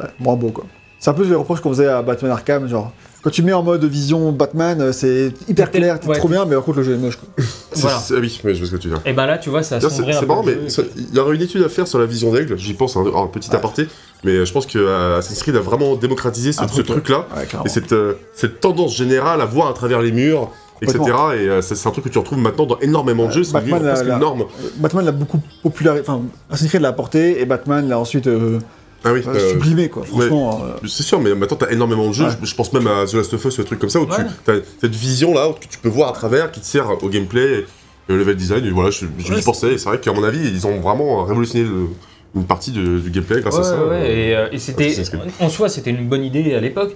Ouais, 0.00 0.06
moins 0.18 0.34
beau 0.36 0.48
quoi. 0.50 0.64
C'est 0.98 1.10
un 1.10 1.14
peu 1.14 1.24
le 1.24 1.36
reproche 1.36 1.60
qu'on 1.60 1.68
faisait 1.70 1.86
à 1.88 2.00
Batman 2.02 2.30
Arkham, 2.32 2.66
genre. 2.68 2.90
Quand 3.22 3.30
tu 3.30 3.42
mets 3.42 3.52
en 3.54 3.62
mode 3.62 3.82
vision 3.84 4.32
Batman, 4.32 4.80
euh, 4.82 4.92
c'est 4.92 5.32
hyper 5.48 5.70
T'es- 5.70 5.78
clair, 5.78 5.98
t'es 5.98 6.08
ouais. 6.08 6.16
trop 6.18 6.28
bien, 6.28 6.44
mais 6.44 6.54
par 6.56 6.64
contre 6.64 6.78
le 6.78 6.84
jeu 6.84 6.94
est 6.94 6.98
moche 6.98 7.16
quoi. 7.16 7.28
C'est- 7.72 7.80
Voilà. 7.80 7.98
c'est- 7.98 8.14
Ah 8.16 8.20
oui, 8.20 8.40
mais 8.44 8.54
je 8.54 8.58
vois 8.60 8.66
ce 8.68 8.72
que 8.72 8.76
tu 8.76 8.88
veux 8.88 8.94
dire. 8.94 9.02
Et 9.06 9.12
ben 9.14 9.24
là, 9.26 9.38
tu 9.38 9.48
vois, 9.50 9.62
ça 9.62 9.76
assombrit 9.76 10.12
C'est 10.18 10.26
marrant, 10.26 10.42
mais 10.42 10.56
il 10.96 11.14
y 11.14 11.18
aurait 11.18 11.34
une 11.34 11.42
étude 11.42 11.62
à 11.62 11.68
faire 11.70 11.86
sur 11.88 11.98
la 11.98 12.06
vision 12.06 12.32
d'aigle, 12.32 12.56
j'y 12.58 12.74
pense, 12.74 12.96
un, 12.96 13.00
un 13.06 13.26
petit 13.26 13.48
Ouais. 13.50 13.56
aparté, 13.56 13.86
mais 14.24 14.44
je 14.44 14.52
pense 14.52 14.66
que 14.66 14.78
euh, 14.78 15.18
Assassin's 15.18 15.42
Creed 15.42 15.56
a 15.56 15.60
vraiment 15.60 15.96
démocratisé 15.96 16.52
ce, 16.52 16.64
truc-là, 16.82 17.26
Ouais, 17.36 17.46
et 17.64 17.68
cette, 17.70 17.92
euh, 17.92 18.14
cette 18.34 18.60
tendance 18.60 18.94
générale 18.96 19.40
à 19.40 19.46
voir 19.46 19.68
à 19.68 19.72
travers 19.72 20.00
les 20.02 20.12
murs, 20.12 20.50
etc. 20.82 20.98
Et 21.02 21.08
euh, 21.48 21.62
c'est 21.62 21.74
c'est 21.76 21.88
un 21.88 21.92
truc 21.92 22.04
que 22.04 22.10
tu 22.10 22.18
retrouves 22.18 22.38
maintenant 22.38 22.66
dans 22.66 22.78
énormément 22.80 23.26
de 23.26 23.32
jeux, 23.32 23.44
c'est 23.44 23.52
Batman, 23.54 23.82
la- 23.82 24.02
une 24.02 24.08
la- 24.08 24.18
norme. 24.18 24.44
Batman 24.76 25.04
l'a 25.04 25.12
beaucoup 25.12 25.40
popularisé, 25.62 26.04
enfin 26.06 26.20
Assassin's 26.50 26.68
Creed 26.70 26.82
l'a 26.82 26.88
apporté, 26.88 27.40
et 27.40 27.46
Batman 27.46 27.88
l'a 27.88 27.98
ensuite 27.98 28.26
euh, 28.26 28.58
Ah 29.04 29.12
oui, 29.12 29.22
euh, 29.26 29.50
sublimé 29.50 29.88
quoi. 29.88 30.04
Franchement, 30.04 30.62
euh, 30.64 30.86
C'est 30.88 31.02
sûr, 31.02 31.20
mais 31.20 31.34
maintenant 31.34 31.56
t'as 31.58 31.70
énormément 31.70 32.08
de 32.08 32.12
jeux. 32.14 32.24
Ouais. 32.24 32.30
Je, 32.42 32.46
je 32.46 32.54
pense 32.54 32.72
même 32.72 32.86
à 32.86 33.04
The 33.06 33.14
Last 33.14 33.34
of 33.34 33.44
Us, 33.44 33.56
des 33.58 33.64
trucs 33.64 33.78
comme 33.78 33.90
ça 33.90 34.00
où 34.00 34.06
Ouais. 34.06 34.16
tu 34.44 34.50
as 34.50 34.54
cette 34.80 34.94
vision 34.94 35.34
là 35.34 35.50
que 35.60 35.66
tu 35.66 35.78
peux 35.78 35.88
voir 35.88 36.08
à 36.08 36.12
travers 36.12 36.50
qui 36.50 36.60
te 36.60 36.66
sert 36.66 36.88
au 37.02 37.08
gameplay 37.08 37.64
et 38.08 38.12
au 38.12 38.16
level 38.16 38.34
design. 38.36 38.64
Et 38.64 38.70
voilà, 38.70 38.90
je, 38.90 39.06
je 39.18 39.32
Ouais, 39.34 39.42
pensais. 39.42 39.74
Et 39.74 39.78
c'est 39.78 39.88
vrai 39.88 39.98
qu'à 40.00 40.12
mon 40.12 40.24
avis, 40.24 40.40
ils 40.48 40.66
ont 40.66 40.80
vraiment 40.80 41.24
révolutionné 41.24 41.64
le- 41.64 41.88
une 42.36 42.44
partie 42.46 42.72
de- 42.72 42.98
du 42.98 43.10
gameplay 43.10 43.40
grâce 43.42 43.58
à 43.58 43.62
ça. 43.62 43.76
ouais, 43.86 43.94
euh. 43.94 44.04
et, 44.06 44.36
euh, 44.36 44.48
et 44.52 44.58
c'était 44.58 44.92
en 45.38 45.48
soi 45.48 45.68
c'était 45.68 45.90
une 45.90 46.08
bonne 46.08 46.24
idée 46.24 46.54
à 46.54 46.60
l'époque. 46.60 46.94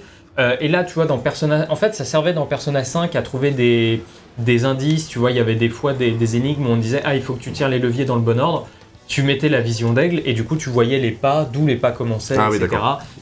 Et 0.60 0.68
là, 0.68 0.84
tu 0.84 0.94
vois, 0.94 1.04
dans 1.06 1.18
Persona, 1.18 1.66
en 1.68 1.74
fait, 1.74 1.96
ça 1.96 2.04
servait 2.04 2.32
dans 2.32 2.46
Persona 2.46 2.84
5 2.84 3.16
à 3.16 3.22
trouver 3.22 3.50
des, 3.50 4.00
des 4.38 4.64
indices. 4.64 5.08
Tu 5.08 5.18
vois, 5.18 5.32
il 5.32 5.36
y 5.36 5.40
avait 5.40 5.56
des 5.56 5.68
fois 5.68 5.92
des, 5.94 6.12
des 6.12 6.36
énigmes 6.36 6.64
où 6.66 6.70
on 6.70 6.76
disait 6.76 7.02
ah 7.04 7.16
il 7.16 7.22
faut 7.22 7.32
que 7.34 7.40
tu 7.42 7.50
tires 7.50 7.68
les 7.68 7.80
leviers 7.80 8.04
dans 8.04 8.14
le 8.14 8.20
bon 8.22 8.38
ordre. 8.38 8.68
Tu 9.08 9.22
mettais 9.22 9.48
la 9.48 9.60
vision 9.60 9.92
d'aigle 9.94 10.22
et 10.26 10.34
du 10.34 10.44
coup 10.44 10.54
tu 10.56 10.68
voyais 10.68 10.98
les 10.98 11.10
pas, 11.10 11.48
d'où 11.50 11.66
les 11.66 11.76
pas 11.76 11.90
commençaient, 11.92 12.36
Ah 12.38 12.48
etc. 12.54 12.68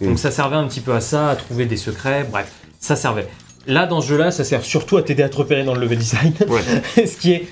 Donc 0.02 0.14
Mm. 0.14 0.16
ça 0.18 0.30
servait 0.30 0.56
un 0.56 0.66
petit 0.66 0.80
peu 0.80 0.92
à 0.92 1.00
ça, 1.00 1.30
à 1.30 1.36
trouver 1.36 1.64
des 1.66 1.76
secrets. 1.76 2.26
Bref, 2.30 2.50
ça 2.80 2.96
servait. 2.96 3.28
Là, 3.68 3.86
dans 3.86 4.00
ce 4.00 4.08
jeu-là, 4.08 4.30
ça 4.30 4.44
sert 4.44 4.64
surtout 4.64 4.96
à 4.96 5.02
t'aider 5.02 5.22
à 5.22 5.28
te 5.28 5.36
repérer 5.36 5.64
dans 5.64 5.74
le 5.74 5.80
level 5.80 5.98
design. 5.98 6.32
Ouais. 6.48 7.06
ce 7.06 7.16
qui 7.16 7.32
est 7.32 7.48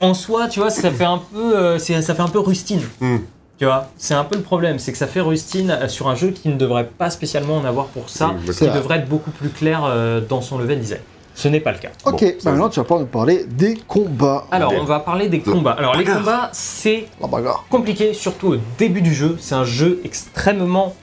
en 0.00 0.14
soi, 0.14 0.48
tu 0.48 0.58
vois, 0.60 0.70
ça 0.70 0.90
fait 0.90 1.04
un 1.04 1.18
peu, 1.32 1.56
euh, 1.56 1.78
ça 1.78 2.14
fait 2.14 2.20
un 2.22 2.28
peu 2.28 2.38
rustine. 2.40 2.80
Hmm. 3.00 3.18
Tu 3.58 3.64
vois, 3.66 3.88
c'est 3.96 4.14
un 4.14 4.24
peu 4.24 4.34
le 4.36 4.42
problème, 4.42 4.80
c'est 4.80 4.90
que 4.90 4.98
ça 4.98 5.06
fait 5.06 5.20
rustine 5.20 5.70
euh, 5.70 5.86
sur 5.88 6.08
un 6.08 6.16
jeu 6.16 6.30
qui 6.30 6.48
ne 6.48 6.56
devrait 6.56 6.88
pas 6.98 7.10
spécialement 7.10 7.56
en 7.58 7.64
avoir 7.64 7.86
pour 7.86 8.08
ça, 8.10 8.34
qui 8.44 8.50
vrai. 8.64 8.74
devrait 8.74 8.98
être 8.98 9.08
beaucoup 9.08 9.30
plus 9.30 9.50
clair 9.50 9.82
euh, 9.84 10.20
dans 10.20 10.40
son 10.40 10.58
level 10.58 10.80
design. 10.80 11.00
Ce 11.34 11.48
n'est 11.48 11.60
pas 11.60 11.72
le 11.72 11.78
cas. 11.78 11.88
Ok, 12.04 12.20
Bon, 12.20 12.32
bah 12.44 12.50
maintenant 12.52 12.68
tu 12.68 12.78
vas 12.80 12.84
pouvoir 12.84 13.00
nous 13.00 13.06
parler 13.06 13.44
des 13.48 13.76
combats. 13.88 14.46
Alors, 14.50 14.70
Des- 14.70 14.78
on 14.78 14.84
va 14.84 15.00
parler 15.00 15.28
des 15.28 15.40
combats. 15.40 15.72
Alors, 15.72 15.96
les 15.96 16.04
combats, 16.04 16.50
c'est 16.52 17.06
La 17.20 17.26
bagarre. 17.26 17.64
compliqué, 17.70 18.12
surtout 18.14 18.48
au 18.54 18.56
début 18.78 19.00
du 19.02 19.14
jeu. 19.14 19.36
C'est 19.40 19.54
un 19.54 19.64
jeu 19.64 20.00
extrêmement 20.04 20.94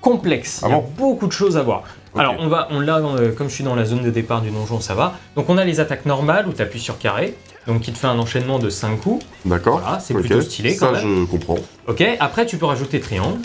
complexe. 0.00 0.60
Ah 0.62 0.66
Il 0.68 0.70
y 0.70 0.74
a 0.74 0.76
bon 0.78 0.88
beaucoup 0.96 1.26
de 1.26 1.32
choses 1.32 1.56
à 1.56 1.62
voir. 1.62 1.82
Alors, 2.16 2.36
on 2.38 2.48
va, 2.48 2.68
on 2.70 2.80
l'a, 2.80 2.96
euh, 2.98 3.32
comme 3.32 3.48
je 3.48 3.54
suis 3.54 3.64
dans 3.64 3.74
la 3.76 3.84
zone 3.84 4.02
de 4.02 4.10
départ 4.10 4.40
du 4.40 4.50
donjon, 4.50 4.80
ça 4.80 4.94
va. 4.94 5.14
Donc, 5.36 5.48
on 5.48 5.56
a 5.58 5.64
les 5.64 5.78
attaques 5.80 6.04
normales 6.06 6.48
où 6.48 6.52
tu 6.52 6.60
appuies 6.62 6.80
sur 6.80 6.98
carré, 6.98 7.36
donc 7.66 7.80
qui 7.82 7.92
te 7.92 7.98
fait 7.98 8.06
un 8.08 8.18
enchaînement 8.18 8.58
de 8.58 8.70
5 8.70 9.00
coups. 9.00 9.24
D'accord. 9.44 9.80
Voilà, 9.80 10.00
c'est 10.00 10.14
plutôt 10.14 10.40
stylé 10.40 10.74
quand 10.76 10.86
Ça, 10.86 10.92
même. 11.02 11.20
je 11.20 11.24
comprends. 11.30 11.58
Ok, 11.86 12.02
après, 12.18 12.44
tu 12.46 12.56
peux 12.56 12.66
rajouter 12.66 12.98
triangle 13.00 13.38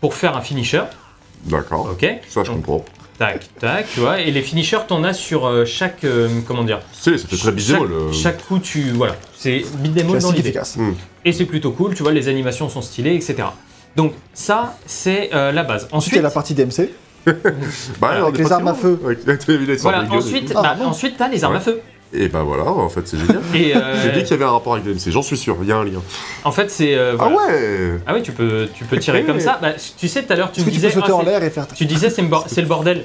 pour 0.00 0.14
faire 0.14 0.36
un 0.36 0.40
finisher. 0.40 0.82
D'accord. 1.44 1.88
Ok, 1.92 2.04
Ça, 2.28 2.42
je 2.42 2.50
Donc, 2.50 2.64
comprends. 2.64 2.84
Tac, 3.18 3.48
tac, 3.58 3.86
tu 3.92 4.00
vois. 4.00 4.20
Et 4.20 4.30
les 4.30 4.42
finishers, 4.42 4.80
t'en 4.88 5.02
as 5.04 5.12
sur 5.14 5.46
euh, 5.46 5.64
chaque. 5.64 6.04
euh, 6.04 6.28
comment 6.46 6.64
dire 6.64 6.80
C'est, 6.92 7.16
ça 7.18 7.26
fait 7.28 7.36
très 7.36 7.58
chaque, 7.58 7.80
euh. 7.82 8.12
chaque 8.12 8.46
coup, 8.46 8.58
tu. 8.58 8.90
Voilà. 8.90 9.16
C'est 9.36 9.64
beat'em 9.78 10.06
dans 10.06 10.12
Classique 10.12 10.36
l'idée. 10.36 10.48
efficace. 10.50 10.78
Et 11.24 11.32
c'est 11.32 11.44
plutôt 11.46 11.70
cool, 11.72 11.94
tu 11.94 12.02
vois, 12.02 12.12
les 12.12 12.28
animations 12.28 12.68
sont 12.68 12.82
stylées, 12.82 13.14
etc. 13.14 13.36
Donc, 13.96 14.12
ça, 14.34 14.76
c'est 14.86 15.30
euh, 15.34 15.52
la 15.52 15.64
base. 15.64 15.88
Ensuite, 15.92 16.14
il 16.14 16.16
y 16.16 16.18
Ensuite, 16.18 16.18
a 16.18 16.22
la 16.22 16.30
partie 16.30 16.54
DMC. 16.54 16.90
Bah, 18.00 18.24
avec 18.24 18.38
les 18.38 18.52
armes 18.52 18.68
à 18.68 18.74
feu. 18.74 19.00
Avec 19.04 19.26
la 19.26 19.74
voilà, 19.82 20.04
ensuite. 20.10 20.52
Ah, 20.54 20.62
bah, 20.62 20.76
bon. 20.78 20.84
ensuite, 20.86 21.16
t'as 21.16 21.28
les 21.28 21.42
armes 21.42 21.54
Ouais. 21.54 21.58
à 21.60 21.62
feu. 21.62 21.80
Et 22.12 22.28
bah 22.28 22.42
voilà, 22.44 22.64
en 22.64 22.88
fait, 22.88 23.06
c'est 23.06 23.18
génial. 23.18 23.40
Et 23.54 23.76
euh, 23.76 24.00
J'ai 24.02 24.12
dit 24.12 24.20
qu'il 24.22 24.30
y 24.30 24.34
avait 24.34 24.44
un 24.44 24.50
rapport 24.52 24.74
avec 24.74 24.84
DMC, 24.86 25.10
j'en 25.10 25.22
suis 25.22 25.36
sûr, 25.36 25.56
il 25.62 25.68
y 25.68 25.72
a 25.72 25.76
un 25.76 25.84
lien. 25.84 26.00
en 26.44 26.52
fait, 26.52 26.70
c'est. 26.70 26.94
euh, 26.94 27.16
Ah 27.18 27.28
ouais 27.28 27.98
Ah 28.06 28.14
oui, 28.14 28.22
tu 28.22 28.32
peux, 28.32 28.68
tu 28.74 28.84
peux 28.84 28.98
tirer 28.98 29.24
comme 29.24 29.40
ça. 29.40 29.58
Bah, 29.60 29.72
tu 29.98 30.08
sais, 30.08 30.22
tout 30.22 30.32
à 30.32 30.36
l'heure, 30.36 30.52
tu 30.52 30.60
me 30.60 30.66
que 30.66 30.70
tu 30.70 30.76
peux 30.76 30.86
disais. 30.86 30.90
sauter 30.94 31.08
ah, 31.10 31.16
en 31.16 31.20
c'est- 31.20 31.26
l'air 31.26 31.42
et 31.42 31.50
faire. 31.50 31.66
tu 31.68 31.84
disais, 31.84 32.08
c'est 32.10 32.22
le 32.60 32.66
bordel. 32.68 33.04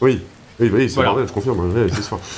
Oui, 0.00 0.20
oui, 0.60 0.70
oui 0.72 0.88
c'est 0.88 0.94
Voilà. 0.94 1.10
bordel, 1.10 1.28
je 1.28 1.32
confirme. 1.32 1.58
ouais. 1.74 1.86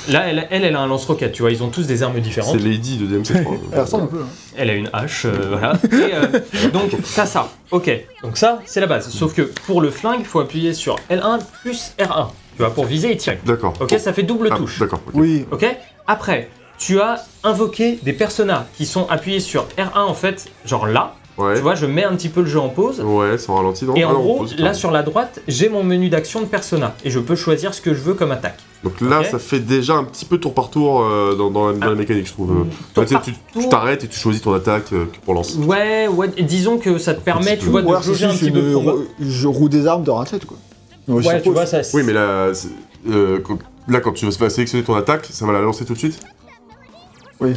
Là, 0.08 0.26
elle, 0.28 0.48
elle, 0.50 0.64
elle 0.64 0.76
a 0.76 0.80
un 0.80 0.86
lance-roquette, 0.86 1.32
tu 1.32 1.42
vois, 1.42 1.50
ils 1.52 1.62
ont 1.62 1.68
tous 1.68 1.86
des 1.86 2.02
armes 2.02 2.18
différentes. 2.20 2.56
C'est 2.58 2.64
Lady 2.64 2.96
de 2.96 3.06
DMC 3.06 3.42
3. 3.44 3.56
Elle 3.72 3.80
ressemble 3.80 4.04
un 4.04 4.06
peu. 4.06 4.22
hein. 4.22 4.26
Elle 4.56 4.70
a 4.70 4.74
une 4.74 4.88
hache, 4.92 5.26
euh, 5.26 5.30
voilà. 5.50 5.74
Et, 5.92 6.14
euh, 6.14 6.68
donc, 6.72 6.90
t'as 7.14 7.26
ça. 7.26 7.52
Ok. 7.70 7.90
Donc, 8.22 8.38
ça, 8.38 8.60
c'est 8.64 8.80
la 8.80 8.86
base. 8.86 9.08
Sauf 9.10 9.34
que 9.34 9.42
pour 9.42 9.80
le 9.82 9.90
flingue, 9.90 10.20
il 10.20 10.26
faut 10.26 10.40
appuyer 10.40 10.72
sur 10.72 10.96
L1 11.10 11.38
plus 11.62 11.92
R1. 11.98 12.28
Tu 12.58 12.64
vois, 12.64 12.74
pour 12.74 12.84
viser 12.84 13.12
et 13.12 13.16
tirer. 13.16 13.38
D'accord. 13.46 13.72
Ok, 13.80 13.94
ça 13.98 14.12
fait 14.12 14.24
double 14.24 14.48
Ah, 14.52 14.56
touche. 14.56 14.78
D'accord. 14.80 15.00
ok. 15.06 15.12
Oui, 15.14 15.46
Ok 15.50 15.64
Après, 16.06 16.50
tu 16.76 17.00
as 17.00 17.24
invoqué 17.44 17.98
des 18.02 18.12
personas 18.12 18.66
qui 18.76 18.84
sont 18.84 19.06
appuyés 19.08 19.40
sur 19.40 19.66
R1 19.78 20.00
en 20.00 20.14
fait, 20.14 20.46
genre 20.66 20.86
là. 20.86 21.14
Ouais. 21.36 21.54
Tu 21.54 21.60
vois, 21.60 21.76
je 21.76 21.86
mets 21.86 22.02
un 22.02 22.16
petit 22.16 22.28
peu 22.30 22.40
le 22.40 22.48
jeu 22.48 22.58
en 22.58 22.68
pause. 22.68 23.00
Ouais, 23.00 23.38
c'est 23.38 23.48
en 23.50 23.54
ralenti, 23.54 23.84
non 23.84 23.94
Et 23.94 24.02
Ah 24.02 24.08
en 24.08 24.12
non, 24.14 24.18
on 24.18 24.22
gros, 24.22 24.38
pose, 24.38 24.56
là 24.56 24.64
pardon. 24.64 24.78
sur 24.78 24.90
la 24.90 25.04
droite, 25.04 25.40
j'ai 25.46 25.68
mon 25.68 25.84
menu 25.84 26.08
d'action 26.08 26.40
de 26.40 26.46
persona. 26.46 26.94
Et 27.04 27.10
je 27.10 27.20
peux 27.20 27.36
choisir 27.36 27.74
ce 27.74 27.80
que 27.80 27.94
je 27.94 28.00
veux 28.00 28.14
comme 28.14 28.32
attaque. 28.32 28.58
Donc 28.82 29.00
là, 29.00 29.20
Ok. 29.20 29.26
ça 29.26 29.38
fait 29.38 29.60
déjà 29.60 29.94
un 29.94 30.02
petit 30.02 30.24
peu 30.24 30.38
tour 30.38 30.52
par 30.52 30.68
tour 30.70 31.00
euh, 31.04 31.36
dans, 31.36 31.48
dans 31.52 31.68
la, 31.68 31.74
dans 31.74 31.86
la 31.86 31.92
Ah. 31.92 31.94
mécanique, 31.94 32.26
je 32.26 32.32
trouve. 32.32 32.66
Tour 32.92 33.04
Tu 33.04 33.08
sais, 33.08 33.14
par 33.14 33.22
tu 33.22 33.32
tour. 33.52 33.62
tu 33.62 33.68
t'arrêtes 33.68 34.02
et 34.02 34.08
tu 34.08 34.18
choisis 34.18 34.42
ton 34.42 34.52
attaque 34.52 34.92
euh, 34.92 35.04
pour 35.24 35.34
lancer. 35.34 35.58
Ouais, 35.58 36.08
ouais, 36.08 36.26
disons 36.40 36.76
que 36.78 36.98
ça 36.98 37.14
te 37.14 37.20
permet, 37.20 37.56
tu 37.56 37.66
vois, 37.66 37.82
ou 37.82 37.84
de 37.84 37.88
alors 37.90 38.02
c'est 38.02 38.08
jauger 38.14 38.24
un 38.26 38.30
juste 38.30 38.42
petit 38.42 38.50
peu 38.50 38.58
une 39.20 39.30
je 39.30 39.46
roue 39.46 39.68
des 39.68 39.86
armes 39.86 40.02
de 40.02 40.10
raclette 40.10 40.44
quoi. 40.44 40.56
Ouais, 41.08 41.22
je 41.22 41.28
Ouais, 41.28 41.34
tu 41.34 41.38
suppose. 41.44 41.54
vois, 41.54 41.66
ça. 41.66 41.80
Oui, 41.94 42.02
mais 42.04 42.12
là, 42.12 42.52
euh, 43.10 43.38
quand- 43.40 43.58
là, 43.88 44.00
quand 44.00 44.12
tu 44.12 44.26
vas 44.26 44.50
sélectionner 44.50 44.84
ton 44.84 44.94
attaque, 44.94 45.26
ça 45.30 45.46
va 45.46 45.52
la 45.52 45.60
lancer 45.60 45.84
tout 45.84 45.94
de 45.94 45.98
suite 45.98 46.20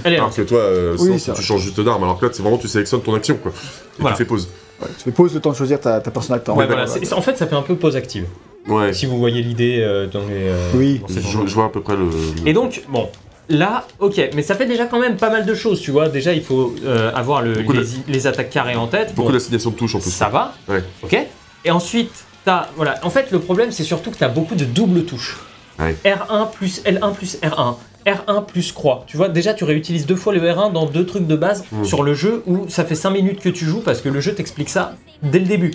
est 0.05 0.15
Alors 0.15 0.33
que 0.33 0.41
toi, 0.43 0.59
euh, 0.59 0.95
Oui, 0.99 1.19
sinon, 1.19 1.35
tu 1.35 1.41
changes 1.41 1.61
juste 1.61 1.79
d'arme. 1.81 2.03
Alors 2.03 2.19
que 2.19 2.25
là, 2.25 2.31
c'est 2.33 2.43
vraiment, 2.43 2.57
tu 2.57 2.67
sélectionnes 2.67 3.01
ton 3.01 3.15
action, 3.15 3.35
quoi. 3.37 3.51
Et 3.51 4.01
Voilà. 4.01 4.15
tu 4.15 4.23
fais 4.23 4.27
pause. 4.27 4.47
Ouais, 4.81 4.87
tu 4.97 5.03
fais 5.05 5.11
pause 5.11 5.33
le 5.33 5.39
temps 5.39 5.51
de 5.51 5.55
choisir 5.55 5.79
ta, 5.79 5.99
ta 5.99 6.11
personnage 6.11 6.41
Ouais, 6.49 6.65
voilà, 6.67 6.83
en 6.83 7.21
fait, 7.21 7.37
ça 7.37 7.47
fait 7.47 7.55
un 7.55 7.61
peu 7.63 7.75
pause 7.75 7.95
active. 7.95 8.25
Ouais. 8.67 8.93
Si 8.93 9.07
vous 9.07 9.17
voyez 9.17 9.41
l'idée 9.41 9.79
euh, 9.81 10.05
dans 10.07 10.19
les. 10.21 10.49
euh, 10.49 10.71
Oui. 10.75 10.99
dans 10.99 11.07
Je, 11.07 11.47
je 11.47 11.53
vois 11.55 11.65
à 11.65 11.69
peu 11.69 11.81
près 11.81 11.95
le. 11.95 12.07
Et 12.45 12.53
donc, 12.53 12.83
bon, 12.89 13.09
là, 13.49 13.87
ok, 13.99 14.21
mais 14.35 14.43
ça 14.43 14.53
fait 14.55 14.67
déjà 14.67 14.85
quand 14.85 14.99
même 14.99 15.17
pas 15.17 15.31
mal 15.31 15.45
de 15.47 15.55
choses, 15.55 15.81
tu 15.81 15.89
vois. 15.89 16.09
Déjà, 16.09 16.31
il 16.33 16.43
faut 16.43 16.75
euh, 16.85 17.11
avoir 17.15 17.41
le- 17.41 17.53
les, 17.53 17.63
de- 17.63 17.85
les 18.07 18.27
attaques 18.27 18.51
carrées 18.51 18.75
en 18.75 18.85
tête. 18.87 19.15
Beaucoup 19.15 19.29
Bon, 19.29 19.33
d'assignation 19.33 19.71
de 19.71 19.75
touches 19.75 19.95
en 19.95 19.99
plus. 19.99 20.11
ça 20.11 20.29
va, 20.29 20.53
Ouais. 20.69 20.83
ok. 21.03 21.17
Et 21.65 21.71
ensuite, 21.71 22.11
t'as, 22.45 22.67
voilà, 22.75 22.95
en 23.03 23.09
fait, 23.09 23.31
le 23.31 23.39
problème, 23.39 23.71
c'est 23.71 23.83
surtout 23.83 24.11
que 24.11 24.17
t'as 24.17 24.27
beaucoup 24.29 24.55
de 24.55 24.65
doubles 24.65 25.05
touches. 25.05 25.39
Ouais. 25.79 25.95
R1 26.05 26.51
plus 26.51 26.81
L1 26.83 27.13
plus 27.13 27.37
R1. 27.41 27.75
R1 28.05 28.45
plus 28.45 28.71
croix. 28.71 29.03
Tu 29.07 29.15
vois, 29.17 29.29
déjà, 29.29 29.53
tu 29.53 29.63
réutilises 29.63 30.05
deux 30.05 30.15
fois 30.15 30.33
le 30.33 30.39
R1 30.41 30.71
dans 30.73 30.85
deux 30.85 31.05
trucs 31.05 31.27
de 31.27 31.35
base 31.35 31.63
Mm. 31.71 31.83
sur 31.85 32.03
le 32.03 32.13
jeu 32.13 32.43
où 32.47 32.67
ça 32.67 32.83
fait 32.85 32.95
5 32.95 33.11
minutes 33.11 33.39
que 33.39 33.49
tu 33.49 33.65
joues 33.65 33.81
parce 33.81 34.01
que 34.01 34.09
le 34.09 34.19
jeu 34.21 34.33
t'explique 34.33 34.69
ça 34.69 34.95
dès 35.23 35.39
le 35.39 35.45
début. 35.45 35.73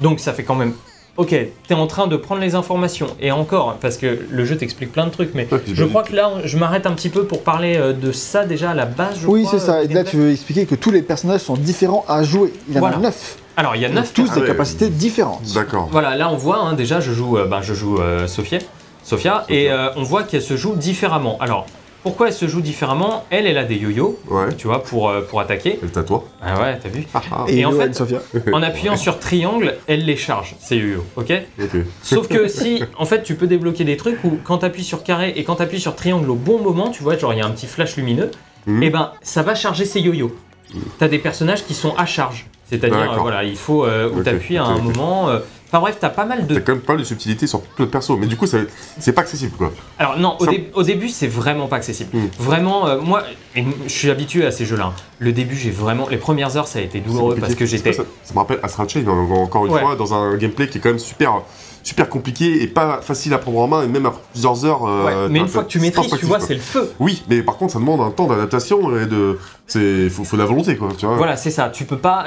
Donc, 0.00 0.18
ça 0.20 0.32
fait 0.32 0.44
quand 0.44 0.54
même. 0.54 0.72
Ok, 1.18 1.34
t'es 1.66 1.74
en 1.74 1.86
train 1.88 2.06
de 2.06 2.16
prendre 2.16 2.40
les 2.40 2.54
informations. 2.54 3.08
Et 3.20 3.32
encore, 3.32 3.74
parce 3.80 3.96
que 3.96 4.18
le 4.30 4.44
jeu 4.44 4.56
t'explique 4.56 4.92
plein 4.92 5.04
de 5.06 5.10
trucs, 5.10 5.34
mais 5.34 5.48
Ouais, 5.50 5.60
je 5.66 5.84
crois 5.84 6.04
que 6.04 6.14
là, 6.14 6.30
je 6.44 6.56
m'arrête 6.56 6.86
un 6.86 6.92
petit 6.92 7.08
peu 7.08 7.24
pour 7.24 7.42
parler 7.42 7.76
euh, 7.76 7.92
de 7.92 8.12
ça 8.12 8.44
déjà 8.44 8.70
à 8.70 8.74
la 8.74 8.86
base. 8.86 9.18
Je 9.20 9.26
Oui, 9.26 9.42
crois, 9.44 9.58
c'est 9.58 9.66
ça. 9.66 9.78
euh, 9.78 9.86
Et 9.90 9.92
là, 9.94 10.04
tu 10.04 10.16
veux 10.16 10.30
expliquer 10.30 10.64
que 10.64 10.76
tous 10.76 10.92
les 10.92 11.02
personnages 11.02 11.40
sont 11.40 11.56
différents 11.56 12.04
à 12.06 12.22
jouer. 12.22 12.52
Il 12.68 12.74
y 12.74 12.76
en 12.76 12.80
Voilà. 12.80 12.96
a 12.98 13.00
neuf. 13.00 13.36
Alors, 13.58 13.74
il 13.74 13.82
y 13.82 13.84
a 13.84 13.88
Ils 13.88 13.92
ont 13.92 13.94
9 13.96 14.14
tous 14.14 14.28
Ah 14.30 14.34
des 14.36 14.40
ouais. 14.42 14.46
capacités 14.46 14.88
différentes. 14.88 15.42
D'accord. 15.52 15.88
Voilà, 15.90 16.14
là 16.14 16.30
on 16.30 16.36
voit, 16.36 16.58
hein, 16.60 16.74
déjà 16.74 17.00
je 17.00 17.10
joue, 17.12 17.36
euh, 17.38 17.44
ben, 17.46 17.60
je 17.60 17.74
joue 17.74 17.98
euh, 17.98 18.28
Sophia, 18.28 18.60
Sophia, 19.02 19.44
et 19.48 19.68
euh, 19.68 19.88
on 19.96 20.04
voit 20.04 20.22
qu'elle 20.22 20.42
se 20.42 20.56
joue 20.56 20.76
différemment. 20.76 21.36
Alors, 21.40 21.66
pourquoi 22.04 22.28
elle 22.28 22.32
se 22.32 22.46
joue 22.46 22.60
différemment? 22.60 23.24
Elle, 23.30 23.48
elle 23.48 23.58
a 23.58 23.64
des 23.64 23.74
yo-yo, 23.74 24.16
Ouais. 24.30 24.54
tu 24.56 24.68
vois, 24.68 24.84
pour, 24.84 25.08
euh, 25.10 25.22
pour 25.28 25.40
attaquer. 25.40 25.70
Et 25.70 25.78
le 25.82 25.88
tatouage. 25.88 26.20
Ah 26.40 26.60
ouais, 26.62 26.78
t'as 26.80 26.88
vu? 26.88 27.04
Ah, 27.12 27.20
ah. 27.32 27.44
Et, 27.48 27.58
Et 27.58 27.64
en 27.64 27.72
fait- 27.72 27.92
Sophia. 27.96 28.20
En 28.52 28.62
appuyant 28.62 28.96
sur 28.96 29.18
triangle, 29.18 29.74
elle 29.88 30.04
les 30.04 30.16
charge, 30.16 30.54
ces 30.60 30.76
yo-yo, 30.76 31.04
ok? 31.16 31.32
Ok. 31.60 31.80
Sauf 32.00 32.28
que 32.28 32.46
si, 32.46 32.84
en 32.96 33.06
fait, 33.06 33.24
tu 33.24 33.34
peux 33.34 33.48
débloquer 33.48 33.82
des 33.82 33.96
trucs 33.96 34.22
où 34.22 34.38
quand 34.44 34.58
t'appuies 34.58 34.84
sur 34.84 35.02
carré 35.02 35.32
et 35.34 35.42
quand 35.42 35.56
t'appuies 35.56 35.80
sur 35.80 35.96
triangle 35.96 36.30
au 36.30 36.36
bon 36.36 36.60
moment, 36.60 36.90
tu 36.90 37.02
vois, 37.02 37.18
genre 37.18 37.32
il 37.32 37.40
y 37.40 37.42
a 37.42 37.46
un 37.46 37.50
petit 37.50 37.66
flash 37.66 37.96
lumineux, 37.96 38.30
Mhm. 38.68 38.82
et 38.84 38.90
ben 38.90 39.10
ça 39.20 39.42
va 39.42 39.56
charger 39.56 39.84
ces 39.84 40.00
yo-yo. 40.00 40.30
T'as 40.98 41.08
des 41.08 41.18
personnages 41.18 41.64
qui 41.64 41.74
sont 41.74 41.94
à 41.96 42.06
charge, 42.06 42.46
c'est-à-dire, 42.68 43.16
voilà, 43.20 43.44
il 43.44 43.56
faut 43.56 43.84
euh, 43.84 44.10
où 44.10 44.22
t'appuies 44.22 44.58
à 44.58 44.64
un 44.64 44.78
moment. 44.78 45.28
euh, 45.28 45.38
Enfin 45.70 45.80
bref, 45.80 45.98
t'as 46.00 46.08
pas 46.08 46.24
mal 46.24 46.46
de 46.46 46.54
T'as 46.54 46.60
quand 46.62 46.72
même 46.72 46.80
pas 46.80 46.94
mal 46.94 47.02
de 47.02 47.06
subtilités 47.06 47.46
sur 47.46 47.60
le 47.78 47.86
perso. 47.86 48.16
Mais 48.16 48.26
du 48.26 48.38
coup, 48.38 48.46
c'est 48.46 49.12
pas 49.12 49.20
accessible, 49.20 49.52
quoi. 49.58 49.70
Alors 49.98 50.18
non, 50.18 50.38
au, 50.74 50.82
début 50.82 51.10
c'est 51.10 51.26
vraiment 51.26 51.66
pas 51.66 51.76
accessible. 51.76 52.08
Mm. 52.16 52.26
Vraiment, 52.38 52.86
euh, 52.88 52.98
moi, 53.02 53.22
je 53.54 53.62
suis 53.88 54.10
habitué 54.10 54.46
à 54.46 54.50
ces 54.50 54.64
jeux-là. 54.64 54.86
hein. 54.86 54.92
Le 55.18 55.30
début, 55.32 55.56
j'ai 55.56 55.70
vraiment, 55.70 56.08
les 56.08 56.16
premières 56.16 56.56
heures, 56.56 56.66
ça 56.68 56.78
a 56.78 56.82
été 56.82 57.00
douloureux 57.00 57.36
parce 57.38 57.54
que 57.54 57.66
j'étais. 57.66 57.92
Ça, 57.92 58.04
ça 58.24 58.32
me 58.32 58.38
rappelle 58.38 58.60
Astral 58.62 58.88
Chain, 58.88 59.06
en- 59.06 59.30
encore 59.42 59.66
une 59.66 59.72
Ouais. 59.72 59.80
fois, 59.82 59.94
dans 59.94 60.14
un 60.14 60.38
gameplay 60.38 60.68
qui 60.68 60.78
est 60.78 60.80
quand 60.80 60.88
même 60.88 60.98
super, 60.98 61.42
super 61.88 62.08
compliqué 62.08 62.62
et 62.62 62.66
pas 62.66 63.00
facile 63.02 63.32
à 63.34 63.38
prendre 63.38 63.58
en 63.58 63.66
main, 63.66 63.82
et 63.82 63.88
même 63.88 64.06
après 64.06 64.20
plusieurs 64.32 64.64
heures. 64.64 64.86
euh, 64.86 65.04
Ouais, 65.04 65.28
mais 65.30 65.38
une 65.40 65.48
fois 65.48 65.64
que 65.64 65.68
tu 65.68 65.80
maîtrises, 65.80 66.10
tu 66.18 66.26
vois, 66.26 66.40
c'est 66.40 66.54
le 66.54 66.60
feu. 66.60 66.92
Oui, 66.98 67.22
mais 67.28 67.42
par 67.42 67.56
contre, 67.56 67.72
ça 67.72 67.78
demande 67.78 68.00
un 68.00 68.10
temps 68.10 68.26
d'adaptation 68.26 68.96
et 68.98 69.06
de. 69.06 69.38
C'est. 69.66 70.08
Faut, 70.10 70.24
faut 70.24 70.36
de 70.36 70.42
la 70.42 70.46
volonté, 70.48 70.76
quoi, 70.76 70.88
tu 70.96 71.06
vois. 71.06 71.16
Voilà, 71.16 71.36
c'est 71.36 71.50
ça. 71.50 71.70
Tu 71.70 71.84
peux 71.84 71.98
pas. 71.98 72.26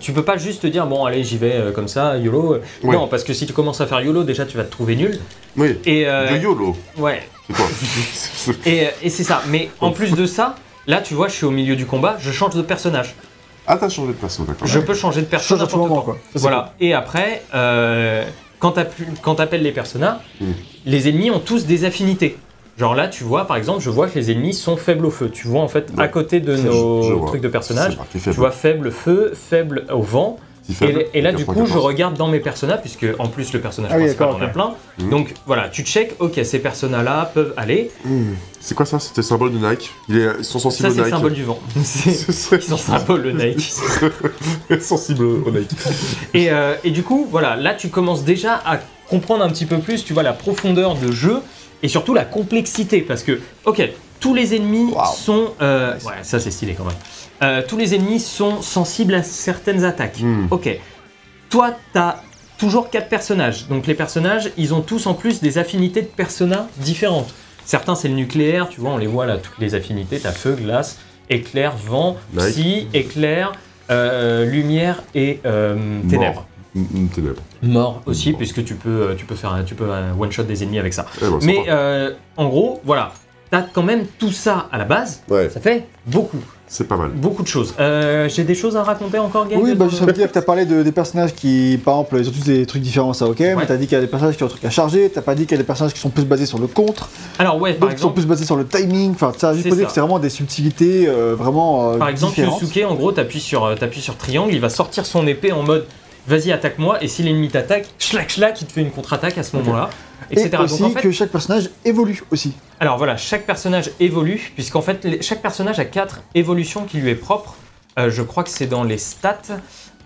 Tu 0.00 0.12
peux 0.12 0.24
pas 0.24 0.36
juste 0.36 0.62
te 0.62 0.66
dire 0.66 0.88
bon 0.88 1.04
allez 1.04 1.22
j'y 1.22 1.38
vais 1.38 1.52
euh, 1.54 1.70
comme 1.70 1.86
ça 1.86 2.16
YOLO. 2.18 2.56
Ouais. 2.82 2.96
Non 2.96 3.06
parce 3.06 3.22
que 3.22 3.32
si 3.32 3.46
tu 3.46 3.52
commences 3.52 3.80
à 3.80 3.86
faire 3.86 4.00
YOLO 4.00 4.24
déjà 4.24 4.44
tu 4.44 4.56
vas 4.56 4.64
te 4.64 4.70
trouver 4.72 4.96
nul. 4.96 5.20
Oui. 5.56 5.78
Et 5.84 6.08
euh, 6.08 6.32
De 6.32 6.42
YOLO, 6.42 6.74
ouais 6.98 7.22
c'est 7.46 7.54
quoi 7.54 7.66
et, 8.66 8.86
euh, 8.86 8.90
et 9.04 9.08
c'est 9.08 9.22
ça. 9.22 9.42
Mais 9.50 9.70
en 9.80 9.92
plus 9.92 10.10
de 10.16 10.26
ça 10.26 10.56
là 10.88 11.00
tu 11.00 11.14
vois 11.14 11.28
je 11.28 11.34
suis 11.34 11.46
au 11.46 11.52
milieu 11.52 11.76
du 11.76 11.86
combat 11.86 12.16
je 12.18 12.32
change 12.32 12.56
de 12.56 12.62
personnage. 12.62 13.14
Ah, 13.68 13.76
t'as 13.76 13.88
changé 13.88 14.08
de 14.08 14.12
perso, 14.14 14.42
d'accord. 14.42 14.66
Je 14.66 14.80
peux 14.80 14.94
changer 14.94 15.20
de 15.20 15.26
Change 15.26 15.30
personnage 15.30 15.62
à 15.62 15.66
tout 15.70 15.78
moment, 15.78 16.02
quoi. 16.02 16.18
Ça, 16.34 16.38
Voilà. 16.40 16.74
Et 16.80 16.92
après, 16.92 17.42
euh, 17.54 18.24
quand 19.22 19.34
t'appelles 19.34 19.62
les 19.62 19.72
personnages, 19.72 20.16
Mm. 20.40 20.44
les 20.86 21.08
ennemis 21.08 21.30
ont 21.30 21.40
tous 21.40 21.66
des 21.66 21.84
affinités. 21.84 22.36
Genre 22.76 22.94
là, 22.96 23.06
tu 23.06 23.22
vois, 23.22 23.46
par 23.46 23.56
exemple, 23.56 23.80
je 23.80 23.90
vois 23.90 24.08
que 24.08 24.18
les 24.18 24.32
ennemis 24.32 24.52
sont 24.52 24.76
faibles 24.76 25.06
au 25.06 25.10
feu. 25.10 25.30
Tu 25.32 25.46
vois, 25.46 25.60
en 25.60 25.68
fait, 25.68 25.92
à 25.96 26.08
côté 26.08 26.40
de 26.40 26.56
nos 26.56 27.02
je 27.02 27.26
trucs 27.26 27.40
de 27.42 27.48
personnages, 27.48 27.96
tu 28.10 28.30
vois 28.30 28.50
faible 28.50 28.90
feu, 28.90 29.32
faible 29.34 29.84
au 29.92 30.02
vent. 30.02 30.38
Et, 31.12 31.20
là, 31.20 31.32
du 31.32 31.44
coup, 31.44 31.52
je 31.52 31.60
94. 31.60 31.84
regarde 31.84 32.16
dans 32.16 32.28
mes 32.28 32.40
personnages, 32.40 32.80
puisque 32.80 33.04
en 33.18 33.28
plus, 33.28 33.52
le 33.52 33.60
personnage 33.60 33.90
Ah 33.92 33.96
oui, 33.96 34.04
principal, 34.04 34.28
d'accord, 34.28 34.40
on 34.40 34.44
a 34.44 34.48
plein. 34.48 34.74
Mhm. 34.98 35.10
Donc 35.10 35.34
voilà, 35.46 35.68
tu 35.68 35.82
check, 35.82 36.14
ok, 36.20 36.40
ces 36.42 36.58
personnages-là 36.58 37.30
peuvent 37.34 37.52
aller. 37.58 37.90
Hmm. 38.04 38.32
C'est 38.60 38.74
quoi 38.74 38.86
ça? 38.86 38.98
C'était 38.98 39.20
le 39.20 39.26
symbole 39.26 39.52
de 39.52 39.58
Nike. 39.58 39.90
Il 40.08 40.16
est- 40.16 40.30
Ils 40.38 40.44
sont 40.44 40.58
sensibles 40.58 40.88
Ça, 40.88 40.92
au 40.92 40.94
c'est 40.94 41.00
le 41.00 41.04
Nike. 41.06 41.14
symbole 41.16 41.32
du 41.34 41.42
vent. 41.44 41.58
C'est- 41.84 42.10
Ils 42.56 42.62
sont 42.62 42.76
symbole 42.78 43.22
le 43.22 43.32
Nike. 43.32 43.72
sensible 44.80 45.24
au 45.24 45.50
Nike. 45.50 45.70
Et, 46.34 46.50
euh, 46.50 46.74
et 46.82 46.90
du 46.90 47.02
coup, 47.02 47.26
voilà, 47.30 47.56
là 47.56 47.74
tu 47.74 47.88
commences 47.88 48.24
déjà 48.24 48.54
à 48.64 48.78
comprendre 49.08 49.44
un 49.44 49.48
petit 49.50 49.66
peu 49.66 49.78
plus, 49.78 50.04
tu 50.04 50.12
vois, 50.14 50.22
la 50.22 50.32
profondeur 50.32 50.94
de 50.94 51.12
jeu 51.12 51.40
et 51.82 51.88
surtout 51.88 52.14
la 52.14 52.24
complexité. 52.24 53.02
Parce 53.02 53.22
que, 53.22 53.38
ok, 53.66 53.82
tous 54.20 54.32
les 54.34 54.54
ennemis 54.56 54.92
Wow. 54.94 55.02
sont. 55.14 55.44
euh, 55.60 55.92
ouais, 56.06 56.12
ça 56.22 56.40
c'est 56.40 56.50
stylé 56.50 56.74
quand 56.74 56.84
même. 56.84 56.94
Euh, 57.42 57.62
tous 57.66 57.76
les 57.76 57.94
ennemis 57.94 58.20
sont 58.20 58.62
sensibles 58.62 59.14
à 59.14 59.22
certaines 59.22 59.84
attaques. 59.84 60.20
Hmm. 60.20 60.46
Ok. 60.50 60.68
Toi, 61.50 61.72
t'as 61.92 62.16
toujours 62.58 62.90
quatre 62.90 63.08
personnages. 63.08 63.66
Donc 63.68 63.86
les 63.86 63.94
personnages, 63.94 64.50
ils 64.56 64.72
ont 64.74 64.80
tous 64.80 65.06
en 65.06 65.14
plus 65.14 65.40
des 65.40 65.58
affinités 65.58 66.02
de 66.02 66.06
personas 66.06 66.68
différentes. 66.78 67.34
Certains, 67.64 67.94
c'est 67.94 68.08
le 68.08 68.14
nucléaire, 68.14 68.68
tu 68.68 68.80
vois, 68.80 68.90
on 68.90 68.98
les 68.98 69.06
voit 69.06 69.26
là, 69.26 69.38
toutes 69.38 69.58
les 69.58 69.74
affinités. 69.74 70.18
T'as 70.20 70.32
feu, 70.32 70.54
glace, 70.54 70.98
éclair, 71.30 71.72
vent, 71.76 72.16
psy, 72.36 72.86
éclair, 72.94 73.52
euh, 73.90 74.44
lumière 74.44 75.02
et 75.14 75.40
euh, 75.46 76.00
ténèbres. 76.08 76.46
Hmm, 76.74 76.82
hmm, 76.82 77.08
Ténèbres. 77.08 77.42
Mort 77.62 78.02
aussi, 78.06 78.30
Mort. 78.30 78.38
puisque 78.38 78.64
tu 78.64 78.74
peux, 78.74 78.88
euh, 79.10 79.14
tu 79.16 79.24
peux 79.26 79.34
faire, 79.36 79.52
un- 79.52 79.62
tu 79.62 79.74
peux 79.74 79.86
one 80.18 80.32
shot 80.32 80.42
des 80.42 80.62
ennemis 80.64 80.78
avec 80.80 80.92
ça. 80.92 81.06
Eh 81.18 81.24
ben, 81.24 81.38
Mais 81.42 81.64
euh, 81.68 82.12
en 82.36 82.48
gros, 82.48 82.80
voilà, 82.84 83.12
t'as 83.50 83.62
quand 83.62 83.82
même 83.84 84.06
tout 84.18 84.32
ça 84.32 84.68
à 84.72 84.78
la 84.78 84.84
base. 84.84 85.22
Ouais, 85.28 85.48
Ça 85.50 85.60
fait 85.60 85.86
beaucoup, 86.06 86.42
c'est 86.74 86.88
pas 86.88 86.96
mal. 86.96 87.10
beaucoup 87.10 87.44
de 87.44 87.48
choses. 87.48 87.72
Euh, 87.78 88.28
J'ai 88.28 88.42
des 88.42 88.56
choses 88.56 88.76
à 88.76 88.82
raconter 88.82 89.18
encore, 89.18 89.46
Gaël 89.46 89.60
Oui, 89.62 89.74
bah, 89.76 89.86
juste 89.88 90.02
à 90.02 90.10
dire 90.10 90.26
que 90.26 90.32
t'as 90.32 90.42
parlé 90.42 90.66
de, 90.66 90.82
des 90.82 90.90
personnages 90.90 91.32
qui, 91.32 91.80
par 91.84 91.94
exemple, 91.94 92.16
ils 92.18 92.28
ont 92.28 92.32
tous 92.32 92.44
des 92.44 92.66
trucs 92.66 92.82
différents, 92.82 93.12
ça 93.12 93.26
ok, 93.26 93.38
mais 93.38 93.64
t'as 93.64 93.76
dit 93.76 93.86
qu'il 93.86 93.94
y 93.94 93.98
a 93.98 94.00
des 94.00 94.08
personnages 94.08 94.36
qui 94.36 94.42
ont 94.42 94.46
un 94.46 94.50
truc 94.50 94.64
à 94.64 94.70
charger, 94.70 95.08
t'as 95.08 95.22
pas 95.22 95.36
dit 95.36 95.42
qu'il 95.42 95.52
y 95.52 95.54
a 95.54 95.62
des 95.62 95.66
personnages 95.66 95.94
qui 95.94 96.00
sont 96.00 96.10
plus 96.10 96.24
basés 96.24 96.46
sur 96.46 96.58
le 96.58 96.66
contre, 96.66 97.08
Alors 97.38 97.60
ouais, 97.60 97.74
par 97.74 97.82
d'autres 97.82 97.94
qui 97.94 98.00
sont 98.02 98.08
exemple, 98.08 98.14
plus 98.14 98.26
basés 98.26 98.44
sur 98.44 98.56
le 98.56 98.66
timing, 98.66 99.12
enfin, 99.12 99.32
ça 99.36 99.50
a 99.50 99.54
juste 99.54 99.68
dire 99.68 99.86
que 99.86 99.92
c'est 99.92 100.00
vraiment 100.00 100.18
des 100.18 100.30
subtilités 100.30 101.06
euh, 101.06 101.36
vraiment 101.38 101.92
euh, 101.92 101.96
par 101.96 102.08
exemple. 102.08 102.40
Yosuke, 102.40 102.84
en 102.84 102.94
gros, 102.94 103.12
t'appuies 103.12 103.40
sur, 103.40 103.64
euh, 103.64 103.76
t'appuies 103.76 104.00
sur 104.00 104.16
triangle, 104.16 104.52
il 104.52 104.60
va 104.60 104.68
sortir 104.68 105.06
son 105.06 105.28
épée 105.28 105.52
en 105.52 105.62
mode 105.62 105.86
vas-y 106.26 106.52
attaque-moi, 106.52 107.02
et 107.02 107.08
si 107.08 107.22
l'ennemi 107.22 107.48
t'attaque, 107.48 107.86
schlac 107.98 108.30
schlac, 108.30 108.60
il 108.60 108.66
te 108.66 108.72
fait 108.72 108.80
une 108.80 108.90
contre-attaque 108.90 109.38
à 109.38 109.42
ce 109.42 109.56
moment-là, 109.56 109.90
etc. 110.30 110.50
aussi 110.62 110.78
Donc 110.80 110.90
en 110.90 110.94
fait, 110.94 111.00
que 111.02 111.10
chaque 111.12 111.30
personnage 111.30 111.70
évolue 111.84 112.22
aussi. 112.30 112.54
Alors 112.80 112.98
voilà, 112.98 113.16
chaque 113.16 113.46
personnage 113.46 113.90
évolue, 114.00 114.52
puisqu'en 114.54 114.82
fait, 114.82 115.04
les- 115.04 115.22
chaque 115.22 115.42
personnage 115.42 115.78
a 115.78 115.84
quatre 115.84 116.22
évolutions 116.34 116.84
qui 116.84 116.98
lui 116.98 117.10
est 117.10 117.14
propre. 117.14 117.56
Euh, 117.98 118.10
je 118.10 118.22
crois 118.22 118.42
que 118.44 118.50
c'est 118.50 118.66
dans 118.66 118.84
les 118.84 118.98
stats, 118.98 119.38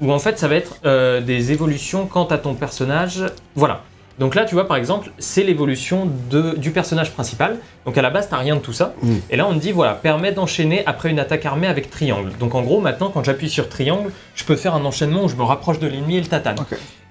où 0.01 0.13
en 0.13 0.19
fait, 0.19 0.39
ça 0.39 0.49
va 0.49 0.57
être 0.57 0.77
euh, 0.85 1.21
des 1.21 1.53
évolutions 1.53 2.07
quant 2.07 2.27
à 2.27 2.39
ton 2.39 2.55
personnage. 2.55 3.25
Voilà. 3.55 3.83
Donc 4.19 4.35
là, 4.35 4.45
tu 4.45 4.55
vois, 4.55 4.67
par 4.67 4.77
exemple, 4.77 5.11
c'est 5.19 5.45
l'évolution 5.45 6.09
de- 6.31 6.57
du 6.57 6.71
personnage 6.73 7.13
principal. 7.13 7.59
Donc 7.87 7.97
à 7.97 8.03
la 8.03 8.11
base, 8.11 8.29
t'as 8.29 8.37
rien 8.37 8.57
de 8.57 8.61
tout 8.61 8.73
ça. 8.73 8.95
Mm. 9.03 9.13
Et 9.31 9.37
là, 9.37 9.47
on 9.49 9.55
te 9.55 9.61
dit, 9.61 9.71
voilà, 9.73 9.95
permet 9.95 10.33
d'enchaîner 10.33 10.83
après 10.87 11.11
une 11.11 11.19
attaque 11.21 11.47
armée 11.47 11.67
avec 11.69 11.89
triangle. 11.91 12.33
Donc 12.41 12.55
en 12.55 12.63
gros, 12.63 12.81
maintenant, 12.81 13.11
quand 13.11 13.23
j'appuie 13.25 13.49
sur 13.49 13.69
triangle, 13.69 14.11
je 14.35 14.45
peux 14.45 14.57
faire 14.57 14.75
un 14.75 14.85
enchaînement 14.85 15.25
où 15.25 15.29
je 15.29 15.37
me 15.37 15.43
rapproche 15.45 15.79
de 15.79 15.87
l'ennemi 15.87 16.17
et 16.17 16.21
le 16.21 16.27
tatane. 16.27 16.57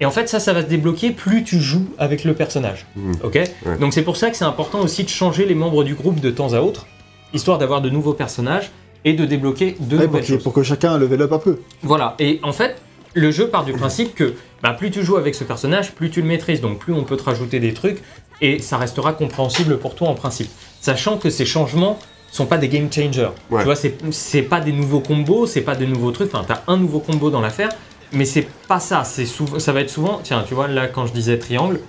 Et 0.02 0.06
en 0.06 0.12
fait, 0.12 0.28
ça, 0.28 0.40
ça 0.40 0.52
va 0.54 0.62
se 0.62 0.68
débloquer 0.68 1.12
plus 1.12 1.44
tu 1.44 1.60
joues 1.60 1.88
avec 1.98 2.24
le 2.26 2.34
personnage. 2.34 2.86
Mm. 2.96 3.12
Ok 3.24 3.36
Ouais. 3.36 3.78
Donc 3.80 3.94
c'est 3.94 4.04
pour 4.04 4.18
ça 4.18 4.30
que 4.30 4.36
c'est 4.38 4.46
important 4.46 4.80
aussi 4.80 5.04
de 5.04 5.10
changer 5.10 5.46
les 5.46 5.56
membres 5.56 5.84
du 5.84 5.96
groupe 5.96 6.20
de 6.20 6.30
temps 6.30 6.54
à 6.54 6.60
autre, 6.60 6.88
histoire 7.34 7.58
d'avoir 7.58 7.82
de 7.82 7.90
nouveaux 7.90 8.14
personnages 8.14 8.70
et 9.06 9.14
de 9.14 9.24
débloquer 9.26 9.78
de 9.80 9.96
Ouais, 9.98 10.04
nouvelles 10.06 10.22
pour, 10.22 10.28
choses. 10.28 10.44
pour 10.44 10.54
que 10.54 10.64
chacun 10.64 10.98
level 10.98 11.22
up 11.22 11.32
un 11.32 11.40
peu. 11.40 11.60
Voilà. 11.84 12.16
Et 12.20 12.40
en 12.44 12.52
fait, 12.52 12.76
le 13.14 13.32
jeu 13.32 13.48
part 13.48 13.64
du 13.64 13.72
principe 13.74 14.14
que 14.14 14.34
bah, 14.64 14.74
plus 14.74 14.92
tu 14.92 15.04
joues 15.04 15.18
avec 15.18 15.36
ce 15.36 15.44
personnage, 15.44 15.94
plus 15.94 16.10
tu 16.10 16.22
le 16.22 16.28
maîtrises, 16.28 16.62
donc 16.62 16.80
plus 16.80 16.94
on 16.94 17.04
peut 17.04 17.18
te 17.18 17.24
rajouter 17.24 17.60
des 17.60 17.74
trucs 17.74 18.02
et 18.42 18.60
ça 18.60 18.78
restera 18.78 19.14
compréhensible 19.14 19.78
pour 19.78 19.96
toi 19.96 20.10
en 20.10 20.16
principe. 20.16 20.50
Sachant 20.82 21.18
que 21.18 21.30
ces 21.30 21.46
changements 21.46 22.00
sont 22.32 22.46
pas 22.46 22.58
des 22.58 22.68
game 22.68 22.92
changers. 22.92 23.30
Ouais. 23.50 23.62
Tu 23.62 23.66
vois, 23.66 23.76
c'est 24.12 24.42
pas 24.42 24.60
des 24.60 24.72
nouveaux 24.72 25.00
combos, 25.00 25.48
c'est 25.48 25.62
pas 25.62 25.76
des 25.76 25.88
nouveaux 25.88 26.12
trucs. 26.12 26.34
Enfin, 26.34 26.46
t'as 26.48 26.62
un 26.68 26.78
nouveau 26.78 27.00
combo 27.00 27.30
dans 27.30 27.42
l'affaire, 27.42 27.70
mais 28.12 28.26
c'est 28.26 28.48
pas 28.68 28.80
ça. 28.80 29.04
Souvent, 29.04 29.60
ça 29.60 29.72
va 29.72 29.82
être 29.82 29.90
souvent. 29.90 30.20
Tiens, 30.24 30.44
tu 30.48 30.54
vois 30.54 30.68
là 30.68 30.88
quand 30.88 31.06
je 31.06 31.14
disais 31.14 31.38
triangle, 31.40 31.80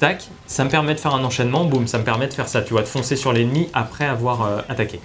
tac, 0.00 0.26
ça 0.46 0.64
me 0.64 0.70
permet 0.70 0.94
de 0.94 1.00
faire 1.00 1.14
un 1.14 1.24
enchaînement, 1.24 1.64
boum, 1.64 1.86
ça 1.86 1.98
me 1.98 2.04
permet 2.04 2.26
de 2.26 2.34
faire 2.34 2.48
ça. 2.48 2.62
Tu 2.62 2.72
vois, 2.72 2.82
de 2.82 2.88
foncer 2.88 3.16
sur 3.16 3.32
l'ennemi 3.32 3.68
après 3.72 4.06
avoir 4.06 4.42
euh, 4.42 4.60
attaqué. 4.68 5.00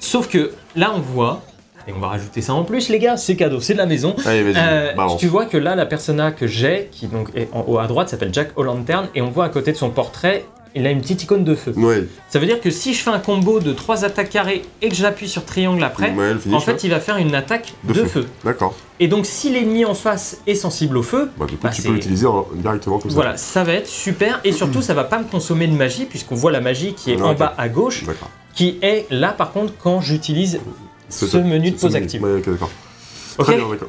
Sauf 0.00 0.28
que 0.28 0.52
là, 0.76 0.92
on 0.94 1.00
voit. 1.00 1.42
Et 1.86 1.92
on 1.92 1.98
va 2.00 2.08
rajouter 2.08 2.40
ça 2.40 2.54
en 2.54 2.64
plus, 2.64 2.88
les 2.88 2.98
gars, 2.98 3.16
c'est 3.16 3.36
cadeau, 3.36 3.60
c'est 3.60 3.74
de 3.74 3.78
la 3.78 3.86
maison. 3.86 4.16
Allez 4.24 4.42
vas-y, 4.42 4.54
Euh, 4.56 4.92
tu 5.18 5.26
vois 5.26 5.44
que 5.44 5.56
là, 5.58 5.74
la 5.74 5.86
persona 5.86 6.32
que 6.32 6.46
j'ai, 6.46 6.88
qui 6.90 7.06
donc 7.08 7.28
est 7.34 7.48
en 7.52 7.64
haut 7.68 7.78
à 7.78 7.86
droite, 7.86 8.08
s'appelle 8.08 8.32
Jack 8.32 8.50
O'Lantern, 8.56 9.08
et 9.14 9.20
on 9.22 9.30
voit 9.30 9.44
à 9.44 9.48
côté 9.50 9.72
de 9.72 9.76
son 9.76 9.90
portrait 9.90 10.44
il 10.76 10.84
a 10.88 10.90
une 10.90 11.00
petite 11.02 11.22
icône 11.22 11.44
de 11.44 11.54
feu. 11.54 11.72
Ouais, 11.76 12.02
Ça 12.28 12.40
veut 12.40 12.46
dire 12.46 12.60
que 12.60 12.68
si 12.68 12.94
je 12.94 13.00
fais 13.00 13.10
un 13.10 13.20
combo 13.20 13.60
de 13.60 13.72
3 13.72 14.04
attaques 14.04 14.30
carrées 14.30 14.62
et 14.82 14.88
que 14.88 14.94
j'appuie 14.96 15.28
sur 15.28 15.44
triangle 15.44 15.84
après, 15.84 16.10
ouais, 16.10 16.32
en 16.52 16.58
fait 16.58 16.82
il 16.82 16.90
va 16.90 16.98
faire 16.98 17.16
une 17.16 17.32
attaque 17.36 17.74
de, 17.84 17.92
De 17.92 18.00
feu. 18.00 18.06
feu. 18.22 18.26
D'accord. 18.44 18.74
Et 18.98 19.06
donc 19.06 19.24
si 19.24 19.50
l'ennemi 19.52 19.84
en 19.84 19.94
face 19.94 20.38
est 20.48 20.56
sensible 20.56 20.96
au 20.96 21.04
feu, 21.04 21.30
Bah, 21.38 21.46
du 21.46 21.52
coup, 21.54 21.60
Bah, 21.62 21.70
tu 21.70 21.80
peux 21.82 21.92
l'utiliser 21.92 22.26
en- 22.26 22.48
directement 22.56 22.98
comme 22.98 23.08
ça. 23.12 23.14
voilà, 23.14 23.36
ça 23.36 23.62
va 23.62 23.74
être 23.74 23.86
super. 23.86 24.40
Et 24.42 24.50
surtout, 24.50 24.82
ça 24.82 24.94
va 24.94 25.04
pas 25.04 25.20
me 25.20 25.24
consommer 25.30 25.68
de 25.68 25.76
magie, 25.76 26.06
puisqu'on 26.06 26.34
voit 26.34 26.50
la 26.50 26.60
magie 26.60 26.94
qui 26.94 27.12
est 27.12 27.18
Ah, 27.20 27.26
en 27.26 27.34
bas 27.34 27.54
à 27.56 27.68
gauche, 27.68 28.04
qui 28.52 28.76
est 28.82 29.06
là 29.12 29.28
par 29.28 29.52
contre 29.52 29.74
quand 29.80 30.00
j'utilise 30.00 30.58
ce 31.14 31.36
menu 31.38 31.70
de 31.70 31.76
pause 31.76 31.94
active. 31.96 32.22
Ouais, 32.22 32.40
d'accord. 32.44 32.70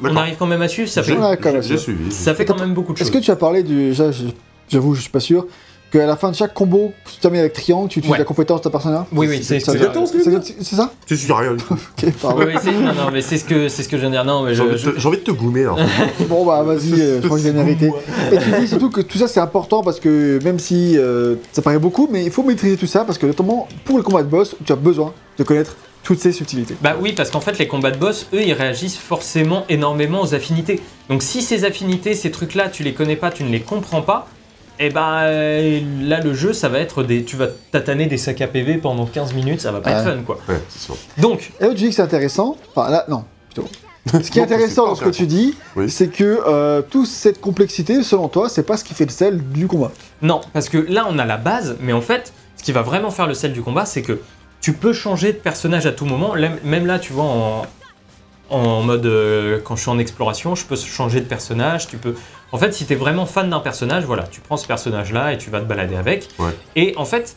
On 0.02 0.16
arrive 0.16 0.36
quand 0.38 0.46
même 0.46 0.62
à 0.62 0.68
suivre, 0.68 0.88
ça 0.88 1.02
fait, 1.02 1.12
J'ai- 1.12 1.36
quand 1.40 1.52
même. 1.52 1.62
j'ai 1.62 1.78
suivi. 1.78 2.10
ça 2.12 2.34
fait 2.34 2.44
quand 2.44 2.58
même 2.58 2.74
beaucoup 2.74 2.92
de 2.92 2.98
Est-ce 2.98 3.10
choses. 3.12 3.20
que 3.20 3.24
tu 3.24 3.30
as 3.30 3.36
parlé 3.36 3.62
du. 3.62 3.94
J'avoue, 4.68 4.94
je 4.94 5.00
suis 5.02 5.10
pas 5.10 5.20
sûr. 5.20 5.46
Qu'à 5.92 6.04
la 6.04 6.16
fin 6.16 6.32
de 6.32 6.34
chaque 6.36 6.52
combo 6.52 6.92
tu 7.08 7.20
termines 7.20 7.38
avec 7.38 7.52
triangle, 7.52 7.88
tu 7.88 8.00
utilises 8.00 8.10
Ouais. 8.10 8.18
la 8.18 8.24
compétence 8.24 8.58
de 8.58 8.64
ta 8.64 8.70
personnage 8.70 9.04
Oui, 9.12 9.28
oui, 9.30 9.38
c'est 9.40 9.60
Ça- 9.60 9.70
c'est- 9.70 10.64
ça 10.74 10.92
Tu 11.06 11.16
suis 11.16 11.32
rien 11.32 11.52
du 11.54 11.62
tout. 11.62 11.74
Ok, 12.04 12.12
pardon. 12.20 12.38
Oui, 12.40 12.46
oui, 12.48 12.60
c'est- 12.60 12.72
non, 12.72 12.86
non, 12.92 13.10
mais 13.12 13.20
c'est 13.22 13.38
ce 13.38 13.44
que 13.44 13.68
c'est 13.68 13.84
ce 13.84 13.88
que 13.88 13.96
je 13.96 14.00
viens 14.00 14.10
de 14.10 14.14
dire. 14.16 14.24
Non, 14.24 14.42
mais 14.42 14.52
J'ai 14.56 14.62
envie, 14.62 14.72
de 14.72 14.76
je- 14.78 14.90
te- 14.90 14.98
j'ai 14.98 15.06
envie 15.06 15.18
de 15.18 15.22
te 15.22 15.30
goumer. 15.30 15.64
hein. 15.64 15.76
Bon 16.28 16.44
bah 16.44 16.64
vas-y, 16.64 17.00
euh, 17.00 17.20
je 17.22 17.26
crois 17.28 17.38
que 17.38 17.44
j'ai 17.44 17.52
mérité. 17.52 17.92
Et 18.32 18.36
tu 18.38 18.50
dis 18.60 18.66
surtout 18.66 18.90
que 18.90 19.00
tout 19.00 19.16
ça 19.16 19.28
c'est 19.28 19.38
important 19.38 19.84
parce 19.84 20.00
que 20.00 20.40
même 20.42 20.58
si 20.58 20.98
euh, 20.98 21.36
ça 21.52 21.62
paraît 21.62 21.78
beaucoup, 21.78 22.08
mais 22.10 22.24
il 22.24 22.32
faut 22.32 22.42
maîtriser 22.42 22.76
tout 22.76 22.88
ça 22.88 23.04
parce 23.04 23.16
que 23.16 23.26
notamment 23.26 23.68
pour 23.84 23.96
le 23.96 24.02
combat 24.02 24.24
de 24.24 24.28
boss, 24.28 24.56
tu 24.64 24.72
as 24.72 24.76
besoin 24.76 25.12
de 25.38 25.44
connaître 25.44 25.76
toutes 26.06 26.20
ces 26.20 26.30
subtilités. 26.30 26.76
Bah 26.82 26.94
oui, 27.00 27.12
parce 27.14 27.30
qu'en 27.30 27.40
fait, 27.40 27.58
les 27.58 27.66
combats 27.66 27.90
de 27.90 27.96
boss, 27.98 28.28
eux, 28.32 28.40
ils 28.40 28.52
réagissent 28.52 28.96
forcément 28.96 29.64
énormément 29.68 30.22
aux 30.22 30.34
affinités. 30.36 30.80
Donc 31.10 31.20
si 31.24 31.42
ces 31.42 31.64
affinités, 31.64 32.14
ces 32.14 32.30
trucs-là, 32.30 32.68
tu 32.68 32.84
les 32.84 32.94
connais 32.94 33.16
pas, 33.16 33.32
tu 33.32 33.42
ne 33.42 33.50
les 33.50 33.58
comprends 33.60 34.02
pas, 34.02 34.28
et 34.78 34.90
bah 34.90 35.22
euh, 35.22 35.80
là, 36.02 36.20
le 36.20 36.32
jeu, 36.32 36.52
ça 36.52 36.68
va 36.68 36.78
être 36.78 37.02
des. 37.02 37.24
Tu 37.24 37.34
vas 37.34 37.48
tataner 37.72 38.06
des 38.06 38.18
sacs 38.18 38.40
à 38.40 38.46
PV 38.46 38.76
pendant 38.76 39.04
15 39.04 39.34
minutes, 39.34 39.60
ça 39.62 39.72
va 39.72 39.80
pas 39.80 39.90
être 39.90 40.04
fun, 40.04 40.22
quoi. 40.24 40.38
Ouais, 40.48 40.60
c'est 40.68 40.78
sûr. 40.80 40.96
Donc, 41.18 41.50
Et 41.60 41.64
là 41.64 41.70
tu 41.70 41.74
dis 41.76 41.88
que 41.88 41.94
c'est 41.96 42.02
intéressant, 42.02 42.56
enfin 42.74 42.88
là 42.88 43.04
non, 43.08 43.24
plutôt. 43.52 43.68
Ce 44.22 44.30
qui 44.30 44.38
est 44.38 44.42
intéressant 44.42 44.86
dans 44.86 44.94
ce 44.94 45.02
que 45.02 45.10
tu 45.10 45.26
dis, 45.26 45.56
Oui. 45.74 45.90
c'est 45.90 46.06
que 46.06 46.40
euh, 46.46 46.82
toute 46.82 47.06
cette 47.08 47.40
complexité, 47.40 48.04
selon 48.04 48.28
toi, 48.28 48.48
c'est 48.48 48.62
pas 48.62 48.76
ce 48.76 48.84
qui 48.84 48.94
fait 48.94 49.06
le 49.06 49.10
sel 49.10 49.42
du 49.48 49.66
combat. 49.66 49.90
non, 50.22 50.40
parce 50.52 50.68
que 50.68 50.78
là, 50.78 51.08
on 51.10 51.18
a 51.18 51.24
la 51.24 51.36
base, 51.36 51.76
mais 51.80 51.92
en 51.92 52.00
fait, 52.00 52.32
ce 52.56 52.62
qui 52.62 52.70
va 52.70 52.82
vraiment 52.82 53.10
faire 53.10 53.26
le 53.26 53.34
sel 53.34 53.52
du 53.52 53.62
combat, 53.62 53.84
c'est 53.84 54.02
que 54.02 54.20
tu 54.60 54.72
peux 54.72 54.92
changer 54.92 55.32
de 55.32 55.38
personnage 55.38 55.86
à 55.86 55.92
tout 55.92 56.06
moment. 56.06 56.34
Même 56.64 56.86
là, 56.86 56.98
tu 56.98 57.12
vois, 57.12 57.24
en, 57.24 57.66
en 58.50 58.82
mode. 58.82 59.06
euh, 59.06 59.60
quand 59.64 59.76
je 59.76 59.82
suis 59.82 59.90
en 59.90 59.98
exploration, 59.98 60.54
je 60.54 60.64
peux 60.64 60.76
changer 60.76 61.20
de 61.20 61.26
personnage. 61.26 61.86
Tu 61.88 61.96
peux. 61.98 62.14
En 62.52 62.58
fait, 62.58 62.72
si 62.72 62.86
tu 62.86 62.92
es 62.92 62.96
vraiment 62.96 63.26
fan 63.26 63.50
d'un 63.50 63.60
personnage, 63.60 64.04
voilà, 64.04 64.24
tu 64.24 64.40
prends 64.40 64.56
ce 64.56 64.66
personnage-là 64.66 65.32
et 65.32 65.38
tu 65.38 65.50
vas 65.50 65.60
te 65.60 65.64
balader 65.66 65.96
avec. 65.96 66.28
Ouais. 66.38 66.50
Et 66.76 66.94
en 66.96 67.04
fait, 67.04 67.36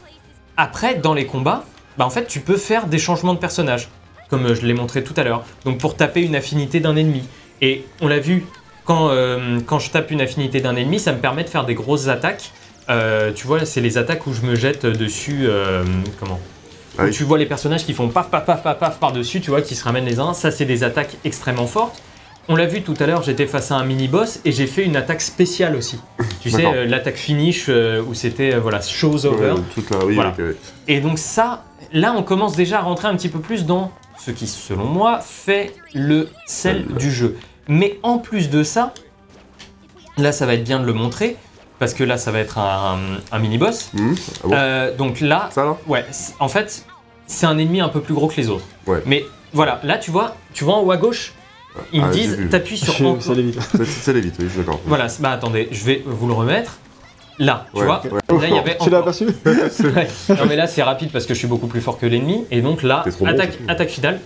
après, 0.57 0.95
dans 0.95 1.13
les 1.13 1.25
combats, 1.25 1.65
bah, 1.97 2.05
en 2.05 2.09
fait, 2.09 2.27
tu 2.27 2.39
peux 2.39 2.57
faire 2.57 2.85
des 2.87 2.99
changements 2.99 3.33
de 3.33 3.39
personnage, 3.39 3.89
comme 4.29 4.45
euh, 4.45 4.55
je 4.55 4.65
l'ai 4.65 4.73
montré 4.73 5.03
tout 5.03 5.13
à 5.17 5.23
l'heure. 5.23 5.43
Donc, 5.65 5.79
pour 5.79 5.95
taper 5.95 6.21
une 6.21 6.35
affinité 6.35 6.79
d'un 6.79 6.95
ennemi. 6.95 7.23
Et 7.61 7.85
on 8.01 8.07
l'a 8.07 8.19
vu, 8.19 8.45
quand, 8.85 9.09
euh, 9.09 9.59
quand 9.65 9.79
je 9.79 9.89
tape 9.91 10.11
une 10.11 10.21
affinité 10.21 10.61
d'un 10.61 10.75
ennemi, 10.75 10.99
ça 10.99 11.11
me 11.11 11.19
permet 11.19 11.43
de 11.43 11.49
faire 11.49 11.65
des 11.65 11.75
grosses 11.75 12.07
attaques. 12.07 12.51
Euh, 12.89 13.31
tu 13.33 13.45
vois, 13.47 13.65
c'est 13.65 13.81
les 13.81 13.97
attaques 13.97 14.25
où 14.27 14.33
je 14.33 14.41
me 14.41 14.55
jette 14.55 14.85
dessus. 14.85 15.47
comment? 16.19 16.39
Ah 16.99 17.03
Où 17.03 17.07
oui. 17.07 17.11
tu 17.13 17.23
vois 17.23 17.37
les 17.37 17.45
personnages 17.45 17.85
qui 17.85 17.93
font 17.93 18.09
paf 18.09 18.29
paf 18.29 18.45
paf 18.45 18.61
paf 18.63 18.77
paf 18.79 18.99
par-dessus, 18.99 19.41
tu 19.41 19.49
vois, 19.49 19.61
qui 19.61 19.75
se 19.75 19.83
ramènent 19.83 20.05
les 20.05 20.19
uns. 20.19 20.33
Ça, 20.33 20.51
c'est 20.51 20.65
des 20.65 20.83
attaques 20.83 21.15
extrêmement 21.23 21.67
fortes. 21.67 22.01
On 22.51 22.55
l'a 22.55 22.65
vu 22.65 22.81
tout 22.81 22.95
à 22.99 23.05
l'heure, 23.05 23.21
j'étais 23.21 23.45
face 23.45 23.71
à 23.71 23.75
un 23.75 23.83
mini-boss 23.85 24.39
et 24.43 24.51
j'ai 24.51 24.65
fait 24.65 24.83
une 24.83 24.95
attaque 24.95 25.21
spéciale 25.21 25.75
aussi. 25.75 25.99
Tu 26.41 26.49
sais, 26.49 26.65
euh, 26.65 26.85
l'attaque 26.85 27.15
finish 27.17 27.65
euh, 27.69 28.01
où 28.01 28.15
c'était, 28.15 28.55
euh, 28.55 28.59
voilà, 28.59 28.81
show's 28.81 29.25
over. 29.25 29.51
Ouais, 29.51 29.59
truc 29.71 29.89
là, 29.91 29.97
oui, 30.03 30.15
Voilà. 30.15 30.33
ouais. 30.39 30.55
Et 30.87 30.99
donc 30.99 31.19
ça, 31.19 31.63
là, 31.93 32.13
on 32.17 32.23
commence 32.23 32.55
déjà 32.55 32.79
à 32.79 32.81
rentrer 32.81 33.07
un 33.07 33.15
petit 33.15 33.29
peu 33.29 33.39
plus 33.39 33.65
dans 33.67 33.91
ce 34.19 34.31
qui, 34.31 34.47
selon 34.47 34.85
moi, 34.85 35.19
fait 35.19 35.73
le 35.93 36.27
sel 36.47 36.85
du 36.97 37.11
jeu. 37.11 37.37
Mais 37.67 37.99
en 38.01 38.17
plus 38.17 38.49
de 38.49 38.63
ça, 38.63 38.93
là, 40.17 40.31
ça 40.31 40.47
va 40.47 40.55
être 40.55 40.63
bien 40.63 40.79
de 40.79 40.85
le 40.85 40.93
montrer, 40.93 41.37
parce 41.77 41.93
que 41.93 42.03
là, 42.03 42.17
ça 42.17 42.31
va 42.31 42.39
être 42.39 42.57
un, 42.57 42.97
un 43.31 43.39
mini-boss. 43.39 43.91
Hum, 43.97 44.15
ah 44.17 44.47
bon? 44.47 44.49
Euh, 44.55 44.95
donc 44.97 45.21
là, 45.21 45.49
Ça 45.53 45.63
là? 45.65 45.77
ouais, 45.87 46.03
en 46.39 46.47
fait, 46.49 46.83
c'est 47.29 47.45
un 47.45 47.57
ennemi 47.57 47.79
un 47.79 47.87
peu 47.89 48.01
plus 48.01 48.13
gros 48.13 48.27
que 48.27 48.35
les 48.35 48.49
autres. 48.49 48.65
Ouais. 48.87 49.01
Mais 49.05 49.23
voilà, 49.53 49.79
là, 49.83 49.97
tu 49.97 50.11
vois, 50.11 50.35
tu 50.53 50.63
vois 50.65 50.75
en 50.75 50.81
haut 50.81 50.91
à 50.91 50.97
gauche, 50.97 51.31
ils 51.93 52.01
Ah, 52.03 52.07
me 52.07 52.11
disent, 52.13 52.37
t'appuies 52.51 52.77
sur... 52.77 52.93
Je- 52.97 53.05
en- 53.05 53.21
ça 53.21 53.31
allait 53.31 53.43
vite. 53.43 53.59
C'est- 53.71 53.85
C'est 53.85 54.11
allé 54.11 54.21
vite, 54.21 54.35
oui, 54.39 54.45
je 54.47 54.51
suis 54.53 54.59
d'accord. 54.59 54.81
Voilà, 54.85 55.07
bah 55.19 55.31
attendez, 55.31 55.69
je 55.71 55.83
vais 55.85 56.03
vous 56.05 56.27
le 56.27 56.33
remettre. 56.33 56.77
Là, 57.41 57.67
tu 57.73 57.79
Ouais, 57.79 57.85
vois, 57.85 58.01
ouais. 58.03 58.09
là, 58.41 58.47
il 58.49 58.55
y 58.55 58.59
avait 58.59 58.77
Tu 58.81 58.89
l'as 58.89 58.97
aperçu. 58.97 59.25
Non 60.29 60.45
mais 60.49 60.57
là 60.57 60.67
c'est 60.67 60.83
rapide 60.83 61.09
parce 61.11 61.25
que 61.25 61.33
je 61.33 61.39
suis 61.39 61.47
beaucoup 61.47 61.67
plus 61.67 61.79
fort 61.79 61.97
que 61.97 62.05
l'ennemi 62.05 62.43
et 62.51 62.61
donc 62.61 62.83
là 62.83 63.05
bon, 63.17 63.25
attaque, 63.27 63.51
tout. 63.57 63.63
attaque 63.69 63.89
finale, 63.89 64.19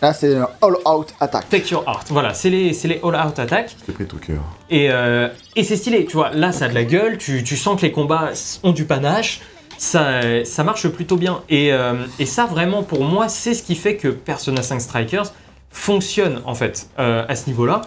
Là 0.00 0.14
c'est 0.14 0.36
un 0.36 0.48
all-out 0.62 1.08
attack. 1.20 1.48
take 1.50 1.68
your 1.70 1.82
heart. 1.86 2.06
Voilà, 2.10 2.32
c'est 2.32 2.48
les, 2.50 2.72
c'est 2.72 2.88
les 2.88 3.00
all 3.04 3.14
out 3.16 3.38
attaques 3.38 3.76
J'ai 3.86 3.92
pris 3.92 4.06
ton 4.06 4.16
cœur. 4.16 4.40
et, 4.70 4.90
euh, 4.90 5.28
et 5.56 5.64
c'est 5.64 5.76
stylé, 5.76 6.06
tu 6.06 6.16
vois. 6.16 6.30
Là 6.30 6.52
ça 6.52 6.66
a 6.66 6.68
de 6.68 6.74
la 6.74 6.84
gueule, 6.84 7.18
tu, 7.18 7.42
tu 7.44 7.56
sens 7.58 7.78
que 7.78 7.84
les 7.84 7.92
combats 7.92 8.30
ont 8.62 8.72
du 8.72 8.84
panache, 8.86 9.40
ça, 9.78 10.44
ça 10.44 10.64
marche 10.64 10.86
plutôt 10.88 11.16
bien 11.16 11.40
et, 11.48 11.72
euh, 11.72 11.94
et 12.18 12.26
ça 12.26 12.44
vraiment 12.46 12.82
pour 12.82 13.04
moi 13.04 13.28
c'est 13.28 13.54
ce 13.54 13.62
qui 13.62 13.74
fait 13.76 13.96
que 13.96 14.08
Persona 14.08 14.62
5 14.62 14.80
Strikers 14.80 15.32
fonctionne 15.70 16.40
en 16.44 16.54
fait 16.54 16.88
euh, 16.98 17.24
à 17.28 17.34
ce 17.36 17.46
niveau-là. 17.46 17.82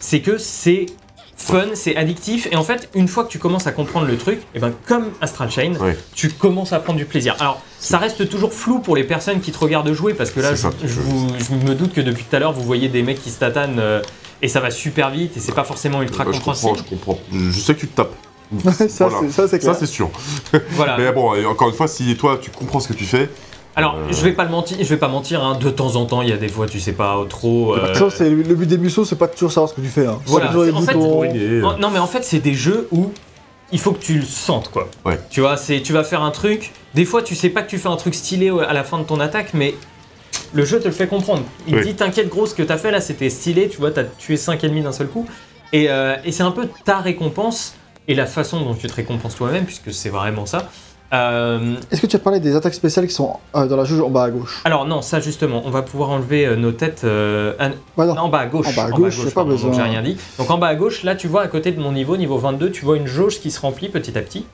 C'est 0.00 0.20
que 0.20 0.38
c'est 0.38 0.86
fun, 1.36 1.66
c'est 1.74 1.94
addictif, 1.96 2.48
et 2.50 2.56
en 2.56 2.64
fait, 2.64 2.88
une 2.94 3.06
fois 3.06 3.22
que 3.24 3.28
tu 3.30 3.38
commences 3.38 3.68
à 3.68 3.72
comprendre 3.72 4.06
le 4.06 4.16
truc, 4.16 4.40
et 4.56 4.58
ben 4.58 4.72
comme 4.86 5.10
Astral 5.20 5.48
Chain, 5.52 5.74
Ouais. 5.80 5.96
tu 6.14 6.30
commences 6.30 6.72
à 6.72 6.80
prendre 6.80 6.98
du 6.98 7.04
plaisir. 7.04 7.36
Alors, 7.38 7.60
ça 7.78 7.98
reste 7.98 8.28
toujours 8.28 8.52
flou 8.52 8.80
pour 8.80 8.96
les 8.96 9.04
personnes 9.04 9.40
qui 9.40 9.52
te 9.52 9.58
regardent 9.58 9.92
jouer, 9.92 10.14
parce 10.14 10.30
que 10.32 10.40
là, 10.40 10.50
je, 10.50 10.56
ça, 10.56 10.70
je 10.82 10.88
je- 10.88 11.00
vous- 11.00 11.28
je 11.38 11.52
me 11.54 11.76
doute 11.76 11.92
que 11.92 12.00
depuis 12.00 12.24
tout 12.28 12.34
à 12.34 12.40
l'heure, 12.40 12.52
vous 12.52 12.62
voyez 12.64 12.88
des 12.88 13.04
mecs 13.04 13.22
qui 13.22 13.30
se 13.30 13.38
tatanent, 13.38 13.78
euh, 13.78 14.02
et 14.42 14.48
ça 14.48 14.58
va 14.58 14.72
super 14.72 15.10
vite, 15.10 15.36
et 15.36 15.40
c'est 15.40 15.54
pas 15.54 15.62
forcément 15.64 16.02
ultra 16.02 16.24
Bah, 16.24 16.30
je 16.32 16.38
comprends, 16.38 16.54
compréhensible. 16.54 16.88
je 16.90 16.96
comprends. 16.96 17.18
Je 17.32 17.50
je 17.50 17.60
sais 17.60 17.74
que 17.74 17.80
tu 17.80 17.86
te 17.88 17.96
tapes. 17.96 18.14
Ça 18.62 19.08
Voilà. 19.08 19.18
c'est 19.20 19.30
ça, 19.30 19.48
c'est 19.48 19.58
clair. 19.58 19.74
Ça, 19.74 19.78
c'est 19.80 19.86
sûr. 19.86 20.10
Voilà. 20.70 20.96
Mais 20.98 21.12
bon, 21.12 21.32
encore 21.48 21.68
une 21.68 21.74
fois, 21.74 21.88
si 21.88 22.16
toi, 22.16 22.38
tu 22.40 22.50
comprends 22.50 22.80
ce 22.80 22.88
que 22.88 22.94
tu 22.94 23.04
fais, 23.04 23.28
Alors, 23.76 23.94
Euh. 23.96 24.08
je 24.12 24.22
vais 24.22 24.32
pas 24.32 24.44
le 24.44 24.50
mentir, 24.50 24.76
je 24.80 24.84
vais 24.84 24.96
pas 24.96 25.06
mentir, 25.08 25.44
hein, 25.44 25.56
de 25.60 25.70
temps 25.70 25.94
en 25.96 26.04
temps, 26.06 26.22
il 26.22 26.28
y 26.28 26.32
a 26.32 26.36
des 26.36 26.48
fois, 26.48 26.66
tu 26.66 26.80
sais 26.80 26.92
pas 26.92 27.16
trop. 27.28 27.74
euh, 27.76 28.10
c'est 28.10 28.28
le 28.30 28.54
but 28.54 28.66
des 28.66 28.78
musos, 28.78 29.04
c'est 29.04 29.14
pas 29.16 29.28
toujours 29.28 29.52
savoir 29.52 29.70
ce 29.70 29.74
que 29.74 29.80
tu 29.80 29.86
fais. 29.88 30.06
Hein. 30.06 30.18
C'est 30.24 30.30
Voilà, 30.30 30.50
les 30.52 30.72
en 30.72 30.80
fait, 30.82 30.94
Non 30.94 31.90
mais 31.92 31.98
en 32.00 32.06
fait 32.08 32.24
c'est 32.24 32.40
des 32.40 32.54
jeux 32.54 32.88
où 32.90 33.12
il 33.70 33.78
faut 33.78 33.92
que 33.92 34.00
tu 34.02 34.14
le 34.18 34.24
sentes 34.24 34.70
quoi. 34.70 34.88
Ouais. 35.04 35.18
Tu 35.30 35.40
vois, 35.42 35.56
c'est 35.56 35.80
tu 35.82 35.92
vas 35.92 36.02
faire 36.02 36.22
un 36.22 36.30
truc, 36.32 36.72
des 36.94 37.04
fois 37.04 37.22
tu 37.22 37.34
sais 37.36 37.50
pas 37.50 37.62
que 37.62 37.68
tu 37.70 37.78
fais 37.78 37.88
un 37.88 37.96
truc 37.96 38.14
stylé 38.16 38.50
à 38.66 38.72
la 38.72 38.82
fin 38.82 38.98
de 38.98 39.04
ton 39.04 39.20
attaque 39.20 39.50
mais 39.54 39.74
le 40.54 40.64
jeu 40.64 40.80
te 40.80 40.86
le 40.86 40.90
fait 40.92 41.06
comprendre. 41.06 41.42
Il 41.68 41.74
Oui. 41.76 41.80
te 41.82 41.86
dit 41.86 41.94
t'inquiète 41.94 42.28
gros 42.28 42.46
ce 42.46 42.54
que 42.54 42.62
t'as 42.64 42.78
fait 42.78 42.90
là 42.90 43.00
c'était 43.00 43.30
stylé, 43.30 43.68
tu 43.68 43.76
vois 43.78 43.90
t'as 43.92 44.04
tué 44.04 44.36
5 44.36 44.64
ennemis 44.64 44.82
d'un 44.82 44.92
seul 44.92 45.06
coup 45.06 45.24
et, 45.72 45.88
euh, 45.90 46.16
et 46.24 46.32
c'est 46.32 46.42
un 46.42 46.50
peu 46.50 46.66
ta 46.84 46.98
récompense 46.98 47.74
et 48.08 48.14
la 48.14 48.26
façon 48.26 48.60
dont 48.60 48.74
tu 48.74 48.86
te 48.88 48.94
récompenses 48.94 49.36
toi-même 49.36 49.64
puisque 49.64 49.92
c'est 49.92 50.08
vraiment 50.08 50.46
ça. 50.46 50.68
Euh, 51.14 51.76
Est-ce 51.90 52.02
que 52.02 52.06
tu 52.06 52.16
as 52.16 52.18
parlé 52.18 52.38
des 52.38 52.54
attaques 52.54 52.74
spéciales 52.74 53.06
qui 53.06 53.14
sont 53.14 53.38
euh, 53.56 53.66
dans 53.66 53.76
la 53.76 53.84
jauge 53.84 54.00
en 54.02 54.10
bas 54.10 54.24
à 54.24 54.30
gauche? 54.30 54.60
Alors 54.66 54.84
non 54.84 55.00
ça 55.00 55.20
justement 55.20 55.62
on 55.64 55.70
va 55.70 55.80
pouvoir 55.80 56.10
enlever 56.10 56.44
euh, 56.44 56.56
nos 56.56 56.72
têtes 56.72 57.02
Ouais, 57.04 57.70
non. 58.06 58.14
non, 58.14 58.20
en 58.22 58.28
bas 58.28 58.40
à 58.40 58.46
gauche. 58.46 58.66
En 58.68 58.72
bas 58.72 58.84
à 58.86 58.90
gauche, 58.90 59.18
j'ai 59.24 59.30
pas 59.30 59.44
besoin. 59.44 59.72
J'ai 59.72 59.82
rien 59.82 60.02
dit. 60.02 60.16
Donc 60.38 60.50
en 60.50 60.58
bas 60.58 60.66
à 60.66 60.74
gauche, 60.74 61.04
là 61.04 61.14
tu 61.14 61.28
vois 61.28 61.42
à 61.42 61.48
côté 61.48 61.72
de 61.72 61.80
mon 61.80 61.92
niveau, 61.92 62.16
niveau 62.16 62.36
22, 62.36 62.70
tu 62.70 62.84
vois 62.84 62.96
une 62.96 63.06
jauge 63.06 63.40
qui 63.40 63.50
se 63.50 63.60
remplit 63.60 63.88
petit 63.88 64.18
à 64.18 64.22
petit. 64.22 64.44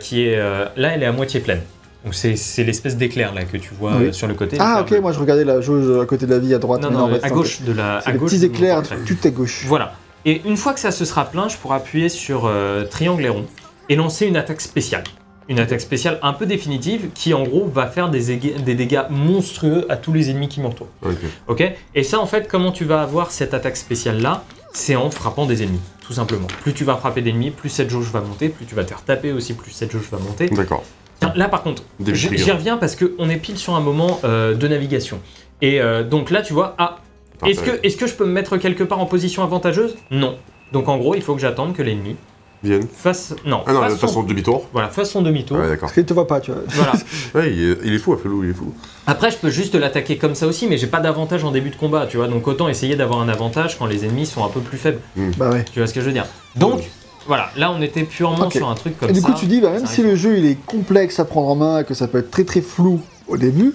qui 0.00 0.24
est 0.26 0.36
là, 0.38 0.92
elle 0.94 1.02
est 1.02 1.06
à 1.06 1.12
moitié 1.12 1.40
pleine. 1.40 1.60
Donc 2.04 2.14
c'est 2.14 2.64
l'espèce 2.64 2.96
d'éclair 2.96 3.32
là 3.34 3.44
que 3.44 3.56
tu 3.58 3.74
vois 3.78 3.92
Oui. 3.98 4.12
sur 4.14 4.26
le 4.26 4.34
côté. 4.34 4.56
Ah, 4.58 4.80
ok, 4.80 4.98
moi 5.00 5.12
je 5.12 5.18
regardais 5.20 5.44
la 5.44 5.60
jauge 5.60 6.00
à 6.02 6.06
côté 6.06 6.24
de 6.26 6.30
la 6.32 6.38
vie 6.40 6.54
à 6.54 6.58
droite. 6.58 6.80
mais 6.82 6.90
Non, 6.90 7.10
à 7.22 7.28
gauche 7.30 7.60
de 7.62 7.72
la. 7.72 7.98
À 7.98 8.12
des 8.12 8.18
gauche 8.18 8.30
petits 8.32 8.44
éclairs, 8.44 8.82
tout 9.06 9.26
est 9.26 9.30
gauche. 9.30 9.64
Voilà. 9.66 9.92
Et 10.24 10.42
une 10.44 10.56
fois 10.56 10.72
que 10.72 10.80
ça 10.80 10.90
se 10.90 11.04
sera 11.04 11.24
plein, 11.24 11.48
je 11.48 11.56
pourrai 11.56 11.76
appuyer 11.76 12.08
sur 12.08 12.46
euh, 12.46 12.84
triangle 12.84 13.24
et 13.24 13.28
rond 13.28 13.46
et 13.88 13.96
lancer 13.96 14.26
une 14.26 14.36
attaque 14.36 14.60
spéciale. 14.60 15.04
Une 15.48 15.58
attaque 15.58 15.80
spéciale 15.80 16.18
un 16.22 16.32
peu 16.32 16.46
définitive 16.46 17.08
qui 17.14 17.34
en 17.34 17.42
gros 17.42 17.66
va 17.66 17.88
faire 17.88 18.10
des, 18.10 18.36
dégâts 18.36 19.02
monstrueux 19.10 19.86
à 19.88 19.96
tous 19.96 20.12
les 20.12 20.30
ennemis 20.30 20.48
qui 20.48 20.60
m'entourent. 20.60 20.88
ok. 21.02 21.16
Ok? 21.48 21.72
Et 21.94 22.02
ça, 22.04 22.20
en 22.20 22.26
fait, 22.26 22.48
comment 22.48 22.70
tu 22.70 22.84
vas 22.84 23.02
avoir 23.02 23.32
cette 23.32 23.52
attaque 23.52 23.76
spéciale-là? 23.76 24.44
C'est 24.72 24.96
en 24.96 25.10
frappant 25.10 25.44
des 25.44 25.62
ennemis, 25.62 25.80
tout 26.00 26.14
simplement. 26.14 26.46
Plus 26.46 26.72
tu 26.72 26.84
vas 26.84 26.96
frapper 26.96 27.20
d'ennemis, 27.20 27.50
plus 27.50 27.68
cette 27.68 27.90
jauge 27.90 28.10
va 28.10 28.20
monter, 28.20 28.48
plus 28.48 28.64
tu 28.64 28.74
vas 28.74 28.84
te 28.84 28.88
faire 28.88 29.02
taper 29.02 29.32
aussi, 29.32 29.52
plus 29.52 29.72
cette 29.72 29.90
jauge 29.90 30.08
va 30.10 30.18
monter. 30.18 30.48
D'accord. 30.48 30.84
Tiens, 31.20 31.32
Là, 31.36 31.48
par 31.48 31.62
contre, 31.62 31.82
j'y 32.00 32.50
reviens 32.50 32.78
parce 32.78 32.96
qu'on 32.96 33.28
est 33.28 33.36
pile 33.36 33.58
sur 33.58 33.74
un 33.74 33.80
moment 33.80 34.20
euh, 34.24 34.54
de 34.54 34.68
navigation. 34.68 35.20
Et 35.60 35.80
euh, 35.80 36.02
donc 36.02 36.30
là, 36.30 36.40
tu 36.40 36.54
vois, 36.54 36.74
ah, 36.78 36.98
est-ce 37.50 37.60
que, 37.62 37.70
est 37.86 37.98
que 37.98 38.06
je 38.06 38.14
peux 38.14 38.24
me 38.24 38.32
mettre 38.32 38.56
quelque 38.56 38.84
part 38.84 39.00
en 39.00 39.06
position 39.06 39.42
avantageuse? 39.42 39.96
Non. 40.10 40.36
Donc 40.72 40.88
en 40.88 40.96
gros, 40.98 41.14
il 41.14 41.22
faut 41.22 41.34
que 41.34 41.40
j'attende 41.40 41.74
que 41.74 41.82
l'ennemi 41.82 42.16
Vienne. 42.62 42.86
fasse... 42.96 43.34
Non, 43.44 43.62
Ah 43.66 43.72
non, 43.72 43.88
façon, 43.96 44.22
demi-tour. 44.22 44.66
Voilà, 44.72 44.88
fasse 44.88 45.10
son 45.10 45.20
demi-tour. 45.22 45.56
Ouais, 45.58 45.64
d'accord. 45.64 45.80
Parce 45.80 45.94
qu'il 45.94 46.04
te 46.04 46.14
voit 46.14 46.28
pas, 46.28 46.40
tu 46.40 46.52
vois. 46.52 46.62
Voilà. 46.68 46.92
Ouais, 47.34 47.52
il 47.52 47.70
est, 47.70 47.78
il 47.84 47.94
est 47.94 47.98
fou, 47.98 48.12
Afelou, 48.12 48.44
il 48.44 48.50
est 48.50 48.54
fou. 48.54 48.72
Après, 49.06 49.30
je 49.32 49.36
peux 49.36 49.50
juste 49.50 49.74
l'attaquer 49.74 50.16
comme 50.16 50.34
ça 50.36 50.46
aussi, 50.46 50.68
mais 50.68 50.78
j'ai 50.78 50.86
pas 50.86 51.00
d'avantage 51.00 51.42
en 51.44 51.50
début 51.50 51.70
de 51.70 51.76
combat, 51.76 52.06
tu 52.06 52.18
vois. 52.18 52.28
Donc 52.28 52.46
autant 52.46 52.68
essayer 52.68 52.94
d'avoir 52.94 53.20
un 53.20 53.28
avantage 53.28 53.76
quand 53.78 53.86
les 53.86 54.04
ennemis 54.04 54.26
sont 54.26 54.44
un 54.44 54.48
peu 54.48 54.60
plus 54.60 54.78
faibles. 54.78 55.00
Bah 55.36 55.50
ouais. 55.50 55.64
Tu 55.72 55.80
vois 55.80 55.88
ce 55.88 55.94
que 55.94 56.00
je 56.00 56.06
veux 56.06 56.12
dire? 56.12 56.26
Donc, 56.54 56.82
Voilà, 57.26 57.50
là 57.56 57.72
on 57.72 57.82
était 57.82 58.04
purement 58.04 58.48
sur 58.50 58.68
un 58.68 58.74
truc 58.76 58.98
comme 58.98 59.10
Et 59.10 59.12
du 59.12 59.20
ça. 59.20 59.26
coup, 59.28 59.34
tu 59.38 59.46
dis, 59.46 59.60
bah, 59.60 59.70
même 59.70 59.80
ça 59.80 59.86
si 59.92 60.02
le 60.02 60.14
jeu 60.14 60.38
il 60.38 60.46
est 60.46 60.56
complexe 60.64 61.18
à 61.18 61.24
prendre 61.24 61.48
en 61.48 61.56
main 61.56 61.80
et 61.80 61.84
que 61.84 61.94
ça 61.94 62.06
peut 62.06 62.18
être 62.18 62.30
très 62.30 62.44
très 62.44 62.60
flou 62.60 63.00
au 63.28 63.36
début, 63.36 63.72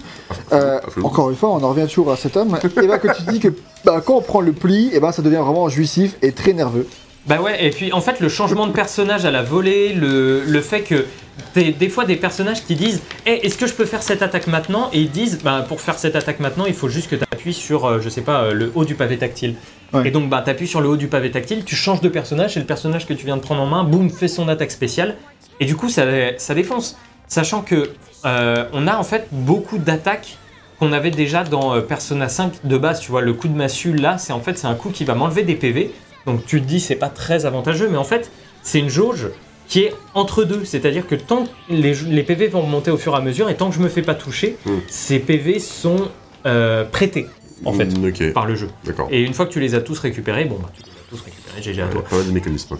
euh, 0.52 0.80
encore 1.02 1.30
une 1.30 1.36
fois, 1.36 1.50
on 1.50 1.62
en 1.62 1.70
revient 1.70 1.86
toujours 1.86 2.12
à 2.12 2.16
cet 2.16 2.36
homme, 2.36 2.58
et 2.64 2.86
bah, 2.86 2.98
que 2.98 3.08
tu 3.16 3.22
dis 3.30 3.40
que 3.40 3.48
bah, 3.84 4.02
quand 4.04 4.16
on 4.16 4.22
prend 4.22 4.40
le 4.40 4.52
pli, 4.52 4.90
et 4.92 5.00
ben 5.00 5.12
ça 5.12 5.22
devient 5.22 5.36
vraiment 5.36 5.68
jouissif 5.68 6.16
et 6.22 6.32
très 6.32 6.52
nerveux. 6.52 6.86
Bah 7.26 7.42
ouais, 7.42 7.62
et 7.64 7.70
puis 7.70 7.92
en 7.92 8.00
fait, 8.00 8.20
le 8.20 8.28
changement 8.30 8.66
de 8.66 8.72
personnage 8.72 9.26
à 9.26 9.30
la 9.30 9.42
volée, 9.42 9.92
le, 9.92 10.42
le 10.44 10.60
fait 10.62 10.80
que 10.80 11.04
t'es 11.52 11.72
des 11.72 11.88
fois 11.90 12.06
des 12.06 12.16
personnages 12.16 12.64
qui 12.64 12.74
disent 12.74 13.02
Eh, 13.26 13.46
est-ce 13.46 13.58
que 13.58 13.66
je 13.66 13.74
peux 13.74 13.84
faire 13.84 14.02
cette 14.02 14.22
attaque 14.22 14.46
maintenant? 14.46 14.88
Et 14.94 15.00
ils 15.00 15.10
disent 15.10 15.40
bah, 15.42 15.64
Pour 15.68 15.80
faire 15.82 15.98
cette 15.98 16.16
attaque 16.16 16.40
maintenant, 16.40 16.64
il 16.64 16.72
faut 16.72 16.88
juste 16.88 17.10
que 17.10 17.16
tu 17.16 17.24
appuies 17.30 17.52
sur, 17.52 17.84
euh, 17.84 18.00
je 18.00 18.08
sais 18.08 18.22
pas, 18.22 18.44
euh, 18.44 18.52
le 18.54 18.72
haut 18.74 18.86
du 18.86 18.94
pavé 18.94 19.18
tactile. 19.18 19.56
Ouais. 19.92 20.08
Et 20.08 20.10
donc, 20.10 20.30
bah, 20.30 20.40
tu 20.42 20.50
appuies 20.50 20.66
sur 20.66 20.80
le 20.80 20.88
haut 20.88 20.96
du 20.96 21.08
pavé 21.08 21.30
tactile, 21.30 21.64
tu 21.64 21.76
changes 21.76 22.00
de 22.00 22.08
personnage, 22.08 22.56
et 22.56 22.60
le 22.60 22.66
personnage 22.66 23.06
que 23.06 23.14
tu 23.14 23.26
viens 23.26 23.36
de 23.36 23.42
prendre 23.42 23.60
en 23.60 23.66
main, 23.66 23.84
boum, 23.84 24.08
fait 24.08 24.28
son 24.28 24.48
attaque 24.48 24.70
spéciale. 24.70 25.16
Et 25.60 25.66
du 25.66 25.76
coup, 25.76 25.88
ça, 25.88 26.04
ça 26.38 26.54
défonce. 26.54 26.96
Sachant 27.28 27.62
que 27.62 27.90
euh, 28.24 28.64
on 28.72 28.86
a 28.86 28.96
en 28.96 29.04
fait 29.04 29.28
beaucoup 29.32 29.78
d'attaques 29.78 30.38
qu'on 30.78 30.92
avait 30.92 31.10
déjà 31.10 31.44
dans 31.44 31.74
euh, 31.74 31.80
Persona 31.80 32.28
5 32.28 32.64
de 32.64 32.78
base. 32.78 33.00
Tu 33.00 33.10
vois, 33.10 33.20
le 33.20 33.32
coup 33.34 33.48
de 33.48 33.56
massue 33.56 33.94
là, 33.94 34.18
c'est 34.18 34.32
en 34.32 34.40
fait 34.40 34.58
c'est 34.58 34.66
un 34.66 34.74
coup 34.74 34.90
qui 34.90 35.04
va 35.04 35.14
m'enlever 35.14 35.42
des 35.42 35.54
PV. 35.54 35.92
Donc 36.26 36.44
tu 36.46 36.60
te 36.60 36.66
dis 36.66 36.80
c'est 36.80 36.96
pas 36.96 37.08
très 37.08 37.46
avantageux, 37.46 37.88
mais 37.90 37.96
en 37.98 38.04
fait 38.04 38.30
c'est 38.62 38.78
une 38.80 38.88
jauge 38.90 39.28
qui 39.66 39.80
est 39.82 39.92
entre 40.14 40.44
deux. 40.44 40.64
C'est-à-dire 40.64 41.06
que 41.06 41.14
tant 41.14 41.44
que 41.44 41.50
les, 41.68 41.94
les 41.94 42.22
PV 42.22 42.48
vont 42.48 42.62
remonter 42.62 42.90
au 42.90 42.96
fur 42.96 43.14
et 43.14 43.16
à 43.16 43.20
mesure, 43.20 43.50
et 43.50 43.54
tant 43.56 43.68
que 43.70 43.76
je 43.76 43.80
me 43.80 43.88
fais 43.88 44.02
pas 44.02 44.14
toucher, 44.14 44.56
Mm. 44.66 44.70
ces 44.88 45.18
PV 45.18 45.58
sont 45.58 46.08
euh, 46.46 46.84
prêtés 46.84 47.26
en 47.64 47.72
fait 47.72 47.86
Mm, 47.86 48.04
ok, 48.08 48.32
par 48.32 48.46
le 48.46 48.54
jeu. 48.54 48.68
Et 49.10 49.20
une 49.22 49.34
fois 49.34 49.44
que 49.46 49.52
tu 49.52 49.60
les 49.60 49.74
as 49.74 49.80
tous 49.80 49.98
récupérés, 49.98 50.44
bon 50.44 50.56
bah 50.62 50.70
tu 50.74 50.82
tous 51.08 51.20
récupérés, 51.22 51.62
GG 51.62 51.80
à 51.82 51.86
Ouais, 51.86 51.92
toi. 51.92 52.04
pas 52.04 52.16
mal 52.16 52.26
de 52.26 52.30
mécanismes. 52.32 52.76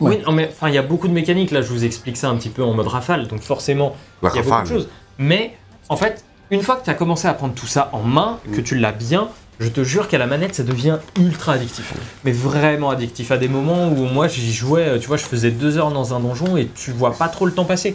Oui, 0.00 0.18
non, 0.26 0.32
mais 0.32 0.48
enfin 0.50 0.68
il 0.68 0.74
y 0.74 0.78
a 0.78 0.82
beaucoup 0.82 1.08
de 1.08 1.12
mécaniques 1.12 1.50
là. 1.50 1.62
Je 1.62 1.68
vous 1.68 1.84
explique 1.84 2.16
ça 2.16 2.28
un 2.28 2.36
petit 2.36 2.48
peu 2.50 2.62
en 2.62 2.74
mode 2.74 2.86
rafale, 2.88 3.28
donc 3.28 3.40
forcément 3.42 3.94
il 4.22 4.26
y 4.26 4.38
a 4.38 4.42
beaucoup 4.42 4.62
de 4.62 4.66
choses. 4.68 4.88
Mais 5.18 5.56
en 5.88 5.96
fait, 5.96 6.24
une 6.50 6.62
fois 6.62 6.76
que 6.76 6.84
tu 6.84 6.90
as 6.90 6.94
commencé 6.94 7.28
à 7.28 7.34
prendre 7.34 7.54
tout 7.54 7.66
ça 7.66 7.90
en 7.92 8.02
main, 8.02 8.38
que 8.52 8.60
tu 8.60 8.74
l'as 8.76 8.92
bien, 8.92 9.28
je 9.60 9.68
te 9.68 9.84
jure 9.84 10.08
qu'à 10.08 10.18
la 10.18 10.26
manette, 10.26 10.56
ça 10.56 10.64
devient 10.64 10.98
ultra 11.20 11.52
addictif. 11.52 11.94
Mais 12.24 12.32
vraiment 12.32 12.90
addictif. 12.90 13.30
À 13.30 13.36
des 13.38 13.46
moments 13.48 13.88
où 13.88 14.04
moi 14.06 14.26
j'y 14.26 14.52
jouais, 14.52 14.88
euh, 14.88 14.98
tu 14.98 15.06
vois, 15.06 15.16
je 15.16 15.22
faisais 15.24 15.52
deux 15.52 15.78
heures 15.78 15.92
dans 15.92 16.12
un 16.12 16.18
donjon 16.18 16.56
et 16.56 16.66
tu 16.74 16.90
vois 16.90 17.12
pas 17.12 17.28
trop 17.28 17.46
le 17.46 17.52
temps 17.52 17.64
passer. 17.64 17.94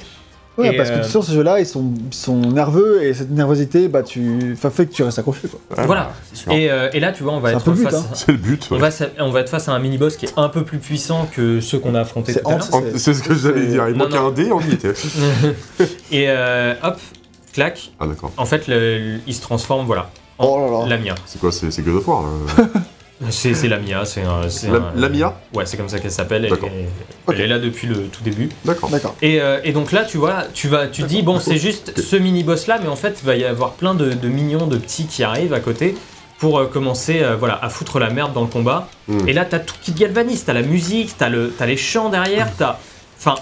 Ouais, 0.59 0.73
Et, 0.73 0.77
parce 0.77 0.89
que 0.89 0.95
euh, 0.95 1.03
tu 1.03 1.09
sens 1.09 1.27
ces 1.27 1.33
jeux-là, 1.33 1.59
ils 1.59 1.65
sont, 1.65 1.91
ils 2.11 2.13
sont 2.15 2.35
nerveux 2.37 3.03
et 3.03 3.13
cette 3.13 3.31
nervosité, 3.31 3.87
bah, 3.87 4.03
tu... 4.03 4.51
enfin, 4.53 4.69
fait 4.69 4.85
que 4.87 4.93
tu 4.93 5.03
restes 5.03 5.19
accroché. 5.19 5.47
Quoi. 5.47 5.59
Ouais, 5.77 5.85
Voilà. 5.85 6.11
Et, 6.51 6.69
euh, 6.69 6.89
et 6.93 6.99
là, 6.99 7.11
tu 7.11 7.23
vois, 7.23 7.33
on 7.33 7.39
va 7.39 7.51
être 7.53 7.73
face. 7.73 7.93
hein. 7.93 8.05
C'est 8.13 8.31
le 8.31 8.37
but. 8.37 8.67
On 8.71 8.75
ouais. 8.75 8.81
va, 8.81 8.91
sa- 8.91 9.07
on 9.19 9.31
va 9.31 9.39
être 9.41 9.49
face 9.49 9.67
à 9.69 9.71
un 9.73 9.79
mini-boss 9.79 10.17
qui 10.17 10.25
est 10.25 10.33
un 10.37 10.49
peu 10.49 10.63
plus 10.63 10.77
puissant 10.79 11.27
que 11.31 11.59
ceux 11.61 11.79
qu'on 11.79 11.95
a 11.95 12.01
affrontés 12.01 12.33
C'est 12.33 12.47
à 12.47 12.59
ce 13.13 13.23
que 13.23 13.33
j'allais 13.35 13.67
dire. 13.67 13.87
Il 13.89 13.95
manquait 13.95 14.17
un 14.17 14.31
dé, 14.31 14.51
on 14.51 14.59
y 14.61 14.73
était. 14.73 14.93
et 16.11 16.25
euh, 16.29 16.73
hop, 16.83 16.97
clac. 17.53 17.91
Ah 17.99 18.07
d'accord. 18.07 18.31
En 18.37 18.45
fait, 18.45 18.67
le- 18.67 19.17
il 19.27 19.33
se 19.33 19.41
transforme, 19.41 19.85
voilà, 19.85 20.09
en 20.37 20.45
Oh 20.47 20.59
là 20.59 20.79
là. 20.81 20.87
Lamia. 20.95 21.15
C'est 21.25 21.39
quoi 21.39 21.51
C'est 21.51 21.71
c'est 21.71 21.81
God 21.81 21.95
of 21.95 22.07
War 22.07 22.23
là 22.23 22.65
C'est 23.29 23.53
c'est 23.53 23.67
Lamia, 23.67 24.05
c'est 24.05 24.21
un. 24.21 24.47
c'est 24.49 24.69
La- 24.71 24.77
un- 24.77 24.91
Lamia 24.95 25.37
Ouais, 25.53 25.65
c'est 25.65 25.75
comme 25.75 25.89
ça 25.89 25.99
qu'elle 25.99 26.11
s'appelle. 26.11 26.45
Elle, 26.45 26.51
D'accord. 26.51 26.69
est- 26.69 26.87
Ok. 27.27 27.35
elle 27.35 27.41
est 27.41 27.47
là 27.47 27.59
depuis 27.59 27.85
le 27.87 28.07
tout 28.07 28.23
début. 28.23 28.47
D'accord. 28.63 28.89
D'accord. 28.89 29.15
Et, 29.21 29.41
euh, 29.41 29.59
et 29.65 29.73
donc 29.73 29.91
là, 29.91 30.05
tu 30.05 30.17
vois, 30.17 30.43
tu 30.53 30.69
vas, 30.69 30.87
tu 30.87 31.03
dis 31.03 31.21
bon, 31.21 31.39
c'est 31.39 31.57
juste 31.57 31.99
ce 31.99 32.15
mini 32.15 32.43
boss 32.43 32.67
là, 32.67 32.79
mais 32.81 32.87
en 32.87 32.95
fait, 32.95 33.19
il 33.21 33.25
va 33.25 33.35
y 33.35 33.43
avoir 33.43 33.71
plein 33.73 33.93
de, 33.93 34.13
de 34.13 34.27
mignons, 34.29 34.67
de 34.67 34.77
petits 34.77 35.05
qui 35.05 35.23
arrivent 35.23 35.53
à 35.53 35.59
côté 35.59 35.95
pour 36.39 36.57
euh, 36.59 36.65
commencer, 36.67 37.21
euh, 37.21 37.35
voilà, 37.35 37.59
à 37.61 37.67
foutre 37.67 37.99
la 37.99 38.09
merde 38.09 38.31
dans 38.33 38.41
le 38.41 38.47
combat. 38.47 38.87
Hmm. 39.09 39.27
Et 39.27 39.33
là, 39.33 39.43
t'as 39.43 39.59
tout 39.59 39.75
qui 39.81 39.91
te 39.91 39.99
galvanise, 39.99 40.45
t'as 40.45 40.53
la 40.53 40.61
musique, 40.61 41.17
t'as 41.17 41.27
le, 41.27 41.49
t'as 41.57 41.65
les 41.65 41.75
chants 41.75 42.07
derrière, 42.09 42.47
t'as, 42.57 42.79
enfin, 43.17 43.35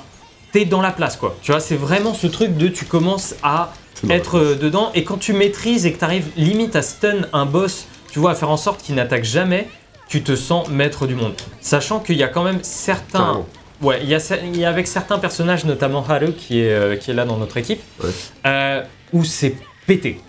t'es 0.51 0.65
dans 0.65 0.82
la 0.82 0.89
place 0.91 1.17
quoi. 1.17 1.36
Tu 1.43 1.51
vois, 1.51 1.59
c'est 1.61 1.75
vraiment 1.75 2.15
ce 2.15 2.25
truc 2.25 2.57
de 2.57 2.67
tu 2.67 2.86
commences 2.86 3.36
à 3.43 3.71
être 4.09 4.39
euh, 4.39 4.55
dedans 4.55 4.89
et 4.95 5.03
quand 5.03 5.17
tu 5.17 5.34
maîtrises 5.34 5.86
et 5.86 5.91
que 5.93 5.99
tu 5.99 6.03
arrives 6.05 6.30
limite 6.36 6.75
à 6.75 6.82
stun 6.82 7.28
un 7.34 7.45
boss, 7.45 7.86
tu 8.18 8.22
vois, 8.22 8.32
à 8.32 8.36
faire 8.36 8.49
en 8.49 8.57
sorte 8.57 8.82
qu'il 8.82 8.95
n'attaque 8.95 9.24
jamais, 9.26 9.68
tu 10.09 10.24
te 10.24 10.36
sens 10.36 10.70
maître 10.70 11.05
du 11.05 11.13
monde. 11.13 11.34
Sachant 11.61 11.99
qu'il 11.99 12.18
y 12.18 12.24
a 12.24 12.28
quand 12.28 12.43
même 12.43 12.57
certains. 12.63 13.45
Ouais, 13.80 13.99
il 14.01 14.09
y, 14.09 14.15
a, 14.15 14.18
cer- 14.18 14.39
il 14.43 14.59
y 14.59 14.65
a 14.65 14.70
avec 14.70 14.88
certains 14.88 15.20
personnages, 15.20 15.65
notamment 15.65 16.03
Haru 16.09 16.32
qui 16.34 16.61
est, 16.61 16.72
euh, 16.74 16.95
qui 16.95 17.11
est 17.11 17.13
là 17.13 17.26
dans 17.26 17.38
notre 17.38 17.57
équipe, 17.57 17.80
Ouais. 18.03 18.09
euh, 18.47 18.82
où 19.13 19.24
c'est 19.24 19.55
pété. 19.86 20.20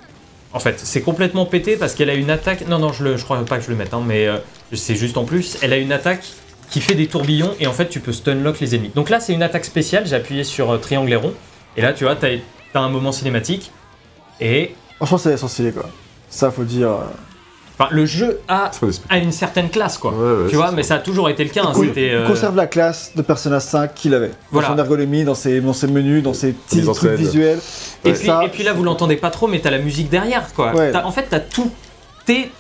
En 0.53 0.59
fait, 0.59 0.79
c'est 0.79 1.01
complètement 1.01 1.47
pété 1.47 1.79
parce 1.79 1.95
qu'elle 1.95 2.11
a 2.11 2.15
une 2.15 2.29
attaque. 2.29 2.67
Non, 2.69 2.79
non, 2.79 2.93
je, 2.93 3.05
le, 3.05 3.17
je 3.17 3.25
crois 3.25 3.43
pas 3.47 3.57
que 3.57 3.65
je 3.65 3.71
le 3.71 3.77
mette, 3.77 3.95
hein, 3.95 4.03
mais 4.07 4.27
euh, 4.27 4.37
c'est 4.75 4.97
juste 4.97 5.17
en 5.17 5.25
plus. 5.25 5.57
Elle 5.63 5.73
a 5.73 5.79
une 5.79 5.93
attaque 5.93 6.27
qui 6.71 6.83
fait 6.83 6.95
des 6.95 7.07
tourbillons 7.07 7.55
et 7.59 7.67
en 7.67 7.73
fait, 7.73 7.89
tu 7.89 8.01
peux 8.01 8.13
stunlock 8.13 8.61
les 8.61 8.75
ennemis. 8.75 8.91
Donc 8.95 9.09
là, 9.09 9.19
c'est 9.19 9.33
une 9.33 9.43
attaque 9.43 9.65
spéciale. 9.65 10.07
J'ai 10.07 10.17
appuyé 10.17 10.45
sur 10.45 10.71
euh, 10.73 10.77
triangle 10.77 11.11
et 11.11 11.17
rond. 11.17 11.33
Et 11.79 11.81
là, 11.81 11.95
tu 11.95 12.05
vois, 12.05 12.17
t'as 12.17 12.29
as 12.75 12.79
un 12.81 12.91
moment 12.91 13.13
cinématique. 13.13 13.71
Et 14.43 14.75
Franchement, 14.97 15.17
c'est 15.17 15.33
essentiel 15.33 15.73
quoi. 15.73 15.89
Ça, 16.29 16.51
faut 16.51 16.65
dire. 16.65 16.91
Enfin, 17.79 17.89
le 17.93 18.07
jeu 18.07 18.41
a, 18.49 18.71
a 19.09 19.19
une 19.19 19.33
certaine 19.33 19.69
classe, 19.71 19.99
quoi. 19.99 20.13
Ouais, 20.13 20.43
ouais, 20.45 20.51
tu 20.51 20.57
vois, 20.57 20.67
ça. 20.67 20.73
mais 20.73 20.83
ça 20.83 20.97
a 20.97 20.99
toujours 20.99 21.29
été 21.31 21.45
le 21.45 21.51
cas. 21.51 21.63
hein, 21.65 21.73
euh, 21.97 22.27
conserve 22.27 22.57
la 22.57 22.67
classe 22.67 23.13
de 23.17 23.23
Persona 23.23 23.61
5 23.61 23.95
qu'il 23.95 24.15
avait. 24.15 24.31
Voilà. 24.51 24.69
Dans 24.69 24.75
son 24.75 24.81
ergonomie, 24.81 25.25
dans 25.25 25.35
ses, 25.35 25.61
dans 25.61 25.73
ses 25.73 25.87
menus, 25.87 26.23
dans 26.23 26.35
ses 26.35 26.53
petits 26.53 26.83
trucs 26.83 27.13
visuels. 27.13 27.59
Et, 28.05 28.11
Et 28.11 28.13
puis, 28.13 28.27
ça- 28.27 28.43
et 28.45 28.49
puis 28.49 28.63
là, 28.63 28.73
vous 28.73 28.83
l'entendez 28.85 29.17
pas 29.17 29.31
trop, 29.31 29.47
mais 29.49 29.61
t'as 29.61 29.71
la 29.71 29.79
musique 29.79 30.09
derrière, 30.11 30.53
quoi. 30.55 30.73
En 31.05 31.13
fait, 31.13 31.27
t'as 31.31 31.41
tout. 31.41 31.71
T'es 32.27 32.51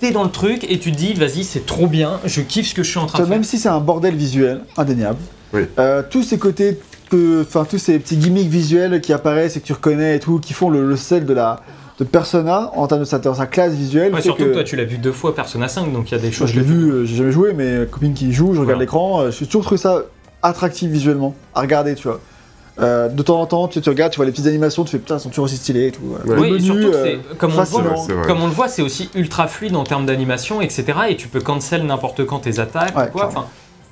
t'es 0.00 0.12
dans 0.12 0.24
le 0.24 0.30
truc 0.30 0.64
et 0.70 0.78
tu 0.78 0.92
te 0.92 0.96
dis, 0.96 1.12
vas-y, 1.12 1.44
c'est 1.44 1.66
trop 1.66 1.86
bien, 1.86 2.20
je 2.24 2.40
kiffe 2.40 2.68
ce 2.70 2.74
que 2.74 2.82
je 2.82 2.88
suis 2.88 2.98
en 2.98 3.04
train 3.04 3.18
de 3.18 3.24
faire. 3.24 3.30
même 3.30 3.44
si 3.44 3.58
c'est 3.58 3.68
un 3.68 3.80
bordel 3.80 4.14
visuel, 4.14 4.62
indéniable, 4.78 5.18
Oui. 5.52 5.62
euh, 5.78 6.02
tous 6.08 6.22
ces 6.22 6.38
côtés, 6.38 6.78
enfin 7.42 7.66
tous 7.68 7.76
ces 7.76 7.98
petits 7.98 8.16
gimmicks 8.16 8.48
visuels 8.48 9.02
qui 9.02 9.12
apparaissent 9.12 9.58
et 9.58 9.60
que 9.60 9.66
tu 9.66 9.74
reconnais 9.74 10.16
et 10.16 10.18
tout, 10.18 10.38
qui 10.40 10.54
font 10.54 10.70
le, 10.70 10.88
le 10.88 10.96
sel 10.96 11.26
de 11.26 11.34
la 11.34 11.60
de 12.00 12.04
Persona 12.04 12.70
en 12.74 12.86
termes 12.88 13.00
de 13.00 13.04
sa, 13.04 13.18
dans 13.18 13.34
sa 13.34 13.46
classe 13.46 13.74
visuelle. 13.74 14.12
Ouais, 14.12 14.20
surtout 14.22 14.42
que- 14.44 14.48
que 14.48 14.54
toi, 14.54 14.64
tu 14.64 14.74
l'as 14.74 14.84
vu 14.84 14.98
deux 14.98 15.12
fois 15.12 15.34
Persona 15.34 15.68
5, 15.68 15.92
donc 15.92 16.10
il 16.10 16.12
y 16.12 16.14
a 16.14 16.18
des 16.18 16.28
Moi, 16.28 16.32
choses. 16.32 16.48
je 16.50 16.56
l'ai 16.58 16.64
vu, 16.64 16.90
euh, 16.90 17.04
j'ai 17.04 17.16
jamais 17.16 17.30
joué, 17.32 17.52
mais 17.52 17.86
copine 17.90 18.14
qui 18.14 18.32
joue, 18.32 18.54
je 18.54 18.60
regarde 18.60 18.80
l'écran, 18.80 19.20
euh, 19.20 19.30
j'ai 19.30 19.46
toujours 19.46 19.62
trouvé 19.62 19.76
ça 19.78 20.02
attractif 20.42 20.90
visuellement, 20.90 21.34
à 21.54 21.60
regarder, 21.60 21.94
tu 21.94 22.08
vois. 22.08 22.18
Euh, 22.80 23.08
de 23.08 23.22
temps 23.22 23.38
en 23.38 23.44
temps, 23.44 23.68
tu, 23.68 23.82
tu 23.82 23.90
regardes, 23.90 24.10
tu 24.12 24.16
vois 24.16 24.24
les 24.24 24.32
petites 24.32 24.46
animations, 24.46 24.84
tu 24.84 24.92
fais 24.92 24.98
putain, 24.98 25.16
elles 25.16 25.20
sont 25.20 25.28
toujours 25.28 25.44
aussi 25.44 25.58
stylées 25.58 25.88
et 25.88 25.92
tout. 25.92 26.00
Ouais. 26.26 26.38
Oui, 26.38 26.54
et 26.54 26.60
surtout, 26.60 26.80
euh, 26.94 27.16
comme, 27.36 27.52
on 27.54 27.58
le 27.58 27.64
voit. 27.64 27.96
C'est 28.06 28.12
vrai. 28.14 28.26
comme 28.26 28.40
on 28.42 28.46
le 28.46 28.52
voit, 28.52 28.68
c'est 28.68 28.80
aussi 28.80 29.10
ultra 29.14 29.46
fluide 29.48 29.76
en 29.76 29.84
termes 29.84 30.06
d'animation, 30.06 30.62
etc. 30.62 30.84
Et 31.10 31.16
tu 31.16 31.28
peux 31.28 31.40
cancel 31.40 31.84
n'importe 31.84 32.24
quand 32.24 32.38
tes 32.38 32.58
attaques. 32.58 32.96
Ouais, 32.96 33.08
ou 33.08 33.10
quoi. 33.12 33.26
clairement. 33.28 33.40
Enfin, 33.40 33.46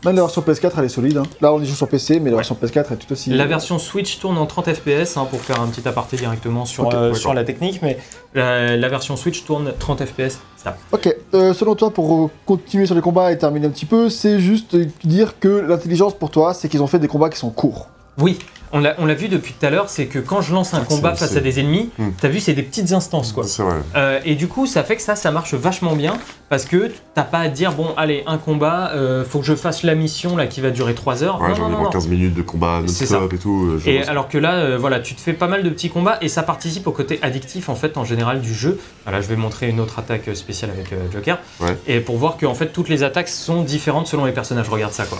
Même 0.05 0.14
la 0.14 0.22
version 0.22 0.42
PS4, 0.42 0.70
elle 0.78 0.84
est 0.84 0.88
solide. 0.88 1.16
hein. 1.16 1.24
Là, 1.40 1.53
on 1.53 1.61
y 1.61 1.66
joue 1.66 1.74
sur 1.74 1.88
PC, 1.88 2.20
mais 2.20 2.30
la 2.30 2.36
Ouais. 2.36 2.42
version 2.42 2.57
PS4 2.61 2.92
est 2.92 2.96
tout 2.96 3.12
aussi. 3.12 3.30
la 3.30 3.46
version 3.46 3.78
Switch 3.80 4.18
tourne 4.20 4.38
en 4.38 4.46
30 4.46 4.72
FPS, 4.72 5.16
hein, 5.16 5.26
pour 5.28 5.40
faire 5.40 5.61
un 5.61 5.66
petit 5.66 5.86
aparté 5.88 6.16
directement 6.16 6.64
sur, 6.64 6.88
euh, 6.94 7.14
sur 7.14 7.34
la 7.34 7.42
technique, 7.44 7.80
mais 7.82 7.99
la, 8.34 8.76
la 8.76 8.88
version 8.88 9.16
Switch 9.16 9.44
tourne 9.44 9.72
30 9.78 10.05
FPS. 10.05 10.38
Ça. 10.57 10.76
Ok, 10.92 11.14
euh, 11.34 11.53
selon 11.53 11.74
toi, 11.74 11.90
pour 11.90 12.26
euh, 12.26 12.30
continuer 12.46 12.86
sur 12.86 12.94
les 12.94 13.01
combats 13.01 13.32
et 13.32 13.38
terminer 13.38 13.66
un 13.66 13.70
petit 13.70 13.86
peu, 13.86 14.09
c'est 14.09 14.38
juste 14.40 14.74
euh, 14.74 14.86
dire 15.05 15.38
que 15.40 15.49
l'intelligence 15.49 16.14
pour 16.14 16.30
toi, 16.30 16.55
c'est 16.55 16.68
qu'ils 16.68 16.82
ont 16.82 16.86
fait 16.86 16.99
des 17.01 17.09
combats 17.09 17.28
qui 17.30 17.38
sont 17.38 17.51
courts. 17.51 17.88
Oui, 18.18 18.38
on 18.73 18.81
l'a 18.81 19.14
vu 19.14 19.29
depuis 19.29 19.55
tout 19.59 19.64
à 19.64 19.71
l'heure, 19.71 19.89
c'est 19.89 20.07
que 20.07 20.19
quand 20.19 20.41
je 20.43 20.53
lance 20.53 20.75
un 20.75 20.81
combat 20.85 21.14
face 21.14 21.37
à 21.37 21.41
des 21.41 21.61
ennemis, 21.61 21.91
Hmm. 21.99 22.11
t'as 22.21 22.29
vu, 22.29 22.39
c'est 22.41 22.53
des 22.53 22.62
petites 22.62 22.93
instances, 22.93 23.33
quoi. 23.33 23.45
C'est 23.45 23.62
vrai. 23.62 23.77
Euh, 23.97 24.21
et 24.25 24.35
du 24.35 24.47
coup, 24.49 24.66
ça 24.66 24.83
fait 24.85 24.97
que 24.97 25.03
ça, 25.03 25.16
ça 25.16 25.31
marche 25.31 25.55
vachement 25.55 25.97
bien 25.97 26.14
parce 26.49 26.64
que 26.64 26.91
t'as 27.14 27.23
pas 27.25 27.39
à 27.39 27.49
dire 27.49 27.73
bon, 27.73 27.95
allez, 27.97 28.23
un 28.27 28.39
combat, 28.39 28.91
euh, 28.95 29.25
faut 29.25 29.39
que 29.41 29.45
je 29.47 29.55
fasse 29.55 29.83
la 29.83 29.95
mission 29.95 30.37
là 30.37 30.47
qui 30.47 30.61
va 30.61 30.71
durer 30.71 30.95
3 30.95 31.23
heures. 31.25 31.41
Ouais, 31.41 31.49
non, 31.51 31.55
j'en 31.55 31.62
non, 31.62 31.69
ai 31.69 31.71
non, 31.73 31.77
moins 31.79 31.85
non. 31.87 31.91
15 31.93 32.09
minutes 32.09 32.35
de 32.35 32.43
combat 32.43 32.81
non-stop 32.81 33.33
et 33.33 33.39
tout. 33.39 33.79
euh, 33.87 33.91
Et 33.91 34.03
alors 34.05 34.29
que 34.29 34.39
là, 34.39 34.77
voilà, 34.77 35.01
tu 35.01 35.14
te 35.14 35.21
fais 35.21 35.33
pas 35.33 35.47
mal 35.49 35.62
de 35.62 35.71
petits 35.71 35.91
combats 35.91 36.19
et 36.21 36.29
ça 36.29 36.43
participe 36.43 36.87
au 36.87 36.93
côté 36.93 37.19
addictif 37.23 37.69
en 37.69 37.75
fait 37.75 37.97
en 37.97 38.05
général 38.05 38.41
du 38.41 38.55
jeu. 38.55 38.79
Voilà, 39.05 39.21
je 39.21 39.29
vais 39.29 39.37
montrer 39.37 39.69
une 39.69 39.81
autre 39.81 39.99
attaque 39.99 40.29
spéciale 40.35 40.71
avec 40.71 40.93
Joker. 41.12 41.39
Ouais. 41.61 41.77
Et 41.87 42.01
pour 42.01 42.16
voir 42.19 42.37
que 42.37 42.47
en 42.47 42.55
fait 42.55 42.69
toutes 42.69 42.89
les 42.89 43.03
attaques 43.03 43.29
sont 43.29 43.62
différentes 43.62 44.07
selon 44.07 44.25
les 44.25 44.33
personnages. 44.33 44.69
Regarde 44.69 44.93
ça 44.93 45.05
quoi. 45.05 45.19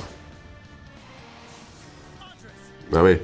Bah 2.90 3.03
ouais. 3.03 3.22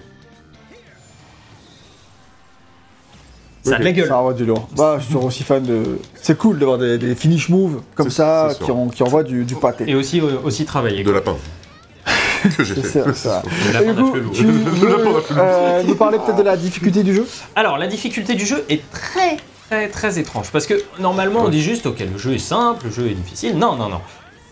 Ça 3.65 3.77
a 3.77 3.79
de 3.79 3.85
la 3.85 3.93
gueule. 3.93 4.09
Ça 4.09 4.19
envoie 4.19 4.35
du 4.35 4.45
lourd. 4.45 4.69
Bah, 4.77 4.99
je 5.01 5.07
suis 5.07 5.17
aussi 5.17 5.43
fan 5.43 5.62
de. 5.62 5.99
C'est 6.21 6.37
cool 6.37 6.59
d'avoir 6.59 6.79
des, 6.79 6.99
des 6.99 7.15
finish 7.15 7.49
moves 7.49 7.81
comme 7.95 8.11
ça 8.11 8.51
qui, 8.62 8.71
en- 8.71 8.89
qui 8.89 9.03
envoient 9.03 9.23
du, 9.23 9.45
du 9.45 9.55
pâté. 9.55 9.85
Et 9.89 9.95
aussi, 9.95 10.21
euh, 10.21 10.37
aussi 10.45 10.65
travailler. 10.67 11.03
De 11.03 11.11
lapin. 11.11 11.37
que 12.59 12.62
j'ai 12.62 12.75
C'est 12.83 13.03
fait. 13.05 13.15
ça, 13.15 13.43
Et 13.83 13.87
loup. 13.93 14.12
tu 14.35 14.45
veux 14.45 14.97
euh, 15.39 15.83
nous 15.83 15.95
parler 15.95 16.19
peut-être 16.19 16.37
de 16.37 16.43
la 16.43 16.57
difficulté 16.59 17.03
du 17.03 17.15
jeu? 17.15 17.27
Alors, 17.57 17.79
la 17.79 17.87
difficulté 17.87 18.35
du 18.35 18.45
jeu 18.45 18.62
est 18.69 18.83
très, 18.91 19.39
très, 19.71 19.89
très 19.89 20.19
étrange. 20.19 20.51
Parce 20.53 20.67
que 20.67 20.75
normalement, 20.99 21.41
on 21.45 21.49
dit 21.49 21.62
juste, 21.62 21.87
ok, 21.87 22.01
le 22.12 22.19
jeu 22.19 22.35
est 22.35 22.39
simple, 22.39 22.85
le 22.85 22.93
jeu 22.93 23.07
est 23.07 23.15
difficile. 23.15 23.57
Non, 23.57 23.77
non, 23.77 23.89
non. 23.89 24.01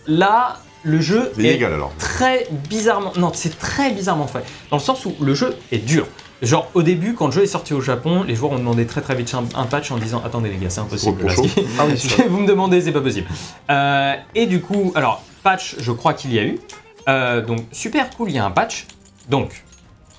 Là, 0.07 0.57
le 0.85 1.01
jeu 1.03 1.31
C'est 1.35 1.43
est 1.43 1.49
illégal 1.51 1.75
alors. 1.75 1.93
très 1.99 2.49
bizarrement. 2.71 3.13
Non, 3.17 3.31
c'est 3.35 3.59
très 3.59 3.91
bizarrement 3.93 4.27
fait. 4.27 4.43
Dans 4.71 4.79
le 4.79 4.83
sens 4.83 5.05
où 5.05 5.13
le 5.21 5.35
jeu 5.35 5.55
est 5.71 5.79
dur. 5.85 6.07
Genre, 6.43 6.69
au 6.75 6.83
début, 6.83 7.15
quand 7.15 7.27
le 7.27 7.33
jeu 7.33 7.43
est 7.45 7.47
sorti 7.47 7.73
au 7.73 7.81
Japon, 7.81 8.25
les 8.25 8.35
joueurs 8.35 8.53
ont 8.53 8.59
demandé 8.59 8.85
très 8.87 9.01
très 9.01 9.15
vite 9.15 9.33
un, 9.55 9.65
patch 9.65 9.91
en 9.93 9.97
disant 9.97 10.21
Attendez, 10.25 10.51
les 10.51 10.57
gars, 10.57 10.71
c'est 10.71 10.81
impossible. 10.81 11.19
Trop 11.19 11.29
là, 11.29 11.35
chaud. 11.35 11.45
ce 11.49 11.55
qui- 11.61 11.67
Ah 11.79 11.85
oui, 11.89 11.97
ce 11.97 12.17
que 12.17 12.23
vous 12.29 12.41
me 12.41 12.47
demandez, 12.49 12.81
c'est 12.81 12.93
pas 12.93 13.01
possible. 13.01 13.29
Euh, 13.71 14.15
et 14.35 14.47
du 14.47 14.61
coup, 14.61 14.93
alors, 14.97 15.23
patch, 15.45 15.77
je 15.79 15.93
crois 15.93 16.15
qu'il 16.15 16.33
y 16.35 16.39
a 16.39 16.43
eu. 16.45 16.59
Euh, 17.09 17.41
donc 17.45 17.61
super 17.73 18.11
cool, 18.11 18.31
il 18.31 18.37
y 18.37 18.39
a 18.39 18.45
un 18.45 18.51
patch. 18.51 18.87
Donc 19.29 19.65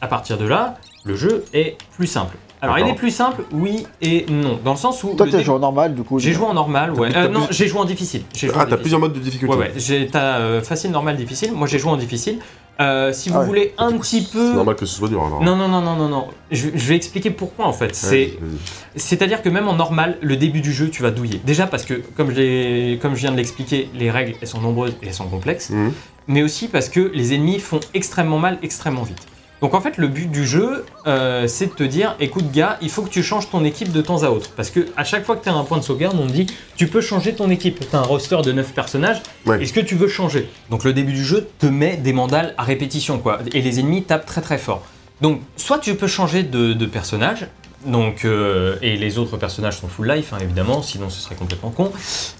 à 0.02 0.08
partir 0.08 0.38
de 0.38 0.46
là, 0.46 0.76
le 1.06 1.16
jeu 1.16 1.46
est 1.54 1.78
plus 1.96 2.08
simple. 2.08 2.36
Alors 2.62 2.80
il 2.80 2.88
est 2.88 2.94
plus 2.96 3.12
simple, 3.12 3.44
oui 3.52 3.86
et 4.02 4.26
non, 4.30 4.58
dans 4.64 4.72
le 4.72 4.78
sens 4.78 5.04
où 5.04 5.14
Toi, 5.16 5.26
le 5.26 5.32
tu 5.32 5.36
as 5.36 5.40
dé- 5.40 5.44
joué 5.46 5.56
en 5.56 5.60
normal, 5.60 5.94
du 5.96 6.04
coup. 6.04 6.18
j'ai 6.20 6.32
joué 6.32 6.46
en 6.46 6.54
normal, 6.54 6.94
ouais. 6.94 7.10
T'as 7.12 7.24
Euh, 7.24 7.28
plus- 7.28 7.34
non, 7.34 7.48
j'ai 7.50 7.68
joué 7.68 7.80
en 7.82 7.86
difficile. 7.86 8.24
Ah, 8.56 8.66
t'as 8.70 8.78
plusieurs 8.78 9.02
modes 9.02 9.12
de 9.12 9.20
difficulté. 9.20 9.54
Ouais, 9.54 9.60
ouais. 9.60 9.74
J'ai- 9.76 10.08
T'as 10.08 10.38
euh, 10.40 10.62
facile, 10.62 10.92
normal, 10.92 11.18
difficile. 11.18 11.52
Moi, 11.52 11.68
j'ai 11.68 11.78
joué 11.78 11.92
en 11.92 11.98
difficile. 11.98 12.40
Euh, 12.84 13.14
si 13.14 13.30
vous 13.30 13.36
Ah 13.36 13.40
ouais. 13.42 13.46
voulez 13.46 13.74
un 13.78 13.92
petit 13.98 14.24
C'est 14.24 14.32
peu. 14.38 14.54
normal 14.54 14.76
que 14.76 14.86
ce 14.86 14.96
soit 14.96 15.08
dur 15.08 15.24
alors. 15.26 15.42
Non, 15.42 15.56
non, 15.56 15.68
non, 15.68 15.82
non, 15.82 15.96
non, 15.96 16.10
non. 16.10 16.28
Je, 16.52 16.70
je 16.74 16.88
vais 16.90 16.96
expliquer 16.96 17.30
pourquoi 17.32 17.66
en 17.66 17.74
fait. 17.74 17.86
Ouais, 17.86 17.92
C'est, 17.94 18.26
vas-y. 18.40 18.60
c'est-à-dire 19.00 19.42
que 19.42 19.50
même 19.50 19.68
en 19.68 19.74
normal, 19.76 20.18
le 20.22 20.36
début 20.36 20.62
du 20.62 20.74
jeu, 20.74 20.90
tu 20.90 21.02
vas 21.02 21.12
douiller. 21.12 21.40
Déjà 21.46 21.66
parce 21.68 21.86
que, 21.86 21.96
comme 22.18 22.32
je, 22.32 22.36
l'ai- 22.36 23.00
comme 23.02 23.16
je 23.16 23.22
viens 23.22 23.32
de 23.32 23.38
l'expliquer, 23.38 23.90
les 23.96 24.12
règles, 24.12 24.34
elles 24.42 24.48
sont 24.48 24.62
nombreuses 24.62 24.96
et 25.02 25.08
elles 25.08 25.14
sont 25.14 25.28
complexes. 25.28 25.70
Mhm. 25.70 25.94
Mais 26.28 26.42
aussi 26.44 26.68
parce 26.68 26.90
que 26.90 27.12
les 27.14 27.34
ennemis 27.34 27.60
font 27.60 27.80
extrêmement 27.94 28.40
mal, 28.40 28.58
extrêmement 28.64 29.04
vite. 29.04 29.22
Donc 29.62 29.74
en 29.74 29.80
fait, 29.82 29.98
le 29.98 30.08
but 30.10 30.30
du 30.30 30.46
jeu, 30.46 30.84
euh, 31.08 31.48
c'est 31.48 31.68
de 31.68 31.72
te 31.72 31.84
dire, 31.84 32.16
écoute 32.20 32.52
gars, 32.52 32.78
il 32.82 32.90
faut 32.90 33.02
que 33.02 33.10
tu 33.10 33.24
changes 33.24 33.50
ton 33.50 33.64
équipe 33.64 33.94
de 33.94 34.02
temps 34.02 34.24
à 34.24 34.30
autre. 34.30 34.50
Parce 34.58 34.70
que 34.70 34.88
à 34.98 35.06
chaque 35.06 35.24
fois 35.26 35.38
que 35.38 35.44
tu 35.44 35.50
as 35.50 35.54
un 35.54 35.64
point 35.64 35.78
de 35.78 35.84
sauvegarde, 35.84 36.18
on 36.22 36.28
te 36.28 36.34
dit, 36.34 36.48
tu 36.76 36.88
peux 36.88 37.00
changer 37.00 37.34
ton 37.34 37.50
équipe. 37.50 37.80
Tu 37.90 37.96
as 37.96 38.00
un 38.00 38.04
roster 38.04 38.38
de 38.44 38.52
9 38.52 38.74
personnages, 38.74 39.22
Ouais. 39.46 39.64
est-ce 39.64 39.72
que 39.72 39.80
tu 39.80 39.96
veux 39.96 40.10
changer? 40.10 40.50
Donc 40.70 40.84
le 40.84 40.92
début 40.92 41.14
du 41.14 41.24
jeu 41.24 41.48
te 41.60 41.66
met 41.66 41.96
des 41.96 42.12
mandales 42.12 42.54
à 42.58 42.64
répétition, 42.64 43.20
quoi. 43.20 43.40
Et 43.54 43.62
les 43.62 43.80
ennemis 43.80 44.04
tapent 44.04 44.26
très 44.26 44.42
très 44.42 44.58
fort. 44.58 44.84
Donc 45.22 45.40
soit 45.56 45.80
tu 45.80 45.96
peux 45.96 46.08
changer 46.08 46.44
de, 46.44 46.74
de 46.74 46.86
personnage, 46.86 47.48
donc, 47.86 48.24
euh, 48.26 48.76
et 48.82 48.96
les 48.98 49.18
autres 49.18 49.36
personnages 49.38 49.78
sont 49.78 49.88
full 49.90 50.10
life, 50.10 50.32
hein, 50.34 50.38
évidemment, 50.42 50.82
sinon 50.82 51.10
ce 51.10 51.20
serait 51.22 51.36
complètement 51.36 51.70
con. 51.70 51.92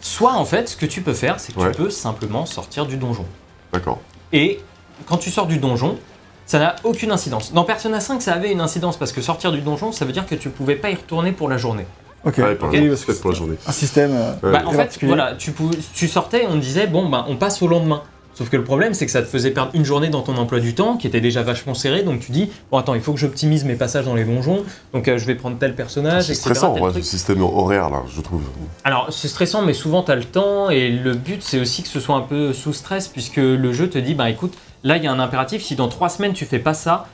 Soit 0.02 0.34
en 0.34 0.46
fait, 0.46 0.70
ce 0.70 0.76
que 0.78 0.86
tu 0.86 1.02
peux 1.02 1.14
faire, 1.14 1.40
c'est 1.40 1.54
que 1.54 1.60
Ouais. 1.60 1.72
tu 1.72 1.78
peux 1.84 1.90
simplement 1.90 2.46
sortir 2.46 2.86
du 2.86 2.96
donjon. 2.98 3.26
D'accord. 3.72 4.00
Et 4.34 4.60
quand 5.06 5.18
tu 5.18 5.32
sors 5.32 5.48
du 5.48 5.58
donjon, 5.58 5.98
ça 6.46 6.60
n'a 6.60 6.76
aucune 6.84 7.12
incidence. 7.12 7.54
Dans 7.54 7.64
Persona 7.64 8.00
5, 8.00 8.22
ça 8.22 8.34
avait 8.34 8.52
une 8.52 8.62
incidence 8.62 8.98
parce 8.98 9.12
que 9.12 9.22
sortir 9.22 9.52
du 9.52 9.62
donjon, 9.62 9.92
ça 9.92 10.06
veut 10.06 10.12
dire 10.12 10.26
que 10.26 10.36
tu 10.36 10.50
pouvais 10.50 10.76
pas 10.76 10.90
y 10.92 10.96
retourner 10.96 11.32
pour 11.32 11.50
la 11.50 11.58
journée. 11.58 11.86
Ok. 12.26 12.38
Ouais, 12.38 12.56
pour, 12.56 12.70
peut-être 12.70 13.22
pour 13.22 13.32
la 13.32 13.38
journée. 13.38 13.56
un 13.68 13.72
système. 13.72 14.12
euh, 14.14 14.34
Ouais. 14.44 14.52
Bah, 14.54 14.64
en 14.66 14.72
fait, 14.72 14.98
voilà, 15.04 15.34
tu, 15.38 15.52
pouvais- 15.52 15.78
tu 15.94 16.08
sortais, 16.08 16.46
on 16.50 16.54
te 16.54 16.60
disait, 16.64 16.88
bon, 16.88 17.10
bah, 17.10 17.26
on 17.28 17.36
passe 17.36 17.62
au 17.62 17.68
lendemain. 17.68 18.02
Sauf 18.36 18.50
que 18.50 18.58
le 18.58 18.64
problème, 18.64 18.96
c'est 18.96 19.06
que 19.06 19.12
ça 19.12 19.22
te 19.22 19.28
faisait 19.28 19.52
perdre 19.52 19.70
une 19.76 19.86
journée 19.86 20.10
dans 20.10 20.22
ton 20.24 20.36
emploi 20.38 20.60
du 20.60 20.74
temps, 20.74 20.98
qui 20.98 21.06
était 21.06 21.22
déjà 21.22 21.44
vachement 21.44 21.76
serré. 21.76 22.02
Donc 22.02 22.20
tu 22.22 22.32
dis, 22.32 22.50
bon, 22.72 22.78
attends, 22.80 22.96
il 22.96 23.02
faut 23.02 23.14
que 23.14 23.20
j'optimise 23.20 23.64
mes 23.64 23.76
passages 23.76 24.06
dans 24.06 24.16
les 24.16 24.24
donjons. 24.26 24.64
Donc 24.92 25.08
euh, 25.08 25.20
je 25.20 25.26
vais 25.26 25.36
prendre 25.36 25.58
tel 25.60 25.76
personnage, 25.76 26.24
C'est 26.24 26.32
etc., 26.32 26.42
stressant, 26.56 26.80
ouais, 26.80 26.92
ce 26.96 27.02
système 27.02 27.44
horaire 27.44 27.92
là, 27.92 28.02
je 28.12 28.22
trouve. 28.22 28.42
Alors, 28.86 29.14
c'est 29.14 29.28
stressant, 29.28 29.62
mais 29.62 29.74
souvent, 29.74 30.02
tu 30.02 30.12
as 30.12 30.16
le 30.16 30.24
temps. 30.24 30.72
Et 30.72 30.90
le 30.90 31.14
but, 31.14 31.44
c'est 31.44 31.60
aussi 31.60 31.84
que 31.84 31.90
ce 31.90 32.00
soit 32.00 32.16
un 32.16 32.22
peu 32.22 32.54
sous 32.54 32.74
stress, 32.74 33.08
puisque 33.08 33.36
le 33.38 33.72
jeu 33.72 33.88
te 33.88 34.00
dit, 34.00 34.16
bah 34.16 34.32
écoute, 34.32 34.54
là, 34.84 34.98
il 34.98 35.04
y 35.04 35.08
a 35.08 35.12
un 35.12 35.20
impératif. 35.20 35.64
Si 35.64 35.76
dans 35.76 35.88
trois 35.88 36.10
semaines, 36.10 36.34
tu 36.34 36.46
fais 36.46 36.60
pas 36.60 36.74
ça, 36.74 37.08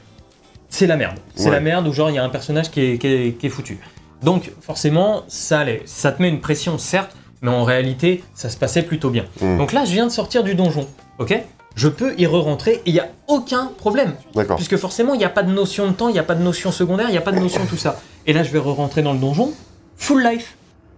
c'est 0.69 0.87
la 0.87 0.97
merde. 0.97 1.17
C'est 1.35 1.45
Ouais. 1.45 1.51
la 1.51 1.59
merde, 1.59 1.87
ou 1.87 1.93
genre, 1.93 2.09
il 2.09 2.15
y 2.15 2.19
a 2.19 2.23
un 2.23 2.29
personnage 2.29 2.69
qui 2.71 2.81
est, 2.81 2.97
qui 2.97 3.07
est- 3.07 3.37
qui 3.39 3.45
est 3.47 3.49
foutu. 3.49 3.79
Donc, 4.23 4.51
forcément, 4.61 5.23
ça. 5.27 5.63
Ça 5.85 6.11
te 6.11 6.21
met 6.21 6.29
une 6.29 6.41
pression, 6.41 6.77
certes, 6.77 7.15
mais 7.41 7.51
en 7.51 7.63
réalité, 7.63 8.23
ça 8.35 8.49
se 8.49 8.57
passait 8.57 8.83
plutôt 8.83 9.09
bien. 9.09 9.25
Mm. 9.41 9.57
Donc 9.57 9.71
là, 9.73 9.85
je 9.85 9.91
viens 9.91 10.05
de 10.05 10.11
sortir 10.11 10.43
du 10.43 10.55
donjon, 10.55 10.87
ok? 11.19 11.41
Je 11.75 11.87
peux 11.87 12.13
y 12.19 12.25
re-rentrer 12.25 12.73
et 12.73 12.81
il 12.87 12.93
n'y 12.93 12.99
a 12.99 13.07
aucun 13.27 13.71
problème. 13.77 14.15
D'accord. 14.35 14.57
Puisque 14.57 14.75
forcément, 14.75 15.13
il 15.13 15.19
n'y 15.19 15.23
a 15.25 15.29
pas 15.29 15.43
de 15.43 15.51
notion 15.51 15.87
de 15.87 15.93
temps, 15.93 16.09
il 16.09 16.13
n'y 16.13 16.19
a 16.19 16.23
pas 16.23 16.35
de 16.35 16.43
notion 16.43 16.71
secondaire, 16.71 17.07
il 17.07 17.11
n'y 17.13 17.17
a 17.17 17.21
pas 17.21 17.31
de 17.31 17.39
notion 17.39 17.63
de 17.63 17.69
tout 17.69 17.77
ça. 17.77 18.01
Et 18.27 18.33
là, 18.33 18.43
je 18.43 18.51
vais 18.51 18.59
re-rentrer 18.59 19.01
dans 19.01 19.13
le 19.13 19.19
donjon, 19.19 19.53
full 19.95 20.21
life. 20.23 20.57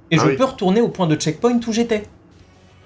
Et 0.09 0.17
Ah 0.17 0.24
je 0.24 0.30
oui. 0.32 0.36
peux 0.38 0.45
retourner 0.45 0.82
au 0.82 0.88
point 0.88 1.05
de 1.07 1.15
checkpoint 1.15 1.59
où 1.67 1.72
j'étais. 1.72 2.03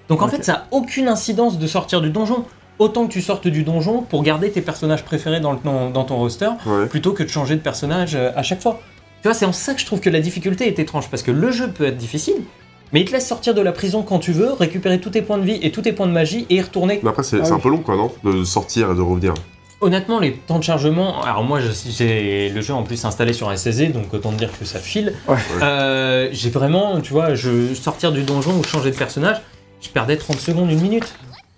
Donc 0.09 0.21
en 0.21 0.27
fait, 0.27 0.43
ça 0.43 0.51
n'a 0.53 0.67
aucune 0.71 1.07
incidence 1.07 1.57
de 1.57 1.65
sortir 1.67 2.01
du 2.01 2.09
donjon. 2.09 2.43
Autant 2.79 3.07
que 3.07 3.11
tu 3.13 3.21
sortes 3.21 3.47
du 3.47 3.63
donjon 3.63 4.01
pour 4.01 4.21
garder 4.23 4.51
tes 4.51 4.61
personnages 4.61 5.03
préférés 5.05 5.39
dans, 5.39 5.53
le- 5.53 5.59
dans- 5.63 5.89
dans 5.89 6.03
ton 6.03 6.17
roster, 6.17 6.49
Ouais. 6.65 6.87
plutôt 6.87 7.13
que 7.13 7.23
de 7.23 7.29
changer 7.29 7.55
de 7.55 7.61
personnage 7.61 8.15
euh, 8.15 8.31
à 8.35 8.43
chaque 8.43 8.61
fois. 8.61 8.81
Tu 9.21 9.27
vois, 9.29 9.33
c'est 9.33 9.45
en 9.45 9.53
ça 9.53 9.73
que 9.73 9.79
je 9.81 9.85
trouve 9.85 10.01
que 10.01 10.09
la 10.09 10.19
difficulté 10.19 10.67
est 10.67 10.77
étrange, 10.79 11.07
parce 11.09 11.23
que 11.23 11.31
le 11.31 11.51
jeu 11.51 11.69
peut 11.69 11.85
être 11.85 11.97
difficile, 11.97 12.35
mais 12.91 13.01
il 13.01 13.05
te 13.05 13.11
laisse 13.13 13.27
sortir 13.27 13.53
de 13.55 13.61
la 13.61 13.71
prison 13.71 14.03
quand 14.03 14.19
tu 14.19 14.33
veux, 14.33 14.51
récupérer 14.51 14.99
tous 14.99 15.09
tes 15.11 15.21
points 15.21 15.37
de 15.37 15.45
vie 15.45 15.57
et 15.61 15.71
tous 15.71 15.81
tes 15.83 15.93
points 15.93 16.05
de 16.07 16.11
magie 16.11 16.45
et 16.49 16.55
y 16.55 16.61
retourner 16.61 16.99
Mais 17.01 17.09
après, 17.09 17.23
c'est 17.23 17.39
Ah 17.41 17.53
un 17.53 17.59
peu 17.59 17.69
long 17.69 17.79
quoi, 17.79 17.95
non? 17.95 18.11
De 18.23 18.43
sortir 18.43 18.91
et 18.91 18.95
de 18.95 19.01
revenir. 19.01 19.33
Honnêtement, 19.81 20.19
les 20.19 20.33
temps 20.33 20.59
de 20.59 20.63
chargement. 20.63 21.21
Alors, 21.23 21.43
moi, 21.43 21.59
je- 21.61 21.71
j'ai 21.89 22.49
le 22.49 22.61
jeu 22.61 22.73
en 22.73 22.83
plus 22.83 23.03
installé 23.05 23.33
sur 23.33 23.51
SSD, 23.51 23.87
donc 23.87 24.13
autant 24.13 24.31
dire 24.31 24.49
que 24.57 24.65
ça 24.65 24.79
file. 24.79 25.13
Ouais. 25.27 25.35
Euh, 25.61 26.29
j'ai 26.31 26.49
vraiment, 26.49 27.01
tu 27.01 27.11
vois, 27.13 27.35
je 27.35 27.73
sortir 27.73 28.11
du 28.11 28.23
donjon 28.23 28.51
ou 28.57 28.63
changer 28.63 28.91
de 28.91 28.95
personnage, 28.95 29.37
je 29.81 29.89
perdais 29.89 30.17
30 30.17 30.39
secondes, 30.39 30.69
une 30.71 30.81
minute. 30.81 31.13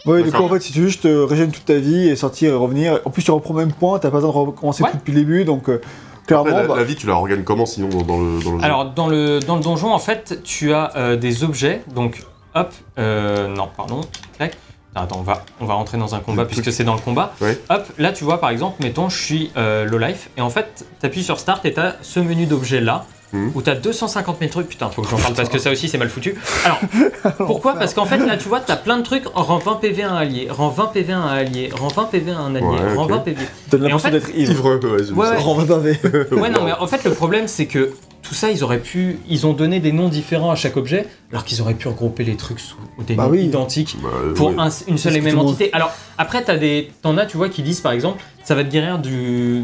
Ouais, 0.06 0.24
du 0.24 0.32
coup, 0.32 0.44
en 0.44 0.50
fait, 0.50 0.60
si 0.62 0.72
tu 0.72 0.82
veux 0.82 0.88
juste 0.88 1.04
régénérer 1.06 1.52
toute 1.52 1.66
ta 1.66 1.76
vie 1.78 2.08
et 2.08 2.16
sortir 2.16 2.52
et 2.54 2.56
revenir, 2.56 3.00
en 3.04 3.10
plus, 3.10 3.24
tu 3.24 3.32
reprends 3.32 3.54
le 3.56 3.62
même 3.66 3.74
point, 3.74 4.00
t'as 4.00 4.10
pas 4.10 4.18
besoin 4.18 4.32
de 4.32 4.38
recommencer 4.50 4.84
Ouais. 4.84 4.92
tout 4.92 4.98
depuis 4.98 5.12
le 5.14 5.20
début, 5.20 5.44
donc 5.44 5.70
euh, 5.70 5.82
Après, 5.82 6.26
clairement, 6.28 6.50
la, 6.62 6.68
bah, 6.68 6.76
la 6.78 6.84
vie, 6.84 6.96
tu 6.96 7.08
la 7.08 7.14
organises 7.14 7.44
comment 7.46 7.66
sinon 7.66 7.90
dans, 7.90 8.02
dans 8.04 8.18
le, 8.20 8.44
dans 8.44 8.52
le 8.54 8.60
jeu 8.60 8.64
Alors, 8.66 8.86
dans 8.92 9.08
le, 9.08 9.40
dans 9.40 9.56
le 9.56 9.62
donjon, 9.64 9.92
en 9.92 10.00
fait, 10.00 10.42
tu 10.44 10.72
as 10.74 10.96
euh, 10.96 11.16
des 11.18 11.44
objets, 11.44 11.82
donc 11.94 12.24
hop, 12.56 12.74
euh, 13.00 13.48
non, 13.48 13.70
pardon, 13.76 14.02
tac. 14.38 14.56
Attends, 14.96 15.20
on 15.20 15.24
va, 15.24 15.44
on 15.62 15.66
va 15.68 15.76
rentrer 15.76 16.00
dans 16.00 16.16
un 16.16 16.20
combat 16.22 16.46
puisque 16.46 16.72
c'est 16.72 16.84
dans 16.84 16.96
le 16.96 17.00
combat. 17.00 17.32
Ouais. 17.40 17.56
Hop, 17.70 17.86
là 18.00 18.12
tu 18.12 18.24
vois 18.24 18.40
par 18.40 18.50
exemple, 18.50 18.82
mettons 18.82 19.10
je 19.10 19.22
suis 19.24 19.52
euh, 19.56 19.86
low 19.86 20.00
life 20.00 20.32
et 20.38 20.42
en 20.42 20.50
fait 20.50 20.88
t'appuies 21.00 21.22
sur 21.24 21.40
start 21.40 21.64
et 21.68 21.74
t'as 21.74 21.94
ce 22.02 22.20
menu 22.20 22.48
d'objets 22.48 22.82
là 22.82 23.06
Mhm. 23.34 23.52
où 23.56 23.62
t'as 23.62 23.76
250 23.76 24.38
000 24.40 24.50
trucs. 24.52 24.70
Putain, 24.70 24.90
faut 24.90 25.02
que 25.02 25.10
j'en 25.10 25.18
parle 25.18 25.34
parce 25.34 25.50
que 25.50 25.58
ça 25.58 25.70
aussi 25.72 25.90
c'est 25.90 25.98
mal 25.98 26.10
foutu. 26.10 26.36
Alors, 26.64 26.80
pourquoi? 27.38 27.74
Parce 27.76 27.94
qu'en 27.94 28.06
fait 28.06 28.18
là 28.20 28.38
tu 28.38 28.48
vois, 28.48 28.60
t'as 28.62 28.78
plein 28.78 28.98
de 28.98 29.04
trucs, 29.04 29.24
rend 29.34 29.58
20 29.58 29.76
PV 29.76 30.04
à 30.04 30.12
un 30.12 30.18
allié, 30.18 30.48
rend 30.50 30.70
20 30.70 30.86
PV 30.94 31.12
à 31.14 31.18
un 31.20 31.28
allié, 31.38 31.70
rend 31.78 31.90
20 31.90 32.06
PV 32.06 32.32
à 32.32 32.40
un 32.40 32.56
allié, 32.56 32.66
Ouais, 32.68 32.94
rend 32.96 33.04
ok. 33.06 33.10
20 33.12 33.18
PV. 33.20 33.38
t'as 33.70 33.78
l'impression 33.78 33.96
en 33.96 34.00
fait- 34.00 34.12
d'être 34.12 34.30
ivre. 34.36 34.66
Ouais, 34.66 35.02
vu 35.04 35.14
Ouais, 35.14 35.26
ça. 35.28 35.34
ouais. 36.36 36.50
Non, 36.50 36.64
mais 36.64 36.72
en 36.80 36.88
fait, 36.88 37.04
le 37.04 37.12
problème, 37.12 37.48
c'est 37.48 37.66
que 37.66 37.92
tout 38.24 38.34
ça, 38.34 38.50
ils 38.52 38.64
auraient 38.64 38.80
pu. 38.80 39.20
Ils 39.30 39.46
ont 39.46 39.54
donné 39.54 39.80
des 39.80 39.92
noms 39.92 40.10
différents 40.10 40.52
à 40.52 40.56
chaque 40.56 40.76
objet, 40.78 41.06
alors 41.32 41.44
qu'ils 41.46 41.62
auraient 41.62 41.74
pu 41.76 41.88
regrouper 41.88 42.24
les 42.24 42.36
trucs 42.36 42.60
sous 42.60 42.76
des 43.06 43.16
Bah 43.16 43.24
noms 43.26 43.30
oui. 43.32 43.44
identiques 43.44 43.98
Bah, 44.02 44.10
pour 44.36 44.50
un- 44.60 44.70
une 44.88 44.98
seule 44.98 45.16
et 45.18 45.22
même 45.22 45.36
monde- 45.36 45.48
entité. 45.50 45.70
Alors, 45.74 45.92
après, 46.18 46.44
t'as 46.44 46.58
des. 46.58 46.92
T'en 47.02 47.18
as, 47.18 47.26
tu 47.26 47.38
vois, 47.38 47.50
qui 47.50 47.62
disent 47.62 47.80
par 47.82 47.92
exemple, 47.92 48.22
ça 48.44 48.56
va 48.56 48.64
te 48.64 48.70
guérir 48.72 49.00
du. 49.00 49.64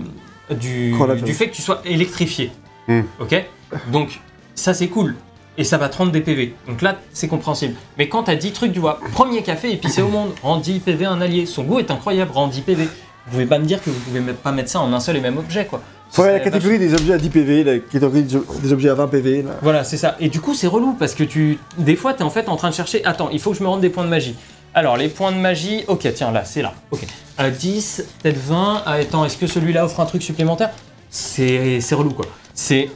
Du, 0.51 0.93
du 1.23 1.33
fait 1.33 1.47
que 1.49 1.55
tu 1.55 1.61
sois 1.61 1.81
électrifié. 1.85 2.51
Hmm. 2.87 3.01
Ok 3.19 3.43
Donc, 3.91 4.19
ça, 4.55 4.73
c'est 4.73 4.87
cool. 4.87 5.15
Et 5.57 5.63
ça 5.63 5.77
va 5.77 5.87
te 5.87 5.97
rendre 5.97 6.11
des 6.11 6.21
PV. 6.21 6.55
Donc 6.67 6.81
là, 6.81 6.97
c'est 7.13 7.27
compréhensible. 7.27 7.75
Mais 7.97 8.09
quand 8.09 8.23
t'as 8.23 8.35
10 8.35 8.53
trucs, 8.53 8.73
tu 8.73 8.79
vois, 8.79 8.99
premier 9.13 9.43
café 9.43 9.71
épicé 9.71 10.01
au 10.01 10.07
monde, 10.07 10.31
rend 10.41 10.57
10 10.57 10.79
PV 10.79 11.05
à 11.05 11.11
un 11.11 11.21
allié. 11.21 11.45
Son 11.45 11.63
goût 11.63 11.79
est 11.79 11.91
incroyable, 11.91 12.31
rend 12.31 12.47
10 12.47 12.61
PV. 12.61 12.85
Vous 12.85 13.31
pouvez 13.31 13.45
pas 13.45 13.59
me 13.59 13.65
dire 13.65 13.81
que 13.81 13.89
vous 13.89 13.99
pouvez 13.99 14.19
pas 14.33 14.51
mettre 14.51 14.69
ça 14.69 14.79
en 14.79 14.91
un 14.91 14.99
seul 14.99 15.15
et 15.17 15.21
même 15.21 15.37
objet, 15.37 15.65
quoi. 15.65 15.81
Faudrait 16.11 16.33
la 16.33 16.39
catégorie 16.41 16.77
des 16.77 16.93
objets 16.93 17.13
à 17.13 17.17
10 17.17 17.29
PV, 17.29 17.63
la 17.63 17.79
catégorie 17.79 18.23
des 18.23 18.71
objets 18.73 18.89
à 18.89 18.93
20 18.93 19.07
PV. 19.07 19.41
Là. 19.43 19.51
Voilà, 19.61 19.83
c'est 19.83 19.97
ça. 19.97 20.15
Et 20.19 20.29
du 20.29 20.41
coup, 20.41 20.53
c'est 20.53 20.67
relou 20.67 20.93
parce 20.93 21.15
que 21.15 21.23
tu. 21.23 21.57
Des 21.77 21.95
fois, 21.95 22.13
tu 22.13 22.19
es 22.19 22.23
en 22.23 22.29
fait 22.29 22.49
en 22.49 22.55
train 22.55 22.69
de 22.69 22.75
chercher. 22.75 23.03
Attends, 23.05 23.29
il 23.31 23.39
faut 23.39 23.51
que 23.51 23.57
je 23.57 23.63
me 23.63 23.67
rende 23.67 23.81
des 23.81 23.89
points 23.89 24.03
de 24.03 24.09
magie. 24.09 24.35
Alors, 24.75 24.97
les 24.97 25.07
points 25.07 25.31
de 25.31 25.37
magie. 25.37 25.83
Ok, 25.87 26.07
tiens, 26.13 26.31
là, 26.31 26.45
c'est 26.45 26.61
là. 26.61 26.73
Ok. 26.91 27.05
Euh, 27.39 27.49
10, 27.49 28.05
peut-être 28.21 28.37
20. 28.37 28.83
Ah, 28.85 28.93
attends, 28.93 29.25
est-ce 29.25 29.37
que 29.37 29.47
celui-là 29.47 29.85
offre 29.85 29.99
un 29.99 30.05
truc 30.05 30.21
supplémentaire? 30.21 30.71
C'est 31.09 31.79
relou, 31.91 32.11
quoi. 32.11 32.25
C'est 32.53 32.89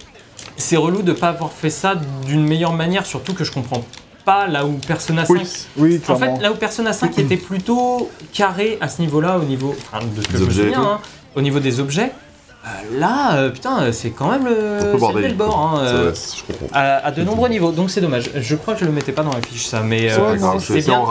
c'est 0.55 0.77
relou 0.77 1.01
de 1.01 1.13
pas 1.13 1.29
avoir 1.29 1.51
fait 1.51 1.69
ça 1.69 1.95
d'une 2.25 2.45
meilleure 2.45 2.73
manière, 2.73 3.05
surtout 3.05 3.33
que 3.33 3.43
je 3.43 3.51
comprends 3.51 3.83
pas 4.25 4.47
là 4.47 4.65
où 4.65 4.73
Persona 4.73 5.23
5. 5.25 5.33
Oui. 5.37 5.47
Oui, 5.77 6.01
En 6.09 6.15
fait, 6.15 6.37
là 6.41 6.51
où 6.51 6.55
Persona 6.55 6.93
5 6.93 7.17
était 7.19 7.37
plutôt 7.37 8.09
carré 8.33 8.77
à 8.81 8.87
ce 8.89 9.01
niveau-là, 9.01 9.37
au 9.37 9.43
niveau. 9.43 9.75
Enfin, 9.91 10.03
de 10.05 10.21
ce 10.21 10.27
que 10.27 10.33
Des 10.33 10.37
je 10.39 10.43
me 10.43 10.47
objets 10.49 10.63
souviens, 10.63 10.83
hein, 10.83 10.99
au 11.35 11.41
niveau 11.41 11.59
des 11.59 11.79
objets. 11.79 12.11
euh, 12.65 12.99
là, 12.99 13.35
euh, 13.37 13.49
putain, 13.49 13.91
c'est 13.93 14.09
quand 14.09 14.29
même 14.29 14.45
le. 14.45 14.79
Peu 14.91 15.21
le 15.21 15.33
bord, 15.33 15.57
hein, 15.57 15.79
euh, 15.79 16.13
à, 16.73 17.05
à 17.07 17.11
de 17.11 17.23
nombreux 17.23 17.47
niveaux, 17.47 17.71
donc 17.71 17.89
c'est 17.89 18.01
dommage. 18.01 18.29
Je 18.35 18.55
crois 18.55 18.73
que 18.73 18.81
je 18.81 18.85
le 18.85 18.91
mettais 18.91 19.13
pas 19.13 19.23
dans 19.23 19.33
la 19.33 19.41
fiche 19.41 19.65
ça, 19.65 19.81
mais 19.81 20.11
euh, 20.11 20.35
c'est 20.59 20.81
bien, 20.81 21.03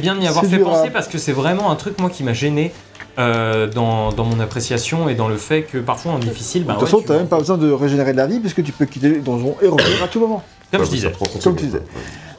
bien 0.00 0.14
de 0.14 0.20
m'y 0.20 0.26
avoir 0.28 0.44
fait 0.44 0.58
penser 0.58 0.82
rap. 0.82 0.92
parce 0.92 1.08
que 1.08 1.16
c'est 1.18 1.32
vraiment 1.32 1.70
un 1.70 1.76
truc 1.76 1.98
moi 1.98 2.10
qui 2.10 2.22
m'a 2.22 2.34
gêné 2.34 2.72
euh, 3.18 3.66
dans, 3.66 4.12
dans 4.12 4.24
mon 4.24 4.38
appréciation 4.40 5.08
et 5.08 5.14
dans 5.14 5.28
le 5.28 5.36
fait 5.36 5.62
que 5.62 5.78
parfois 5.78 6.12
en 6.12 6.18
difficile, 6.18 6.64
bah 6.64 6.74
de 6.74 6.78
toute 6.78 6.84
ouais, 6.86 6.90
façon, 6.90 7.00
tu- 7.02 7.08
t'as 7.08 7.16
même 7.16 7.28
pas 7.28 7.38
besoin 7.38 7.58
de 7.58 7.70
régénérer 7.70 8.12
de 8.12 8.16
la 8.18 8.26
vie 8.26 8.38
puisque 8.40 8.62
tu 8.62 8.72
peux 8.72 8.84
quitter 8.86 9.08
le 9.08 9.20
donjon 9.20 9.56
et 9.62 9.66
revenir 9.68 10.02
à 10.02 10.08
tout 10.08 10.20
moment. 10.20 10.42
comme 10.72 10.84
je 10.84 10.90
disais. 10.90 11.10
prend 11.10 11.26
30 11.26 11.42
Comme 11.42 11.56
tu 11.56 11.64
disais. 11.66 11.82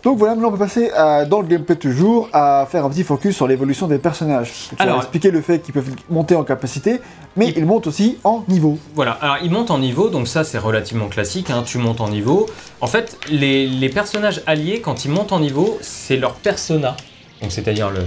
Donc 0.02 0.18
voilà, 0.18 0.34
maintenant 0.34 0.48
on 0.48 0.52
peut 0.54 0.58
passer 0.60 0.90
à, 0.92 1.26
dans 1.26 1.42
le 1.42 1.48
gameplay 1.48 1.76
toujours 1.76 2.30
à 2.32 2.66
faire 2.72 2.86
un 2.86 2.90
petit 2.90 3.04
focus 3.04 3.36
sur 3.36 3.48
l'évolution 3.48 3.86
des 3.88 3.98
personnages. 3.98 4.52
Tu 4.70 4.76
Alors- 4.80 4.96
as 4.96 5.00
expliqué 5.00 5.30
le 5.30 5.42
fait 5.42 5.60
qu'ils 5.60 5.74
peuvent 5.74 5.90
monter 6.10 6.36
en 6.38 6.46
capacité, 6.46 7.02
mais 7.36 7.50
Ils- 7.50 7.58
ils 7.58 7.66
montent 7.66 7.88
aussi 7.88 8.18
en 8.24 8.46
niveau. 8.48 8.78
Voilà, 8.96 9.12
alors 9.20 9.40
ils 9.44 9.52
montent 9.52 9.72
en 9.72 9.78
niveau, 9.80 10.08
donc 10.10 10.30
ça 10.30 10.46
c'est 10.46 10.58
relativement 10.58 11.08
classique, 11.10 11.50
hein, 11.50 11.64
tu 11.66 11.80
montes 11.80 12.00
en 12.00 12.08
niveau. 12.08 12.46
En 12.80 12.88
fait, 12.88 13.18
les, 13.30 13.68
les 13.68 13.90
personnages 13.90 14.42
alliés, 14.48 14.80
quand 14.80 15.04
ils 15.04 15.12
montent 15.12 15.34
en 15.34 15.42
niveau, 15.42 15.78
c'est 15.82 16.16
leur 16.16 16.36
persona, 16.36 16.96
donc 17.42 17.52
c'est-à-dire 17.52 17.90
le, 17.90 18.02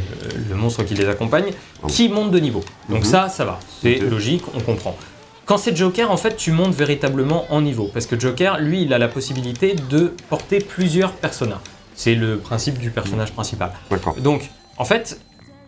le 0.48 0.54
monstre 0.54 0.82
qui 0.84 0.94
les 0.94 1.06
accompagne, 1.08 1.52
qui 1.88 2.08
monte 2.08 2.30
de 2.30 2.38
niveau. 2.38 2.62
Donc 2.88 3.00
Mhm. 3.00 3.04
ça, 3.04 3.28
ça 3.28 3.44
va, 3.44 3.58
c'est 3.82 3.98
logique, 3.98 4.42
on 4.54 4.60
comprend. 4.60 4.96
Quand 5.44 5.56
c'est 5.58 5.76
Joker, 5.76 6.10
en 6.10 6.16
fait, 6.16 6.36
tu 6.36 6.52
montes 6.52 6.74
véritablement 6.74 7.46
en 7.52 7.60
niveau, 7.60 7.90
parce 7.92 8.06
que 8.06 8.18
Joker, 8.18 8.58
lui, 8.60 8.82
il 8.82 8.94
a 8.94 8.98
la 8.98 9.08
possibilité 9.08 9.74
de 9.90 10.12
porter 10.30 10.58
plusieurs 10.60 11.12
personnages. 11.12 11.58
C'est 11.94 12.14
le 12.14 12.38
principe 12.38 12.78
du 12.78 12.90
personnage 12.90 13.32
principal. 13.32 13.72
Donc, 14.18 14.48
en 14.78 14.84
fait, 14.84 15.20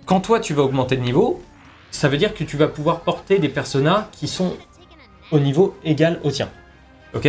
quand 0.07 0.21
toi 0.21 0.39
tu 0.41 0.55
vas 0.55 0.63
augmenter 0.63 0.97
de 0.97 1.03
niveau, 1.03 1.43
ça 1.91 2.09
veut 2.09 2.17
dire 2.17 2.35
que 2.35 2.45
tu 2.45 2.57
vas 2.57 2.69
pouvoir 2.69 3.01
porter 3.01 3.39
des 3.39 3.49
personnages 3.49 4.05
qui 4.13 4.29
sont 4.29 4.55
au 5.33 5.39
niveau 5.41 5.75
égal 5.85 6.21
au 6.23 6.31
tien. 6.31 6.49
Ok? 7.15 7.29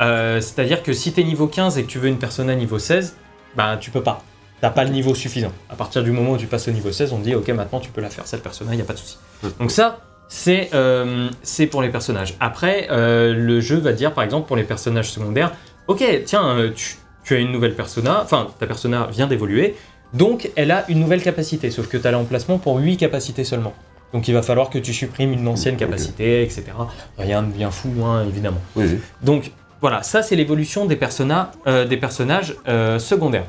Euh, 0.00 0.40
C'est-à-dire 0.40 0.82
que 0.82 0.92
si 0.92 1.12
tu 1.12 1.20
es 1.20 1.24
niveau 1.24 1.46
15 1.48 1.76
et 1.78 1.82
que 1.84 1.88
tu 1.88 1.98
veux 1.98 2.08
une 2.08 2.18
persona 2.18 2.54
niveau 2.54 2.78
16, 2.78 3.16
ben 3.56 3.76
tu 3.78 3.90
peux 3.90 4.02
pas. 4.02 4.22
T'as 4.60 4.70
pas 4.70 4.84
le 4.84 4.90
niveau 4.90 5.14
suffisant. 5.14 5.52
À 5.70 5.74
partir 5.74 6.02
du 6.02 6.10
moment 6.10 6.32
où 6.32 6.36
tu 6.36 6.46
passes 6.46 6.68
au 6.68 6.70
niveau 6.70 6.92
16, 6.92 7.12
on 7.12 7.18
te 7.18 7.24
dit 7.24 7.34
ok 7.34 7.48
maintenant 7.50 7.80
tu 7.80 7.90
peux 7.90 8.00
la 8.02 8.10
faire 8.10 8.26
cette 8.26 8.42
persona, 8.42 8.72
il 8.72 8.76
n'y 8.76 8.82
a 8.82 8.84
pas 8.84 8.92
de 8.92 8.98
souci. 8.98 9.16
Donc 9.58 9.70
ça, 9.70 10.00
c'est 10.28 10.68
euh, 10.74 11.28
c'est 11.42 11.66
pour 11.66 11.80
les 11.82 11.88
personnages. 11.88 12.34
Après, 12.40 12.88
euh, 12.90 13.32
le 13.34 13.60
jeu 13.60 13.78
va 13.78 13.92
dire 13.92 14.12
par 14.12 14.22
exemple 14.24 14.46
pour 14.46 14.56
les 14.56 14.64
personnages 14.64 15.10
secondaires, 15.10 15.52
ok 15.88 16.04
tiens, 16.26 16.44
euh, 16.56 16.70
tu, 16.74 16.96
tu 17.24 17.34
as 17.34 17.38
une 17.38 17.50
nouvelle 17.52 17.74
persona, 17.74 18.20
enfin 18.22 18.48
ta 18.58 18.66
persona 18.66 19.08
vient 19.10 19.26
d'évoluer, 19.26 19.76
donc 20.12 20.50
elle 20.56 20.70
a 20.72 20.84
une 20.90 21.00
nouvelle 21.00 21.22
capacité, 21.22 21.70
sauf 21.70 21.88
que 21.88 21.96
tu 21.96 22.06
as 22.06 22.10
l'emplacement 22.10 22.58
pour 22.58 22.76
8 22.78 22.96
capacités 22.98 23.44
seulement. 23.44 23.72
Donc 24.12 24.28
il 24.28 24.34
va 24.34 24.42
falloir 24.42 24.68
que 24.70 24.78
tu 24.78 24.92
supprimes 24.92 25.32
une 25.32 25.46
ancienne 25.48 25.76
capacité, 25.76 26.42
etc. 26.42 26.64
Rien 27.16 27.42
de 27.42 27.50
bien 27.52 27.70
fou, 27.70 27.88
hein, 28.04 28.24
évidemment. 28.28 28.60
Oui. 28.76 28.98
Donc 29.22 29.52
voilà, 29.80 30.02
ça 30.02 30.22
c'est 30.22 30.36
l'évolution 30.36 30.84
des, 30.84 30.96
persona- 30.96 31.52
euh, 31.66 31.86
des 31.86 31.96
personnages 31.96 32.54
secondaires. 32.98 33.46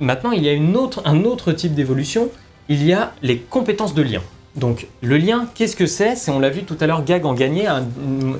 Maintenant, 0.00 0.32
il 0.32 0.42
y 0.42 0.48
a 0.48 0.52
une 0.52 0.76
autre, 0.76 1.02
un 1.04 1.24
autre 1.24 1.52
type 1.52 1.74
d'évolution, 1.74 2.28
il 2.68 2.84
y 2.84 2.92
a 2.92 3.12
les 3.22 3.38
compétences 3.38 3.94
de 3.94 4.02
lien. 4.02 4.20
Donc 4.56 4.86
le 5.02 5.16
lien, 5.16 5.46
qu'est-ce 5.54 5.76
que 5.76 5.86
c'est? 5.86 6.16
C'est, 6.16 6.30
on 6.30 6.38
l'a 6.38 6.50
vu 6.50 6.62
tout 6.62 6.76
à 6.80 6.86
l'heure, 6.86 7.04
Gag 7.04 7.26
en 7.26 7.34
gagnait, 7.34 7.66
à 7.66 7.76
un, 7.76 7.84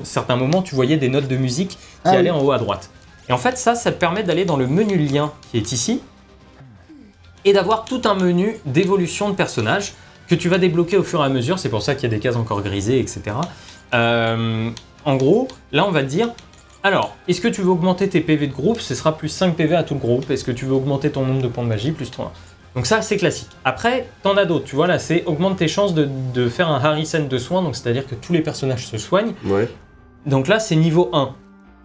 certain 0.03 0.35
moment, 0.35 0.61
tu 0.61 0.75
voyais 0.75 0.97
des 0.97 1.09
notes 1.09 1.27
de 1.27 1.35
musique 1.35 1.69
qui 1.69 1.77
Ah 2.05 2.11
allaient 2.11 2.31
oui. 2.31 2.37
en 2.37 2.43
haut 2.43 2.51
à 2.51 2.57
droite. 2.57 2.89
Et 3.27 3.33
en 3.33 3.37
fait, 3.37 3.57
ça, 3.57 3.75
ça 3.75 3.91
te 3.91 3.97
permet 3.97 4.23
d'aller 4.23 4.45
dans 4.45 4.57
le 4.57 4.67
menu 4.67 4.97
lien 4.97 5.31
qui 5.51 5.57
est 5.57 5.71
ici, 5.71 6.01
et 7.43 7.53
d'avoir 7.53 7.85
tout 7.85 8.01
un 8.05 8.15
menu 8.15 8.57
d'évolution 8.65 9.29
de 9.29 9.35
personnages 9.35 9.93
que 10.27 10.35
tu 10.35 10.49
vas 10.49 10.57
débloquer 10.57 10.97
au 10.97 11.03
fur 11.03 11.21
et 11.21 11.25
à 11.25 11.29
mesure. 11.29 11.59
C'est 11.59 11.69
pour 11.69 11.83
ça 11.83 11.93
qu'il 11.95 12.03
y 12.03 12.13
a 12.13 12.15
des 12.15 12.19
cases 12.19 12.35
encore 12.35 12.61
grisées, 12.61 12.99
etc. 12.99 13.21
Euh, 13.93 14.69
en 15.05 15.15
gros, 15.15 15.47
là, 15.71 15.87
on 15.87 15.91
va 15.91 16.01
te 16.01 16.07
dire 16.07 16.29
alors, 16.85 17.15
est-ce 17.27 17.41
que 17.41 17.47
tu 17.47 17.61
veux 17.61 17.71
augmenter 17.71 18.07
tes 18.07 18.21
PV 18.21 18.45
de 18.45 18.53
groupe 18.53 18.79
Ce 18.79 18.93
sera 18.93 19.17
plus 19.17 19.29
5 19.29 19.55
PV 19.55 19.75
à 19.75 19.81
tout 19.81 19.95
le 19.95 19.99
groupe. 19.99 20.29
Est-ce 20.29 20.43
que 20.43 20.51
tu 20.51 20.65
veux 20.65 20.73
augmenter 20.73 21.09
ton 21.09 21.25
nombre 21.25 21.41
de 21.41 21.47
points 21.47 21.63
de 21.63 21.69
magie 21.69 21.91
Plus 21.91 22.11
3. 22.11 22.31
Donc 22.75 22.85
ça, 22.85 23.01
c'est 23.01 23.17
classique. 23.17 23.49
Après, 23.63 24.07
t'en 24.21 24.37
as 24.37 24.45
d'autres. 24.45 24.65
Tu 24.65 24.75
vois, 24.75 24.85
là, 24.85 24.99
c'est 24.99 25.23
augmente 25.25 25.57
tes 25.57 25.67
chances 25.67 25.95
de, 25.95 26.07
de 26.35 26.47
faire 26.47 26.69
un 26.69 26.79
Harrison 26.79 27.25
de 27.27 27.37
soins. 27.39 27.63
Donc, 27.63 27.75
c'est-à-dire 27.75 28.05
que 28.05 28.13
tous 28.13 28.33
les 28.33 28.41
personnages 28.41 28.85
se 28.85 28.99
soignent. 28.99 29.33
Ouais. 29.45 29.67
Donc 30.27 30.47
là, 30.47 30.59
c'est 30.59 30.75
niveau 30.75 31.09
1. 31.11 31.33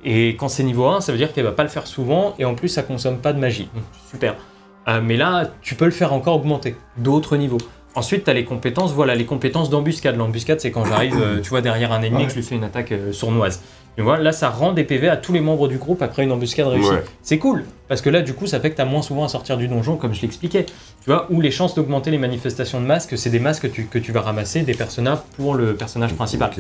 Et 0.05 0.37
quand 0.37 0.49
c'est 0.49 0.65
niveau 0.65 0.87
1, 0.87 1.01
ça 1.01 1.13
veut 1.13 1.19
dire 1.19 1.33
qu'elle 1.33 1.45
va 1.45 1.53
pas 1.53 1.63
le 1.63 1.71
faire 1.71 1.87
souvent. 1.87 2.35
Et 2.39 2.45
en 2.45 2.55
plus, 2.55 2.69
ça 2.69 2.83
consomme 2.83 3.21
pas 3.21 3.33
de 3.33 3.39
magie. 3.39 3.71
Donc, 3.75 3.85
super. 4.11 4.35
Euh, 4.87 5.01
mais 5.03 5.17
là, 5.17 5.51
tu 5.63 5.77
peux 5.77 5.87
le 5.87 5.93
faire 5.93 6.13
encore 6.13 6.37
augmenter. 6.37 6.77
D'autres 6.99 7.39
niveaux. 7.39 7.57
Ensuite, 7.95 8.25
tu 8.25 8.31
as 8.31 8.35
les 8.35 8.45
compétences. 8.45 8.93
Voilà, 8.93 9.15
les 9.15 9.25
compétences 9.25 9.71
d'embuscade. 9.71 10.17
L'embuscade, 10.17 10.61
c'est 10.61 10.71
quand 10.71 10.85
j'arrive, 10.85 11.19
euh, 11.21 11.41
tu 11.41 11.49
vois, 11.49 11.61
derrière 11.61 11.93
un 11.93 12.03
ennemi 12.03 12.23
et 12.23 12.27
que 12.27 12.33
je 12.33 12.37
lui 12.37 12.43
fais 12.43 12.55
une 12.55 12.65
attaque 12.65 12.93
euh, 12.93 13.13
sournoise. 13.13 13.63
Tu 13.97 14.03
vois, 14.03 14.19
là, 14.19 14.33
ça 14.33 14.49
rend 14.49 14.73
des 14.73 14.85
PV 14.85 15.09
à 15.09 15.17
tous 15.17 15.33
les 15.33 15.41
membres 15.41 15.69
du 15.69 15.77
groupe 15.77 16.01
après 16.01 16.23
une 16.23 16.33
embuscade 16.33 16.67
réussie. 16.69 16.89
Ouais. 16.89 17.05
C'est 17.23 17.39
cool, 17.39 17.65
parce 17.89 18.01
que 18.01 18.09
là, 18.09 18.23
du 18.23 18.33
coup, 18.33 18.47
ça 18.47 18.59
fait 18.61 18.71
que 18.71 18.77
tu 18.77 18.81
as 18.81 18.87
moins 18.87 19.03
souvent 19.03 19.25
à 19.25 19.29
sortir 19.29 19.59
du 19.59 19.69
donjon, 19.69 19.97
comme 19.97 20.15
je 20.15 20.23
l'expliquais. 20.23 20.65
Tu 20.65 21.11
vois, 21.11 21.27
ou 21.31 21.41
les 21.41 21.51
chances 21.51 21.75
d'augmenter 21.75 22.11
les 22.11 22.17
manifestations 22.19 22.81
de 22.81 22.87
masques, 22.87 23.19
c'est 23.19 23.31
des 23.31 23.41
masques 23.41 23.63
que 23.63 23.67
tu, 23.67 23.85
que 23.87 23.99
tu 23.99 24.13
vas 24.13 24.23
ramasser 24.23 24.63
des 24.63 24.75
personnages 24.75 25.19
pour 25.37 25.55
le 25.55 25.75
personnage 25.75 26.15
principal. 26.15 26.51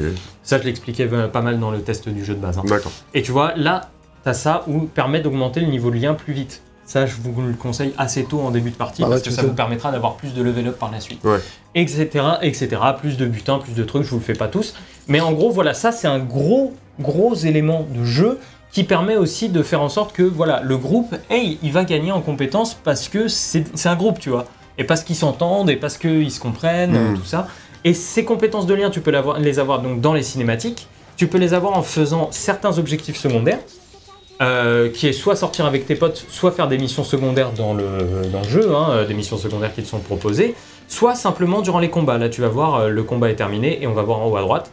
Ça, 0.42 0.58
je 0.58 0.64
l'expliquais 0.64 1.08
euh, 1.10 1.28
pas 1.28 1.40
mal 1.40 1.58
dans 1.58 1.70
le 1.70 1.80
test 1.80 2.08
du 2.08 2.24
jeu 2.24 2.34
de 2.34 2.40
base. 2.40 2.58
hein. 2.58 2.62
D'accord. 2.66 2.92
Et 3.14 3.22
tu 3.22 3.32
vois, 3.32 3.54
là, 3.56 3.90
tu 4.22 4.28
as 4.28 4.34
ça 4.34 4.64
où 4.66 4.80
permet 4.80 5.20
d'augmenter 5.20 5.60
le 5.60 5.68
niveau 5.68 5.90
de 5.90 5.96
lien 5.96 6.12
plus 6.14 6.34
vite. 6.34 6.62
Ça, 6.84 7.06
je 7.06 7.14
vous 7.22 7.40
le 7.40 7.52
conseille 7.54 7.94
assez 7.98 8.24
tôt 8.24 8.40
en 8.40 8.50
début 8.50 8.70
de 8.70 8.74
partie 8.74 9.04
Ah 9.04 9.08
parce 9.08 9.22
que 9.22 9.30
ça 9.30 9.42
vous 9.42 9.52
permettra 9.52 9.92
d'avoir 9.92 10.16
plus 10.16 10.34
de 10.34 10.42
level 10.42 10.66
up 10.66 10.76
par 10.78 10.90
la 10.90 10.98
suite. 10.98 11.22
Ouais. 11.22 11.38
Etc., 11.76 12.08
etc. 12.42 12.68
Plus 12.98 13.16
de 13.16 13.26
butins, 13.26 13.58
plus 13.58 13.74
de 13.74 13.84
trucs, 13.84 14.02
je 14.02 14.10
vous 14.10 14.16
le 14.16 14.22
fais 14.24 14.32
pas 14.32 14.48
tous. 14.48 14.74
Mais 15.10 15.20
en 15.20 15.32
gros, 15.32 15.50
voilà, 15.50 15.74
ça, 15.74 15.92
c'est 15.92 16.08
un 16.08 16.20
gros, 16.20 16.72
gros 17.00 17.34
élément 17.34 17.86
de 17.94 18.04
jeu 18.04 18.38
qui 18.72 18.84
permet 18.84 19.16
aussi 19.16 19.48
de 19.48 19.62
faire 19.62 19.82
en 19.82 19.88
sorte 19.88 20.12
que, 20.14 20.22
voilà, 20.22 20.60
le 20.62 20.78
groupe, 20.78 21.14
hey, 21.28 21.58
il 21.62 21.72
va 21.72 21.84
gagner 21.84 22.12
en 22.12 22.20
compétences 22.20 22.74
parce 22.74 23.08
que 23.08 23.26
c'est 23.28 23.86
un 23.86 23.96
groupe, 23.96 24.20
tu 24.20 24.30
vois. 24.30 24.46
Et 24.78 24.84
parce 24.84 25.02
qu'ils 25.02 25.16
s'entendent 25.16 25.68
et 25.68 25.76
parce 25.76 25.98
qu'ils 25.98 26.30
se 26.30 26.40
comprennent, 26.40 26.96
euh, 26.96 27.14
tout 27.16 27.24
ça. 27.24 27.48
Et 27.84 27.92
ces 27.92 28.24
compétences 28.24 28.66
de 28.66 28.74
lien, 28.74 28.88
tu 28.88 29.00
peux 29.00 29.12
les 29.38 29.58
avoir 29.58 29.82
donc 29.82 30.00
dans 30.00 30.14
les 30.14 30.22
cinématiques. 30.22 30.86
Tu 31.16 31.26
peux 31.26 31.38
les 31.38 31.54
avoir 31.54 31.76
en 31.76 31.82
faisant 31.82 32.28
certains 32.30 32.78
objectifs 32.78 33.16
secondaires, 33.16 33.58
euh, 34.40 34.88
qui 34.90 35.08
est 35.08 35.12
soit 35.12 35.36
sortir 35.36 35.66
avec 35.66 35.86
tes 35.86 35.96
potes, 35.96 36.24
soit 36.30 36.52
faire 36.52 36.68
des 36.68 36.78
missions 36.78 37.04
secondaires 37.04 37.50
dans 37.52 37.74
le, 37.74 37.84
dans 38.32 38.40
le 38.40 38.48
jeu, 38.48 38.74
hein, 38.74 38.86
euh, 38.90 39.06
des 39.06 39.14
missions 39.14 39.36
secondaires 39.36 39.74
qui 39.74 39.82
te 39.82 39.88
sont 39.88 39.98
proposées, 39.98 40.54
soit 40.88 41.14
simplement 41.14 41.60
durant 41.60 41.78
les 41.78 41.90
combats. 41.90 42.16
Là, 42.16 42.28
tu 42.28 42.40
vas 42.40 42.48
voir, 42.48 42.76
euh, 42.76 42.88
le 42.88 43.02
combat 43.02 43.28
est 43.28 43.34
terminé 43.34 43.82
et 43.82 43.86
on 43.86 43.92
va 43.92 44.02
voir 44.02 44.20
en 44.20 44.30
haut 44.30 44.36
à 44.36 44.40
droite. 44.40 44.70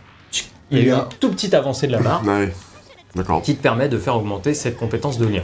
Il 0.71 0.79
y 0.79 0.81
a 0.81 0.85
eu 0.85 0.91
un 0.91 1.07
tout 1.19 1.29
petit 1.29 1.55
avancé 1.55 1.87
de 1.87 1.91
la 1.93 1.99
barre 1.99 2.23
Ouais. 2.25 2.53
D'accord. 3.15 3.41
qui 3.41 3.55
te 3.55 3.63
permet 3.63 3.89
de 3.89 3.97
faire 3.97 4.15
augmenter 4.15 4.53
cette 4.53 4.77
compétence 4.77 5.17
de 5.17 5.25
lien. 5.25 5.41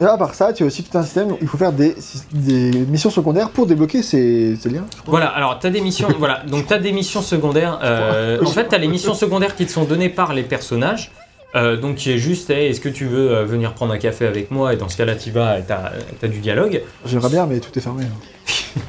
Et 0.00 0.04
à 0.04 0.16
part 0.16 0.34
ça, 0.34 0.52
tu 0.52 0.62
as 0.62 0.66
aussi 0.66 0.84
tout 0.84 0.96
un 0.96 1.02
système 1.02 1.32
où 1.32 1.38
il 1.40 1.48
faut 1.48 1.56
faire 1.58 1.72
des, 1.72 1.96
des 2.32 2.70
missions 2.86 3.10
secondaires 3.10 3.50
pour 3.50 3.66
débloquer 3.66 4.02
ces, 4.02 4.54
ces 4.56 4.68
liens. 4.68 4.84
Voilà, 5.06 5.26
alors 5.28 5.58
tu 5.58 5.66
as 5.66 5.70
des 5.70 5.80
missions, 5.80 6.06
voilà, 6.18 6.42
donc 6.46 6.68
tu 6.68 6.72
as 6.74 6.78
des 6.78 6.92
missions 6.92 7.22
secondaires. 7.22 7.80
euh, 7.82 8.38
en 8.44 8.50
fait, 8.50 8.68
tu 8.68 8.74
as 8.74 8.78
les 8.78 8.86
missions 8.86 9.14
secondaires 9.14 9.56
qui 9.56 9.66
te 9.66 9.72
sont 9.72 9.84
données 9.84 10.10
par 10.10 10.34
les 10.34 10.44
personnages. 10.44 11.10
Euh, 11.54 11.76
donc 11.76 11.96
qui 11.96 12.10
est 12.12 12.18
juste, 12.18 12.50
hey, 12.50 12.68
est-ce 12.70 12.80
que 12.80 12.88
tu 12.88 13.04
veux 13.06 13.30
euh, 13.30 13.44
venir 13.44 13.74
prendre 13.74 13.92
un 13.92 13.98
café 13.98 14.26
avec 14.26 14.50
moi? 14.50 14.72
Et 14.72 14.76
dans 14.76 14.88
ce 14.88 14.96
cas-là, 14.96 15.14
tu 15.14 15.30
vas, 15.30 15.60
tu 15.62 15.72
as, 15.72 16.28
du 16.28 16.38
dialogue. 16.40 16.82
J'aimerais 17.06 17.28
bien, 17.30 17.46
mais 17.46 17.60
tout 17.60 17.76
est 17.78 17.82
fermé. 17.82 18.04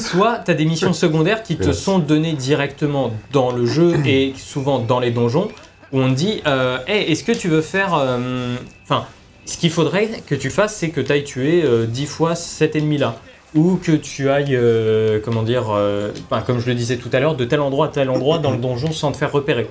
Soit 0.00 0.40
tu 0.44 0.50
as 0.50 0.54
des 0.54 0.64
missions 0.64 0.92
secondaires 0.92 1.42
qui 1.42 1.56
te 1.56 1.66
Yes. 1.68 1.78
sont 1.78 1.98
données 1.98 2.32
directement 2.32 3.12
dans 3.32 3.52
le 3.52 3.66
jeu 3.66 3.94
et 4.06 4.34
souvent 4.36 4.78
dans 4.80 5.00
les 5.00 5.10
donjons 5.10 5.48
où 5.92 6.00
on 6.00 6.10
te 6.10 6.14
dit 6.16 6.42
euh, 6.46 6.78
Hey, 6.86 7.10
est-ce 7.12 7.24
que 7.24 7.32
tu 7.32 7.48
veux 7.48 7.60
faire. 7.62 7.94
euh, 7.94 8.56
Enfin, 8.84 9.04
ce 9.44 9.56
qu'il 9.56 9.70
faudrait 9.70 10.08
que 10.26 10.34
tu 10.34 10.50
fasses, 10.50 10.74
c'est 10.76 10.90
que 10.90 11.00
tu 11.00 11.12
ailles 11.12 11.24
tuer 11.24 11.62
euh, 11.64 11.86
10 11.86 12.06
fois 12.06 12.34
cet 12.34 12.76
ennemi-là. 12.76 13.16
Ou 13.54 13.76
que 13.76 13.92
tu 13.92 14.30
ailles, 14.30 14.56
euh, 14.56 15.20
comment 15.22 15.42
dire, 15.42 15.66
euh, 15.70 16.10
enfin, 16.30 16.42
comme 16.42 16.58
je 16.58 16.66
le 16.68 16.74
disais 16.74 16.96
tout 16.96 17.10
à 17.12 17.20
l'heure, 17.20 17.34
de 17.36 17.44
tel 17.44 17.60
endroit 17.60 17.86
à 17.86 17.88
tel 17.90 18.08
endroit 18.08 18.38
dans 18.38 18.50
le 18.50 18.56
donjon 18.56 18.92
sans 18.92 19.12
te 19.12 19.18
faire 19.18 19.30
repérer. 19.30 19.64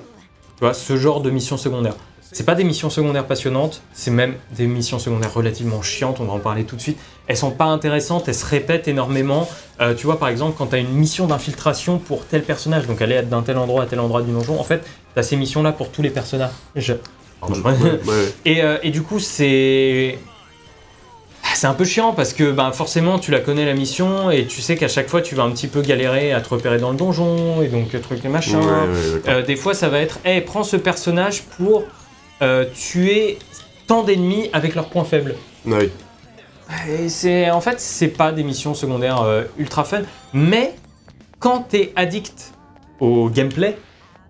Tu 0.58 0.62
vois, 0.66 0.74
ce 0.76 0.96
genre 0.98 1.22
de 1.22 1.32
mission 1.32 1.58
secondaire. 1.58 1.96
C'est 2.34 2.46
pas 2.46 2.56
des 2.56 2.64
missions 2.64 2.90
secondaires 2.90 3.26
passionnantes, 3.26 3.82
c'est 3.94 4.12
même 4.12 4.36
des 4.56 4.66
missions 4.66 5.00
secondaires 5.00 5.34
relativement 5.34 5.82
chiantes, 5.82 6.20
on 6.22 6.26
va 6.26 6.34
en 6.34 6.40
parler 6.40 6.64
tout 6.64 6.78
de 6.78 6.82
suite. 6.82 6.98
Elles 7.28 7.36
sont 7.36 7.52
pas 7.52 7.66
intéressantes, 7.66 8.28
elles 8.30 8.36
se 8.36 8.46
répètent 8.46 8.88
énormément. 8.88 9.50
Euh, 9.82 9.94
tu 9.94 10.06
vois, 10.06 10.18
par 10.18 10.30
exemple, 10.30 10.56
quand 10.58 10.68
tu 10.68 10.76
as 10.76 10.80
une 10.80 10.94
mission 10.94 11.28
d'infiltration 11.28 11.98
pour 11.98 12.26
tel 12.26 12.44
personnage, 12.44 12.88
donc 12.88 13.02
aller 13.02 13.22
d'un 13.24 13.42
tel 13.42 13.58
endroit 13.58 13.84
à 13.84 13.86
tel 13.86 14.00
endroit 14.00 14.22
du 14.22 14.32
donjon, 14.32 14.60
en 14.60 14.64
fait, 14.64 14.82
tu 15.14 15.20
as 15.20 15.24
ces 15.24 15.36
missions-là 15.36 15.74
pour 15.74 15.90
tous 15.90 16.02
les 16.02 16.10
personnages. 16.10 16.52
Pardon. 17.42 17.56
Ouais, 17.66 17.72
ouais. 17.72 18.34
Et, 18.46 18.64
euh, 18.64 18.78
et 18.84 18.92
du 18.92 19.02
coup, 19.02 19.20
c'est. 19.20 20.18
C'est 21.54 21.68
un 21.68 21.74
peu 21.74 21.86
chiant 21.86 22.14
parce 22.14 22.34
que 22.34 22.52
ben, 22.52 22.72
forcément 22.72 23.20
tu 23.20 23.30
la 23.30 23.40
connais 23.40 23.66
la 23.66 23.74
mission 23.74 24.32
et 24.32 24.46
tu 24.46 24.62
sais 24.62 24.78
qu'à 24.78 24.88
chaque 24.88 25.10
fois 25.10 25.22
tu 25.22 25.36
vas 25.36 25.44
un 25.44 25.52
petit 25.52 25.68
peu 25.68 25.82
galérer 25.82 26.34
à 26.34 26.42
te 26.42 26.50
repérer 26.50 26.80
dans 26.80 26.92
le 26.92 26.98
donjon 26.98 27.62
et 27.62 27.68
donc 27.68 27.94
euh, 27.94 28.00
truc 28.00 28.24
et 28.24 28.30
machin. 28.30 28.60
Ouais, 28.60 28.66
ouais, 28.66 29.12
d'accord. 29.14 29.34
Euh, 29.34 29.42
des 29.44 29.56
fois 29.56 29.74
ça 29.74 29.90
va 29.90 30.00
être 30.00 30.20
hey, 30.24 30.42
prends 30.42 30.64
ce 30.64 30.78
personnage 30.78 31.44
pour 31.58 31.84
euh, 32.42 32.66
tuer 32.74 33.38
tant 33.88 34.04
d'ennemis 34.04 34.50
avec 34.54 34.76
leurs 34.76 34.88
points 34.90 35.04
faibles. 35.04 35.36
Ouais. 35.66 35.90
Et 36.90 37.10
c'est 37.10 37.50
en 37.52 37.60
fait 37.62 37.80
c'est 37.80 38.08
pas 38.08 38.32
des 38.32 38.44
missions 38.44 38.74
secondaires 38.74 39.22
euh, 39.22 39.44
ultra 39.58 39.84
fun, 39.84 40.02
mais 40.34 40.74
quand 41.40 41.66
t'es 41.70 41.92
addict 41.96 42.54
au 43.02 43.30
gameplay 43.30 43.78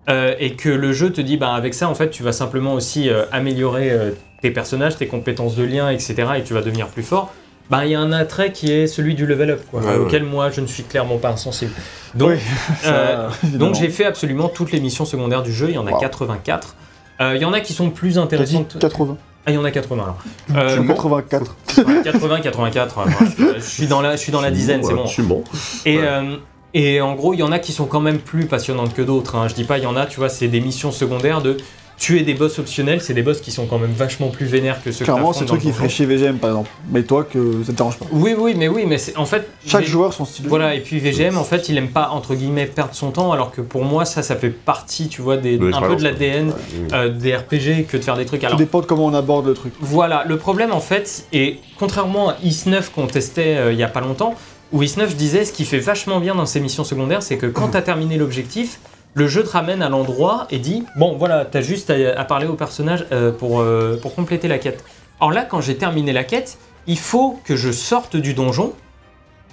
euh, 0.08 0.34
et 0.40 0.54
que 0.56 0.68
le 0.68 0.92
jeu 0.92 1.12
te 1.12 1.20
dit 1.20 1.36
bah 1.36 1.54
avec 1.54 1.72
ça 1.74 1.88
en 1.88 1.94
fait 1.94 2.10
tu 2.10 2.22
vas 2.24 2.32
simplement 2.32 2.74
aussi 2.74 3.08
euh, 3.08 3.24
améliorer 3.30 3.90
euh, 3.90 4.10
tes 4.40 4.50
personnages, 4.50 4.96
tes 4.96 5.06
compétences 5.06 5.54
de 5.54 5.62
lien, 5.62 5.88
etc. 5.90 6.14
et 6.38 6.42
tu 6.42 6.52
vas 6.54 6.62
devenir 6.62 6.88
plus 6.88 7.04
fort. 7.04 7.32
Bah 7.70 7.86
il 7.86 7.92
y 7.92 7.94
a 7.94 8.00
un 8.00 8.10
attrait 8.12 8.50
qui 8.50 8.72
est 8.72 8.88
celui 8.88 9.14
du 9.14 9.24
level 9.24 9.50
up 9.52 9.62
quoi, 9.70 9.80
Ouais, 9.80 9.94
auquel 9.94 10.24
moi 10.24 10.50
je 10.50 10.60
ne 10.60 10.66
suis 10.66 10.82
clairement 10.82 11.18
pas 11.18 11.30
insensible. 11.30 11.72
Donc 12.16 12.30
Oui, 12.30 12.36
euh, 12.86 13.30
Ça, 13.30 13.48
donc 13.56 13.76
j'ai 13.76 13.88
fait 13.88 14.04
absolument 14.04 14.48
toutes 14.48 14.72
les 14.72 14.80
missions 14.80 15.04
secondaires 15.04 15.44
du 15.44 15.52
jeu, 15.52 15.68
il 15.68 15.76
y 15.76 15.78
en 15.78 15.86
a 15.86 15.92
Wow. 15.92 16.00
84. 16.00 16.74
Euh, 17.22 17.36
Il 17.36 17.42
y 17.42 17.44
en 17.44 17.52
a 17.52 17.60
qui 17.60 17.72
sont 17.72 17.90
plus 17.90 18.18
intéressantes. 18.18 18.76
80. 18.78 19.16
Ah, 19.44 19.50
il 19.50 19.54
y 19.54 19.58
en 19.58 19.64
a 19.64 19.70
80 19.70 20.02
alors. 20.02 20.18
Euh, 20.56 20.74
Tu 20.76 20.80
mens 20.82 20.94
84. 20.94 21.56
80, 22.04 22.40
84. 22.40 22.98
euh, 22.98 23.02
voilà, 23.06 23.30
je, 23.38 23.60
je 23.60 23.64
suis 23.64 23.86
dans 23.86 24.00
la, 24.00 24.12
je 24.16 24.20
suis 24.20 24.30
dans 24.32 24.40
la 24.40 24.50
dizaine, 24.50 24.82
c'est 24.84 24.94
bon. 24.94 25.04
Tu 25.04 25.22
mens. 25.22 25.42
Et, 25.84 25.98
Ouais. 25.98 26.04
euh, 26.04 26.36
et 26.74 27.00
en 27.00 27.14
gros, 27.14 27.34
il 27.34 27.40
y 27.40 27.42
en 27.42 27.50
a 27.52 27.58
qui 27.58 27.72
sont 27.72 27.86
quand 27.86 28.00
même 28.00 28.18
plus 28.18 28.46
passionnantes 28.46 28.94
que 28.94 29.02
d'autres. 29.02 29.34
hein. 29.36 29.48
Je 29.48 29.54
dis 29.54 29.64
pas, 29.64 29.78
il 29.78 29.84
y 29.84 29.86
en 29.86 29.96
a, 29.96 30.06
tu 30.06 30.18
vois, 30.20 30.28
c'est 30.28 30.48
des 30.48 30.60
missions 30.60 30.90
secondaires 30.92 31.42
de 31.42 31.56
tuer 31.98 32.22
des 32.22 32.34
boss 32.34 32.58
optionnels. 32.58 33.00
C'est 33.00 33.14
des 33.14 33.22
boss 33.22 33.40
qui 33.40 33.50
sont 33.50 33.66
quand 33.66 33.78
même 33.78 33.92
vachement 33.92 34.28
plus 34.28 34.46
vénères 34.46 34.82
que 34.82 34.90
ceux 34.92 35.04
Clairement, 35.04 35.30
que 35.30 35.36
c'est 35.36 35.42
le 35.42 35.46
truc 35.48 35.60
qui 35.62 35.72
ferait 35.72 35.88
chez 35.88 36.04
VGM 36.06 36.38
par 36.38 36.50
exemple. 36.50 36.70
Mais 36.90 37.02
toi, 37.02 37.24
que 37.24 37.62
ça 37.64 37.72
te 37.72 37.76
dérange 37.76 37.98
pas. 37.98 38.06
Oui, 38.12 38.34
oui, 38.38 38.54
mais 38.56 38.68
oui, 38.68 38.84
mais 38.86 38.98
c'est 38.98 39.16
en 39.16 39.24
fait. 39.26 39.48
Chaque 39.66 39.82
V- 39.82 39.86
joueur 39.86 40.12
son 40.12 40.24
style. 40.24 40.42
de 40.44 40.46
jeu. 40.46 40.48
Voilà, 40.50 40.74
et 40.74 40.80
puis 40.80 40.98
VGM, 40.98 41.36
en 41.38 41.44
fait, 41.44 41.68
il 41.68 41.76
aime 41.78 41.88
pas, 41.90 42.08
entre 42.10 42.34
guillemets, 42.34 42.66
perdre 42.66 42.94
son 42.94 43.10
temps, 43.10 43.32
alors 43.32 43.50
que 43.52 43.60
pour 43.60 43.84
moi, 43.84 44.04
ça, 44.04 44.22
ça 44.22 44.36
fait 44.36 44.50
partie, 44.50 45.08
tu 45.08 45.22
vois, 45.22 45.36
des, 45.36 45.58
De 45.58 45.72
un 45.72 45.80
peu 45.82 45.96
de 45.96 46.02
l'ADN 46.02 46.48
Ouais. 46.48 46.54
euh, 46.92 47.08
des 47.08 47.36
RPG 47.36 47.86
que 47.88 47.96
de 47.96 48.02
faire 48.02 48.16
des 48.16 48.24
trucs. 48.26 48.40
Tout 48.40 48.46
Alors, 48.46 48.58
dépend 48.58 48.80
de 48.80 48.86
comment 48.86 49.06
on 49.06 49.14
aborde 49.14 49.46
le 49.46 49.54
truc. 49.54 49.72
Voilà, 49.80 50.24
le 50.26 50.36
problème 50.38 50.72
en 50.72 50.80
fait, 50.80 51.26
et 51.32 51.58
contrairement 51.78 52.30
à 52.30 52.36
Is 52.42 52.62
9 52.66 52.90
qu'on 52.92 53.06
testait 53.06 53.56
euh, 53.56 53.72
il 53.72 53.78
y 53.78 53.82
a 53.82 53.88
pas 53.88 54.00
longtemps, 54.00 54.34
où 54.72 54.82
Is9 54.82 55.14
disait 55.14 55.44
ce 55.44 55.52
qui 55.52 55.64
fait 55.66 55.78
vachement 55.78 56.18
bien 56.18 56.34
dans 56.34 56.46
ces 56.46 56.58
missions 56.58 56.82
secondaires, 56.84 57.22
c'est 57.22 57.36
que 57.36 57.44
quand 57.46 57.68
tu 57.72 57.76
as 57.76 57.82
terminé 57.82 58.16
l'objectif, 58.16 58.78
le 59.14 59.28
jeu 59.28 59.42
te 59.42 59.50
ramène 59.50 59.82
à 59.82 59.88
l'endroit 59.88 60.46
et 60.50 60.58
dit 60.58 60.84
Bon, 60.96 61.16
voilà, 61.16 61.44
tu 61.44 61.58
as 61.58 61.62
juste 61.62 61.90
à, 61.90 62.24
parler 62.24 62.46
au 62.46 62.54
personnage 62.54 63.06
euh, 63.12 63.32
pour, 63.32 63.60
euh, 63.60 63.98
pour 64.00 64.14
compléter 64.14 64.48
la 64.48 64.58
quête. 64.58 64.84
Or 65.20 65.32
là, 65.32 65.44
quand 65.44 65.60
j'ai 65.60 65.76
terminé 65.76 66.12
la 66.12 66.24
quête, 66.24 66.58
il 66.86 66.98
faut 66.98 67.38
que 67.44 67.56
je 67.56 67.70
sorte 67.70 68.16
du 68.16 68.34
donjon 68.34 68.72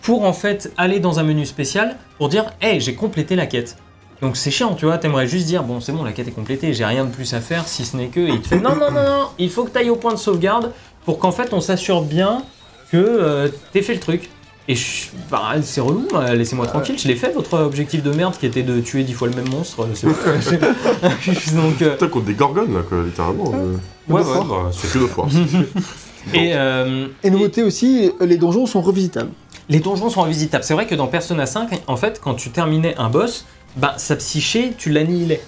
pour 0.01 0.23
en 0.23 0.33
fait 0.33 0.71
aller 0.77 0.99
dans 0.99 1.19
un 1.19 1.23
menu 1.23 1.45
spécial 1.45 1.97
pour 2.17 2.29
dire 2.29 2.51
Hey, 2.61 2.79
j'ai 2.79 2.95
complété 2.95 3.35
la 3.35 3.45
quête. 3.45 3.77
Donc 4.21 4.35
c'est 4.35 4.51
chiant, 4.51 4.75
tu 4.75 4.85
vois, 4.85 4.97
t'aimerais 4.97 5.27
juste 5.27 5.45
dire 5.45 5.63
Bon, 5.63 5.79
c'est 5.79 5.91
bon, 5.91 6.03
la 6.03 6.11
quête 6.11 6.27
est 6.27 6.31
complétée, 6.31 6.73
j'ai 6.73 6.85
rien 6.85 7.05
de 7.05 7.11
plus 7.11 7.33
à 7.33 7.41
faire 7.41 7.67
si 7.67 7.85
ce 7.85 7.97
n'est 7.97 8.07
que. 8.07 8.19
Non, 8.55 8.75
non, 8.75 8.91
non, 8.91 9.03
non, 9.03 9.27
il 9.37 9.49
faut 9.49 9.63
que 9.63 9.71
tu 9.71 9.77
ailles 9.77 9.89
au 9.89 9.95
point 9.95 10.13
de 10.13 10.19
sauvegarde 10.19 10.71
pour 11.05 11.19
qu'en 11.19 11.31
fait 11.31 11.53
on 11.53 11.61
s'assure 11.61 12.01
bien 12.01 12.43
que 12.91 12.97
euh, 12.97 13.49
fait 13.73 13.93
le 13.93 13.99
truc. 13.99 14.29
Et 14.71 14.75
je- 14.75 15.07
bah, 15.31 15.53
c'est 15.63 15.81
relou, 15.81 16.07
bah, 16.11 16.35
laissez-moi 16.35 16.67
tranquille, 16.67 16.97
je 16.99 17.07
l'ai 17.07 17.15
fait 17.15 17.33
votre 17.33 17.57
objectif 17.57 18.03
de 18.03 18.11
merde 18.11 18.35
qui 18.39 18.45
était 18.45 18.61
de 18.61 18.79
tuer 18.81 19.03
dix 19.03 19.13
fois 19.13 19.27
le 19.27 19.33
même 19.33 19.49
monstre. 19.49 19.87
c'est 19.95 20.05
bon. 20.07 20.13
Donc, 21.55 21.81
euh, 21.81 21.93
Putain, 21.93 22.07
contre 22.07 22.25
des 22.25 22.33
gorgones, 22.35 22.73
là, 22.75 22.81
quoi, 22.87 23.01
littéralement. 23.03 23.51
euh. 23.55 23.73
ouais, 24.13 24.21
deux 24.23 24.29
ouais, 24.29 24.45
bah, 24.47 24.69
C'est 24.71 24.91
que 24.93 24.99
deux 24.99 25.07
fois. 25.07 25.27
Et, 26.33 26.51
euh, 26.53 27.07
Et 27.23 27.29
nouveauté 27.31 27.63
aussi, 27.63 28.11
les 28.21 28.37
donjons 28.37 28.65
sont 28.65 28.81
revisitables. 28.81 29.31
les 29.69 29.79
donjons 29.79 30.09
sont 30.09 30.23
invisitables. 30.23 30.63
C'est 30.63 30.73
vrai 30.75 30.85
que 30.85 30.95
dans 30.95 31.07
Persona 31.07 31.45
5, 31.45 31.69
en 31.87 31.95
fait, 31.95 32.19
quand 32.23 32.35
tu 32.35 32.49
terminais 32.51 32.93
un 32.97 33.09
boss, 33.09 33.45
bah, 33.77 33.95
sa 33.97 34.15
psyché, 34.17 34.73
tu 34.77 34.89
l'annihilais. 34.91 35.41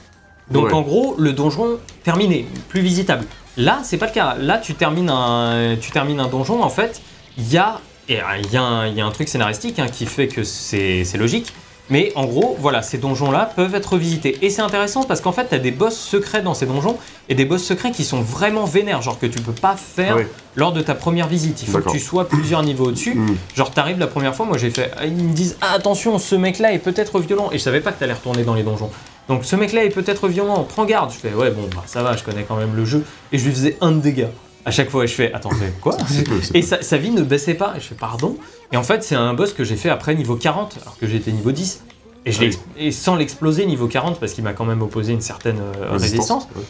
Donc 0.50 0.68
Ouais. 0.68 0.74
en 0.74 0.82
gros, 0.82 1.16
le 1.20 1.34
donjon 1.34 1.78
terminé, 2.04 2.48
plus 2.70 2.82
visitable. 2.82 3.26
Là, 3.58 3.80
c'est 3.84 3.98
pas 3.98 4.08
le 4.08 4.14
cas. 4.14 4.36
Là, 4.40 4.58
tu 4.58 4.74
termines 4.74 5.10
un, 5.10 5.76
tu 5.80 5.92
termines 5.92 6.20
un 6.20 6.28
donjon, 6.28 6.64
en 6.64 6.70
fait, 6.70 7.02
il 7.38 7.52
y 7.52 7.58
a, 7.58 7.76
euh, 7.76 7.78
il 8.12 8.52
y, 8.54 8.58
a 8.58 8.62
un- 8.64 8.88
il 8.88 8.96
y 8.96 9.02
a 9.02 9.06
un 9.06 9.12
truc 9.12 9.28
scénaristique 9.30 9.80
hein, 9.80 9.88
qui 9.92 10.06
fait 10.06 10.28
que 10.28 10.44
c'est 10.44 11.04
logique. 11.18 11.54
Mais 11.90 12.14
en 12.16 12.24
gros, 12.26 12.56
voilà, 12.58 12.84
ces 12.84 12.98
donjons-là 13.00 13.52
peuvent 13.54 13.76
être 13.76 13.98
visités. 13.98 14.38
Et 14.42 14.50
c'est 14.50 14.62
intéressant 14.62 15.04
parce 15.04 15.20
qu'en 15.20 15.34
fait, 15.34 15.50
tu 15.50 15.56
as 15.56 15.60
des 15.60 15.72
boss 15.72 15.98
secrets 15.98 16.42
dans 16.42 16.54
ces 16.54 16.66
donjons 16.66 16.96
et 17.28 17.36
des 17.36 17.44
boss 17.44 17.62
secrets 17.62 17.92
qui 17.92 18.06
sont 18.06 18.22
vraiment 18.22 18.64
vénères, 18.64 19.02
genre 19.02 19.20
que 19.20 19.26
tu 19.26 19.40
peux 19.42 19.52
pas 19.52 19.76
faire 19.76 20.16
lors 20.56 20.72
de 20.72 20.82
ta 20.82 20.96
première 20.96 21.28
visite. 21.28 21.62
Il 21.64 21.68
faut 21.68 21.80
que 21.80 21.84
tu 21.92 22.00
sois 22.00 22.30
plusieurs 22.30 22.64
niveaux 22.64 22.86
au-dessus. 22.86 23.16
Mm. 23.16 23.36
Genre, 23.56 23.72
t'arrives 23.72 24.00
la 24.00 24.08
première 24.08 24.34
fois, 24.34 24.46
moi 24.46 24.58
j'ai 24.58 24.70
fait. 24.70 24.90
Ils 25.04 25.12
me 25.12 25.34
disent 25.34 25.58
Ah, 25.60 25.74
attention, 25.74 26.18
ce 26.18 26.36
mec-là 26.36 26.72
est 26.72 26.80
peut-être 26.80 27.20
violent. 27.20 27.50
Et 27.52 27.58
je 27.58 27.64
savais 27.64 27.82
pas 27.82 27.92
que 27.92 28.00
t'allais 28.00 28.14
retourner 28.14 28.44
dans 28.46 28.54
les 28.54 28.64
donjons. 28.64 28.90
Donc, 29.28 29.44
ce 29.44 29.58
mec-là 29.58 29.84
est 29.84 29.90
peut-être 29.90 30.30
violent, 30.30 30.64
prends 30.64 30.86
garde. 30.86 31.12
Je 31.12 31.18
fais 31.18 31.34
Ouais, 31.34 31.52
bon, 31.52 31.68
bah 31.76 31.84
ça 31.88 32.04
va, 32.04 32.16
je 32.16 32.24
connais 32.24 32.44
quand 32.44 32.56
même 32.56 32.74
le 32.74 32.86
jeu. 32.86 33.04
Et 33.34 33.38
je 33.38 33.44
lui 33.46 33.52
faisais 33.52 33.78
un 33.82 33.92
de 33.92 34.00
dégâts. 34.00 34.28
À 34.66 34.72
chaque 34.72 34.90
fois, 34.90 35.06
je 35.06 35.14
fais 35.14 35.34
Attends, 35.34 35.50
mais 35.60 35.72
quoi 35.82 35.98
peu, 35.98 36.40
Et 36.54 36.62
sa, 36.62 36.82
sa 36.82 36.98
vie 36.98 37.10
ne 37.12 37.22
baissait 37.24 37.54
pas. 37.56 37.74
Et 37.78 37.80
je 37.80 37.86
fais 37.86 37.96
Pardon 37.96 38.38
Et 38.72 38.78
en 38.78 38.84
fait, 38.84 39.04
c'est 39.04 39.16
un 39.16 39.34
boss 39.34 39.54
que 39.54 39.64
j'ai 39.64 39.76
fait 39.76 39.90
après 39.90 40.16
niveau 40.16 40.36
40, 40.36 40.78
alors 40.82 40.98
que 40.98 41.08
j'étais 41.08 41.32
niveau 41.32 41.52
10. 41.52 41.84
Et, 42.26 42.32
je 42.32 42.42
l'ai 42.42 42.52
Ah 42.54 42.60
et 42.78 42.92
sans 42.92 43.16
l'exploser 43.16 43.66
niveau 43.66 43.88
40, 43.88 44.20
parce 44.20 44.34
qu'il 44.34 44.44
m'a 44.44 44.54
quand 44.54 44.66
même 44.66 44.82
opposé 44.84 45.14
une 45.14 45.22
certaine 45.22 45.60
euh, 45.60 45.92
Résistance, 45.92 46.44
résistance. 46.44 46.48
ouais. 46.56 46.64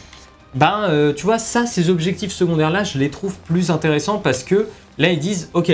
Ben, 0.54 0.84
euh, 0.88 1.12
tu 1.14 1.24
vois, 1.24 1.38
ça, 1.38 1.66
ces 1.66 1.90
objectifs 1.90 2.32
secondaires-là, 2.32 2.84
je 2.84 2.98
les 2.98 3.10
trouve 3.10 3.34
plus 3.44 3.70
intéressants 3.70 4.18
parce 4.18 4.42
que 4.44 4.66
là, 4.98 5.10
ils 5.10 5.18
disent, 5.18 5.48
ok, 5.54 5.72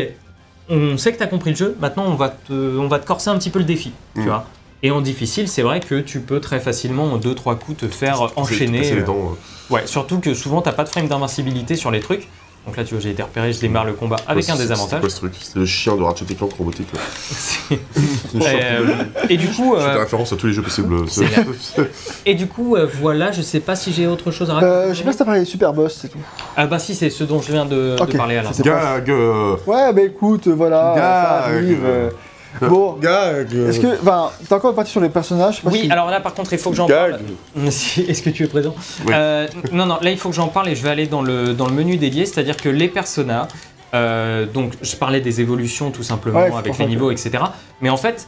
on 0.69 0.97
sait 0.99 1.13
que 1.13 1.19
tu 1.19 1.23
as 1.23 1.27
compris 1.29 1.51
le 1.51 1.57
jeu, 1.57 1.77
maintenant 1.81 2.05
on 2.07 2.15
va 2.15 2.29
te, 2.29 2.53
on 2.53 2.87
va 2.89 2.99
te 2.99 3.07
corser 3.07 3.31
un 3.31 3.39
petit 3.39 3.51
peu 3.51 3.59
le 3.59 3.65
défi, 3.65 3.93
tu 4.15 4.21
Mm. 4.21 4.25
vois. 4.25 4.47
Et 4.83 4.91
en 4.91 5.01
difficile, 5.01 5.49
c'est 5.49 5.63
vrai 5.63 5.81
que 5.81 6.01
tu 6.01 6.21
peux 6.21 6.41
très 6.41 6.61
facilement, 6.61 7.05
en 7.13 7.19
2-3 7.19 7.59
coups, 7.59 7.79
te 7.79 7.89
faire 7.89 8.33
enchaîner. 8.37 8.81
Les 8.81 8.93
euh, 8.93 9.05
dents, 9.05 9.33
euh. 9.71 9.75
Ouais, 9.75 9.87
surtout 9.87 10.21
que 10.21 10.35
souvent, 10.35 10.63
t'as 10.63 10.73
pas 10.73 10.85
de 10.85 10.89
frame 10.89 11.09
d'invincibilité 11.09 11.75
sur 11.77 11.91
les 11.91 12.01
trucs. 12.01 12.29
Donc 12.67 12.77
là, 12.77 12.85
tu 12.85 12.95
vois, 12.95 13.01
j'ai 13.03 13.11
été 13.11 13.23
repéré, 13.23 13.53
je 13.53 13.61
démarre 13.61 13.87
le 13.87 13.95
combat 13.95 14.17
avec 14.27 14.45
Ouais, 14.45 14.51
un 14.51 14.55
c'est- 14.57 14.63
C'est 14.63 14.69
désavantage. 14.69 15.01
quoi 15.01 15.09
ce 15.09 15.17
truc 15.17 15.33
C'était 15.41 15.59
le 15.59 15.65
chien 15.67 15.97
de 15.97 16.03
Ratchet 16.03 16.27
Clank 16.27 16.53
robotique. 16.53 16.89
C'est-. 17.31 17.79
Euh, 18.37 19.05
et 19.29 19.37
du 19.39 19.49
coup, 19.49 19.75
Je 19.77 19.81
fais 19.83 19.89
euh, 19.89 19.93
des 19.95 19.99
références 20.01 20.33
à 20.33 20.37
tous 20.37 20.47
les 20.49 20.53
jeux 20.53 20.63
possibles. 20.63 20.97
c'est 21.09 21.25
et 22.27 22.35
du 22.35 22.47
coup, 22.47 22.77
euh, 22.77 22.87
voilà, 23.01 23.33
je 23.33 23.41
sais 23.43 23.61
pas 23.61 23.75
si 23.75 23.93
j'ai 23.93 24.07
autre 24.07 24.31
chose 24.31 24.51
à 24.51 24.55
raconter. 24.55 24.73
Euh, 24.73 24.93
je 24.93 24.99
sais 24.99 25.05
pas 25.05 25.13
si 25.13 25.19
t'as 25.19 25.25
parlé 25.25 25.41
des 25.41 25.47
super 25.47 25.73
boss, 25.73 25.99
c'est 26.01 26.09
tout. 26.09 26.19
Ah 26.57 26.67
bah 26.67 26.79
si, 26.79 26.95
c'est 26.95 27.09
ce 27.11 27.25
dont 27.25 27.41
je 27.41 27.51
viens 27.53 27.65
de, 27.65 27.97
parler 28.17 28.37
à 28.37 28.43
l'instant. 28.43 28.63
c'est 28.63 28.69
Gag 28.69 29.11
euh, 29.11 29.57
Ouais, 29.67 29.93
bah 29.95 30.03
écoute, 30.03 30.49
voilà, 30.49 30.93
Gag. 30.95 31.03
ça 31.03 31.45
arrive. 31.47 31.87
Euh. 32.63 32.69
Bon, 32.69 32.93
Gag 32.95 33.53
est-ce 33.55 33.81
que. 33.81 34.01
Enfin, 34.01 34.31
t'es 34.47 34.53
encore 34.55 34.75
parti 34.75 34.91
sur 34.91 35.01
les 35.01 35.09
personnages? 35.09 35.61
Oui, 35.65 35.89
alors 35.91 36.11
là 36.11 36.21
par 36.21 36.35
contre 36.35 36.53
il 36.53 36.59
faut 36.59 36.71
que 36.71 36.77
j'en 36.77 36.87
parle. 36.87 37.19
Est-ce 37.67 38.23
que 38.23 38.31
tu 38.31 38.45
es 38.45 38.47
présent? 38.47 38.75
Oui. 39.07 39.13
Euh, 39.15 39.47
Non, 39.73 39.87
non, 39.87 39.99
là 40.01 40.11
il 40.11 40.19
faut 40.19 40.29
que 40.31 40.35
j'en 40.35 40.49
parle 40.49 40.69
et 40.69 40.75
je 40.75 40.83
vais 40.83 40.91
aller 40.91 41.07
dans 41.07 41.23
le, 41.23 41.55
dans 41.55 41.67
le 41.67 41.73
menu 41.75 41.97
dédié, 41.97 42.27
c'est-à-dire 42.27 42.57
que 42.57 42.69
les 42.69 42.89
personas, 42.89 43.49
euh, 43.95 44.47
donc 44.47 44.73
je 44.83 44.97
parlais 44.97 45.21
des 45.21 45.41
évolutions 45.41 45.91
tout 45.91 46.03
simplement 46.03 46.41
Ouais, 46.41 46.53
avec 46.57 46.79
les 46.79 46.87
niveaux, 46.87 47.11
etc. 47.11 47.39
Mais 47.81 47.91
en 47.91 47.97
fait, 47.97 48.27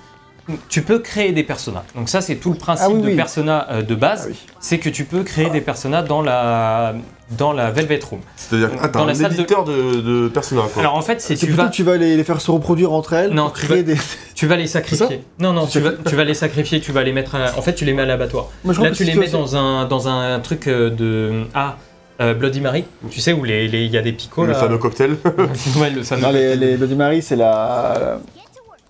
tu 0.68 0.82
peux 0.82 0.98
créer 0.98 1.32
des 1.32 1.42
personas. 1.42 1.84
Donc 1.94 2.08
ça 2.08 2.20
c'est 2.20 2.36
tout 2.36 2.50
le 2.52 2.58
principe 2.58 2.86
Ah 2.88 2.92
oui, 2.94 3.02
de 3.02 3.06
oui. 3.08 3.16
persona 3.16 3.66
euh, 3.70 3.82
de 3.82 3.94
base, 3.94 4.24
Ah 4.26 4.28
oui. 4.30 4.36
c'est 4.60 4.78
que 4.78 4.88
tu 4.88 5.04
peux 5.04 5.22
créer 5.22 5.50
des 5.50 5.60
personas 5.60 6.02
dans 6.02 6.22
la, 6.22 6.94
dans 7.36 7.52
la 7.52 7.70
Velvet 7.70 8.00
Room. 8.10 8.20
C'est-à-dire, 8.36 8.70
ah, 8.82 8.88
Dans 8.88 9.04
la 9.04 9.12
un 9.12 9.14
salle 9.14 9.30
de- 9.30 9.34
éditeur 9.36 9.64
de, 9.64 10.00
de 10.00 10.28
Persona, 10.28 10.62
quoi. 10.72 10.82
Alors 10.82 10.96
en 10.96 11.02
fait, 11.02 11.20
c'est 11.20 11.34
tu 11.36 11.46
plutôt 11.46 11.62
vas, 11.62 11.68
que 11.68 11.74
tu 11.74 11.82
vas 11.82 11.96
les, 11.96 12.16
les 12.16 12.24
faire 12.24 12.40
se 12.40 12.50
reproduire 12.50 12.92
entre 12.92 13.12
elles 13.12 13.30
Non, 13.32 13.44
pour 13.44 13.52
tu 13.54 13.66
créer 13.66 13.82
vas- 13.82 13.94
des. 13.94 14.00
tu 14.34 14.46
vas 14.46 14.56
les 14.56 14.66
sacrifier. 14.66 15.22
Non, 15.38 15.52
non, 15.52 15.66
tu 15.66 15.80
vas, 15.80 15.90
tu 16.06 16.16
vas 16.16 16.24
les 16.24 16.34
sacrifier, 16.34 16.80
tu 16.80 16.92
vas 16.92 17.02
les 17.02 17.12
mettre 17.12 17.34
à- 17.36 17.56
En 17.56 17.62
fait, 17.62 17.74
tu 17.74 17.84
les 17.84 17.92
mets 17.94 18.02
à 18.02 18.06
l'abattoir. 18.06 18.48
Là, 18.64 18.90
tu 18.90 19.04
que 19.04 19.10
les 19.10 19.14
mets 19.16 19.28
dans 19.28 19.56
un, 19.56 19.84
dans 19.86 20.08
un 20.08 20.40
truc 20.40 20.66
euh, 20.66 20.90
de. 20.90 21.44
Ah, 21.54 21.76
euh, 22.20 22.34
Bloody 22.34 22.60
Mary. 22.60 22.84
Tu 23.10 23.18
sais, 23.20 23.32
où 23.32 23.46
il 23.46 23.52
les, 23.70 23.86
y 23.86 23.96
a 23.96 24.02
des 24.02 24.12
picots 24.12 24.44
le 24.44 24.52
là. 24.52 24.58
fameux 24.58 24.76
cocktail. 24.78 25.16
ouais, 25.78 25.90
le 25.90 26.02
fameux. 26.02 26.20
Non, 26.22 26.30
les, 26.32 26.54
les 26.56 26.76
Bloody 26.76 26.94
Mary, 26.96 27.22
c'est 27.22 27.36
la. 27.36 28.18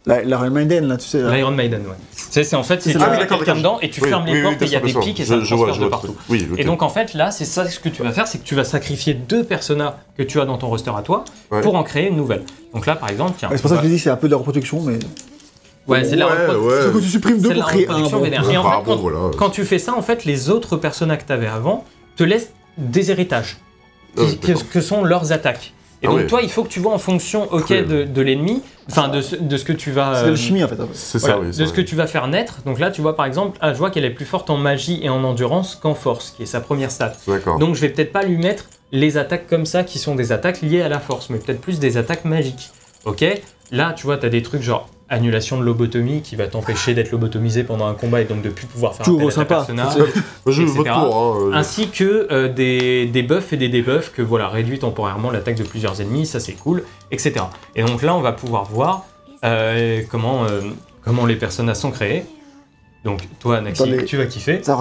Royal 0.07 0.51
Maiden, 0.51 0.89
là, 0.89 0.97
tu 0.97 1.07
sais. 1.07 1.23
L'Iron 1.23 1.51
Maiden, 1.51 1.83
ouais. 1.83 1.95
Tu 2.17 2.23
sais, 2.33 2.45
c'est 2.45 2.57
en 2.57 2.63
fait, 2.63 2.81
c'est 2.83 2.97
Ah 2.97 3.09
oui, 3.13 3.27
quelqu'un 3.29 3.55
dedans 3.57 3.79
et 3.83 3.91
tu 3.91 4.03
Oui, 4.03 4.09
fermes 4.09 4.25
oui, 4.25 4.31
les 4.33 4.37
oui, 4.39 4.43
portes 4.45 4.63
et 4.63 4.65
il 4.65 4.71
y 4.73 4.77
a 4.77 4.81
des 4.81 4.89
sûr, 4.93 5.01
pics 5.01 5.21
et 5.21 5.25
je- 5.25 5.29
ça 5.29 5.41
je 5.45 5.55
vois, 5.55 5.67
transfère 5.67 5.75
je 5.75 5.85
de 5.85 5.91
partout. 5.91 6.17
Et 6.59 6.65
donc 6.65 6.83
en 6.83 6.89
fait 6.89 7.13
là 7.15 7.31
c'est 7.31 7.45
ça 7.45 7.69
ce 7.69 7.79
que 7.79 7.89
tu 7.91 8.03
vas 8.03 8.11
faire, 8.13 8.27
c'est 8.27 8.39
que 8.39 8.45
tu 8.45 8.55
vas 8.55 8.65
sacrifier 8.65 9.13
deux 9.15 9.45
personas 9.45 9.99
que 10.17 10.23
tu 10.23 10.41
as 10.41 10.47
dans 10.47 10.57
ton 10.57 10.69
roster 10.69 10.93
à 10.97 11.03
toi 11.03 11.25
Ouais. 11.51 11.61
pour 11.61 11.75
en 11.75 11.83
créer 11.83 12.09
une 12.09 12.17
nouvelle. 12.17 12.45
Donc 12.73 12.87
là 12.87 12.97
par 12.97 13.11
exemple, 13.11 13.33
tiens. 13.39 13.51
Ouais, 13.51 13.57
c'est 13.57 13.63
pour 13.63 13.71
ça 13.71 13.77
que 13.77 13.83
je 13.85 13.89
dis, 13.89 13.99
c'est 13.99 14.11
un 14.11 14.17
peu 14.17 14.29
de 14.29 14.33
la 14.33 14.39
reproduction, 14.39 14.81
mais. 14.81 14.99
Ouais, 15.87 16.05
c'est 16.05 16.13
de 16.13 16.21
la 16.21 16.27
reproduction. 16.29 16.93
que 16.93 16.99
tu 17.05 17.09
supprimes 17.11 17.41
deux 17.41 17.53
pour 17.55 17.67
créer 17.67 17.87
un. 17.89 17.99
Et 17.99 18.57
en 18.57 18.65
Ah, 18.67 18.83
fait, 18.85 19.37
quand- 19.37 19.51
tu 19.51 19.65
fais 19.65 19.79
ça, 19.79 19.95
en 19.95 20.03
fait, 20.03 20.25
les 20.25 20.49
autres 20.51 20.77
personas 20.77 21.17
que 21.19 21.25
tu 21.27 21.33
avais 21.33 21.47
avant 21.49 21.85
te 22.17 22.23
laissent 22.25 22.53
des 22.79 23.11
héritages, 23.11 23.59
Ah, 24.17 24.23
que 24.73 24.81
sont 24.81 25.05
leurs 25.05 25.33
attaques. 25.33 25.73
Et 26.03 26.07
Ah 26.07 26.11
donc 26.11 26.27
toi, 26.29 26.41
il 26.43 26.51
faut 26.51 26.65
que 26.65 26.69
tu 26.69 26.81
vois 26.81 26.95
en 26.95 26.99
fonction, 26.99 27.47
ok, 27.53 27.71
de, 27.71 28.05
de 28.05 28.23
l'ennemi, 28.23 28.63
enfin 28.91 29.09
de, 29.09 29.21
ce- 29.21 29.37
de 29.37 29.57
ce 29.59 29.65
que 29.65 29.73
tu 29.75 29.91
vas, 29.91 30.15
C'est 30.15 30.23
de 30.23 30.27
euh, 30.29 30.31
la 30.31 30.37
chimie, 30.37 30.65
en 30.65 30.69
fait. 30.69 30.77
C'est 30.95 31.19
voilà, 31.19 31.35
ça, 31.35 31.41
oui. 31.41 31.47
de 31.49 31.53
c'est 31.53 31.67
ce 31.67 31.71
que 31.73 31.81
vrai. 31.83 31.85
tu 31.85 31.95
vas 31.95 32.07
faire 32.07 32.27
naître. 32.27 32.63
Donc 32.65 32.79
là, 32.79 32.91
tu 32.91 33.03
vois 33.03 33.15
par 33.17 33.27
exemple, 33.27 33.59
ah, 33.61 33.73
je 33.75 33.79
vois 33.79 33.91
qu'elle 33.91 34.07
est 34.07 34.11
plus 34.11 34.25
forte 34.25 34.49
en 34.49 34.57
magie 34.57 34.99
et 35.03 35.11
en 35.11 35.23
endurance 35.25 35.75
qu'en 35.77 35.95
force, 35.95 36.31
qui 36.31 36.45
est 36.45 36.47
sa 36.47 36.61
première 36.61 36.91
stat. 36.91 37.13
D'accord. 37.29 37.59
Donc 37.59 37.75
je 37.75 37.81
vais 37.83 37.91
peut-être 37.91 38.13
pas 38.13 38.23
lui 38.23 38.39
mettre 38.39 38.65
les 38.93 39.19
attaques 39.19 39.47
comme 39.47 39.67
ça, 39.67 39.85
qui 39.85 39.99
sont 39.99 40.15
des 40.15 40.33
attaques 40.33 40.63
liées 40.63 40.83
à 40.83 40.89
la 40.89 41.01
force, 41.01 41.29
mais 41.31 41.39
peut-être 41.39 41.61
plus 41.61 41.79
des 41.81 41.97
attaques 41.99 42.25
magiques. 42.25 42.71
Ok? 43.05 43.25
Là, 43.71 43.93
tu 43.95 44.05
vois, 44.07 44.17
tu 44.17 44.27
as 44.27 44.31
des 44.31 44.43
trucs 44.43 44.63
genre 44.63 44.89
annulation 45.11 45.59
de 45.59 45.65
lobotomie 45.65 46.23
qui 46.23 46.37
va 46.37 46.47
t'empêcher 46.47 46.95
d'être 46.95 47.11
lobotomisé 47.11 47.65
pendant 47.65 47.87
un 47.87 47.95
combat 47.95 48.21
et 48.23 48.25
donc 48.25 48.43
de 48.43 48.49
plus 48.49 48.67
pouvoir 48.67 48.95
faire 48.95 49.05
Toujours 49.05 49.29
appel 49.29 49.43
à 49.43 49.45
ta 49.45 49.65
sympa. 49.67 49.85
personnage. 49.85 50.09
Je 50.47 50.63
etc. 50.63 50.83
Hein, 50.89 51.11
euh, 51.13 51.53
ainsi 51.53 51.89
que 51.89 52.29
euh, 52.31 52.49
des, 52.49 53.07
des 53.07 53.23
buffs 53.23 53.53
et 53.53 53.57
des 53.57 53.69
debuffs 53.69 54.13
que 54.13 54.23
voilà 54.23 54.49
réduit 54.49 54.79
temporairement 54.79 55.31
l'attaque 55.31 55.57
de 55.57 55.65
plusieurs 55.65 56.01
ennemis, 56.01 56.27
ça 56.27 56.41
c'est 56.41 56.53
cool, 56.53 56.85
etc. 57.11 57.35
Et 57.77 57.83
donc 57.83 58.03
là 58.03 58.15
on 58.15 58.21
va 58.21 58.33
pouvoir 58.33 58.65
voir 58.65 59.05
euh, 59.45 60.01
comment, 60.11 60.45
euh, 60.45 60.61
comment 61.05 61.27
les 61.27 61.37
personnages 61.37 61.77
sont 61.77 61.91
créés. 61.91 62.25
Donc 63.05 63.21
toi 63.39 63.61
Naxi, 63.61 63.83
Dans 63.83 63.89
les- 63.91 64.05
tu 64.05 64.17
vas 64.17 64.27
kiffer. 64.27 64.63
Ça 64.63 64.77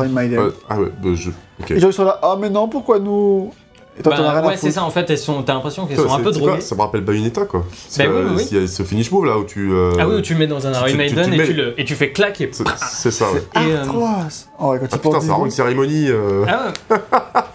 Ah 0.69 0.79
ouais, 0.79 0.89
bah, 1.01 1.09
je. 1.15 1.29
Et 1.73 1.79
là, 1.79 2.19
ah 2.21 2.37
mais 2.39 2.49
non, 2.49 2.67
pourquoi 2.67 2.99
nous 2.99 3.51
Et 3.99 4.01
toi, 4.03 4.13
t'en 4.15 4.23
as 4.23 4.33
Bah, 4.33 4.39
rien 4.41 4.49
ouais 4.51 4.57
c'est 4.57 4.71
ça 4.71 4.83
en 4.85 4.89
fait, 4.89 5.09
elles 5.09 5.17
sont, 5.17 5.43
t'as 5.43 5.53
l'impression 5.53 5.85
qu'elles 5.85 5.97
Ça, 5.97 6.03
sont 6.07 6.13
un 6.13 6.19
peu 6.19 6.31
droguées. 6.31 6.61
Ça 6.61 6.73
me 6.75 6.81
rappelle 6.81 7.01
Bayonetta, 7.01 7.45
quoi. 7.45 7.59
Bah 7.59 7.65
oui, 7.99 8.05
oui, 8.07 8.13
euh, 8.15 8.33
oui. 8.37 8.47
Il 8.51 8.61
y 8.61 8.63
a 8.63 8.67
ce 8.67 8.83
finish 8.83 9.11
move 9.11 9.25
là 9.25 9.37
où 9.37 9.43
tu. 9.43 9.71
euh, 9.73 9.91
Ah 9.99 10.07
oui, 10.07 10.15
où 10.15 10.21
tu 10.21 10.33
le 10.33 10.39
mets 10.39 10.47
dans 10.47 10.65
un 10.65 10.71
Iron 10.71 10.85
tu- 10.87 10.95
Maiden 10.95 11.25
tu 11.27 11.33
et, 11.33 11.37
mets- 11.37 11.45
tu 11.45 11.53
le, 11.53 11.79
et 11.79 11.83
tu 11.85 11.95
fais 11.95 12.11
clac 12.13 12.39
et... 12.39 12.49
c'est- 12.53 12.63
C'est 12.77 13.11
ça, 13.11 13.29
ouais. 13.31 13.43
Ah, 13.53 13.63
Et, 13.63 13.71
euh, 13.73 13.83
Oh, 13.93 14.71
ouais, 14.71 14.79
quand 14.79 14.85
Ah 14.85 14.87
tu 14.87 14.97
putain, 14.97 14.99
penses 15.11 15.23
c'est 15.23 15.29
vraiment 15.29 15.45
une 15.45 15.51
cérémonie. 15.51 16.05
euh, 16.09 16.45
Ah 16.47 16.71
ouais. 16.89 16.97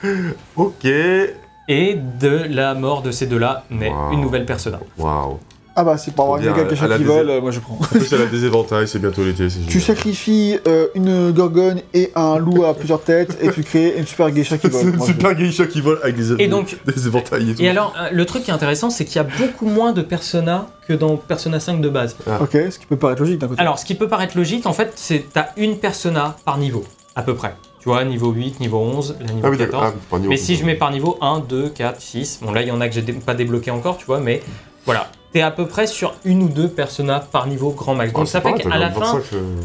Ok. 0.56 0.84
Et 0.84 1.94
de 2.20 2.42
la 2.50 2.74
mort 2.74 3.00
de 3.00 3.10
ces 3.10 3.24
deux-là 3.26 3.64
naît 3.70 3.88
Wow. 3.90 4.12
une 4.12 4.20
nouvelle 4.20 4.44
persona. 4.44 4.78
Waouh. 4.98 5.38
Ah 5.76 5.82
bah 5.82 5.96
c'est 5.98 6.14
pour 6.14 6.24
avoir 6.26 6.38
une 6.40 6.46
méga 6.50 6.64
qui 6.96 7.02
vole, 7.02 7.30
euh, 7.30 7.40
moi 7.40 7.50
je 7.50 7.58
prends. 7.58 7.74
En 7.74 7.78
plus, 7.84 8.12
elle 8.12 8.22
a 8.22 8.26
des 8.26 8.44
éventails, 8.44 8.86
c'est 8.86 9.00
bientôt 9.00 9.24
l'été, 9.24 9.50
c'est 9.50 9.58
Tu 9.66 9.80
génial. 9.80 9.82
sacrifies 9.82 10.58
euh, 10.68 10.86
une 10.94 11.32
gorgone 11.32 11.80
et 11.92 12.12
un 12.14 12.38
loup 12.38 12.64
à 12.64 12.74
plusieurs 12.74 13.02
têtes 13.02 13.36
et 13.42 13.50
tu 13.50 13.64
crées 13.64 13.94
une 13.98 14.06
super 14.06 14.30
geisha 14.30 14.56
qui 14.56 14.68
C'est 14.70 14.72
vole. 14.72 14.90
une 14.90 14.96
Moi, 14.96 15.06
je- 15.08 15.12
super 15.12 15.34
geisha 15.34 15.66
qui 15.66 15.80
vole 15.80 15.98
avec 16.04 16.14
des, 16.16 16.40
Et 16.40 16.46
donc- 16.46 16.76
des 16.86 17.06
éventails 17.08 17.50
et 17.50 17.54
tout. 17.56 17.62
Et 17.62 17.68
alors, 17.68 17.92
euh, 18.00 18.08
le 18.12 18.24
truc 18.24 18.44
qui 18.44 18.50
est 18.50 18.54
intéressant, 18.54 18.88
c'est 18.90 19.04
qu'il 19.04 19.16
y 19.16 19.18
a 19.18 19.24
beaucoup 19.24 19.66
moins 19.66 19.90
de 19.92 20.02
personas 20.02 20.68
que 20.86 20.92
dans 20.92 21.16
Persona 21.16 21.58
5 21.58 21.80
de 21.80 21.88
base. 21.88 22.16
Ok, 22.40 22.52
ce 22.70 22.78
qui 22.78 22.86
peut 22.86 22.96
paraître 22.96 23.22
logique 23.22 23.38
d'un 23.40 23.48
côté. 23.48 23.60
Alors, 23.60 23.78
ce 23.80 23.84
qui 23.84 23.94
peut 23.96 24.08
paraître 24.08 24.36
logique, 24.36 24.66
en 24.66 24.72
fait, 24.74 24.92
c'est 24.94 25.24
t'as 25.32 25.46
une 25.56 25.78
persona 25.78 26.36
par 26.44 26.58
niveau, 26.58 26.84
à 27.16 27.22
peu 27.22 27.34
près. 27.34 27.54
Tu 27.80 27.88
vois, 27.88 28.04
niveau 28.04 28.30
8, 28.30 28.60
niveau 28.60 28.78
11, 28.78 29.16
là, 29.20 29.26
niveau 29.32 29.40
Ah 29.46 29.50
oui, 29.50 29.58
14. 29.58 29.82
d'accord. 29.82 29.98
Ah, 30.12 30.16
niveau. 30.18 30.30
mais 30.30 30.36
si 30.36 30.54
je 30.56 30.64
mets 30.64 30.76
par 30.76 30.90
niveau 30.92 31.18
1, 31.20 31.40
2, 31.40 31.68
4, 31.70 32.00
6, 32.00 32.38
bon 32.42 32.52
là, 32.52 32.62
il 32.62 32.68
y 32.68 32.70
en 32.70 32.80
a 32.80 32.88
que 32.88 32.94
j'ai 32.94 33.02
dé- 33.02 33.12
pas 33.12 33.34
débloqué 33.34 33.70
encore, 33.72 33.96
tu 33.98 34.06
vois, 34.06 34.20
mais 34.20 34.40
voilà. 34.86 35.10
T'es 35.34 35.42
à 35.42 35.50
peu 35.50 35.66
près 35.66 35.88
sur 35.88 36.14
une 36.24 36.44
ou 36.44 36.48
deux 36.48 36.68
personas 36.68 37.18
par 37.18 37.48
niveau 37.48 37.72
grand 37.72 37.96
max. 37.96 38.12
Donc 38.12 38.22
Ah, 38.22 38.26
ça 38.26 38.40
fait 38.40 38.54
qu'à 38.54 38.78
la 38.78 38.90
fin, 38.92 39.14
25, 39.18 39.22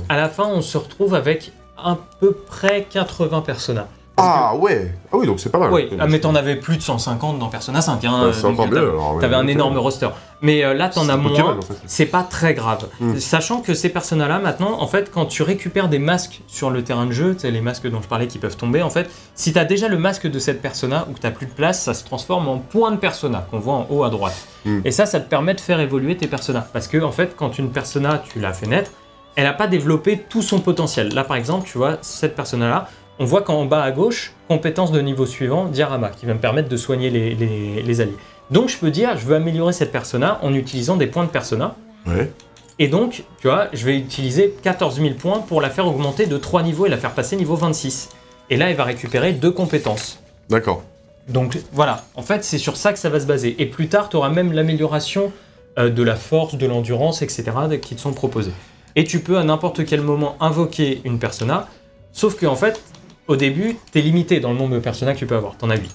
à 0.09 0.17
la 0.17 0.27
fin, 0.27 0.47
on 0.47 0.61
se 0.63 0.79
retrouve 0.79 1.13
avec 1.13 1.51
à 1.77 1.95
peu 2.19 2.33
près 2.33 2.87
80 2.89 3.41
personas. 3.41 3.87
Ah 4.21 4.55
ouais 4.55 4.93
Ah 5.11 5.17
oui, 5.17 5.25
donc 5.27 5.39
c'est 5.39 5.49
pas 5.51 5.59
mal. 5.59 5.71
oui, 5.73 5.89
ah, 5.99 6.07
mais 6.07 6.19
t'en 6.19 6.35
avais 6.35 6.55
plus 6.55 6.77
de 6.77 6.81
150 6.81 7.39
dans 7.39 7.47
Persona 7.47 7.81
5. 7.81 8.03
Hein, 8.05 8.31
c'est 8.33 8.45
encore 8.45 8.67
mieux 8.67 8.75
t'avais- 8.75 8.87
alors. 8.87 9.15
ouais, 9.15 9.21
T'avais 9.21 9.35
un 9.35 9.47
énorme 9.47 9.77
roster. 9.77 10.09
Mais 10.41 10.63
euh, 10.63 10.73
là, 10.73 10.87
t'en 10.89 11.09
as 11.09 11.17
moins. 11.17 11.57
en 11.57 11.61
fait. 11.61 11.73
C'est 11.85 12.05
pas 12.05 12.23
très 12.23 12.53
grave. 12.53 12.87
Mm. 13.01 13.17
Sachant 13.17 13.59
que 13.61 13.73
ces 13.73 13.89
personnages-là, 13.89 14.39
maintenant, 14.39 14.81
en 14.81 14.87
fait, 14.87 15.11
quand 15.11 15.25
tu 15.25 15.43
récupères 15.43 15.89
des 15.89 15.99
masques 15.99 16.41
sur 16.47 16.69
le 16.69 16.81
terrain 16.83 17.05
de 17.05 17.11
jeu, 17.11 17.33
tu 17.33 17.41
sais, 17.41 17.51
les 17.51 17.59
masques 17.61 17.89
dont 17.89 18.01
je 18.01 18.07
parlais 18.07 18.27
qui 18.27 18.37
peuvent 18.37 18.55
tomber, 18.55 18.81
en 18.81 18.89
fait, 18.89 19.09
si 19.35 19.51
t'as 19.51 19.65
déjà 19.65 19.87
le 19.89 19.97
masque 19.97 20.27
de 20.27 20.39
cette 20.39 20.61
persona 20.61 21.05
ou 21.09 21.13
que 21.13 21.19
t'as 21.19 21.31
plus 21.31 21.45
de 21.47 21.51
place, 21.51 21.81
ça 21.83 21.93
se 21.93 22.05
transforme 22.05 22.47
en 22.47 22.57
point 22.57 22.91
de 22.91 22.97
persona 22.97 23.45
qu'on 23.51 23.59
voit 23.59 23.73
en 23.73 23.87
haut 23.89 24.03
à 24.03 24.09
droite. 24.09 24.35
Mm. 24.65 24.79
Et 24.85 24.91
ça, 24.91 25.05
ça 25.05 25.19
te 25.19 25.29
permet 25.29 25.53
de 25.55 25.59
faire 25.61 25.79
évoluer 25.81 26.15
tes 26.15 26.27
personnages. 26.27 26.63
Parce 26.71 26.87
que, 26.87 27.01
en 27.03 27.11
fait, 27.11 27.35
quand 27.35 27.57
une 27.59 27.71
persona, 27.71 28.23
tu 28.31 28.39
l'as 28.39 28.53
fait 28.53 28.67
naître, 28.67 28.91
elle 29.35 29.43
n'a 29.45 29.53
pas 29.53 29.67
développé 29.67 30.25
tout 30.29 30.41
son 30.41 30.59
potentiel. 30.59 31.13
Là, 31.13 31.23
par 31.23 31.37
exemple, 31.37 31.67
tu 31.69 31.77
vois, 31.77 31.97
cette 32.01 32.35
persona-là, 32.35 32.89
on 33.19 33.25
voit 33.25 33.41
qu'en 33.41 33.65
bas 33.65 33.83
à 33.83 33.91
gauche, 33.91 34.33
compétence 34.47 34.91
de 34.91 35.01
niveau 35.01 35.25
suivant, 35.25 35.65
diorama, 35.65 36.09
qui 36.09 36.25
va 36.25 36.33
me 36.33 36.39
permettre 36.39 36.69
de 36.69 36.77
soigner 36.77 37.09
les, 37.09 37.35
les- 37.35 37.81
les 37.83 38.01
alliés. 38.01 38.15
Donc, 38.49 38.69
je 38.69 38.77
peux 38.77 38.89
dire, 38.91 39.17
je 39.17 39.25
veux 39.25 39.35
améliorer 39.35 39.73
cette 39.73 39.91
persona 39.91 40.39
en 40.41 40.53
utilisant 40.53 40.95
des 40.97 41.07
points 41.07 41.25
de 41.25 41.29
persona. 41.29 41.75
Ouais. 42.07 42.31
Et 42.79 42.87
donc, 42.87 43.23
tu 43.41 43.47
vois, 43.47 43.67
je 43.73 43.85
vais 43.85 43.97
utiliser 43.97 44.55
14 44.63 44.99
000 45.01 45.13
points 45.15 45.39
pour 45.39 45.61
la 45.61 45.69
faire 45.69 45.85
augmenter 45.85 46.25
de 46.25 46.37
3 46.37 46.63
niveaux 46.63 46.85
et 46.85 46.89
la 46.89 46.97
faire 46.97 47.11
passer 47.11 47.35
niveau 47.35 47.55
26. 47.55 48.09
Et 48.49 48.57
là, 48.57 48.69
elle 48.69 48.75
va 48.77 48.85
récupérer 48.85 49.33
deux 49.33 49.51
compétences. 49.51 50.19
D'accord. 50.49 50.81
Donc 51.27 51.59
voilà, 51.73 52.05
en 52.15 52.23
fait, 52.23 52.43
c'est 52.43 52.57
sur 52.57 52.75
ça 52.77 52.91
que 52.93 52.97
ça 52.97 53.09
va 53.09 53.19
se 53.19 53.25
baser. 53.27 53.55
Et 53.61 53.67
plus 53.67 53.87
tard, 53.89 54.09
tu 54.09 54.15
auras 54.15 54.29
même 54.29 54.51
l'amélioration 54.53 55.31
euh, 55.77 55.89
de 55.91 56.01
la 56.01 56.15
force, 56.15 56.55
de 56.55 56.65
l'endurance, 56.65 57.21
etc., 57.21 57.43
qui 57.81 57.95
te 57.95 58.01
sont 58.01 58.13
proposés. 58.13 58.53
Et 58.95 59.03
tu 59.03 59.19
peux 59.19 59.37
à 59.37 59.43
n'importe 59.43 59.85
quel 59.85 60.01
moment 60.01 60.35
invoquer 60.39 61.01
une 61.03 61.19
persona, 61.19 61.67
sauf 62.13 62.35
que 62.35 62.47
en 62.47 62.55
fait, 62.55 62.81
au 63.29 63.35
début, 63.37 63.77
tu 63.93 63.99
es 63.99 64.01
limité 64.01 64.39
dans 64.41 64.51
le 64.51 64.57
nombre 64.57 64.73
de 64.75 64.79
personas 64.79 65.13
que 65.13 65.19
tu 65.19 65.25
peux 65.27 65.37
avoir. 65.37 65.57
Tu 65.57 65.63
en 65.63 65.69
as 65.69 65.77
8. 65.77 65.89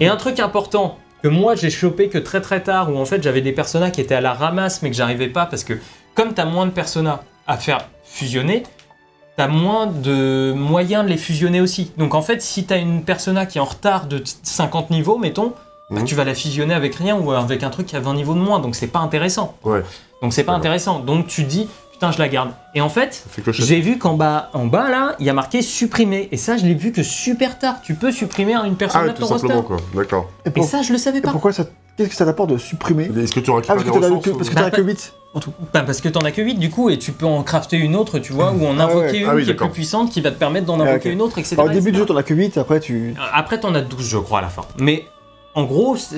Et 0.00 0.06
un 0.08 0.16
truc 0.16 0.40
important 0.40 0.96
que 1.22 1.28
moi 1.28 1.54
j'ai 1.54 1.70
chopé 1.70 2.08
que 2.08 2.18
très 2.18 2.40
très 2.40 2.62
tard, 2.62 2.90
où 2.92 2.96
en 2.96 3.04
fait 3.04 3.22
j'avais 3.22 3.40
des 3.42 3.52
personas 3.52 3.90
qui 3.90 4.00
étaient 4.00 4.14
à 4.14 4.20
la 4.20 4.32
ramasse 4.32 4.80
mais 4.82 4.90
que 4.90 4.96
j'arrivais 4.96 5.28
pas 5.28 5.46
parce 5.46 5.64
que 5.64 5.74
comme 6.14 6.32
tu 6.34 6.40
as 6.40 6.46
moins 6.46 6.66
de 6.66 6.70
personas 6.70 7.22
à 7.46 7.56
faire 7.56 7.88
fusionner, 8.04 8.62
t'as 9.36 9.48
moins 9.48 9.86
de 9.88 10.52
moyens 10.56 11.04
de 11.04 11.08
les 11.10 11.16
fusionner 11.16 11.60
aussi. 11.60 11.92
Donc 11.98 12.14
en 12.14 12.22
fait, 12.22 12.40
si 12.40 12.64
t'as 12.64 12.78
une 12.78 13.02
persona 13.04 13.46
qui 13.46 13.58
est 13.58 13.60
en 13.60 13.64
retard 13.66 14.06
de 14.06 14.22
50 14.24 14.90
niveaux, 14.90 15.18
mettons, 15.18 15.54
bah, 15.90 16.00
Mhm. 16.00 16.04
tu 16.04 16.14
vas 16.14 16.24
la 16.24 16.34
fusionner 16.34 16.72
avec 16.74 16.94
rien 16.94 17.16
ou 17.16 17.32
avec 17.32 17.62
un 17.62 17.70
truc 17.70 17.86
qui 17.86 17.96
a 17.96 18.00
20 18.00 18.14
niveaux 18.14 18.34
de 18.34 18.38
moins, 18.38 18.60
donc 18.60 18.74
c'est 18.76 18.86
pas 18.86 19.00
intéressant. 19.00 19.56
Ouais. 19.64 19.82
Donc 20.22 20.32
c'est 20.32 20.44
pas 20.44 20.52
intéressant. 20.54 21.00
Donc 21.00 21.26
tu 21.26 21.42
dis, 21.44 21.68
putain, 22.06 22.12
je 22.16 22.18
la 22.22 22.28
garde. 22.28 22.50
Et 22.74 22.80
en 22.80 22.88
fait, 22.88 23.24
j'ai 23.50 23.80
vu 23.80 23.98
qu'en 23.98 24.14
bas, 24.14 24.50
en 24.52 24.66
bas 24.66 24.88
là, 24.90 25.16
il 25.20 25.26
y 25.26 25.30
a 25.30 25.32
marqué 25.32 25.62
supprimer. 25.62 26.28
Et 26.32 26.36
ça, 26.36 26.56
je 26.56 26.64
l'ai 26.64 26.74
vu 26.74 26.92
que 26.92 27.02
super 27.02 27.58
tard. 27.58 27.76
Tu 27.82 27.94
peux 27.94 28.12
supprimer 28.12 28.54
une 28.54 28.76
Ah 28.92 29.04
de 29.06 29.10
tout 29.12 29.22
ton 29.22 29.26
roster. 29.26 29.48
simplement 29.48 29.62
quoi. 29.62 29.76
D'accord. 29.94 30.30
Et, 30.54 30.62
ça, 30.62 30.82
je 30.82 30.92
le 30.92 30.98
savais 30.98 31.18
et 31.18 31.22
pas. 31.22 31.30
pourquoi 31.30 31.52
ça. 31.52 31.64
Qu'est-ce 31.96 32.08
que 32.08 32.14
ça 32.16 32.24
t'apporte 32.24 32.50
de 32.50 32.58
supprimer 32.58 33.04
Est-ce 33.04 33.32
que 33.32 33.38
tu 33.38 33.50
Ah, 33.52 33.54
récupères 33.54 33.76
parce 33.76 33.84
des 33.84 33.90
que 33.92 33.94
t'en 33.94 34.02
as 34.02 34.06
ressources 34.08 34.24
que, 34.24 34.30
ou- 34.30 34.36
parce 34.36 34.48
que 34.50 34.54
Bah, 34.56 34.60
t'en 34.62 34.66
as 34.66 34.70
que 34.72 34.82
8 34.82 35.12
en 35.34 35.38
tout. 35.40 35.52
Bah, 35.72 35.82
parce 35.86 36.00
que 36.00 36.08
t'en 36.08 36.20
as 36.22 36.32
que 36.32 36.42
8 36.42 36.54
du 36.56 36.68
coup, 36.70 36.90
et 36.90 36.98
tu 36.98 37.12
peux 37.12 37.24
en 37.26 37.42
crafter 37.44 37.76
une 37.76 37.94
autre, 37.94 38.18
tu 38.18 38.32
vois, 38.32 38.50
ou 38.50 38.66
en 38.66 38.78
Ah 38.80 38.86
ouais. 38.88 38.92
invoquer 38.92 39.18
une 39.20 39.28
Ah 39.28 39.34
oui, 39.36 39.44
qui 39.44 39.50
est 39.50 39.54
plus 39.54 39.68
puissante 39.70 40.10
qui 40.10 40.20
va 40.20 40.32
te 40.32 40.38
permettre 40.38 40.66
d'en 40.66 40.80
Ah, 40.80 40.88
invoquer 40.88 41.10
une 41.12 41.22
autre, 41.22 41.38
etc. 41.38 41.54
Alors, 41.56 41.66
au 41.66 41.72
début 41.72 41.92
du 41.92 41.98
jeu, 41.98 42.04
t'en 42.06 42.16
as 42.16 42.24
que 42.24 42.34
8, 42.34 42.58
après 42.58 42.80
tu. 42.80 43.14
Après, 43.32 43.60
t'en 43.60 43.72
as 43.76 43.80
12, 43.80 44.08
je 44.08 44.18
crois, 44.18 44.40
à 44.40 44.42
la 44.42 44.48
fin. 44.48 44.62
Mais 44.78 45.04
en 45.54 45.62
gros, 45.64 45.96
c'est- 45.96 46.16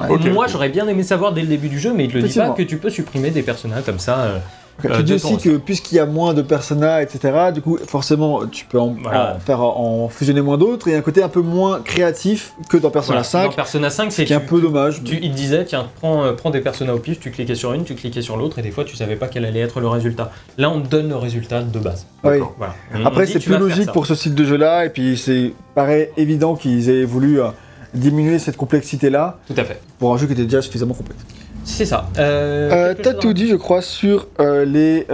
Ouais. 0.00 0.08
Ok, 0.08 0.24
moi 0.32 0.46
j'aurais 0.48 0.70
bien 0.70 0.88
aimé 0.88 1.02
savoir 1.02 1.32
dès 1.32 1.42
le 1.42 1.46
début 1.46 1.68
du 1.68 1.78
jeu, 1.78 1.92
mais 1.94 2.04
il 2.06 2.10
te 2.10 2.16
le 2.16 2.22
dit 2.26 2.34
pas 2.36 2.50
que 2.50 2.62
tu 2.62 2.78
peux 2.78 2.88
supprimer 2.90 3.30
des 3.30 3.42
personnages 3.42 3.84
comme 3.84 3.98
ça. 4.00 4.18
euh, 4.20 4.38
Ok, 4.78 4.90
Euh, 4.90 4.96
tu 4.96 5.02
dis 5.04 5.12
aussi 5.14 5.36
que 5.36 5.56
puisqu'il 5.58 5.96
y 5.96 5.98
a 5.98 6.06
moins 6.06 6.32
de 6.34 6.42
personas, 6.42 7.02
etc., 7.02 7.50
du 7.54 7.60
coup, 7.60 7.78
forcément, 7.86 8.46
tu 8.46 8.64
peux 8.64 8.80
en, 8.80 8.96
Voilà. 9.02 9.34
en 9.36 9.38
faire 9.38 9.60
en 9.60 10.08
fusionner 10.08 10.40
moins 10.40 10.56
d'autres, 10.58 10.88
et 10.88 10.96
un 10.96 11.02
côté 11.02 11.22
un 11.22 11.28
peu 11.28 11.42
moins 11.42 11.80
créatif 11.82 12.52
que 12.68 12.78
dans 12.78 12.90
Persona 12.90 13.18
voilà. 13.18 13.24
5, 13.24 13.44
Dans 13.50 13.52
Persona 13.56 13.90
5, 13.90 14.10
ce 14.10 14.24
c'est 14.26 14.34
un 14.34 14.40
tu- 14.40 14.46
peu 14.46 14.60
dommage. 14.60 15.04
Tu, 15.04 15.18
il 15.22 15.32
disait, 15.34 15.64
tiens, 15.66 15.88
prends, 16.00 16.24
euh, 16.24 16.32
prends 16.32 16.50
des 16.50 16.60
personnages 16.60 16.96
au 16.96 16.98
pif, 16.98 17.20
tu 17.20 17.30
cliquais 17.30 17.54
sur 17.54 17.72
une, 17.74 17.84
tu 17.84 17.94
cliquais 17.94 18.22
sur 18.22 18.36
l'autre, 18.36 18.58
et 18.58 18.62
des 18.62 18.70
fois 18.70 18.84
tu 18.84 18.96
savais 18.96 19.16
pas 19.16 19.28
quel 19.28 19.44
allait 19.44 19.60
être 19.60 19.78
le 19.80 19.88
résultat. 19.88 20.32
Là, 20.58 20.70
on 20.70 20.80
te 20.80 20.88
donne 20.88 21.08
le 21.10 21.16
résultat 21.16 21.62
de 21.62 21.78
base. 21.78 22.06
Oui. 22.24 22.30
D'accord. 22.32 22.54
Voilà. 22.58 22.74
On- 22.94 23.02
on 23.02 23.06
Après, 23.06 23.26
c'est 23.26 23.38
tu 23.38 23.50
plus 23.50 23.58
logique 23.58 23.92
pour 23.92 24.06
ce 24.06 24.14
style 24.14 24.34
de 24.34 24.44
jeu-là, 24.44 24.86
et 24.86 24.88
puis 24.90 25.16
c'est 25.18 25.52
paraît 25.74 26.10
évident 26.16 26.54
qu'ils 26.56 26.88
aient 26.88 27.04
voulu 27.04 27.40
euh, 27.40 27.48
diminuer 27.94 28.38
cette 28.38 28.56
complexité-là 28.56 29.38
Tout 29.46 29.54
à 29.60 29.64
fait. 29.64 29.80
pour 29.98 30.14
un 30.14 30.18
jeu 30.18 30.26
qui 30.26 30.32
était 30.32 30.44
déjà 30.44 30.62
suffisamment 30.62 30.94
complexe. 30.94 31.20
C'est 31.64 31.84
ça. 31.86 32.08
Euh, 32.18 32.70
Euh, 32.90 32.94
T'as 33.00 33.14
tout 33.14 33.32
dit, 33.32 33.48
je 33.48 33.56
crois, 33.56 33.82
sur 33.82 34.26
euh, 34.40 34.64
les, 34.64 35.06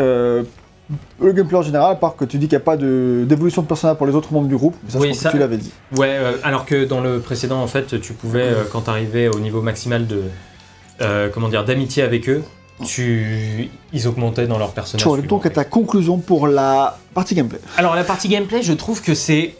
le 1.21 1.33
gameplay 1.33 1.59
en 1.59 1.63
général, 1.63 1.93
à 1.93 1.97
part 1.97 2.17
que 2.17 2.25
tu 2.25 2.39
dis 2.39 2.47
qu'il 2.49 2.57
n'y 2.57 2.63
a 2.63 2.65
pas 2.65 2.77
de- 2.77 3.25
d'évolution 3.29 3.61
de 3.63 3.67
personnage 3.67 3.97
pour 3.99 4.07
les 4.07 4.15
autres 4.15 4.33
membres 4.33 4.49
du 4.49 4.57
groupe, 4.57 4.75
mais 4.85 4.91
ça, 4.91 4.99
Oui, 4.99 5.09
je 5.09 5.13
pense 5.13 5.19
ça- 5.21 5.29
que 5.29 5.35
tu 5.35 5.39
l'avais 5.41 5.59
dit. 5.59 5.71
Ouais, 5.97 6.09
euh, 6.19 6.33
alors 6.43 6.65
que 6.65 6.85
dans 6.85 7.01
le 7.01 7.21
précédent, 7.21 7.61
en 7.63 7.67
fait, 7.67 8.01
tu 8.01 8.13
pouvais, 8.15 8.43
euh, 8.43 8.65
quand 8.73 8.83
tu 8.83 8.91
arrivais 8.91 9.29
au 9.29 9.39
niveau 9.39 9.61
maximal 9.61 10.07
de, 10.07 10.23
euh, 11.03 11.29
comment 11.33 11.49
dire, 11.49 11.65
d'amitié 11.65 12.03
avec 12.03 12.29
eux, 12.31 12.43
tu, 12.87 13.69
ils 13.93 14.07
augmentaient 14.09 14.47
dans 14.47 14.57
leur 14.59 14.71
personnage. 14.73 15.05
Tu 15.21 15.27
donc 15.27 15.45
à 15.45 15.51
ta 15.51 15.65
conclusion 15.65 16.19
pour 16.19 16.47
la 16.49 16.97
partie 17.13 17.35
gameplay. 17.35 17.59
Alors 17.77 17.95
la 17.95 18.05
partie 18.05 18.29
gameplay, 18.29 18.63
je 18.63 18.73
trouve 18.73 19.03
que 19.03 19.15
c'est 19.15 19.57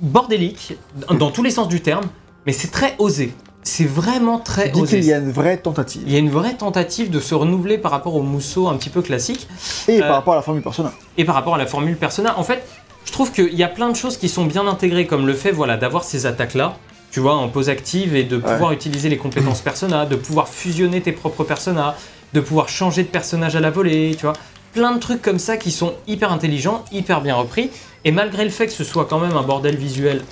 bordélique 0.00 0.76
dans 1.10 1.30
tous 1.30 1.42
les 1.42 1.50
sens 1.50 1.68
du 1.68 1.80
terme, 1.82 2.04
mais 2.46 2.52
c'est 2.52 2.70
très 2.70 2.94
osé. 2.98 3.34
C'est 3.64 3.86
vraiment 3.86 4.38
très 4.38 4.68
dis 4.68 4.80
osé. 4.80 4.98
qu'il 5.00 5.08
y 5.08 5.12
a 5.12 5.16
une 5.18 5.32
vraie 5.32 5.56
tentative. 5.56 6.02
Il 6.06 6.12
y 6.12 6.16
a 6.16 6.18
une 6.18 6.30
vraie 6.30 6.54
tentative 6.54 7.10
de 7.10 7.18
se 7.18 7.34
renouveler 7.34 7.78
par 7.78 7.90
rapport 7.90 8.14
au 8.14 8.22
mousseau 8.22 8.68
un 8.68 8.76
petit 8.76 8.90
peu 8.90 9.02
classique 9.02 9.48
Et 9.88 9.96
Euh, 9.96 10.00
par 10.00 10.16
rapport 10.16 10.34
à 10.34 10.36
la 10.36 10.42
formule 10.42 10.62
Persona. 10.62 10.92
et 11.16 11.24
par 11.24 11.34
rapport 11.34 11.54
à 11.54 11.58
la 11.58 11.66
formule 11.66 11.96
Persona. 11.96 12.38
En 12.38 12.44
fait, 12.44 12.62
je 13.06 13.12
trouve 13.12 13.32
qu'il 13.32 13.54
y 13.54 13.62
a 13.62 13.68
plein 13.68 13.88
de 13.90 13.96
choses 13.96 14.16
qui 14.18 14.28
sont 14.28 14.44
bien 14.44 14.66
intégrées, 14.66 15.06
comme 15.06 15.26
le 15.26 15.34
fait 15.34 15.50
voilà, 15.50 15.76
d'avoir 15.76 16.04
ces 16.04 16.26
attaques-là, 16.26 16.76
tu 17.10 17.20
vois, 17.20 17.34
en 17.36 17.48
pause 17.48 17.68
active, 17.70 18.14
et 18.14 18.24
de 18.24 18.36
pouvoir 18.38 18.72
utiliser 18.72 19.08
les 19.08 19.16
compétences 19.16 19.60
Persona, 19.60 20.04
de 20.06 20.16
pouvoir 20.16 20.48
fusionner 20.48 21.00
tes 21.00 21.12
propres 21.12 21.44
Persona, 21.44 21.96
de 22.34 22.40
pouvoir 22.40 22.68
changer 22.68 23.02
de 23.02 23.08
personnage 23.08 23.56
à 23.56 23.60
la 23.60 23.70
volée, 23.70 24.14
tu 24.16 24.22
vois. 24.26 24.34
Plein 24.72 24.92
de 24.92 24.98
trucs 24.98 25.22
comme 25.22 25.38
ça 25.38 25.56
qui 25.56 25.70
sont 25.70 25.94
hyper 26.08 26.32
intelligents, 26.32 26.84
hyper 26.92 27.20
bien 27.20 27.36
repris, 27.36 27.70
et 28.04 28.10
malgré 28.10 28.44
le 28.44 28.50
fait 28.50 28.66
que 28.66 28.72
ce 28.72 28.84
soit 28.84 29.04
quand 29.06 29.20
même 29.20 29.36
un 29.36 29.42
bordel 29.42 29.76
visuel 29.76 30.22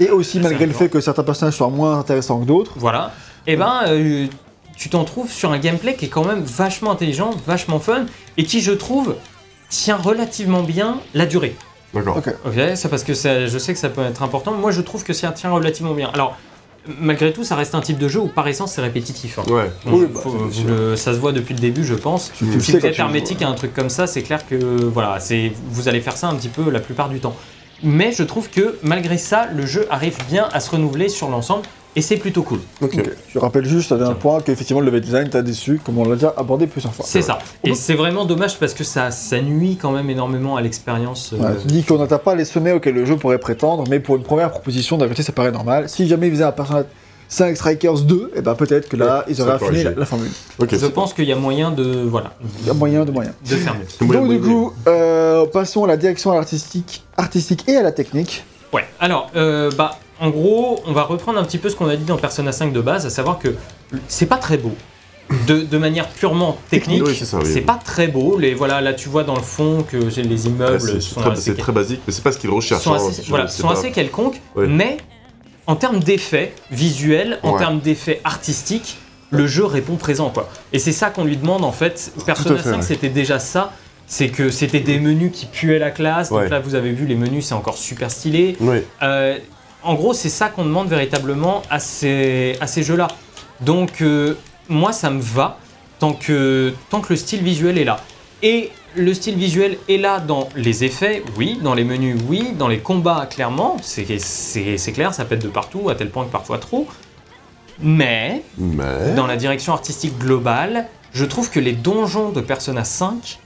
Et 0.00 0.10
aussi, 0.10 0.40
malgré 0.40 0.66
le 0.66 0.72
fait 0.72 0.88
que 0.88 1.00
certains 1.00 1.22
personnages 1.24 1.54
soient 1.56 1.68
moins 1.70 1.98
intéressants 1.98 2.40
que 2.40 2.44
d'autres, 2.46 2.72
Voilà. 2.76 3.12
Et 3.46 3.56
ben, 3.56 3.82
euh, 3.88 4.26
tu 4.76 4.88
t'en 4.90 5.04
trouves 5.04 5.30
sur 5.30 5.52
un 5.52 5.58
gameplay 5.58 5.94
qui 5.94 6.06
est 6.06 6.08
quand 6.08 6.24
même 6.24 6.42
vachement 6.42 6.90
intelligent, 6.90 7.30
vachement 7.46 7.78
fun, 7.80 8.06
et 8.36 8.44
qui, 8.44 8.60
je 8.60 8.72
trouve, 8.72 9.14
tient 9.70 9.96
relativement 9.96 10.62
bien 10.62 10.98
la 11.14 11.26
durée. 11.26 11.54
D'accord. 11.94 12.18
Ok. 12.18 12.34
Ok, 12.44 12.54
c'est 12.74 12.88
parce 12.88 13.04
que 13.04 13.14
ça- 13.14 13.46
je 13.46 13.58
sais 13.58 13.72
que 13.72 13.78
ça 13.78 13.88
peut 13.88 14.02
être 14.02 14.22
important. 14.22 14.52
Moi, 14.52 14.70
je 14.72 14.80
trouve 14.82 15.02
que 15.04 15.12
ça 15.12 15.30
tient 15.32 15.50
relativement 15.50 15.94
bien. 15.94 16.10
Alors, 16.12 16.36
malgré 17.00 17.32
tout, 17.32 17.42
ça 17.44 17.56
reste 17.56 17.74
un 17.74 17.80
type 17.80 17.98
de 17.98 18.08
jeu 18.08 18.20
où, 18.20 18.26
par 18.28 18.46
essence, 18.48 18.72
c'est 18.72 18.82
répétitif. 18.82 19.38
hein. 19.38 19.44
Ouais. 19.48 19.70
Donc, 19.86 19.94
Oui, 20.00 20.06
bah, 20.12 20.20
faut- 20.22 20.30
c'est 20.32 20.36
vous 20.36 20.52
sûr. 20.52 20.68
le- 20.68 20.96
ça 20.96 21.14
se 21.14 21.18
voit 21.18 21.32
depuis 21.32 21.54
le 21.54 21.60
début, 21.60 21.84
je 21.84 21.94
pense. 21.94 22.30
tu, 22.36 22.44
tu 22.46 22.50
le 22.52 22.60
Si 22.60 22.72
vous 22.72 22.86
êtes 22.86 22.98
hermétique 22.98 23.40
à 23.42 23.48
un 23.48 23.54
truc 23.54 23.72
comme 23.72 23.90
ça, 23.90 24.06
c'est 24.06 24.22
clair 24.22 24.46
que 24.46 24.56
voilà, 24.56 25.18
c'est 25.20 25.52
vous 25.70 25.88
allez 25.88 26.00
faire 26.00 26.16
ça 26.16 26.28
un 26.28 26.34
petit 26.34 26.48
peu 26.48 26.68
la 26.70 26.80
plupart 26.80 27.08
du 27.08 27.18
temps. 27.20 27.34
Mais 27.82 28.12
je 28.12 28.22
trouve 28.22 28.48
que 28.50 28.76
malgré 28.82 29.18
ça, 29.18 29.48
le 29.54 29.66
jeu 29.66 29.86
arrive 29.90 30.16
bien 30.28 30.48
à 30.52 30.60
se 30.60 30.70
renouveler 30.70 31.08
sur 31.08 31.28
l'ensemble 31.28 31.62
et 31.94 32.02
c'est 32.02 32.16
plutôt 32.18 32.42
cool. 32.42 32.60
Ok. 32.82 32.94
Ok. 32.98 33.10
Je 33.32 33.38
rappelle 33.38 33.64
juste 33.64 33.90
à 33.92 33.94
un 33.96 34.12
point 34.14 34.40
qu'effectivement 34.40 34.80
le 34.80 34.86
level 34.86 35.00
design 35.00 35.28
t'a 35.30 35.40
déçu, 35.42 35.80
comme 35.82 35.96
on 35.98 36.06
l'a 36.08 36.14
déjà 36.16 36.34
abordé 36.36 36.66
plusieurs 36.66 36.92
fois. 36.94 37.04
C'est 37.08 37.22
ça. 37.22 37.38
Et 37.64 37.74
c'est 37.74 37.94
vraiment 37.94 38.24
dommage 38.26 38.58
parce 38.58 38.74
que 38.74 38.84
ça, 38.84 39.10
ça 39.10 39.40
nuit 39.40 39.78
quand 39.80 39.92
même 39.92 40.10
énormément 40.10 40.56
à 40.56 40.60
l'expérience. 40.62 41.32
euh, 41.32 41.38
Ouais, 41.38 41.56
tu 41.60 41.66
dis 41.68 41.84
qu'on 41.84 41.98
n'atteint 41.98 42.18
pas 42.18 42.34
les 42.34 42.44
sommets 42.44 42.72
auxquels 42.72 42.94
le 42.94 43.06
jeu 43.06 43.16
pourrait 43.16 43.38
prétendre, 43.38 43.84
mais 43.88 43.98
pour 44.00 44.16
une 44.16 44.22
première 44.24 44.50
proposition, 44.50 44.98
d'un 44.98 45.08
côté, 45.08 45.22
ça 45.22 45.32
paraît 45.32 45.52
normal. 45.52 45.88
Si 45.88 46.06
jamais 46.06 46.28
ils 46.28 46.32
faisaient 46.32 46.44
un 46.44 46.52
Persona 46.52 46.84
5 47.28 47.56
Strikers 47.56 48.00
2, 48.02 48.32
et 48.36 48.40
ben 48.40 48.54
peut-être 48.54 48.88
que 48.88 48.96
là, 48.96 49.18
Ouais, 49.26 49.32
ils 49.32 49.42
auraient 49.42 49.52
affiné 49.52 49.82
la, 49.84 49.90
la 49.92 50.06
formule. 50.06 50.30
Ok. 50.58 50.76
je 50.78 50.86
pense 50.86 51.12
qu'il 51.12 51.24
y 51.24 51.32
a 51.32 51.36
moyen 51.36 51.70
de 51.70 51.84
voilà 52.06 52.34
Il 52.60 52.66
y 52.66 52.70
a 52.70 52.74
moyen 52.74 53.04
de 53.04 53.10
moyen. 53.10 53.32
de 53.44 53.56
faire 53.56 53.74
mieux. 53.74 54.06
Donc 54.14 54.28
du 54.28 54.40
coup, 54.40 54.72
euh, 54.86 55.46
passons 55.46 55.84
à 55.84 55.88
la 55.88 55.96
direction 55.96 56.32
artistique, 56.32 57.04
artistique 57.16 57.64
et 57.68 57.76
à 57.76 57.82
la 57.82 57.92
technique. 57.92 58.44
Ouais. 58.72 58.84
Alors, 59.00 59.30
euh, 59.36 59.70
bah, 59.76 59.98
en 60.20 60.30
gros, 60.30 60.80
on 60.86 60.92
va 60.92 61.02
reprendre 61.04 61.38
un 61.38 61.44
petit 61.44 61.58
peu 61.58 61.68
ce 61.68 61.76
qu'on 61.76 61.88
a 61.88 61.96
dit 61.96 62.04
dans 62.04 62.16
Persona 62.16 62.52
5 62.52 62.72
de 62.72 62.80
base, 62.80 63.06
à 63.06 63.10
savoir 63.10 63.38
que 63.38 63.54
c'est 64.08 64.26
pas 64.26 64.38
très 64.38 64.56
beau. 64.58 64.72
De, 65.48 65.62
de 65.62 65.78
manière 65.78 66.06
purement 66.08 66.56
technique, 66.70 67.02
Oui, 67.04 67.16
c'est 67.20 67.34
oui. 67.36 67.60
pas 67.62 67.80
très 67.84 68.06
beau. 68.06 68.38
Les 68.38 68.54
voilà, 68.54 68.80
là 68.80 68.94
tu 68.94 69.08
vois 69.08 69.24
dans 69.24 69.34
le 69.34 69.42
fond 69.42 69.82
que 69.90 70.08
j'ai- 70.08 70.22
les 70.22 70.44
Ouais, 70.44 70.50
immeubles 70.52 70.80
c'est- 70.80 71.00
sont 71.00 71.20
très, 71.20 71.30
assez 71.32 71.40
c'est 71.42 71.56
très 71.56 71.72
basique, 71.72 72.00
mais 72.06 72.12
c'est 72.12 72.22
pas 72.22 72.30
ce 72.30 72.38
qu'ils 72.38 72.50
recherchent. 72.50 72.84
sont 72.84 72.92
hein, 72.92 73.08
assez, 73.08 73.22
voilà, 73.28 73.48
c'est 73.48 73.60
sont 73.60 73.68
assez 73.68 73.90
quelconques, 73.90 74.40
Ouais. 74.54 74.68
mais 74.68 74.98
en 75.66 75.76
termes 75.76 76.00
d'effets 76.00 76.52
visuels, 76.70 77.38
en 77.42 77.52
Ouais. 77.52 77.58
termes 77.58 77.80
d'effets 77.80 78.20
artistiques, 78.24 78.98
le 79.30 79.46
jeu 79.46 79.64
répond 79.64 79.96
présent 79.96 80.30
quoi. 80.30 80.48
Et 80.72 80.78
c'est 80.78 80.92
ça 80.92 81.10
qu'on 81.10 81.24
lui 81.24 81.36
demande 81.36 81.64
en 81.64 81.72
fait. 81.72 82.12
Persona 82.24 82.56
fait, 82.56 82.70
5 82.70 82.76
ouais. 82.76 82.82
c'était 82.82 83.08
déjà 83.08 83.38
ça, 83.38 83.72
c'est 84.06 84.28
que 84.28 84.50
c'était 84.50 84.80
des 84.80 85.00
menus 85.00 85.32
qui 85.34 85.46
puaient 85.46 85.78
la 85.80 85.90
classe. 85.90 86.28
Donc 86.30 86.38
Ouais. 86.40 86.48
là 86.48 86.60
vous 86.60 86.74
avez 86.76 86.92
vu 86.92 87.06
les 87.06 87.16
menus 87.16 87.46
c'est 87.46 87.54
encore 87.54 87.76
super 87.76 88.10
stylé. 88.10 88.56
Euh, 89.02 89.38
en 89.82 89.94
gros 89.94 90.14
c'est 90.14 90.28
ça 90.28 90.48
qu'on 90.48 90.64
demande 90.64 90.88
véritablement 90.88 91.62
à 91.70 91.80
ces, 91.80 92.56
à 92.60 92.66
ces 92.68 92.82
jeux 92.84 92.96
là. 92.96 93.08
Donc 93.60 94.00
euh, 94.00 94.34
moi 94.68 94.92
ça 94.92 95.10
me 95.10 95.20
va 95.20 95.58
tant 95.98 96.12
que, 96.12 96.72
tant 96.90 97.00
que 97.00 97.12
le 97.12 97.16
style 97.16 97.42
visuel 97.42 97.78
est 97.78 97.84
là. 97.84 97.98
Et 98.42 98.70
le 98.96 99.14
style 99.14 99.36
visuel 99.36 99.76
est 99.88 99.98
là 99.98 100.20
dans 100.20 100.48
les 100.56 100.84
effets, 100.84 101.22
oui, 101.36 101.58
dans 101.62 101.74
les 101.74 101.84
menus, 101.84 102.16
oui, 102.28 102.52
dans 102.58 102.68
les 102.68 102.78
combats, 102.78 103.26
clairement, 103.30 103.76
c'est 103.82 104.18
c'est- 104.18 104.78
c'est 104.78 104.92
clair, 104.92 105.12
ça 105.14 105.24
pète 105.24 105.42
de 105.42 105.48
partout, 105.48 105.88
à 105.90 105.94
tel 105.94 106.10
point 106.10 106.24
que 106.24 106.32
parfois 106.32 106.58
trop. 106.58 106.86
Mais, 107.82 108.42
Mais. 108.58 109.12
dans 109.14 109.26
la 109.26 109.36
direction 109.36 109.72
artistique 109.72 110.18
globale, 110.18 110.86
je 111.12 111.24
trouve 111.24 111.50
que 111.50 111.60
les 111.60 111.72
donjons 111.72 112.30
de 112.30 112.40
Persona 112.40 112.84
5, 112.84 113.38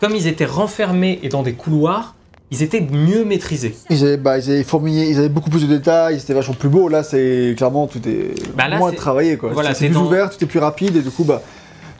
comme 0.00 0.14
ils 0.14 0.26
étaient 0.28 0.44
renfermés 0.44 1.18
et 1.22 1.28
dans 1.28 1.42
des 1.42 1.54
couloirs, 1.54 2.14
ils 2.52 2.62
étaient 2.62 2.80
mieux 2.82 3.24
maîtrisés. 3.24 3.74
Ils 3.90 4.04
avaient, 4.04 4.16
bah, 4.18 4.38
ils 4.38 4.50
avaient 4.50 4.62
fourmillé, 4.62 5.08
ils 5.08 5.18
avaient 5.18 5.28
beaucoup 5.28 5.50
plus 5.50 5.62
de 5.66 5.74
détails, 5.74 6.20
c'était 6.20 6.34
vachement 6.34 6.54
plus 6.54 6.68
beau. 6.68 6.88
Là, 6.88 7.02
c'est 7.02 7.54
clairement 7.56 7.86
tout 7.86 8.06
est 8.06 8.34
Bah 8.54 8.68
là, 8.68 8.78
moins 8.78 8.90
c'est- 8.90 8.96
travaillé. 8.96 9.36
Quoi. 9.36 9.50
voilà, 9.52 9.70
c'est 9.74 9.80
c'est 9.80 9.86
plus 9.86 9.94
dans- 9.94 10.04
ouvert, 10.06 10.30
tout 10.30 10.42
est 10.44 10.46
plus 10.46 10.58
rapide 10.60 10.96
et 10.96 11.00
du 11.02 11.10
coup, 11.10 11.24
bah, 11.24 11.42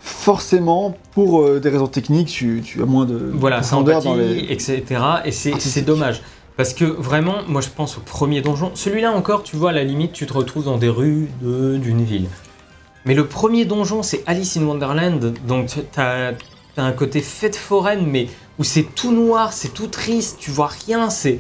forcément, 0.03 0.97
pour 1.13 1.43
euh, 1.43 1.61
des 1.61 1.69
raisons 1.71 1.87
techniques, 1.87 2.29
tu, 2.29 2.61
tu 2.65 2.83
as 2.83 2.87
moins 2.87 3.05
de 3.07 3.31
Voilà, 3.35 3.61
profondeur 3.61 4.03
dans 4.03 4.15
les. 4.15 4.47
etc. 4.51 4.83
Et 5.25 5.31
c'est 5.33 5.83
dommage. 5.83 6.23
Parce 6.57 6.75
que 6.75 6.85
vraiment, 6.85 7.37
moi 7.49 7.61
je 7.63 7.69
pense 7.75 7.97
au 7.97 8.01
premier 8.01 8.43
donjon. 8.43 8.73
Celui-là 8.75 9.13
encore, 9.13 9.43
tu 9.43 9.57
vois, 9.57 9.71
à 9.71 9.73
la 9.73 9.85
limite, 9.85 10.13
tu 10.13 10.27
te 10.27 10.33
retrouves 10.35 10.65
dans 10.65 10.77
des 10.77 10.89
rues 10.91 11.29
de- 11.41 11.79
d'une 11.79 12.05
ville. 12.05 12.27
Mais 13.07 13.15
le 13.15 13.27
premier 13.27 13.65
donjon, 13.65 14.03
c'est 14.03 14.23
Alice 14.27 14.57
in 14.59 14.65
Wonderland. 14.65 15.33
Donc 15.49 15.71
t'as 15.93 16.33
as 16.77 16.83
un 16.83 16.93
côté 16.93 17.21
fête 17.21 17.57
foraine, 17.57 18.07
mais 18.07 18.29
où 18.59 18.65
c'est 18.65 18.83
tout 18.95 19.13
noir, 19.13 19.53
c'est 19.53 19.73
tout 19.73 19.87
triste, 19.87 20.37
tu 20.41 20.51
vois 20.51 20.71
rien. 20.87 21.09
C'est. 21.11 21.39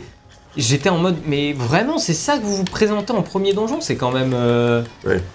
J'étais 0.57 0.91
en 0.91 0.99
mode, 0.99 1.17
mais 1.27 1.55
vraiment, 1.55 1.97
c'est 1.97 2.13
ça 2.13 2.37
que 2.37 2.43
vous 2.43 2.57
vous 2.57 2.65
présentez 2.65 3.13
en 3.13 3.23
premier 3.23 3.55
donjon? 3.55 3.81
C'est 3.81 3.97
quand 3.97 4.13
même. 4.13 4.33
euh. 4.35 4.83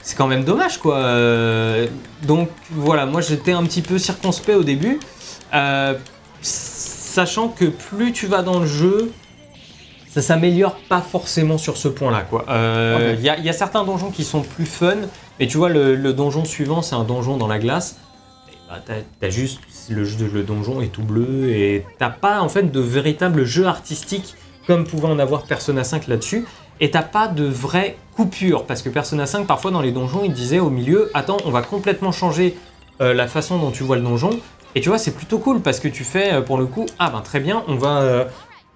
C'est 0.03 0.15
quand 0.15 0.27
même 0.27 0.43
dommage, 0.43 0.77
quoi. 0.77 0.97
Euh, 0.97 1.87
donc 2.23 2.49
voilà, 2.71 3.05
moi 3.07 3.21
j'étais 3.21 3.51
un 3.51 3.63
petit 3.63 3.81
peu 3.81 3.97
circonspect 3.97 4.57
au 4.57 4.63
début. 4.63 4.99
Euh, 5.55 5.95
sachant 6.41 7.47
que 7.47 7.65
plus 7.65 8.11
tu 8.13 8.27
vas 8.27 8.43
dans 8.43 8.59
le 8.59 8.67
jeu, 8.67 9.11
ça 10.07 10.21
s'améliore 10.21 10.75
pas 10.87 11.01
forcément 11.01 11.57
sur 11.57 11.77
ce 11.77 11.87
point-là. 11.87 12.21
quoi. 12.21 12.45
Il 13.17 13.21
y, 13.21 13.29
a, 13.29 13.37
il 13.37 13.43
y 13.43 13.49
a 13.49 13.53
certains 13.53 13.83
donjons 13.83 14.11
qui 14.11 14.23
sont 14.23 14.41
plus 14.41 14.67
fun, 14.67 14.97
mais 15.39 15.47
tu 15.47 15.57
vois, 15.57 15.69
le, 15.69 15.95
le 15.95 16.13
donjon 16.13 16.45
suivant, 16.45 16.83
c'est 16.83 16.95
un 16.95 17.03
donjon 17.03 17.37
dans 17.37 17.47
la 17.47 17.57
glace. 17.57 17.97
Et 18.49 18.55
bah, 18.69 18.83
t'as, 19.19 19.29
juste 19.31 19.61
le, 19.89 20.03
le 20.03 20.43
donjon 20.43 20.79
est 20.81 20.87
tout 20.91 21.01
bleu 21.01 21.49
et 21.49 21.85
t'as 21.97 22.09
pas 22.11 22.41
en 22.41 22.49
fait 22.49 22.71
de 22.71 22.79
véritable 22.79 23.45
jeu 23.45 23.65
artistique 23.65 24.35
comme 24.67 24.85
pouvait 24.85 25.07
en 25.07 25.17
avoir 25.17 25.43
Persona 25.43 25.83
5 25.83 26.07
là-dessus. 26.07 26.45
Et 26.79 26.91
t'as 26.91 27.01
pas 27.01 27.27
de 27.27 27.45
vraie 27.45 27.97
coupure 28.15 28.65
parce 28.65 28.81
que 28.81 28.89
Persona 28.89 29.25
5 29.25 29.47
parfois 29.47 29.71
dans 29.71 29.81
les 29.81 29.91
donjons 29.91 30.21
il 30.23 30.33
disait 30.33 30.59
au 30.59 30.69
milieu 30.69 31.09
attends 31.13 31.37
on 31.45 31.51
va 31.51 31.61
complètement 31.61 32.11
changer 32.11 32.55
euh, 32.99 33.13
la 33.13 33.27
façon 33.27 33.59
dont 33.59 33.71
tu 33.71 33.83
vois 33.83 33.95
le 33.95 34.01
donjon 34.01 34.31
et 34.75 34.81
tu 34.81 34.89
vois 34.89 34.97
c'est 34.97 35.11
plutôt 35.11 35.37
cool 35.37 35.61
parce 35.61 35.79
que 35.79 35.87
tu 35.87 36.03
fais 36.03 36.33
euh, 36.33 36.41
pour 36.41 36.57
le 36.57 36.65
coup 36.65 36.87
ah 36.97 37.11
ben 37.11 37.21
très 37.21 37.39
bien 37.39 37.63
on 37.67 37.75
va 37.75 37.99
euh, 37.99 38.25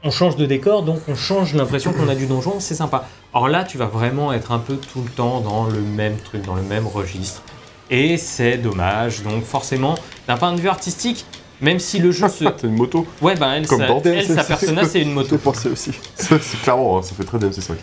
on 0.04 0.12
change 0.12 0.36
de 0.36 0.46
décor 0.46 0.84
donc 0.84 1.00
on 1.08 1.16
change 1.16 1.56
l'impression 1.56 1.92
qu'on 1.92 2.08
a 2.08 2.14
du 2.14 2.28
donjon 2.28 2.60
c'est 2.60 2.76
sympa 2.76 3.08
alors 3.34 3.48
là 3.48 3.64
tu 3.64 3.80
vas 3.80 3.88
vraiment 3.88 4.32
être 4.32 4.52
un 4.52 4.60
peu 4.60 4.78
tout 4.78 5.02
le 5.02 5.10
temps 5.10 5.42
dans 5.42 5.66
le 5.66 5.82
même 5.82 6.18
truc 6.18 6.44
dans 6.44 6.56
le 6.56 6.62
même 6.62 6.86
registre 6.86 7.42
et 7.90 8.18
c'est 8.18 8.58
dommage 8.58 9.24
donc 9.24 9.44
forcément 9.44 9.96
d'un 10.28 10.38
point 10.38 10.54
de 10.54 10.62
vue 10.62 10.70
artistique 10.70 11.26
même 11.62 11.80
si 11.80 12.00
le 12.00 12.12
jeu 12.12 12.28
se 12.28 12.44
T'as 12.44 12.68
une 12.68 12.76
moto 12.76 13.06
ouais 13.22 13.36
ben 13.36 13.54
elle, 13.54 13.68
Comme 13.68 13.80
sa, 13.82 13.88
Dante. 13.88 14.06
elle, 14.06 14.26
sa 14.28 14.44
persona 14.44 14.84
c'est 14.86 15.02
une 15.02 15.14
moto 15.14 15.30
J'ai 15.32 15.38
pensé 15.38 15.70
aussi. 15.70 15.92
C'est 16.16 16.62
clairement, 16.62 16.98
hein, 16.98 17.02
ça 17.02 17.14
fait 17.16 17.24
très 17.24 17.38
DMC5. 17.38 17.74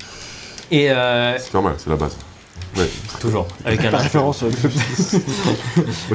et 0.71 0.91
euh, 0.91 1.39
C'est 1.39 1.55
normal, 1.55 1.75
c'est 1.79 1.91
la 1.91 1.97
base. 1.97 2.17
Ouais. 2.79 2.89
toujours 3.21 3.47
avec 3.65 3.85
un 3.85 3.91
La 3.91 3.99
référence. 4.09 4.43
euh, 4.45 4.49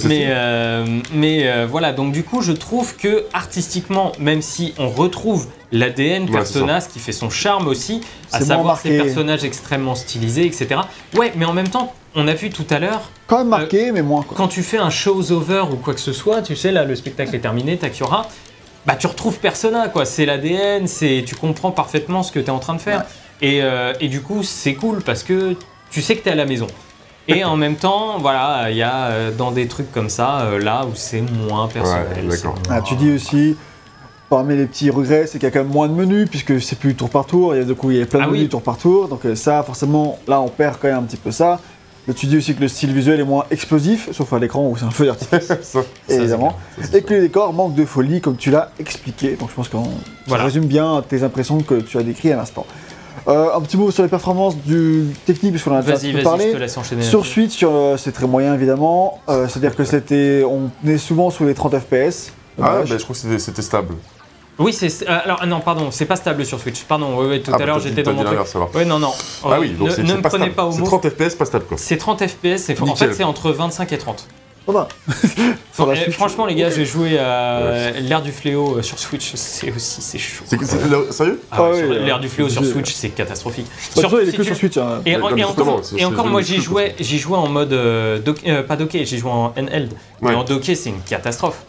Mais, 0.06 0.26
euh, 0.28 1.00
mais 1.14 1.48
euh, 1.48 1.68
voilà, 1.70 1.92
donc 1.92 2.14
du 2.14 2.24
coup, 2.24 2.42
je 2.42 2.52
trouve 2.52 2.96
que 2.96 3.26
artistiquement, 3.34 4.12
même 4.20 4.42
si 4.42 4.74
on 4.78 4.90
retrouve 4.90 5.48
l'ADN 5.72 6.24
Ouais, 6.26 6.32
Persona, 6.32 6.82
ce 6.82 6.90
qui 6.90 7.00
fait 7.00 7.12
son 7.12 7.30
charme 7.30 7.68
aussi, 7.68 8.02
à 8.32 8.42
savoir 8.42 8.80
ces 8.80 8.98
personnages 8.98 9.44
extrêmement 9.44 9.96
stylisés, 9.96 10.46
etc. 10.46 10.82
Ouais, 11.16 11.34
mais 11.36 11.46
en 11.46 11.54
même 11.54 11.70
temps, 11.70 11.94
on 12.16 12.28
a 12.28 12.34
vu 12.34 12.50
tout 12.50 12.66
à 12.70 12.80
l'heure, 12.80 13.10
Quand 13.28 13.40
même 13.40 13.48
marqué, 13.50 13.92
mais 13.92 14.02
moins. 14.02 14.22
Quoi. 14.24 14.38
quand 14.38 14.48
tu 14.48 14.62
fais 14.64 14.78
un 14.78 14.90
show's 14.90 15.32
over 15.32 15.66
ou 15.72 15.76
quoi 15.78 15.94
que 15.94 16.00
ce 16.00 16.14
soit, 16.14 16.42
tu 16.42 16.56
sais, 16.56 16.72
là, 16.72 16.86
le 16.86 16.96
spectacle 16.96 17.36
est 17.36 17.40
terminé, 17.40 17.78
Takiora, 17.78 18.28
bah 18.86 18.96
tu 18.96 19.08
retrouves 19.08 19.40
Persona, 19.40 19.88
quoi. 19.88 20.06
C'est 20.06 20.26
l'ADN, 20.26 20.88
c'est, 20.88 21.24
tu 21.26 21.36
comprends 21.36 21.72
parfaitement 21.72 22.22
ce 22.22 22.32
que 22.32 22.40
tu 22.40 22.48
es 22.48 22.50
en 22.52 22.60
train 22.60 22.76
de 22.76 22.82
faire. 22.82 23.06
Et, 23.42 23.62
euh, 23.64 23.94
et 24.00 24.08
du 24.10 24.22
coup, 24.22 24.44
c'est 24.44 24.76
cool 24.76 25.02
parce 25.02 25.24
que 25.24 25.56
tu 25.94 26.02
sais 26.02 26.16
que 26.18 26.24
tu 26.24 26.30
es 26.30 26.32
à 26.32 26.36
la 26.36 26.46
maison. 26.46 26.68
Et 27.30 27.46
en 27.46 27.56
même 27.56 27.76
temps, 27.78 28.18
voilà, 28.20 28.70
il 28.70 28.76
y 28.76 28.82
a 28.84 29.06
euh, 29.06 29.32
dans 29.32 29.52
des 29.52 29.68
trucs 29.68 29.92
comme 29.94 30.10
ça, 30.10 30.42
euh, 30.42 30.60
là 30.60 30.86
où 30.86 30.92
c'est 30.96 31.22
moins 31.22 31.68
personnel. 31.70 32.28
Ouais, 32.30 32.36
Ah, 32.70 32.82
tu 32.82 32.96
dis 32.96 33.12
aussi, 33.12 33.56
parmi 34.30 34.58
les 34.58 34.66
petits 34.66 34.90
regrets, 34.90 35.26
c'est 35.28 35.38
qu'il 35.40 35.44
y 35.44 35.46
a 35.46 35.52
quand 35.52 35.64
même 35.64 35.72
moins 35.72 35.88
de 35.88 35.94
menus, 35.94 36.28
puisque 36.30 36.60
c'est 36.62 36.78
plus 36.78 36.96
tour 36.96 37.10
par 37.10 37.26
tour. 37.26 37.56
Il 37.56 37.60
y 37.60 37.62
a, 37.62 37.66
du 37.66 37.76
coup, 37.76 37.92
il 37.92 37.98
y 37.98 38.02
a 38.02 38.06
plein 38.06 38.20
de 38.20 38.24
Ah 38.26 38.28
menus 38.28 38.42
oui. 38.44 38.50
tour 38.50 38.62
par 38.62 38.78
tour. 38.78 39.08
Donc, 39.08 39.26
euh, 39.26 39.36
ça, 39.36 39.64
forcément, 39.64 40.20
là, 40.28 40.42
on 40.42 40.50
perd 40.50 40.78
quand 40.82 40.90
même 40.90 40.98
un 40.98 41.04
petit 41.04 41.16
peu 41.16 41.32
ça. 41.32 41.60
Mais 42.06 42.14
tu 42.14 42.26
dis 42.26 42.36
aussi 42.36 42.54
que 42.54 42.60
le 42.60 42.68
style 42.68 42.92
visuel 42.92 43.22
est 43.22 43.24
moins 43.24 43.46
explosif, 43.50 44.10
sauf 44.12 44.34
à 44.34 44.40
l'écran 44.40 44.68
où 44.68 44.76
c'est 44.76 44.84
un 44.84 44.92
feu 44.92 45.06
d'artifice, 45.06 45.48
Ça, 45.48 45.58
ça, 45.62 45.80
évidemment. 46.10 46.58
c'est 46.82 46.96
Et 46.96 47.02
que 47.02 47.14
les 47.14 47.22
décors 47.22 47.54
manquent 47.54 47.76
de 47.76 47.86
folie, 47.86 48.20
comme 48.20 48.36
tu 48.36 48.52
l'as 48.52 48.72
expliqué. 48.80 49.38
Donc, 49.38 49.50
je 49.52 49.56
pense 49.56 49.70
qu'on 49.70 49.86
ça 49.86 49.90
Voilà. 50.28 50.44
résume 50.44 50.66
bien 50.66 51.02
tes 51.08 51.24
impressions 51.24 51.62
que 51.62 51.76
tu 51.76 51.98
as 51.98 52.04
décrites 52.04 52.34
à 52.34 52.36
l'instant. 52.36 52.66
Euh, 53.28 53.56
un 53.56 53.62
petit 53.62 53.78
mot 53.78 53.90
sur 53.92 54.04
les 54.04 54.10
performances 54.10 54.58
du 54.58 55.06
technique, 55.26 55.52
puisqu'on 55.54 55.72
en 55.72 55.76
a 55.78 55.82
déjà 55.82 55.96
un 55.96 56.12
peu 56.14 56.22
parlé. 56.24 56.48
je 56.50 56.52
te 56.54 56.58
laisse 56.58 56.78
enchaîner. 56.78 57.04
Sur. 57.04 57.26
Switch, 57.26 57.64
euh, 57.64 57.96
c'est 57.98 58.12
très 58.12 58.28
moyen 58.28 58.54
évidemment. 58.54 59.20
Euh, 59.30 59.48
C'est-à-dire 59.48 59.76
que 59.76 59.84
c'était, 59.86 60.44
on 60.46 60.70
est 60.88 60.98
souvent 60.98 61.30
sous 61.30 61.46
les 61.46 61.54
30 61.54 61.78
FPS. 61.80 62.34
Ah, 62.62 62.80
bah, 62.80 62.84
je 62.86 62.96
crois 62.98 63.16
que 63.16 63.38
c'était- 63.40 63.62
stable. 63.62 63.96
Oui, 64.60 64.72
c'est. 64.72 65.10
euh, 65.10 65.20
alors, 65.24 65.40
ah 65.42 65.46
non, 65.48 65.62
pardon, 65.62 65.90
c'est 65.90 66.06
pas 66.06 66.16
stable 66.16 66.46
sur 66.46 66.60
Switch. 66.60 66.84
Pardon, 66.84 67.18
ouais, 67.18 67.26
ouais, 67.28 67.40
tout 67.42 67.50
Ah, 67.52 67.56
à 67.56 67.60
bah, 67.60 67.66
l'heure, 67.66 67.80
j'étais 67.80 68.04
t'as 68.04 68.12
dans 68.14 68.24
dit 68.24 68.30
mon 68.36 68.44
truc. 68.44 68.76
Ouais, 68.76 68.86
non, 68.86 69.00
non. 69.00 69.12
Ah 69.44 69.60
oui, 69.60 69.72
donc 69.72 69.88
ne, 69.88 69.94
c'est 69.94 70.04
ne 70.04 70.08
c'est 70.10 70.14
me 70.18 70.22
pas 70.22 70.30
prenez 70.30 70.44
stable. 70.44 70.56
pas 70.56 70.66
au 70.66 70.72
C'est 70.72 70.80
mot. 70.82 70.86
30 70.86 71.10
FPS, 71.10 71.36
pas 71.36 71.46
stable 71.46 71.66
quoi. 71.66 71.78
C'est 71.80 71.98
30 71.98 72.28
FPS, 72.28 72.58
c'est- 72.58 72.80
en 72.82 72.96
fait, 72.96 73.14
c'est 73.14 73.24
entre 73.24 73.52
25 73.52 73.92
et 73.94 73.98
30. 73.98 74.28
Sur 75.74 75.86
la 75.88 75.94
Eh, 75.96 76.04
Switch. 76.04 76.16
franchement, 76.16 76.46
les 76.46 76.56
gars, 76.56 76.70
j'ai 76.70 76.86
joué 76.86 77.18
à 77.20 77.92
l'ère 78.00 78.22
du 78.22 78.32
fléau 78.32 78.78
euh, 78.78 78.82
sur 78.82 78.98
Switch, 79.00 79.32
c'est 79.36 79.72
aussi 79.76 80.02
c'est 80.02 80.18
chaud. 80.20 80.44
C'est 80.48 80.64
c'est- 80.64 80.88
là, 80.90 80.98
sérieux 81.12 81.42
Ah 81.52 81.64
ouais, 81.64 81.70
Ah 81.74 81.78
sur 81.78 81.90
oui, 81.90 81.98
l'ère 82.06 82.20
du 82.20 82.30
fléau 82.30 82.48
sur 82.50 82.64
Switch, 82.66 82.94
c'est 82.94 83.10
catastrophique. 83.10 83.66
Bah, 83.96 84.02
Surtout 84.02 84.20
il 84.22 84.28
est 84.28 84.32
si 84.32 84.38
que 84.38 84.42
tu- 84.44 84.48
sur 84.50 84.58
Switch. 84.58 84.78
hein. 84.78 85.02
Et, 85.06 85.16
Ouais, 85.16 85.22
en- 85.22 85.30
comme 85.30 85.40
et 85.40 85.42
justement, 85.44 85.72
encore, 85.74 85.86
c'est- 85.86 85.96
et 85.96 86.00
c'est 86.00 86.06
encore 86.06 86.26
le 86.26 86.32
moi 86.32 86.42
j'y 86.42 86.62
jouais, 86.62 86.96
j'y 87.00 87.18
jouais 87.20 87.38
en 87.38 87.50
mode 87.50 87.74
euh, 87.74 88.20
euh, 88.48 88.64
pas 88.64 88.76
docké, 88.76 89.04
j'y 89.06 89.18
jouais 89.18 89.32
en 89.32 89.54
handheld. 89.58 89.92
Mais 90.22 90.30
Ouais. 90.30 90.36
en 90.36 90.44
docké, 90.44 90.76
c'est 90.76 90.90
une 90.90 91.02
catastrophe. 91.02 91.64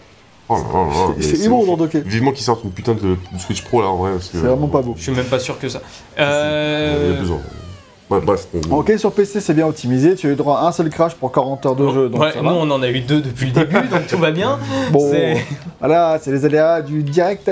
Oh 0.49 0.57
là 0.57 0.61
là 0.61 0.79
là, 0.87 1.15
mais 1.16 1.23
C'est 1.25 1.37
c'est 1.37 1.45
immonde 1.47 1.65
ouf. 1.65 1.71
en 1.71 1.77
docké. 1.79 2.01
Vivement 2.03 2.31
qu'ils 2.31 2.45
sortent 2.45 2.65
une 2.65 2.71
putain 2.71 2.93
de, 2.93 3.01
de 3.01 3.16
Switch 3.45 3.62
Pro 3.62 3.81
là 3.81 3.89
en 3.89 3.97
vrai. 3.97 4.12
parce 4.12 4.29
que- 4.29 4.39
C'est 4.39 4.47
vraiment 4.47 4.69
pas 4.69 4.83
beau. 4.83 4.95
Je 4.97 5.03
suis 5.03 5.12
même 5.12 5.25
pas 5.25 5.39
sûr 5.39 5.59
que 5.59 5.69
ça. 5.71 5.81
Il 6.16 6.21
y 6.21 6.25
a 6.25 6.27
Euh, 6.29 7.19
besoin. 7.21 7.41
Ouais, 8.10 8.20
bref. 8.20 8.47
on- 8.70 8.76
Ok, 8.76 8.93
sur 8.98 9.12
PC, 9.12 9.40
c'est 9.40 9.55
bien 9.55 9.66
optimisé. 9.66 10.14
Tu 10.14 10.26
as 10.26 10.31
eu 10.31 10.35
droit 10.35 10.59
à 10.59 10.66
un 10.66 10.72
seul 10.72 10.90
crash 10.90 11.14
pour 11.14 11.32
40 11.32 11.64
heures 11.66 11.74
de 11.76 11.89
jeu. 11.90 12.09
Donc 12.10 12.20
ouais, 12.20 12.32
ça 12.32 12.40
nous 12.43 12.48
va. 12.51 12.55
on 12.55 12.70
en 12.70 12.82
a 12.82 12.89
eu 12.90 13.01
deux 13.01 13.20
depuis 13.22 13.47
le 13.47 13.52
début, 13.52 13.74
donc 13.89 14.06
tout 14.06 14.18
va 14.18 14.31
bien. 14.31 14.59
Bon, 14.93 15.10
voilà, 15.81 16.18
c'est 16.20 16.31
les 16.31 16.44
aléas 16.44 16.82
du 16.82 17.02
direct. 17.02 17.51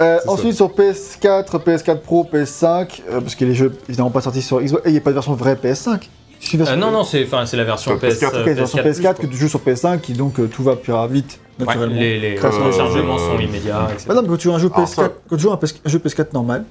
Euh, 0.00 0.18
ensuite, 0.26 0.54
sur 0.54 0.68
PS4, 0.70 1.58
PS4 1.58 2.00
Pro, 2.00 2.24
PS5, 2.24 3.02
euh, 3.10 3.20
parce 3.20 3.34
que 3.34 3.44
les 3.44 3.54
jeux 3.54 3.72
évidemment 3.88 4.10
pas 4.10 4.20
sortis 4.20 4.42
sur 4.42 4.60
Xbox, 4.60 4.84
et 4.84 4.88
il 4.90 4.92
n'y 4.92 4.98
a 4.98 5.00
pas 5.00 5.10
de 5.10 5.14
version 5.14 5.34
vraie 5.34 5.54
PS5. 5.54 6.08
C'est 6.40 6.54
une 6.58 6.62
Euh, 6.68 6.76
non, 6.76 6.90
non, 6.90 7.04
c'est 7.04 7.24
la 7.56 7.64
version 7.64 7.96
PS, 7.96 8.18
PS4, 8.20 8.34
euh, 8.34 8.40
Ok, 8.40 8.46
la 8.46 8.52
version 8.54 8.78
PS4 8.82 9.14
que 9.20 9.26
tu 9.26 9.36
joues 9.36 9.48
sur 9.48 9.60
PS5, 9.60 10.00
qui 10.00 10.12
donc 10.12 10.38
euh, 10.40 10.46
tout 10.46 10.62
va 10.62 10.76
plus 10.76 10.92
vite. 11.08 11.38
Ouais, 11.60 11.66
naturellement. 11.66 11.94
les, 11.94 12.18
les 12.18 12.34
téléchargements 12.34 13.16
jeu, 13.16 13.24
sont 13.24 13.36
euh, 13.38 13.42
immédiats, 13.42 13.86
etc. 13.92 14.06
Bah 14.08 14.14
non, 14.14 14.22
mais 14.22 14.28
quand 14.28 14.36
tu 14.36 14.48
joues 14.48 14.54
un 14.54 14.58
jeu 14.58 14.70
Alors 14.74 14.86
PS4, 14.88 14.94
ça- 14.94 15.08
quand 15.30 15.36
tu 15.36 15.42
joues 15.42 15.52
un, 15.52 15.56
PS 15.56 15.74
un 15.84 15.88
jeu 15.88 15.98
PS4 16.00 16.32
normal, 16.34 16.64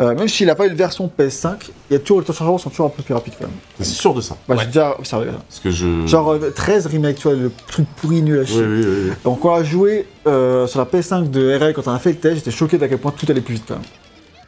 euh, 0.00 0.14
même 0.14 0.28
s'il 0.28 0.46
n'a 0.46 0.54
pas 0.54 0.66
une 0.66 0.74
version 0.74 1.10
PS5, 1.18 1.54
il 1.90 1.92
y 1.92 1.96
a 1.96 1.98
toujours 1.98 2.20
les 2.20 2.26
téléchargements 2.26 2.58
sont 2.58 2.70
toujours 2.70 2.86
un 2.86 2.90
peu 2.90 3.02
plus 3.02 3.14
rapides 3.14 3.34
quand 3.38 3.46
même. 3.46 3.56
T'es 3.78 3.84
sûr 3.84 4.14
de 4.14 4.20
ça 4.20 4.36
Bah, 4.48 4.54
Ouais. 4.54 4.60
j'ai 4.62 4.66
déjà 4.68 4.96
observé 4.98 5.26
ça. 5.26 5.32
Parce 5.48 5.60
que 5.60 5.70
je. 5.70 6.06
Genre 6.06 6.32
euh, 6.32 6.50
13 6.54 6.86
remake, 6.86 7.16
tu 7.16 7.22
vois, 7.28 7.34
le 7.36 7.50
truc 7.68 7.86
pourri 7.96 8.22
nul 8.22 8.38
à 8.38 8.40
Oui, 8.42 8.46
chier. 8.46 8.62
oui, 8.62 8.80
oui. 8.84 8.96
oui. 9.08 9.12
Donc 9.24 9.44
on 9.44 9.54
a 9.54 9.62
joué 9.64 10.06
euh, 10.26 10.66
sur 10.66 10.78
la 10.80 10.86
PS5 10.86 11.30
de 11.30 11.56
RL 11.58 11.72
quand 11.74 11.86
on 11.88 11.92
a 11.92 11.98
fait 11.98 12.10
le 12.10 12.16
test, 12.18 12.36
j'étais 12.36 12.50
choqué 12.50 12.78
d'à 12.78 12.88
quel 12.88 12.98
point 12.98 13.12
tout 13.16 13.26
allait 13.28 13.40
plus 13.40 13.54
vite 13.54 13.64
quand 13.68 13.74
même. 13.74 13.82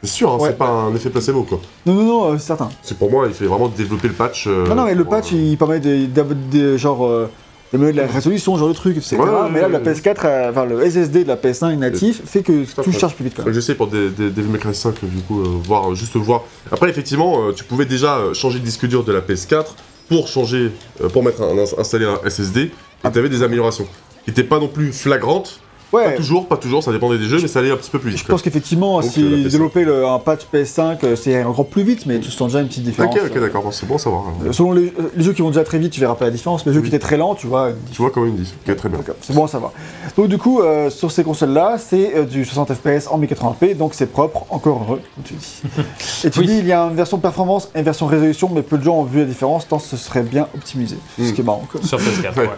C'est 0.03 0.09
sûr, 0.09 0.31
hein, 0.31 0.37
Ouais. 0.37 0.49
c'est 0.49 0.57
pas 0.57 0.67
un 0.69 0.93
effet 0.93 1.09
placebo 1.09 1.41
quoi. 1.43 1.59
Non, 1.85 1.93
non, 1.95 2.03
non, 2.03 2.31
euh, 2.33 2.37
c'est 2.37 2.47
certain. 2.47 2.69
C'est 2.83 2.97
pour 2.97 3.09
moi, 3.09 3.25
il 3.27 3.33
fait 3.33 3.45
vraiment 3.45 3.67
développer 3.67 4.07
le 4.07 4.13
patch. 4.13 4.45
euh, 4.47 4.65
non, 4.67 4.75
non, 4.75 4.85
mais 4.85 4.93
le 4.93 5.03
patch 5.05 5.33
euh, 5.33 5.35
il 5.37 5.57
permet 5.57 5.79
de, 5.79 6.05
de- 6.05 6.35
de- 6.51 6.77
genre. 6.77 7.03
De 7.73 7.87
la 7.91 8.07
résolution, 8.07 8.57
genre 8.57 8.69
de 8.69 8.73
truc, 8.73 8.97
etc. 8.97 9.17
Ouais, 9.17 9.25
mais 9.51 9.61
là, 9.61 9.67
la 9.67 9.79
ouais. 9.79 9.93
PS4, 9.93 10.25
euh, 10.25 10.49
enfin 10.51 10.65
le 10.65 10.89
SSD 10.89 11.23
de 11.23 11.27
la 11.27 11.35
PS5 11.35 11.75
natif 11.77 12.21
fait 12.25 12.41
que 12.41 12.63
Tout 12.63 12.83
fait. 12.83 12.99
charge 12.99 13.15
plus 13.15 13.25
vite 13.25 13.33
quand 13.43 13.51
j'essaie 13.51 13.75
pour 13.75 13.87
des, 13.87 14.09
des, 14.09 14.29
Devil 14.29 14.49
May 14.49 14.57
Cry 14.59 14.73
5, 14.73 14.95
du 15.03 15.21
coup, 15.21 15.41
euh, 15.41 15.47
voir, 15.63 15.93
juste 15.95 16.15
voir. 16.15 16.43
Après, 16.71 16.89
effectivement, 16.89 17.47
euh, 17.47 17.51
tu 17.53 17.63
pouvais 17.63 17.85
déjà 17.85 18.19
changer 18.33 18.59
le 18.59 18.63
disque 18.65 18.85
dur 18.87 19.03
de 19.03 19.11
la 19.11 19.21
PS4 19.21 19.65
pour 20.09 20.27
changer, 20.27 20.71
euh, 21.03 21.09
pour 21.09 21.23
mettre 21.23 21.41
un, 21.41 21.57
installer 21.77 22.05
un 22.05 22.19
SSD, 22.29 22.61
et 22.61 22.71
Ah. 23.03 23.11
tu 23.11 23.19
avais 23.19 23.29
des 23.29 23.43
améliorations 23.43 23.85
qui 24.23 24.29
n'étaient 24.31 24.43
pas 24.43 24.59
non 24.59 24.67
plus 24.69 24.93
flagrantes, 24.93 25.59
Pas 25.91 25.97
Ouais, 25.97 26.15
toujours, 26.15 26.47
pas 26.47 26.57
toujours, 26.57 26.83
ça 26.83 26.91
dépendait 26.91 27.17
des 27.17 27.27
jeux, 27.27 27.39
mais 27.41 27.47
ça 27.47 27.59
allait 27.59 27.71
un 27.71 27.77
petit 27.77 27.89
peu 27.89 27.97
plus 27.99 28.09
vite. 28.09 28.19
je 28.19 28.25
pense 28.25 28.41
qu'effectivement, 28.41 28.95
Donc, 28.99 29.05
euh, 29.05 29.09
si 29.09 29.21
PS5. 29.21 29.49
développer 29.49 29.85
le- 29.85 30.05
un 30.05 30.19
patch 30.19 30.41
PS5, 30.51 30.97
euh, 31.05 31.15
c'est 31.15 31.41
encore 31.45 31.67
plus 31.67 31.83
vite, 31.83 32.05
mais 32.05 32.19
tu 32.19 32.29
sens 32.29 32.47
déjà 32.49 32.59
une 32.61 32.67
petite 32.67 32.83
différence. 32.83 33.15
Ok, 33.15 33.21
ok, 33.31 33.39
d'accord, 33.39 33.63
bon, 33.63 33.71
c'est 33.71 33.85
bon 33.85 33.95
à 33.95 33.99
savoir. 33.99 34.23
Euh, 34.45 34.51
Selon 34.51 34.73
les, 34.73 34.87
euh, 34.87 35.11
les 35.15 35.23
jeux 35.23 35.31
qui 35.31 35.41
vont 35.41 35.47
déjà 35.49 35.63
très 35.63 35.79
vite, 35.79 35.93
tu 35.93 36.01
verras 36.01 36.15
pas 36.15 36.25
la 36.25 36.31
différence. 36.31 36.65
Les 36.65 36.73
jeux 36.73 36.81
qui 36.81 36.87
étaient 36.87 36.99
très 36.99 37.15
lents, 37.15 37.35
tu 37.35 37.47
vois. 37.47 37.69
une 37.69 37.75
Tu 37.91 38.01
vois 38.01 38.11
comment 38.11 38.25
ils 38.25 38.33
me 38.33 38.37
disent. 38.37 38.53
Ok, 38.67 38.75
très 38.75 38.89
bien. 38.89 38.97
D'accord, 38.97 39.15
C'est 39.21 39.33
bon 39.33 39.45
à 39.45 39.47
savoir. 39.47 39.71
Donc 40.17 40.27
du 40.27 40.37
coup, 40.37 40.59
euh, 40.61 40.89
sur 40.89 41.09
ces 41.09 41.23
consoles-là, 41.23 41.77
c'est 41.77 42.15
euh, 42.17 42.25
du 42.25 42.43
60 42.43 42.73
FPS 42.73 43.07
en 43.09 43.17
1080p, 43.17 43.75
donc 43.77 43.93
c'est 43.93 44.07
propre, 44.11 44.45
encore 44.49 44.81
heureux, 44.83 45.01
comme 45.15 45.23
tu 45.23 45.35
dis. 45.35 45.61
Et 46.25 46.29
tu 46.29 46.39
Oui. 46.41 46.47
dis, 46.47 46.57
il 46.59 46.67
y 46.67 46.73
a 46.73 46.81
une 46.81 46.95
version 46.95 47.17
performance 47.17 47.69
et 47.75 47.79
une 47.79 47.85
version 47.85 48.07
résolution, 48.07 48.49
mais 48.53 48.61
peu 48.61 48.77
de 48.77 48.83
gens 48.83 48.95
ont 48.97 49.03
vu 49.03 49.19
la 49.19 49.25
différence, 49.25 49.67
tant 49.67 49.79
ce 49.79 49.95
serait 49.95 50.23
bien 50.23 50.47
optimisé. 50.53 50.97
Ce 51.17 51.23
Mm. 51.23 51.33
qui 51.33 51.41
est 51.41 51.43
marrant. 51.45 51.63
quoi. 51.71 51.81
Sur 51.81 51.97
PS4, 51.97 52.35
Ouais. 52.37 52.43
ouais. 52.43 52.49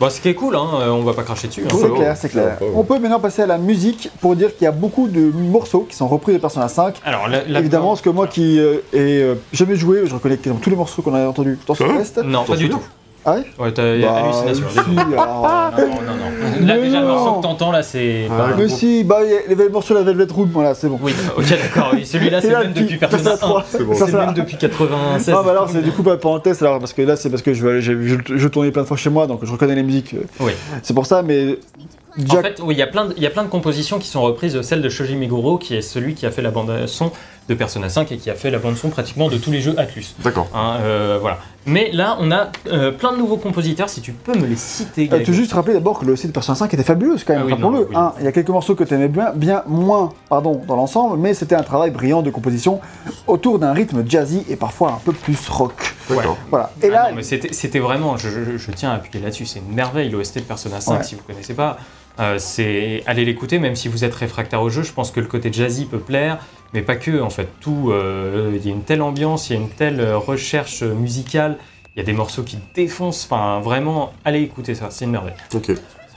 Bon, 0.00 0.10
ce 0.10 0.20
qui 0.20 0.28
est 0.28 0.34
cool, 0.34 0.56
hein, 0.56 0.66
euh, 0.80 0.88
on 0.90 1.02
va 1.02 1.12
pas 1.12 1.22
cracher 1.22 1.46
dessus. 1.48 1.62
hein. 1.64 1.68
C'est 1.80 1.94
clair, 1.94 2.16
c'est 2.16 2.28
clair. 2.28 2.58
On 2.74 2.82
peut 2.82 2.98
maintenant 2.98 3.20
passer 3.20 3.42
à 3.42 3.46
la 3.46 3.58
musique 3.58 4.10
pour 4.20 4.34
dire 4.34 4.54
qu'il 4.56 4.64
y 4.64 4.68
a 4.68 4.72
beaucoup 4.72 5.06
de 5.08 5.20
morceaux 5.20 5.86
qui 5.88 5.94
sont 5.96 6.08
repris 6.08 6.32
de 6.32 6.38
Persona 6.38 6.66
5. 6.68 6.96
Alors, 7.04 7.28
la- 7.28 7.44
la- 7.44 7.60
Évidemment, 7.60 7.90
parce 7.90 8.00
que 8.00 8.10
moi 8.10 8.26
qui 8.26 8.58
euh, 8.58 8.78
ai 8.92 9.22
euh, 9.22 9.34
jamais 9.52 9.76
joué, 9.76 10.02
je 10.04 10.14
reconnais 10.14 10.36
tous 10.36 10.68
les 10.70 10.76
morceaux 10.76 11.00
qu'on 11.02 11.14
a 11.14 11.26
entendus 11.28 11.58
dans 11.66 11.74
ce 11.74 11.84
test. 11.84 12.18
Non, 12.24 12.44
pas 12.44 12.56
du 12.56 12.68
tout. 12.68 12.80
Ah 13.26 13.34
ouais 13.36 13.44
Ouais, 13.58 13.72
t'as 13.72 13.98
Bah, 14.00 14.16
hallucination. 14.24 14.66
si, 14.70 14.78
Ah, 15.16 15.70
non, 15.78 15.86
non, 15.86 15.92
non, 16.02 16.60
non. 16.60 16.66
Là, 16.66 16.78
déjà, 16.78 17.00
le 17.00 17.06
morceau 17.06 17.34
que 17.38 17.42
t'entends, 17.42 17.72
là, 17.72 17.82
c'est. 17.82 18.28
Ah. 18.30 18.48
Mais 18.58 18.68
si, 18.68 19.02
bah, 19.04 19.20
il 19.24 19.30
y 19.30 19.34
a 19.34 19.38
les 19.48 19.54
le 19.54 19.70
morceau 19.70 19.94
de 19.94 20.00
la 20.00 20.04
Velvet 20.04 20.32
Room, 20.32 20.50
voilà, 20.52 20.74
c'est 20.74 20.88
bon. 20.88 20.98
Oui, 21.02 21.12
ok, 21.36 21.44
d'accord. 21.48 21.90
Oui, 21.94 22.04
celui-là, 22.04 22.40
c'est 22.40 22.50
même 22.50 22.72
depuis 22.72 22.96
Persona 22.98 23.22
Persona 23.30 23.34
1. 23.34 23.36
3. 23.38 23.64
C'est 23.68 23.84
bon. 23.84 23.94
Ça, 23.94 24.06
C'est 24.06 24.12
ça- 24.12 24.20
le 24.20 24.26
même 24.26 24.34
depuis 24.34 24.56
96. 24.56 25.34
Non, 25.34 25.42
mais 25.42 25.50
alors 25.50 25.70
c'est 25.70 25.82
du 25.82 25.90
coup 25.90 26.02
pas 26.02 26.16
pour 26.18 26.34
un 26.34 26.40
test, 26.40 26.62
alors, 26.62 26.78
parce 26.78 26.92
que 26.92 27.02
là 27.02 27.16
c'est 27.16 27.30
parce 27.30 27.42
que 27.42 27.54
je, 27.54 27.80
je, 27.80 27.94
je 28.36 28.48
tournais 28.48 28.70
plein 28.70 28.82
de 28.82 28.86
fois 28.86 28.96
chez 28.96 29.10
moi, 29.10 29.26
donc 29.26 29.40
je 29.42 29.50
reconnais 29.52 29.74
les 29.74 29.82
musiques. 29.82 30.14
Oui. 30.40 30.52
C'est 30.82 30.94
pour 30.94 31.06
ça, 31.06 31.22
mais. 31.22 31.58
En 32.30 32.36
fait, 32.42 32.60
oui, 32.62 32.74
il 32.74 32.78
y, 32.78 32.82
a 32.82 32.86
plein 32.86 33.06
de- 33.06 33.14
il 33.16 33.22
y 33.24 33.26
a 33.26 33.30
plein 33.30 33.42
de 33.42 33.48
compositions 33.48 33.98
qui 33.98 34.06
sont 34.06 34.22
reprises, 34.22 34.60
celle 34.62 34.82
de 34.82 34.88
Shoji 34.88 35.16
Meguro, 35.16 35.58
qui 35.58 35.74
est 35.74 35.82
celui 35.82 36.14
qui 36.14 36.26
a 36.26 36.30
fait 36.30 36.42
la 36.42 36.52
bande-son 36.52 37.10
de 37.48 37.54
Persona 37.54 37.88
5 37.88 38.10
et 38.12 38.16
qui 38.16 38.30
a 38.30 38.34
fait 38.34 38.50
la 38.50 38.58
bande-son 38.58 38.88
pratiquement 38.88 39.28
de 39.28 39.36
tous 39.36 39.50
les 39.50 39.60
jeux 39.60 39.74
Atlus. 39.78 40.14
D'accord. 40.20 40.48
Hein, 40.54 40.78
euh, 40.80 41.18
voilà. 41.20 41.38
Mais 41.66 41.90
là, 41.92 42.16
on 42.20 42.30
a 42.30 42.48
euh, 42.70 42.90
plein 42.90 43.12
de 43.12 43.16
nouveaux 43.18 43.36
compositeurs, 43.38 43.88
si 43.88 44.00
tu 44.02 44.12
peux 44.12 44.34
me 44.38 44.46
les 44.46 44.56
citer, 44.56 45.04
euh, 45.04 45.08
Greg. 45.08 45.24
tu 45.24 45.30
veux 45.30 45.36
juste 45.36 45.52
rappeler 45.54 45.72
d'abord 45.74 45.98
que 45.98 46.04
le 46.04 46.14
site 46.16 46.28
de 46.28 46.32
Persona 46.32 46.56
5 46.56 46.72
était 46.74 46.82
fabuleux, 46.82 47.16
quand 47.26 47.32
même, 47.32 47.42
Ah 47.42 47.46
oui, 47.46 47.52
rappelons-le. 47.52 47.86
oui. 47.88 47.96
Hein, 47.96 48.12
il 48.18 48.24
y 48.24 48.28
a 48.28 48.32
quelques 48.32 48.50
morceaux 48.50 48.74
que 48.74 48.84
tu 48.84 48.92
aimais 48.94 49.08
bien, 49.08 49.32
bien 49.34 49.62
moins 49.66 50.12
pardon, 50.28 50.60
dans 50.66 50.76
l'ensemble, 50.76 51.16
mais 51.18 51.32
c'était 51.34 51.54
un 51.54 51.62
travail 51.62 51.90
brillant 51.90 52.20
de 52.22 52.30
composition 52.30 52.80
autour 53.26 53.58
d'un 53.58 53.72
rythme 53.72 54.04
jazzy 54.06 54.44
et 54.48 54.56
parfois 54.56 54.92
un 54.92 55.00
peu 55.04 55.12
plus 55.12 55.38
rock. 55.48 55.94
D'accord. 56.10 56.36
Voilà. 56.50 56.70
Et 56.82 56.88
Ah 56.88 56.92
là, 56.92 57.10
non, 57.10 57.16
mais 57.16 57.22
c'était 57.22 57.52
c'était 57.52 57.78
vraiment, 57.78 58.16
je, 58.18 58.28
je- 58.28 58.58
je 58.58 58.70
tiens 58.70 58.90
à 58.90 58.94
appuyer 58.96 59.24
là-dessus, 59.24 59.46
c'est 59.46 59.60
une 59.60 59.74
merveille 59.74 60.10
l'OST 60.10 60.36
de 60.40 60.44
Persona 60.44 60.80
5 60.80 60.98
Ouais. 60.98 61.02
si 61.02 61.14
vous 61.14 61.22
connaissez 61.26 61.54
pas. 61.54 61.78
Euh, 62.20 62.36
c'est 62.38 63.02
allez 63.06 63.24
l'écouter 63.24 63.58
même 63.58 63.74
si 63.74 63.88
vous 63.88 64.04
êtes 64.04 64.14
réfractaire 64.14 64.60
au 64.62 64.68
jeu. 64.70 64.82
Je 64.82 64.92
pense 64.92 65.10
que 65.10 65.18
le 65.18 65.26
côté 65.26 65.50
jazzy 65.52 65.86
peut 65.86 65.98
plaire, 65.98 66.38
mais 66.74 66.82
pas 66.82 66.96
que 66.96 67.20
en 67.22 67.30
fait. 67.30 67.48
Tout, 67.60 67.90
euh, 67.90 68.52
il 68.54 68.66
y 68.66 68.68
a 68.68 68.72
une 68.72 68.82
telle 68.82 69.00
ambiance, 69.00 69.48
il 69.48 69.54
y 69.54 69.56
a 69.56 69.60
une 69.60 69.70
telle 69.70 70.00
euh, 70.00 70.18
recherche 70.18 70.82
euh, 70.82 70.92
musicale. 70.94 71.56
Il 71.96 72.00
y 72.00 72.02
a 72.02 72.04
des 72.04 72.12
morceaux 72.12 72.42
qui 72.42 72.58
défoncent. 72.74 73.24
Enfin, 73.30 73.60
vraiment, 73.60 74.12
allez 74.24 74.42
écouter 74.42 74.74
ça, 74.74 74.88
c'est 74.90 75.04
une 75.04 75.12
merveille. 75.12 75.34
Ok. 75.54 75.70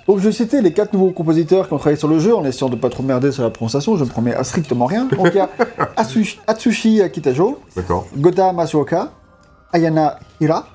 donc 0.08 0.20
je 0.20 0.32
citais 0.32 0.62
les 0.64 0.74
quatre 0.74 0.92
nouveaux 0.94 1.12
compositeurs 1.12 1.68
qui 1.68 1.74
ont 1.74 1.78
travaillé 1.78 2.00
sur 2.00 2.08
le 2.08 2.18
jeu 2.20 2.36
en 2.36 2.44
essayant 2.44 2.70
de 2.70 2.76
pas 2.76 2.90
trop 2.90 3.04
merder 3.04 3.32
sur 3.32 3.44
la 3.44 3.52
prononciation, 3.52 3.96
je 3.96 4.04
ne 4.04 4.10
promets 4.10 4.34
à 4.34 4.44
strictement 4.44 4.88
rien. 4.88 5.06
Donc 5.06 5.28
il 5.34 5.38
y 5.38 5.40
a 5.40 5.50
Atsushi, 5.96 6.40
Atsushi 6.48 7.02
Kitajo, 7.12 7.60
D'accord. 7.76 8.08
Gota 8.18 8.52
Masuoka, 8.54 9.12
Ayana 9.72 10.18
Hira, 10.42 10.68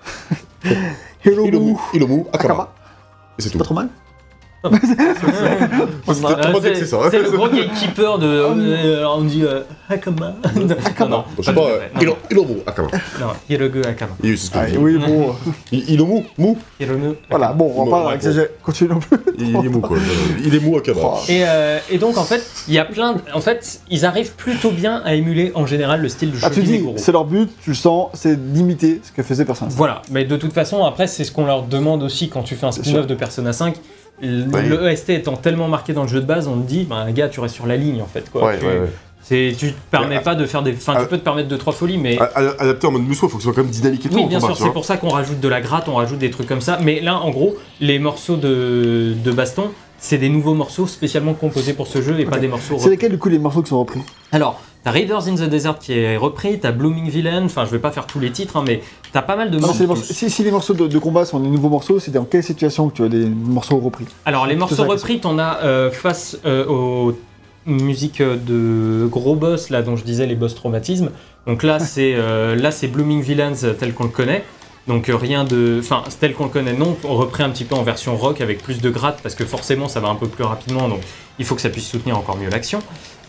Hiromu 1.24 2.24
Akaba. 2.32 2.72
Et 3.38 3.42
c'est 3.42 3.48
C'est 3.48 3.52
tout. 3.52 3.58
pas 3.58 3.64
trop 3.64 3.74
mal 3.74 3.88
Euh, 4.64 4.70
trop 6.08 6.60
c'est 6.60 6.70
que 6.72 6.74
c'est 6.78 6.86
ça. 6.86 6.98
c'est 7.10 7.18
le 7.22 7.30
gros 7.30 7.48
gatekeeper 7.48 8.18
de. 8.18 8.26
euh, 8.26 9.06
on 9.08 9.22
dit 9.22 9.42
euh, 9.44 9.62
Hakama. 9.88 10.34
non, 11.00 11.08
non, 11.08 11.24
Je 11.38 11.42
sais 11.44 11.52
pas 11.52 11.60
euh, 11.62 11.80
non, 11.94 12.00
Ilo- 12.00 12.16
Ilomu, 12.30 12.54
Akama. 12.66 12.88
non, 13.20 13.26
Hirogu 13.48 13.82
c'est 14.22 14.36
ce 14.36 14.50
que 14.50 14.58
Ah, 14.58 14.66
je 14.66 14.72
dis. 14.72 14.78
Oui, 14.78 14.98
bon. 14.98 15.34
I- 15.72 15.84
Ilomu, 15.94 16.24
mou. 16.38 16.58
Hiromu 16.80 17.14
Voilà, 17.30 17.52
bon, 17.52 17.72
on 17.76 17.84
va 17.84 17.84
Bon, 17.84 17.90
pas 17.90 18.08
ouais, 18.10 18.14
exagérer. 18.14 18.50
Continue 18.62 18.90
non 18.90 18.98
plus. 19.00 19.18
Il 19.38 19.54
est 19.56 19.68
mou, 19.68 19.80
quoi. 19.80 19.96
Il 20.44 20.54
est 20.54 20.60
mou, 20.60 20.76
Akama. 20.76 21.00
Oh. 21.02 21.18
Et, 21.28 21.42
euh, 21.44 21.78
et 21.90 21.98
donc 21.98 22.16
en 22.18 22.24
fait, 22.24 22.42
il 22.68 22.74
y 22.74 22.78
a 22.78 22.84
plein. 22.84 23.14
de- 23.14 23.20
En 23.34 23.40
fait, 23.40 23.80
ils 23.90 24.04
arrivent 24.04 24.32
plutôt 24.34 24.70
bien 24.70 25.02
à 25.04 25.14
émuler 25.14 25.52
en 25.54 25.66
général 25.66 26.02
le 26.02 26.08
style 26.08 26.30
de 26.32 26.36
Ah, 26.42 26.50
tu 26.50 26.62
dis, 26.62 26.72
Meguro. 26.72 26.94
c'est 26.98 27.12
leur 27.12 27.24
but, 27.24 27.50
tu 27.62 27.70
le 27.70 27.76
sens, 27.76 28.10
c'est 28.14 28.52
d'imiter 28.52 29.00
ce 29.02 29.12
que 29.12 29.22
faisait 29.22 29.44
Persona 29.44 29.70
5. 29.70 29.76
Voilà, 29.76 30.02
mais 30.10 30.24
de 30.24 30.36
toute 30.36 30.52
façon, 30.52 30.84
après, 30.84 31.06
c'est 31.06 31.24
ce 31.24 31.32
qu'on 31.32 31.46
leur 31.46 31.62
demande 31.64 32.02
aussi 32.02 32.28
quand 32.28 32.42
tu 32.42 32.54
fais 32.54 32.66
un 32.66 32.72
spin-off 32.72 33.06
de 33.06 33.14
Persona 33.14 33.52
5. 33.52 33.74
Le, 34.22 34.88
EST 34.90 35.10
étant 35.10 35.36
tellement 35.36 35.68
marqué 35.68 35.92
dans 35.92 36.02
le 36.02 36.08
jeu 36.08 36.20
de 36.20 36.26
base, 36.26 36.46
on 36.48 36.56
te 36.60 36.66
dit, 36.66 36.84
bah, 36.88 37.06
gars, 37.10 37.28
tu 37.28 37.40
restes 37.40 37.54
sur 37.56 37.66
la 37.66 37.76
ligne 37.76 38.00
en 38.00 38.06
fait. 38.06 38.30
Quoi. 38.30 38.46
Ouais, 38.46 38.58
tu, 38.58 38.64
ouais, 38.64 38.78
ouais. 38.78 38.92
c'est- 39.22 39.54
tu 39.58 39.72
te 39.72 39.78
permets 39.90 40.16
Mais, 40.16 40.20
pas 40.20 40.34
de 40.34 40.46
faire 40.46 40.62
des. 40.62 40.72
Enfin, 40.72 41.00
tu 41.00 41.06
peux 41.08 41.18
te 41.18 41.24
permettre 41.24 41.48
deux, 41.48 41.58
trois 41.58 41.72
folies, 41.72 41.98
mais. 41.98 42.18
Adapté 42.34 42.86
en 42.86 42.92
mode 42.92 43.02
il 43.08 43.14
faut 43.14 43.26
que 43.28 43.34
ce 43.34 43.40
soit 43.40 43.52
quand 43.52 43.62
même 43.62 43.70
dynamique 43.70 44.06
et 44.06 44.08
tout. 44.08 44.14
Oui, 44.14 44.22
en 44.22 44.26
bien 44.28 44.38
combat, 44.38 44.54
sûr, 44.54 44.66
c'est 44.66 44.72
pour 44.72 44.84
ça 44.84 44.96
qu'on 44.96 45.08
rajoute 45.10 45.40
de 45.40 45.48
la 45.48 45.60
gratte, 45.60 45.88
on 45.88 45.94
rajoute 45.96 46.18
des 46.18 46.30
trucs 46.30 46.46
comme 46.46 46.60
ça. 46.60 46.78
Mais 46.82 47.00
là, 47.00 47.16
en 47.18 47.30
gros, 47.30 47.56
les 47.80 47.98
morceaux 47.98 48.36
de, 48.36 49.14
de 49.24 49.32
baston, 49.32 49.70
c'est 50.02 50.18
des 50.18 50.28
nouveaux 50.28 50.54
morceaux 50.54 50.88
spécialement 50.88 51.32
composés 51.32 51.74
pour 51.74 51.86
ce 51.86 52.02
jeu 52.02 52.18
et 52.18 52.24
pas 52.24 52.38
des 52.38 52.48
morceaux. 52.48 52.76
C'est 52.76 52.90
lesquels, 52.90 53.12
du 53.12 53.18
coup, 53.18 53.28
les 53.28 53.38
morceaux 53.38 53.62
qui 53.62 53.68
sont 53.70 53.78
repris? 53.78 54.00
Alors, 54.32 54.60
t'as 54.82 54.90
Rivers 54.90 55.28
in 55.28 55.36
the 55.36 55.48
Desert 55.48 55.78
qui 55.78 55.92
est 55.92 56.16
repris, 56.16 56.58
t'as 56.58 56.72
Blooming 56.72 57.08
Villain, 57.08 57.44
enfin, 57.44 57.64
je 57.64 57.70
vais 57.70 57.78
pas 57.78 57.92
faire 57.92 58.06
tous 58.06 58.18
les 58.18 58.32
titres, 58.32 58.56
hein, 58.56 58.64
mais 58.66 58.82
t'as 59.12 59.22
pas 59.22 59.36
mal 59.36 59.52
de 59.52 59.58
Non, 59.60 59.68
morceaux. 59.68 59.94
si, 60.02 60.28
si 60.28 60.42
les 60.42 60.50
morceaux 60.50 60.74
de, 60.74 60.88
de 60.88 60.98
combat 60.98 61.24
sont 61.24 61.38
des 61.38 61.48
nouveaux 61.48 61.68
morceaux, 61.68 62.00
c'est 62.00 62.10
dans 62.10 62.24
quelle 62.24 62.42
situation 62.42 62.88
que 62.88 62.96
tu 62.96 63.04
as 63.04 63.08
des 63.08 63.26
morceaux 63.26 63.78
repris? 63.78 64.04
Alors, 64.26 64.46
les 64.48 64.56
morceaux 64.56 64.84
repris, 64.84 65.20
t'en 65.20 65.38
as 65.38 65.60
euh, 65.62 65.92
face 65.92 66.36
euh, 66.44 66.66
aux 66.66 67.16
musiques 67.64 68.20
de 68.20 69.06
gros 69.08 69.36
boss, 69.36 69.70
là, 69.70 69.82
dont 69.82 69.94
je 69.94 70.02
disais 70.02 70.26
les 70.26 70.34
boss 70.34 70.56
traumatismes. 70.56 71.10
Donc 71.46 71.62
là, 71.62 71.78
c'est 71.80 72.14
euh, 72.16 72.56
là, 72.56 72.72
c'est 72.72 72.88
Blooming 72.88 73.22
Villains 73.22 73.52
tel 73.78 73.94
qu'on 73.94 74.04
le 74.04 74.10
connaît. 74.10 74.42
Donc 74.86 75.08
euh, 75.08 75.16
rien 75.16 75.44
de... 75.44 75.78
Enfin, 75.80 76.02
tel 76.20 76.34
qu'on 76.34 76.44
le 76.44 76.50
connaît, 76.50 76.72
non, 76.72 76.96
repris 77.04 77.42
un 77.42 77.50
petit 77.50 77.64
peu 77.64 77.74
en 77.74 77.82
version 77.82 78.16
rock 78.16 78.40
avec 78.40 78.62
plus 78.62 78.80
de 78.80 78.90
gratte, 78.90 79.20
parce 79.22 79.34
que 79.34 79.44
forcément, 79.44 79.88
ça 79.88 80.00
va 80.00 80.08
un 80.08 80.14
peu 80.14 80.26
plus 80.26 80.44
rapidement, 80.44 80.88
donc 80.88 81.00
il 81.38 81.44
faut 81.44 81.54
que 81.54 81.60
ça 81.60 81.70
puisse 81.70 81.88
soutenir 81.88 82.18
encore 82.18 82.36
mieux 82.36 82.50
l'action. 82.50 82.80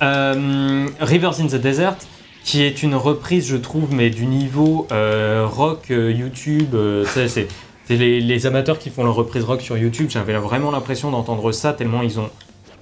Euh, 0.01 0.87
Rivers 0.99 1.39
in 1.39 1.47
the 1.47 1.55
Desert, 1.55 1.95
qui 2.43 2.63
est 2.63 2.83
une 2.83 2.95
reprise, 2.95 3.47
je 3.47 3.57
trouve, 3.57 3.93
mais 3.93 4.09
du 4.09 4.25
niveau 4.25 4.87
euh, 4.91 5.47
rock 5.49 5.89
YouTube. 5.89 6.75
c'est 7.05 7.47
les, 7.89 8.19
les 8.19 8.45
amateurs 8.45 8.79
qui 8.79 8.89
font 8.89 9.03
leur 9.03 9.15
reprise 9.15 9.43
rock 9.43 9.61
sur 9.61 9.77
YouTube. 9.77 10.07
J'avais 10.09 10.33
vraiment 10.33 10.71
l'impression 10.71 11.11
d'entendre 11.11 11.51
ça 11.51 11.73
tellement 11.73 12.01
ils 12.01 12.19
ont. 12.19 12.29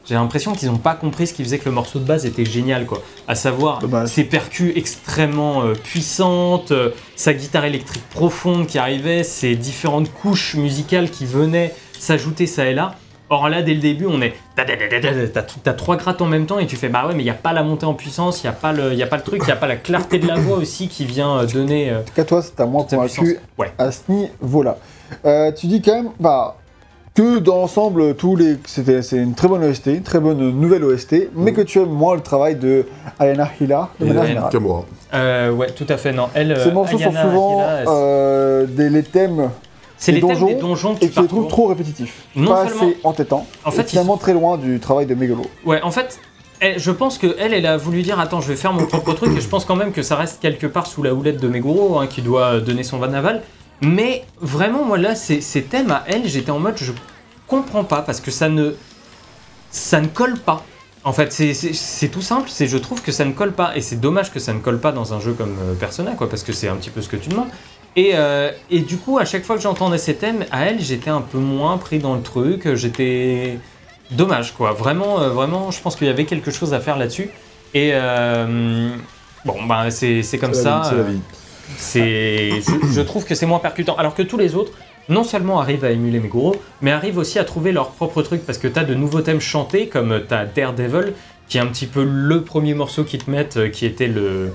J'ai 0.08 0.16
l'impression 0.16 0.54
qu'ils 0.54 0.70
n'ont 0.70 0.78
pas 0.78 0.96
compris 0.96 1.28
ce 1.28 1.34
qui 1.34 1.44
faisait 1.44 1.60
que 1.60 1.66
le 1.66 1.72
morceau 1.76 2.00
de 2.00 2.04
base 2.06 2.26
était 2.26 2.44
génial, 2.46 2.86
quoi. 2.86 3.02
À 3.28 3.36
savoir 3.36 3.80
Dommage. 3.80 4.10
ses 4.10 4.24
percus 4.24 4.74
extrêmement 4.76 5.62
euh, 5.64 5.74
puissantes, 5.74 6.72
euh, 6.72 6.90
sa 7.16 7.34
guitare 7.34 7.66
électrique 7.66 8.04
profonde 8.10 8.66
qui 8.68 8.78
arrivait, 8.80 9.24
ses 9.24 9.56
différentes 9.56 10.12
couches 10.12 10.56
musicales 10.56 11.10
qui 11.10 11.26
venaient 11.26 11.74
s'ajouter 12.00 12.48
ça 12.48 12.66
et 12.66 12.74
là. 12.74 12.96
Or 13.30 13.48
là, 13.48 13.62
dès 13.62 13.74
le 13.74 13.80
début, 13.80 14.08
on 14.08 14.22
est. 14.22 14.34
T'as 15.64 15.74
trois 15.74 15.96
grattes 15.96 16.22
en 16.22 16.26
même 16.26 16.46
temps 16.46 16.60
et 16.60 16.68
tu 16.68 16.76
fais 16.76 16.90
bah 16.90 17.06
ouais, 17.08 17.14
mais 17.14 17.22
il 17.22 17.26
n'y 17.26 17.30
a 17.30 17.34
pas 17.36 17.54
la 17.54 17.64
montée 17.64 17.86
en 17.86 17.94
puissance, 17.94 18.44
il 18.44 18.48
n'y 18.48 18.50
a, 18.50 18.54
pas 18.54 18.74
le- 18.74 18.94
y 18.94 19.04
a 19.04 19.08
pas 19.08 19.16
le 19.18 19.24
truc, 19.24 19.42
il 19.44 19.46
n'y 19.46 19.52
a 19.54 19.56
pas 19.56 19.68
la 19.68 19.78
clarté 19.78 20.20
de 20.20 20.28
la 20.28 20.36
voix 20.36 20.58
aussi 20.58 20.90
qui 20.90 21.06
vient 21.06 21.38
euh, 21.38 21.46
donner. 21.46 21.90
euh, 21.92 22.00
En 22.00 22.04
tout 22.04 22.14
cas, 22.14 22.26
toi, 22.26 22.42
c'est 22.42 22.60
à 22.60 22.66
moi 22.66 22.86
sa 22.90 22.98
convaincu 22.98 23.22
puissance. 23.22 23.42
Ouais. 23.58 23.72
à 23.78 23.92
ce 23.92 24.02
niveau-là. 24.10 24.78
Tu 25.56 25.68
dis 25.68 25.82
quand 25.82 25.94
même 25.96 26.10
bah, 26.20 26.58
que 27.14 27.40
dans 27.40 27.58
l'ensemble, 27.58 28.16
tous 28.16 28.36
les... 28.36 28.56
c'était- 28.66 29.02
c'est 29.02 29.18
une 29.18 29.34
très 29.36 29.48
bonne 29.48 29.64
OST, 29.64 29.88
une 29.88 30.04
très 30.04 30.20
bonne 30.20 30.38
nouvelle 30.52 30.84
OST, 30.86 31.30
mais 31.36 31.52
que 31.52 31.62
tu 31.62 31.80
aimes 31.80 31.90
moins 31.90 32.16
le 32.16 32.22
travail 32.22 32.56
de 32.56 32.86
Ayana 33.20 33.50
Hila 33.60 33.90
de 34.00 34.06
Et 34.06 34.08
manière 34.10 34.26
générale. 34.26 34.50
Kamura. 34.52 34.84
Euh, 35.14 35.52
ouais, 35.52 35.68
tout 35.72 35.86
à 35.90 35.98
fait, 35.98 36.14
non. 36.14 36.30
Elle, 36.34 36.56
Ces 36.58 36.70
euh, 36.70 36.72
morceaux 36.72 36.98
sont 36.98 37.04
Ayana 37.10 37.24
souvent 37.24 37.60
Hira, 37.60 37.92
euh, 37.94 38.66
des, 38.66 38.90
les 38.90 39.04
thèmes 39.04 39.50
c'est 39.98 40.14
les 40.14 40.20
thèmes 40.22 40.30
donjons, 40.30 40.48
des 40.48 40.56
donjons 40.56 40.96
que 40.96 41.04
et 41.06 41.10
tu 41.10 41.14
tu 41.16 41.22
les 41.22 41.28
trouves 41.28 41.42
parcours. 41.44 41.48
trop 41.50 41.68
répétitifs, 41.68 42.24
Non 42.36 42.52
pas 42.52 42.66
seulement- 42.68 42.82
assez 42.84 42.98
entêtants, 43.04 43.46
En 43.66 43.72
fait, 43.72 43.84
finalement 43.90 44.18
très 44.18 44.34
loin 44.34 44.58
du 44.58 44.80
travail 44.80 45.06
de 45.06 45.14
Megalo. 45.14 45.44
Ouais, 45.66 45.80
en 45.84 45.92
fait, 45.92 46.18
elle- 46.62 46.80
je 46.80 46.90
pense 46.92 47.18
que 47.20 47.36
elle, 47.38 47.54
elle 47.54 47.66
a 47.68 47.76
voulu 47.78 48.02
dire 48.04 48.20
attends, 48.20 48.40
je 48.42 48.48
vais 48.48 48.56
faire 48.56 48.72
mon 48.74 48.86
propre 48.88 49.14
truc, 49.14 49.38
et 49.38 49.42
je 49.42 49.48
pense 49.48 49.66
quand 49.66 49.76
même 49.76 49.92
que 49.92 50.02
ça 50.02 50.16
reste 50.16 50.42
quelque 50.42 50.66
part 50.66 50.88
sous 50.88 51.04
la 51.04 51.14
houlette 51.14 51.40
de 51.42 51.48
Meguro, 51.50 52.00
hein, 52.00 52.08
qui 52.08 52.22
doit 52.22 52.62
donner 52.62 52.84
son 52.84 52.98
van 52.98 53.12
aval. 53.14 53.42
Mais 53.82 54.24
vraiment, 54.40 54.86
moi 54.86 54.98
là, 54.98 55.16
ces, 55.16 55.42
ces 55.42 55.64
thèmes 55.64 55.92
à 55.92 56.04
elle, 56.08 56.28
j'étais 56.28 56.52
en 56.52 56.60
mode 56.60 56.78
je 56.78 56.92
comprends 57.48 57.84
pas 57.84 58.02
parce 58.02 58.22
que 58.22 58.32
ça 58.32 58.48
ne 58.50 58.76
ça 59.72 60.02
ne 60.02 60.08
colle 60.08 60.38
pas. 60.38 60.64
En 61.04 61.14
fait, 61.14 61.32
c'est- 61.34 62.08
tout 62.10 62.22
simple, 62.22 62.48
c'est 62.52 62.68
je 62.68 62.78
trouve 62.78 63.02
que 63.02 63.12
ça 63.12 63.26
ne 63.26 63.32
colle 63.32 63.54
pas 63.54 63.76
et 63.76 63.82
c'est 63.82 63.96
dommage 64.00 64.32
que 64.32 64.40
ça 64.40 64.54
ne 64.54 64.60
colle 64.60 64.80
pas 64.80 64.92
dans 64.92 65.14
un 65.16 65.20
jeu 65.20 65.34
comme 65.34 65.56
euh, 65.62 65.74
Persona, 65.74 66.12
quoi, 66.12 66.30
parce 66.30 66.44
que 66.44 66.54
c'est 66.54 66.68
un 66.68 66.76
petit 66.76 66.92
peu 66.92 67.02
ce 67.02 67.10
que 67.10 67.16
tu 67.18 67.30
demandes. 67.30 67.48
Et, 67.96 68.12
euh, 68.14 68.52
et 68.70 68.80
du 68.80 68.98
coup, 68.98 69.18
à 69.18 69.26
chaque 69.26 69.44
fois 69.44 69.56
que 69.56 69.62
j'entendais 69.64 69.98
ces 69.98 70.16
thèmes, 70.16 70.46
à 70.52 70.66
elle, 70.66 70.80
j'étais 70.80 71.10
un 71.10 71.22
peu 71.22 71.40
moins 71.40 71.78
pris 71.78 71.98
dans 72.00 72.16
le 72.16 72.22
truc. 72.22 72.74
J'étais 72.76 73.58
dommage, 74.12 74.54
quoi. 74.54 74.74
Vraiment, 74.74 75.20
euh, 75.22 75.30
vraiment, 75.30 75.72
je 75.72 75.82
pense 75.82 75.96
qu'il 75.96 76.08
y 76.08 76.10
avait 76.10 76.26
quelque 76.26 76.52
chose 76.52 76.74
à 76.74 76.80
faire 76.80 76.98
là-dessus. 76.98 77.30
Et 77.74 77.92
euh, 77.94 78.90
bon, 79.44 79.64
bah, 79.66 79.90
c'est 79.90 80.22
comme 80.40 80.54
ça. 80.54 80.84
C'est 80.90 80.96
la 80.96 81.04
vie. 81.04 81.20
C'est, 81.78 82.52
je, 82.62 82.88
je 82.94 83.02
trouve 83.02 83.26
que 83.26 83.36
c'est 83.36 83.46
moins 83.46 83.60
percutant. 83.60 83.96
Alors 83.98 84.16
que 84.16 84.22
tous 84.24 84.38
les 84.38 84.56
autres 84.56 84.72
non 85.10 85.24
seulement 85.24 85.60
arrivent 85.60 85.84
à 85.84 85.92
émuler 85.92 86.20
Meguro, 86.20 86.56
mais 86.82 86.92
arrivent 86.92 87.18
aussi 87.18 87.40
à 87.40 87.44
trouver 87.44 87.72
leur 87.72 87.90
propre 87.92 88.22
truc 88.22 88.46
parce 88.46 88.58
que 88.60 88.68
tu 88.68 88.80
as 88.80 88.84
de 88.84 88.94
nouveaux 88.94 89.22
thèmes 89.22 89.42
chantés 89.42 89.88
comme 89.88 90.22
tu 90.28 90.34
as 90.34 90.46
Daredevil 90.46 91.14
qui 91.50 91.58
est 91.58 91.62
un 91.62 91.66
petit 91.66 91.88
peu 91.88 92.04
le 92.04 92.44
premier 92.44 92.74
morceau 92.76 93.04
qu'ils 93.04 93.24
te 93.24 93.30
mettent 93.30 93.58
euh, 93.58 93.68
qui 93.70 93.86
était 93.86 94.08
le 94.08 94.52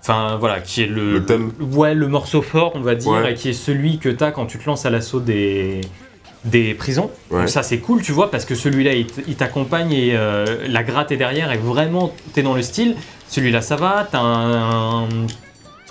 enfin 0.00 0.36
voilà, 0.38 0.60
qui 0.60 0.82
est 0.82 0.86
le, 0.86 1.14
Le 1.14 1.24
thème. 1.24 1.50
ouais, 1.72 1.94
le 1.94 2.06
morceau 2.08 2.42
fort, 2.42 2.72
on 2.74 2.80
va 2.82 2.94
dire 2.94 3.10
Ouais. 3.12 3.32
et 3.32 3.34
qui 3.34 3.48
est 3.48 3.52
celui 3.54 3.98
que 3.98 4.10
tu 4.10 4.22
as 4.22 4.30
quand 4.32 4.44
tu 4.46 4.58
te 4.58 4.66
lances 4.66 4.84
à 4.86 4.90
l'assaut 4.90 5.20
des 5.20 5.80
des 6.44 6.74
prisons. 6.74 7.10
Ouais. 7.30 7.40
Donc 7.40 7.48
ça 7.48 7.62
c'est 7.62 7.78
cool, 7.78 8.02
tu 8.02 8.12
vois, 8.12 8.30
parce 8.30 8.44
que 8.44 8.54
celui-là 8.54 8.92
il 8.92 9.34
t'accompagne 9.34 9.92
et 9.92 10.10
euh, 10.14 10.44
la 10.68 10.82
gratte 10.82 11.10
est 11.10 11.16
derrière 11.16 11.50
et 11.52 11.56
vraiment 11.56 12.12
t'es 12.34 12.42
dans 12.42 12.54
le 12.54 12.60
style. 12.62 12.96
Celui-là 13.28 13.62
ça 13.62 13.76
va, 13.76 14.06
t'as 14.12 14.18
un, 14.20 15.04
un 15.04 15.08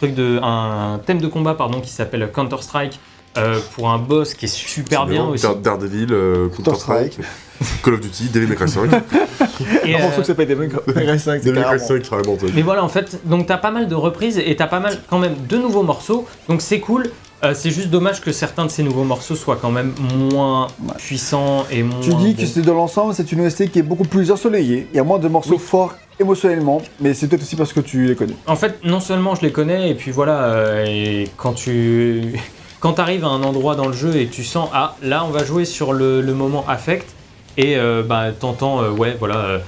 truc 0.04 0.16
de 0.16 0.40
un 0.44 1.00
thème 1.06 1.22
de 1.22 1.28
combat 1.28 1.54
pardon 1.54 1.80
qui 1.80 1.90
s'appelle 1.90 2.30
Counter 2.34 2.58
Strike 2.62 3.00
euh, 3.38 3.60
pour 3.76 3.90
un 3.90 3.98
boss 3.98 4.34
qui 4.34 4.46
est 4.46 4.48
super 4.48 5.06
bien 5.06 5.24
aussi. 5.26 5.42
Dare- 5.44 5.56
Daredevil, 5.56 6.10
euh, 6.12 6.50
Counter-Strike, 6.50 7.18
Call 7.84 7.94
of 7.96 8.02
Duty, 8.02 8.30
Devil 8.30 8.48
May 8.48 8.56
Cry 8.56 8.70
5. 8.70 8.92
Et, 9.86 9.96
Un 9.96 10.00
euh, 10.00 10.02
morceau 10.04 10.22
que 10.22 10.28
ça 10.28 10.36
pas 10.36 10.46
des 10.46 10.54
mecs. 10.56 10.72
R5, 10.74 11.18
c'est 11.18 11.40
Devil 11.46 11.54
May 11.54 11.62
Cry 11.62 11.78
carrément. 11.80 11.88
5, 11.88 12.02
carrément. 12.10 12.36
t'as 12.40 12.46
dit. 12.48 12.52
mais 12.56 12.62
voilà 12.62 12.84
en 12.84 12.90
fait, 12.90 13.20
donc 13.26 13.48
t'as 13.48 13.58
pas 13.58 13.72
mal 13.72 13.88
de 13.88 13.96
reprises 13.96 14.38
et 14.38 14.56
t'as 14.56 14.68
pas 14.68 14.80
mal 14.80 15.00
quand 15.10 15.18
même 15.20 15.34
de 15.50 15.58
nouveaux 15.58 15.82
morceaux, 15.84 16.28
donc 16.48 16.62
c'est 16.62 16.80
cool. 16.80 17.10
Euh, 17.44 17.54
c'est 17.54 17.72
juste 17.72 17.90
dommage 17.90 18.22
que 18.22 18.32
certains 18.32 18.66
de 18.66 18.72
ces 18.72 18.84
nouveaux 18.84 19.04
morceaux 19.04 19.36
soient 19.36 19.58
quand 19.62 19.72
même 19.72 19.94
moins 20.32 20.68
Ouais. 20.82 20.94
puissants 20.98 21.66
et 21.70 21.84
moins. 21.84 22.00
Tu 22.00 22.14
dis 22.16 22.36
que 22.36 22.46
c'est 22.46 22.62
dans 22.62 22.74
l'ensemble, 22.74 23.14
c'est 23.14 23.32
une 23.34 23.42
OST 23.46 23.70
qui 23.70 23.80
est 23.80 23.84
beaucoup 23.84 24.06
plus 24.06 24.32
ensoleillée. 24.32 24.88
Il 24.94 24.98
y 24.98 25.00
a 25.00 25.04
moins 25.04 25.20
de 25.20 25.28
morceaux 25.28 25.56
Oui. 25.56 25.60
forts 25.60 25.94
émotionnellement, 26.20 26.82
mais 27.02 27.14
c'est 27.14 27.28
peut-être 27.28 27.42
aussi 27.42 27.56
parce 27.58 27.74
que 27.74 27.82
tu 27.82 28.06
les 28.06 28.16
connais. 28.16 28.36
En 28.48 28.56
fait, 28.56 28.80
non 28.86 29.00
seulement 29.02 29.36
je 29.36 29.42
les 29.42 29.52
connais, 29.52 29.90
et 29.90 29.96
puis 29.96 30.12
voilà, 30.12 30.44
euh, 30.44 30.86
et 30.88 31.28
quand 31.36 31.54
tu 31.54 32.34
quand 32.80 33.00
arrives 33.00 33.26
à 33.26 33.30
un 33.30 33.44
endroit 33.44 33.76
dans 33.76 33.88
le 33.88 33.94
jeu 33.94 34.16
et 34.16 34.28
tu 34.28 34.44
sens, 34.44 34.70
ah, 34.74 34.96
là, 35.02 35.26
on 35.26 35.30
va 35.32 35.44
jouer 35.44 35.66
sur 35.66 35.92
le, 35.92 36.22
le 36.22 36.34
moment 36.34 36.64
affect, 36.68 37.10
et 37.58 37.76
euh, 37.78 38.04
bah, 38.08 38.26
t'entends, 38.38 38.82
euh, 38.84 38.90
ouais, 38.92 39.16
voilà, 39.20 39.60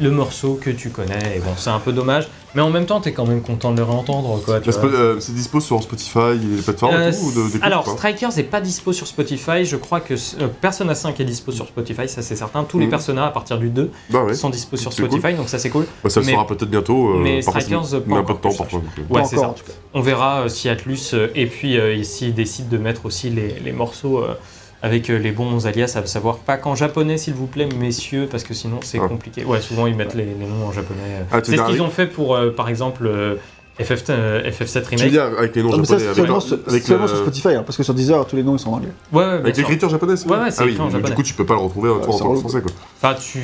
le 0.00 0.10
morceau 0.10 0.58
que 0.62 0.70
tu 0.70 0.90
connais, 0.90 1.36
et 1.36 1.40
bon, 1.40 1.50
c'est 1.56 1.70
un 1.70 1.80
peu 1.80 1.92
dommage, 1.92 2.28
mais 2.54 2.62
en 2.62 2.70
même 2.70 2.86
temps, 2.86 3.00
t'es 3.00 3.12
quand 3.12 3.26
même 3.26 3.42
content 3.42 3.72
de 3.72 3.78
le 3.78 3.82
réentendre, 3.84 4.40
quoi. 4.44 4.60
tu 4.60 4.70
vois. 4.70 4.80
pas- 4.80 4.86
euh, 4.86 5.16
C'est 5.20 5.34
dispo 5.34 5.60
sur 5.60 5.82
Spotify 5.82 6.18
et 6.34 6.56
les 6.56 6.62
plateformes 6.62 6.94
Euh, 6.94 7.10
et 7.10 7.14
tout, 7.16 7.24
ou 7.24 7.30
de, 7.32 7.46
d'écoute, 7.46 7.60
alors, 7.62 7.84
pas 7.84 7.90
Strikers 7.92 8.30
n'est 8.36 8.42
pas 8.44 8.60
dispo 8.60 8.92
sur 8.92 9.06
Spotify. 9.06 9.64
Je 9.64 9.76
crois 9.76 10.00
que 10.00 10.14
euh, 10.14 10.48
Persona 10.60 10.94
5 10.94 11.18
est 11.20 11.24
dispo 11.24 11.50
sur 11.52 11.66
Spotify, 11.66 12.08
ça 12.08 12.22
c'est 12.22 12.36
certain. 12.36 12.64
Tous 12.64 12.78
les 12.78 12.84
Mhm. 12.86 12.90
Persona 12.90 13.26
à 13.26 13.30
partir 13.30 13.58
du 13.58 13.70
2 13.70 13.90
Bah 14.10 14.22
ouais. 14.24 14.34
sont 14.34 14.50
dispo 14.50 14.76
sur 14.76 14.92
C'est 14.92 15.02
cool. 15.02 15.10
Spotify, 15.18 15.34
donc 15.36 15.48
ça 15.48 15.58
c'est 15.58 15.70
cool. 15.70 15.84
Bah, 16.02 16.10
ça 16.10 16.20
le 16.20 16.26
mais- 16.26 16.32
sera 16.32 16.46
peut-être 16.46 16.70
bientôt. 16.70 17.10
euh, 17.14 17.18
mais 17.22 17.40
parfois, 17.42 17.60
Strikers, 17.60 18.02
pas 18.02 18.08
met 18.10 18.16
un 18.16 18.22
peu 18.22 18.32
de 18.32 18.38
encore, 18.38 18.40
temps 18.40 18.48
parfois. 18.56 18.66
cherche. 18.70 18.72
donc, 18.72 18.84
euh. 18.98 19.14
Ouais, 19.14 19.20
Pas 19.22 19.26
c'est 19.28 19.36
encore, 19.36 19.44
ça. 19.46 19.50
en 19.50 19.54
tout 19.54 19.64
cas. 19.64 19.72
On 19.94 20.00
verra 20.00 20.40
euh, 20.42 20.48
si 20.48 20.68
Atlus 20.68 20.98
euh, 21.14 21.28
et 21.34 21.46
puis 21.46 21.76
euh, 21.78 22.02
s'ils 22.04 22.34
décident 22.34 22.68
de 22.70 22.78
mettre 22.78 23.04
aussi 23.04 23.30
les, 23.30 23.56
les 23.64 23.72
morceaux 23.72 24.18
euh, 24.22 24.34
avec 24.82 25.10
euh, 25.10 25.18
les 25.18 25.32
bons 25.32 25.66
alias, 25.66 25.94
à 25.96 26.06
savoir 26.06 26.38
pas 26.38 26.56
qu'en 26.56 26.74
japonais 26.74 27.18
s'il 27.18 27.34
vous 27.34 27.46
plaît, 27.46 27.68
messieurs, 27.78 28.28
parce 28.30 28.44
que 28.44 28.54
sinon 28.54 28.78
c'est 28.82 28.98
Ah. 29.02 29.08
compliqué. 29.08 29.44
Ouais, 29.44 29.60
souvent 29.60 29.86
ils 29.86 29.94
mettent 29.96 30.14
les, 30.14 30.24
les 30.24 30.46
noms 30.46 30.66
en 30.68 30.72
japonais. 30.72 31.00
Ah, 31.32 31.40
c'est 31.42 31.56
ce 31.56 31.62
qu'ils 31.62 31.82
ont 31.82 31.90
fait 31.90 32.06
pour 32.06 32.36
euh, 32.36 32.50
par 32.50 32.68
exemple 32.68 33.06
euh, 33.06 33.34
FF, 33.80 34.02
euh, 34.10 34.42
FF7 34.50 34.72
Tu 34.72 34.78
veux 34.78 34.96
Remake. 34.96 35.10
dire 35.10 35.22
avec 35.38 35.54
les 35.54 35.62
noms 35.62 35.76
mais 35.76 35.84
ça, 35.84 35.98
japonais, 35.98 36.00
c'est 36.00 36.06
avec, 36.08 36.16
seulement, 36.16 36.40
sur- 36.40 36.58
avec, 36.66 36.82
seulement 36.82 37.04
euh, 37.04 37.08
sur 37.08 37.16
Spotify, 37.18 37.48
hein, 37.50 37.62
parce 37.64 37.76
que 37.76 37.82
sur 37.84 37.94
Deezer, 37.94 38.26
tous 38.26 38.34
les 38.36 38.42
noms 38.42 38.56
ils 38.56 38.58
sont 38.58 38.70
en 38.70 38.74
anglais. 38.76 38.88
Ouais, 39.12 39.22
ouais, 39.24 39.30
avec 39.34 39.56
l'écriture 39.56 39.88
japonaise 39.88 40.26
Ouais, 40.26 40.36
ouais, 40.36 40.50
c'est 40.50 40.62
Ah 40.62 40.64
oui, 40.64 40.70
écrit 40.72 40.82
en 40.82 40.86
du- 40.86 40.92
japonais. 40.92 41.10
du 41.10 41.14
coup 41.16 41.22
tu 41.22 41.34
peux 41.34 41.46
pas 41.46 41.54
le 41.54 41.60
retrouver 41.60 41.90
en 41.90 42.00
tant 42.00 42.32
que 42.34 42.40
français 42.40 42.60
quoi. 42.60 42.72
Enfin, 43.00 43.14
tu, 43.20 43.40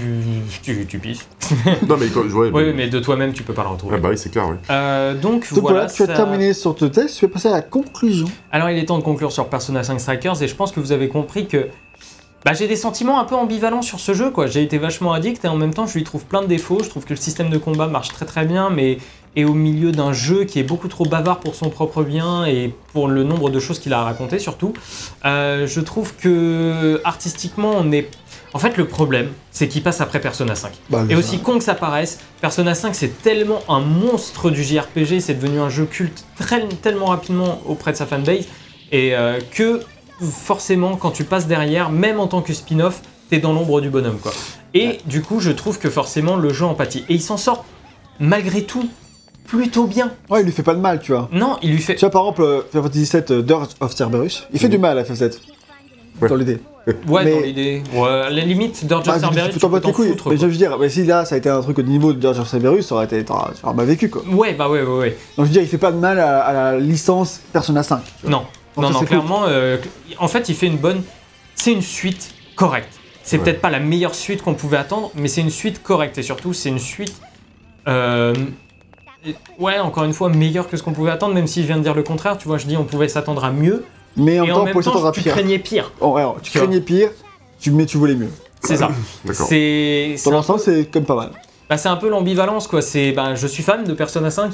tu, 0.63 0.87
tu 0.87 0.99
pisses. 0.99 1.27
Non 1.89 1.97
mais 1.99 2.07
quand- 2.09 2.23
ouais, 2.29 2.51
Oui, 2.53 2.73
mais 2.75 2.89
de 2.89 2.99
toi-même, 2.99 3.33
tu 3.33 3.43
peux 3.45 3.53
pas 3.55 3.63
le 3.63 3.69
retrouver. 3.69 3.95
Ah 3.97 4.01
bah 4.01 4.09
oui 4.11 4.19
c'est 4.19 4.31
clair 4.31 4.49
oui. 4.49 4.57
Euh, 4.71 5.15
donc, 5.15 5.47
Donc 5.53 5.61
voilà, 5.63 5.81
voilà. 5.81 5.93
tu 5.93 6.03
as 6.03 6.07
ça- 6.07 6.15
terminé 6.15 6.53
sur 6.53 6.77
ce 6.79 6.85
test, 6.87 7.17
tu 7.19 7.27
vas 7.27 7.33
passer 7.33 7.49
à 7.49 7.53
la 7.53 7.63
conclusion. 7.63 8.27
Alors, 8.51 8.71
il 8.71 8.79
est 8.79 8.85
temps 8.87 8.99
de 8.99 9.05
conclure 9.05 9.31
sur 9.33 9.47
Persona 9.49 9.83
5 9.85 10.01
Strikers 10.01 10.43
et 10.43 10.49
je 10.49 10.55
pense 10.57 10.73
que 10.73 10.81
vous 10.81 10.91
avez 10.93 11.09
compris 11.09 11.47
que 11.47 11.69
bah, 12.45 12.53
j'ai 12.53 12.69
des 12.69 12.77
sentiments 12.77 13.19
un 13.21 13.25
peu 13.25 13.35
ambivalents 13.37 13.81
sur 13.83 14.01
ce 14.01 14.13
jeu. 14.13 14.31
quoi. 14.31 14.47
J'ai 14.47 14.63
été 14.63 14.77
vachement 14.79 15.13
addict 15.15 15.45
et 15.45 15.49
en 15.49 15.57
même 15.57 15.73
temps, 15.73 15.87
je 15.87 15.95
lui 15.95 16.05
trouve 16.05 16.25
plein 16.27 16.43
de 16.43 16.47
défauts. 16.47 16.81
Je 16.83 16.91
trouve 16.91 17.05
que 17.05 17.15
le 17.15 17.19
système 17.21 17.49
de 17.49 17.57
combat 17.57 17.87
marche 17.87 18.09
très 18.11 18.27
très 18.27 18.45
bien, 18.45 18.69
mais 18.69 18.99
est 19.37 19.45
au 19.45 19.55
milieu 19.55 19.91
d'un 19.93 20.13
jeu 20.13 20.45
qui 20.45 20.59
est 20.61 20.63
beaucoup 20.65 20.89
trop 20.89 21.05
bavard 21.05 21.41
pour 21.41 21.55
son 21.55 21.69
propre 21.71 22.03
bien 22.05 22.45
et 22.47 22.73
pour 22.93 23.09
le 23.09 23.25
nombre 23.25 23.51
de 23.51 23.59
choses 23.61 23.79
qu'il 23.81 23.93
a 23.93 24.01
à 24.01 24.05
raconter 24.05 24.39
surtout. 24.39 24.73
Euh, 25.25 25.67
je 25.67 25.81
trouve 25.81 26.15
que 26.17 27.01
artistiquement, 27.05 27.73
on 27.77 27.91
est. 27.93 28.09
En 28.53 28.61
fait, 28.61 28.77
le 28.77 28.87
problème, 28.87 29.31
c'est 29.51 29.67
qu'il 29.67 29.83
passe 29.83 30.01
après 30.01 30.21
Persona 30.21 30.55
5. 30.55 30.73
Bah, 30.89 31.05
Et 31.11 31.17
aussi 31.17 31.41
con 31.41 31.59
que 31.59 31.65
ça 31.65 31.75
paraisse, 31.75 32.21
Persona 32.41 32.75
5 32.77 32.95
c'est 32.95 33.21
tellement 33.23 33.61
un 33.69 33.81
monstre 33.81 34.51
du 34.51 34.63
JRPG, 34.63 35.19
c'est 35.21 35.35
devenu 35.35 35.59
un 35.59 35.69
jeu 35.71 35.87
culte 35.87 36.25
très- 36.39 36.69
tellement 36.81 37.07
rapidement 37.07 37.61
auprès 37.67 37.91
de 37.91 37.97
sa 37.97 38.07
fanbase, 38.07 38.45
et 38.93 39.17
euh, 39.17 39.41
que 39.51 39.81
forcément 40.21 40.95
quand 40.97 41.11
tu 41.11 41.25
passes 41.25 41.49
derrière, 41.49 41.91
même 41.91 42.21
en 42.21 42.29
tant 42.29 42.43
que 42.43 42.53
spin-off, 42.53 43.01
t'es 43.29 43.39
dans 43.39 43.53
l'ombre 43.53 43.81
du 43.81 43.91
bonhomme 43.91 44.19
quoi. 44.21 44.33
Et 44.75 44.99
du 45.07 45.21
coup 45.23 45.41
je 45.41 45.51
trouve 45.51 45.81
que 45.81 45.91
forcément 45.91 46.37
le 46.37 46.53
jeu 46.53 46.65
empathie. 46.65 47.05
Et 47.09 47.15
il 47.15 47.23
s'en 47.23 47.37
sort 47.37 47.65
malgré 48.21 48.63
tout 48.63 48.89
plutôt 49.47 49.87
bien. 49.87 50.13
Ouais, 50.31 50.41
il 50.41 50.45
lui 50.47 50.53
fait 50.53 50.63
pas 50.63 50.75
de 50.75 50.81
mal, 50.81 51.01
tu 51.01 51.13
vois. 51.13 51.29
Non, 51.33 51.59
il 51.63 51.73
lui 51.73 51.79
fait... 51.79 51.95
Tu 51.95 52.01
vois, 52.01 52.11
par 52.11 52.23
exemple, 52.23 52.43
euh, 52.43 52.61
Final 52.71 52.83
Fantasy 52.85 53.11
VII 53.13 53.23
euh, 53.39 53.43
Dirge 53.43 53.69
of 53.81 53.95
Cerberus, 53.95 54.47
il 54.53 54.59
fait 54.59 54.67
Mhm. 54.67 54.73
du 54.73 54.79
mal 54.79 54.99
à 54.99 55.03
FF7. 55.05 55.39
Ouais. 56.21 56.29
Dans 56.29 56.37
l'idée. 56.37 56.59
Ouais, 57.09 57.25
mais- 57.25 57.35
dans 57.35 57.41
l'idée. 57.41 57.83
Ouais, 57.95 58.09
à 58.09 58.31
la 58.31 58.43
limite, 58.45 58.85
Dirge 58.85 59.07
Bah, 59.07 59.15
of 59.15 59.21
Cerberus, 59.21 59.47
tu 59.49 59.53
tu 59.55 59.59
t'en 59.59 59.69
peux 59.69 59.73
bats 59.77 59.81
t'en 59.81 59.93
foutre. 59.95 60.29
Mais 60.29 60.37
quoi. 60.37 60.37
je 60.37 60.47
veux 60.47 60.53
dire, 60.57 60.77
mais 60.79 60.89
si 60.91 61.05
là 61.05 61.25
ça 61.25 61.35
a 61.35 61.39
été 61.39 61.49
un 61.49 61.63
truc 61.63 61.79
au 61.79 61.83
niveau 61.83 62.13
de 62.13 62.19
Dirge 62.21 62.39
of 62.39 62.47
Cerberus, 62.49 62.83
ça 62.83 62.95
aurait 62.97 63.07
été. 63.07 63.25
t'auras 63.25 63.53
t'auras 63.59 63.73
mal 63.73 63.87
vécu 63.87 64.11
quoi. 64.11 64.23
Ouais, 64.31 64.53
bah 64.53 64.69
ouais, 64.69 64.83
ouais, 64.83 64.99
ouais. 64.99 65.11
Donc 65.39 65.47
je 65.47 65.51
veux 65.51 65.53
dire, 65.53 65.63
il 65.63 65.69
fait 65.69 65.79
pas 65.79 65.93
de 65.93 65.97
mal 65.97 66.19
à, 66.21 66.41
à 66.41 66.53
la 66.53 66.79
licence 66.79 67.41
Persona 67.55 67.83
5. 67.83 68.01
tu 68.05 68.11
vois. 68.23 68.31
Non, 68.31 68.39
Donc 68.77 68.83
non, 68.85 68.89
ça, 68.89 68.93
non, 68.93 69.01
c'est 69.01 69.07
clairement, 69.07 69.45
euh, 69.49 69.79
en 70.19 70.29
fait, 70.29 70.49
il 70.51 70.55
fait 70.55 70.67
une 70.67 70.77
bonne. 70.77 71.03
C'est 71.55 71.73
une 71.73 71.81
suite 71.81 72.35
correcte. 72.55 72.93
C'est 73.23 73.39
Ouais. 73.39 73.45
peut-être 73.45 73.63
pas 73.63 73.71
la 73.71 73.81
meilleure 73.81 74.15
suite 74.15 74.43
qu'on 74.43 74.53
pouvait 74.55 74.77
attendre, 74.77 75.11
mais 75.15 75.29
c'est 75.29 75.41
une 75.41 75.49
suite 75.51 75.83
correcte 75.83 76.19
et 76.19 76.23
surtout, 76.23 76.53
c'est 76.53 76.69
une 76.69 76.79
suite. 76.79 77.15
euh, 77.89 78.35
ouais, 79.59 79.79
encore 79.79 80.05
une 80.05 80.13
fois, 80.13 80.29
meilleure 80.29 80.69
que 80.69 80.77
ce 80.77 80.83
qu'on 80.83 80.93
pouvait 80.93 81.11
attendre, 81.11 81.35
même 81.35 81.47
si 81.47 81.63
je 81.63 81.67
viens 81.67 81.77
de 81.79 81.83
dire 81.83 81.95
le 81.95 82.03
contraire. 82.03 82.39
Tu 82.39 82.49
vois, 82.49 82.59
je 82.59 82.67
dis 82.67 82.77
on 82.77 82.85
pouvait 82.85 83.09
s'attendre 83.09 83.45
à 83.45 83.51
mieux, 83.51 83.85
Mais 84.17 84.39
en 84.41 84.45
et 84.45 84.47
même 84.47 84.57
en 84.57 84.59
temps, 84.61 84.65
même 84.65 84.83
temps, 84.83 85.13
tu 85.13 85.21
pire. 85.23 85.33
craignais 85.33 85.59
pire. 85.59 85.93
Oh, 86.01 86.13
ouais, 86.13 86.25
tu 86.43 86.51
Tu 86.53 86.59
vois. 86.59 86.67
craignais 86.67 86.81
pire, 86.83 87.11
tu, 87.61 87.71
mais 87.71 87.87
tu 87.87 87.97
voulais 87.99 88.15
mieux. 88.15 88.31
C'est 88.63 88.77
ça. 88.77 88.91
D'accord. 89.25 89.47
C'est 89.47 90.15
c'est 90.17 90.31
Dans 90.31 90.37
l'ensemble, 90.37 90.61
c'est 90.61 90.91
comme 90.91 91.05
pas 91.05 91.17
mal. 91.17 91.31
bah, 91.69 91.77
c'est 91.77 91.89
un 91.89 91.97
peu 91.97 92.09
l'ambivalence, 92.09 92.67
quoi. 92.67 92.81
C'est, 92.83 93.13
bah, 93.13 93.35
je 93.35 93.47
suis 93.47 93.63
fan 93.63 93.85
de 93.85 93.93
Persona 93.93 94.31
5. 94.31 94.53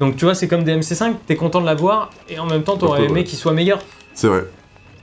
Donc 0.00 0.16
tu 0.16 0.24
vois, 0.24 0.34
c'est 0.34 0.48
comme 0.48 0.64
DMC5, 0.64 1.14
t'es 1.26 1.36
content 1.36 1.60
de 1.60 1.66
l'avoir, 1.66 2.10
et 2.28 2.38
en 2.40 2.46
même 2.46 2.64
temps, 2.64 2.76
t'aurais 2.76 3.00
Ouais, 3.00 3.04
aimé 3.06 3.20
ouais. 3.20 3.24
qu'il 3.24 3.38
soit 3.38 3.52
meilleur. 3.52 3.78
C'est 4.12 4.26
vrai. 4.26 4.44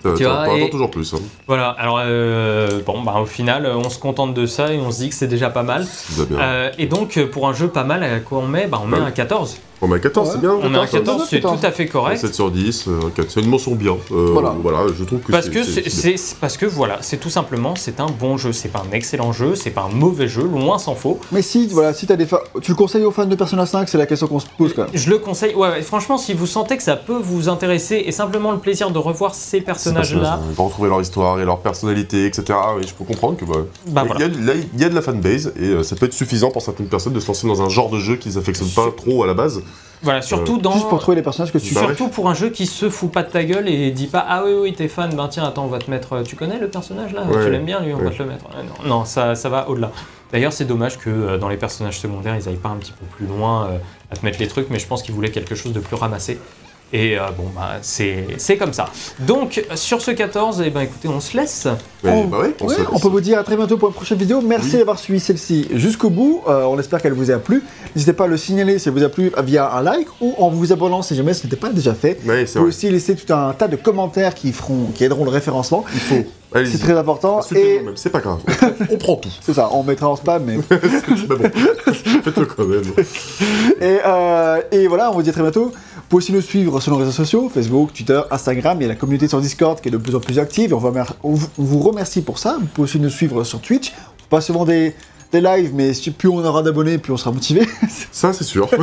Euh, 0.05 0.15
Tu 0.17 0.23
vois, 0.23 0.57
et- 0.57 0.69
toujours 0.69 0.89
plus. 0.89 1.13
Hein. 1.13 1.19
Voilà, 1.47 1.69
alors 1.69 1.99
euh, 2.03 2.81
bon, 2.85 3.01
bah, 3.03 3.15
au 3.21 3.25
final, 3.25 3.65
on 3.67 3.89
se 3.89 3.99
contente 3.99 4.33
de 4.33 4.45
ça 4.45 4.73
et 4.73 4.79
on 4.79 4.91
se 4.91 4.99
dit 4.99 5.09
que 5.09 5.15
c'est 5.15 5.27
déjà 5.27 5.49
pas 5.49 5.63
mal. 5.63 5.85
Bien. 6.29 6.39
Euh, 6.39 6.71
et 6.77 6.87
donc, 6.87 7.19
pour 7.31 7.47
un 7.47 7.53
jeu 7.53 7.67
pas 7.67 7.83
mal, 7.83 8.03
à 8.03 8.19
quoi 8.19 8.39
on 8.39 8.47
met 8.47 8.67
bah, 8.67 8.79
On 8.83 8.87
met 8.87 8.97
Ouais. 8.97 9.03
un 9.05 9.11
14. 9.11 9.57
On 9.83 9.87
met 9.87 9.95
un 9.95 9.99
14, 9.99 10.27
Ouais. 10.27 10.33
c'est 10.35 10.41
bien. 10.41 10.51
On 10.51 10.69
met 10.69 10.77
un 10.77 10.85
14, 10.85 10.91
14, 10.91 11.27
c'est 11.29 11.35
tout 11.37 11.47
14. 11.47 11.65
à 11.65 11.71
fait 11.71 11.87
correct. 11.87 12.17
7 12.17 12.35
sur 12.35 12.51
10, 12.51 12.85
euh, 12.87 12.99
4. 13.15 13.31
c'est 13.31 13.41
une 13.41 13.49
mention 13.49 13.73
bien. 13.73 13.97
Euh, 14.11 14.29
Voilà. 14.33 14.55
voilà. 14.61 14.79
je 14.95 15.03
trouve 15.03 15.19
que 15.21 15.31
Parce 15.31 15.45
c'est- 15.45 15.51
que, 15.51 15.63
c'est- 15.63 16.35
parce 16.39 16.55
que 16.57 16.65
voilà, 16.67 16.99
c'est 17.01 17.17
tout 17.17 17.29
simplement, 17.31 17.73
c'est 17.75 17.99
un 17.99 18.05
bon 18.07 18.37
jeu. 18.37 18.51
C'est 18.53 18.69
pas 18.69 18.83
un 18.87 18.91
excellent 18.95 19.31
jeu, 19.31 19.55
c'est 19.55 19.71
pas 19.71 19.87
un 19.91 19.93
mauvais 19.95 20.27
jeu, 20.27 20.43
loin 20.43 20.77
s'en 20.77 20.93
faut. 20.95 21.19
Mais 21.31 21.41
si, 21.41 21.67
voilà, 21.67 21.93
si 21.93 22.05
t'as 22.05 22.15
des 22.15 22.25
fa- 22.27 22.43
tu 22.61 22.71
le 22.71 22.75
conseilles 22.75 23.05
aux 23.05 23.11
fans 23.11 23.25
de 23.25 23.35
Persona 23.35 23.65
5, 23.65 23.89
c'est 23.89 23.97
la 23.97 24.05
question 24.05 24.27
qu'on 24.27 24.39
se 24.39 24.45
pose 24.57 24.73
quand 24.75 24.83
même. 24.83 24.91
Je 24.93 25.09
le 25.09 25.17
conseille. 25.17 25.55
Ouais, 25.55 25.81
franchement, 25.81 26.17
si 26.19 26.33
vous 26.33 26.45
sentez 26.45 26.77
que 26.77 26.83
ça 26.83 26.95
peut 26.95 27.19
vous 27.19 27.49
intéresser 27.49 28.03
et 28.05 28.11
simplement 28.11 28.51
le 28.51 28.59
plaisir 28.59 28.91
de 28.91 28.97
revoir 28.99 29.33
ces 29.33 29.61
personnages-là, 29.61 30.39
Ils 30.49 30.55
vont 30.55 30.65
retrouver 30.65 30.89
leur 30.89 31.01
histoire 31.01 31.39
et 31.39 31.45
leur 31.45 31.57
personnalité, 31.59 32.25
etc. 32.27 32.43
Oui, 32.77 32.83
je 32.87 32.93
peux 32.93 33.03
comprendre 33.03 33.37
que 33.37 33.45
bah, 33.45 33.55
bah 33.87 34.01
il, 34.05 34.07
voilà. 34.07 34.19
y 34.21 34.23
a, 34.25 34.27
là, 34.45 34.53
il 34.75 34.79
y 34.79 34.83
a 34.83 34.89
de 34.89 34.95
la 34.95 35.01
fanbase 35.01 35.53
et 35.59 35.63
euh, 35.69 35.83
ça 35.83 35.95
peut 35.95 36.05
être 36.05 36.13
suffisant 36.13 36.51
pour 36.51 36.61
certaines 36.61 36.85
personnes 36.87 37.13
de 37.13 37.19
se 37.19 37.27
lancer 37.27 37.47
dans 37.47 37.61
un 37.61 37.69
genre 37.69 37.89
de 37.89 37.97
jeu 37.99 38.15
qu'ils 38.17 38.37
affectionnent 38.37 38.69
pas 38.69 38.87
trop 38.95 39.23
à 39.23 39.27
la 39.27 39.33
base. 39.33 39.61
Voilà, 40.03 40.23
surtout 40.23 40.57
dans. 40.57 40.71
Juste 40.71 40.89
pour 40.89 40.99
trouver 40.99 41.15
les 41.17 41.21
personnages 41.21 41.51
que 41.53 41.59
tu 41.59 41.75
Bah 41.75 41.81
ouais. 41.81 41.87
Surtout 41.95 42.07
pour 42.07 42.27
un 42.27 42.33
jeu 42.33 42.49
qui 42.49 42.65
se 42.65 42.89
fout 42.89 43.11
pas 43.11 43.21
de 43.21 43.29
ta 43.29 43.43
gueule 43.43 43.67
et 43.69 43.91
dit 43.91 44.07
pas 44.07 44.25
ah 44.27 44.41
oui 44.43 44.51
oui 44.59 44.73
t'es 44.73 44.87
fan 44.87 45.13
ben 45.15 45.27
tiens 45.27 45.43
attends 45.43 45.65
on 45.65 45.67
va 45.67 45.77
te 45.77 45.91
mettre 45.91 46.13
euh, 46.13 46.23
tu 46.23 46.35
connais 46.35 46.57
le 46.57 46.69
personnage 46.69 47.13
là? 47.13 47.21
Ouais. 47.23 47.45
tu 47.45 47.51
l'aimes 47.51 47.65
bien 47.65 47.79
lui 47.81 47.93
on 47.93 47.99
va 47.99 48.09
te 48.09 48.17
le 48.17 48.25
mettre 48.29 48.45
Euh, 48.57 48.63
non, 48.83 48.89
non, 48.97 49.05
ça, 49.05 49.35
ça 49.35 49.49
va 49.49 49.69
au-delà 49.69 49.91
d'ailleurs 50.33 50.53
c'est 50.53 50.65
dommage 50.65 50.97
que 50.97 51.09
euh, 51.11 51.37
dans 51.37 51.49
les 51.49 51.57
personnages 51.57 51.99
secondaires 51.99 52.35
ils 52.35 52.49
aillent 52.49 52.55
pas 52.55 52.69
un 52.69 52.77
petit 52.77 52.93
peu 52.93 53.05
plus 53.15 53.27
loin 53.27 53.67
euh, 53.67 53.77
à 54.11 54.15
te 54.15 54.25
mettre 54.25 54.39
les 54.39 54.47
trucs 54.47 54.71
mais 54.71 54.79
je 54.79 54.87
pense 54.87 55.03
qu'ils 55.03 55.13
voulaient 55.13 55.29
quelque 55.29 55.53
chose 55.53 55.71
de 55.71 55.79
plus 55.79 55.95
ramassé 55.95 56.39
et 56.93 57.17
euh, 57.17 57.23
bon 57.37 57.45
bah 57.55 57.77
c'est 57.81 58.25
c'est 58.37 58.57
comme 58.57 58.73
ça 58.73 58.85
donc 59.19 59.63
sur 59.75 60.01
ce 60.01 60.11
14 60.11 60.61
et 60.61 60.69
ben 60.69 60.81
écoutez 60.81 61.07
on 61.07 61.19
se 61.19 61.37
laisse 61.37 61.67
On- 62.03 62.25
bah 62.25 62.39
ouais, 62.39 62.55
on 62.61 62.67
Ouais, 62.67 62.75
se- 62.75 62.81
on 62.91 62.99
peut 62.99 63.07
vous 63.07 63.21
dire 63.21 63.37
à 63.39 63.43
très 63.43 63.55
bientôt 63.55 63.77
pour 63.77 63.87
une 63.89 63.93
prochaine 63.93 64.17
vidéo. 64.17 64.41
Merci 64.41 64.71
Oui. 64.73 64.77
d'avoir 64.79 64.97
suivi 64.97 65.19
celle-ci 65.19 65.67
jusqu'au 65.75 66.09
bout. 66.09 66.41
Euh, 66.47 66.63
on 66.63 66.79
espère 66.79 66.99
qu'elle 66.99 67.13
vous 67.13 67.29
a 67.29 67.37
plu. 67.37 67.61
N'hésitez 67.95 68.13
pas 68.13 68.23
à 68.23 68.27
le 68.27 68.37
signaler 68.37 68.79
si 68.79 68.89
elle 68.89 68.95
vous 68.95 69.03
a 69.03 69.09
plu 69.09 69.31
via 69.43 69.71
un 69.71 69.83
like 69.83 70.07
ou 70.19 70.33
en 70.39 70.49
vous 70.49 70.73
abonnant 70.73 71.03
si 71.03 71.15
jamais 71.15 71.35
ce 71.35 71.43
n'était 71.43 71.57
pas 71.57 71.69
déjà 71.69 71.93
fait. 71.93 72.17
Vous 72.23 72.31
c'est 72.47 72.53
pouvez 72.57 72.69
aussi 72.69 72.89
laisser 72.89 73.15
tout 73.15 73.31
un 73.31 73.53
tas 73.53 73.67
de 73.67 73.75
commentaires 73.75 74.33
qui, 74.33 74.51
feront, 74.51 74.85
qui 74.95 75.03
aideront 75.03 75.23
le 75.25 75.29
référencement. 75.29 75.85
Il 75.93 75.99
faut. 75.99 76.23
Allez-y. 76.53 76.71
C'est 76.73 76.79
très 76.79 76.97
important. 76.97 77.41
Et 77.55 77.81
c'est 77.95 78.09
pas 78.09 78.19
grave. 78.19 78.39
On 78.45 78.51
prend, 78.53 78.67
on 78.91 78.97
prend 78.97 79.15
tout. 79.15 79.29
c'est 79.41 79.53
ça, 79.53 79.69
on 79.71 79.83
mettra 79.83 80.09
en 80.09 80.15
spam, 80.15 80.43
mais. 80.45 80.57
Mais 81.29 81.35
bon, 81.35 81.43
faites-le 82.23 82.45
quand 82.45 82.65
même. 82.65 82.83
Et, 83.81 83.97
euh, 84.05 84.61
et 84.71 84.87
voilà, 84.87 85.09
on 85.11 85.15
vous 85.15 85.23
dit 85.23 85.29
à 85.29 85.33
très 85.33 85.41
bientôt. 85.41 85.65
Vous 85.65 85.71
pouvez 86.09 86.17
aussi 86.23 86.33
nous 86.33 86.41
suivre 86.41 86.79
sur 86.81 86.91
nos 86.91 86.97
réseaux 86.99 87.11
sociaux, 87.11 87.49
Facebook, 87.53 87.93
Twitter, 87.93 88.21
Instagram. 88.29 88.77
Il 88.79 88.83
y 88.83 88.85
a 88.85 88.89
la 88.89 88.95
communauté 88.95 89.27
sur 89.27 89.39
Discord 89.41 89.79
qui 89.81 89.87
est 89.87 89.91
de 89.91 89.97
plus 89.97 90.13
en 90.15 90.19
plus 90.19 90.37
active 90.39 90.71
et 90.71 90.73
on, 90.73 90.77
va 90.77 91.05
on 91.23 91.31
vous- 91.33 91.47
on 91.57 91.79
remercie 91.79 92.21
pour 92.21 92.37
ça. 92.37 92.57
Vous 92.59 92.67
pouvez 92.67 92.83
aussi 92.85 92.99
nous 92.99 93.09
suivre 93.09 93.43
sur 93.43 93.59
Twitch. 93.61 93.93
Pas 94.29 94.41
souvent 94.41 94.65
des, 94.65 94.93
des 95.31 95.41
lives, 95.41 95.71
mais 95.73 95.93
si- 95.93 96.11
plus 96.11 96.27
on 96.29 96.43
aura 96.43 96.61
d'abonnés, 96.61 96.97
plus 96.97 97.13
on 97.13 97.17
sera 97.17 97.31
motivé. 97.31 97.67
Ça, 98.11 98.33
c'est 98.33 98.43
sûr. 98.43 98.67
pas 98.69 98.77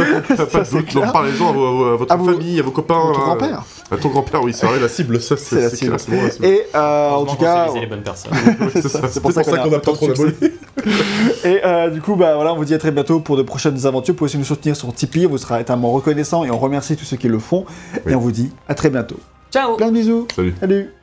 c'est 0.65 0.75
de 0.75 0.81
doute. 0.81 0.95
Donc, 0.95 1.13
Parlez-en 1.13 1.47
à, 1.47 1.93
à 1.93 1.97
votre 1.97 2.13
À 2.13 2.17
vos- 2.17 2.25
famille, 2.33 2.59
à 2.59 2.63
vos 2.63 2.71
copains. 2.71 2.99
Votre 3.07 3.19
là. 3.21 3.25
grand-père. 3.27 3.63
À 3.91 3.97
ton 3.97 4.09
grand-père, 4.11 4.43
oui, 4.43 4.53
c'est 4.55 4.67
vrai, 4.67 4.79
la 4.81 4.89
cible, 4.89 5.21
ça, 5.21 5.37
C'est 5.37 5.61
la 5.61 5.69
c'est 5.71 5.77
cible. 5.77 5.97
c'est. 5.99 6.45
Et 6.47 6.63
euh, 6.75 7.11
en 7.11 7.25
tout 7.25 7.37
cas, 7.37 7.67
viser 7.69 7.81
les 7.81 7.87
bonnes 7.87 8.03
personnes. 8.03 8.33
C'est 8.75 8.89
c'est 8.89 9.21
pour 9.21 9.33
ça 9.33 9.43
qu'on 9.45 9.53
a 9.55 9.59
qu'on 9.59 9.73
a 9.73 9.77
un 9.77 9.79
pas 9.81 9.93
trop 9.93 10.07
de 10.09 10.13
d'abonnés. 10.13 10.35
et 11.45 11.61
euh, 11.65 11.89
du 11.91 12.01
coup, 12.03 12.15
bah 12.17 12.35
voilà, 12.35 12.53
on 12.53 12.57
vous 12.57 12.65
dit 12.67 12.75
à 12.75 12.79
très 12.79 12.91
bientôt 12.91 13.21
pour 13.21 13.37
de 13.37 13.43
prochaines 13.43 13.87
aventures. 13.87 14.13
Vous 14.15 14.19
pouvez 14.19 14.29
aussi 14.29 14.39
nous 14.39 14.45
soutenir 14.45 14.77
sur 14.77 14.93
Tipeee. 14.95 15.27
On 15.27 15.31
vous 15.31 15.39
sera 15.39 15.61
éternellement 15.61 15.91
reconnaissant 15.93 16.45
et 16.45 16.51
on 16.51 16.59
remercie 16.59 16.97
tous 16.97 17.05
ceux 17.05 17.17
qui 17.17 17.29
le 17.29 17.39
font. 17.39 17.65
Et 18.07 18.15
on 18.15 18.21
vous 18.21 18.33
dit 18.33 18.51
à 18.69 18.75
très 18.75 18.91
bientôt. 18.91 19.17
Ciao 19.51 19.77
Plein 19.77 19.89
de 19.89 19.93
bisous. 19.95 20.27
Salut. 20.37 20.55
Salut. 20.61 20.98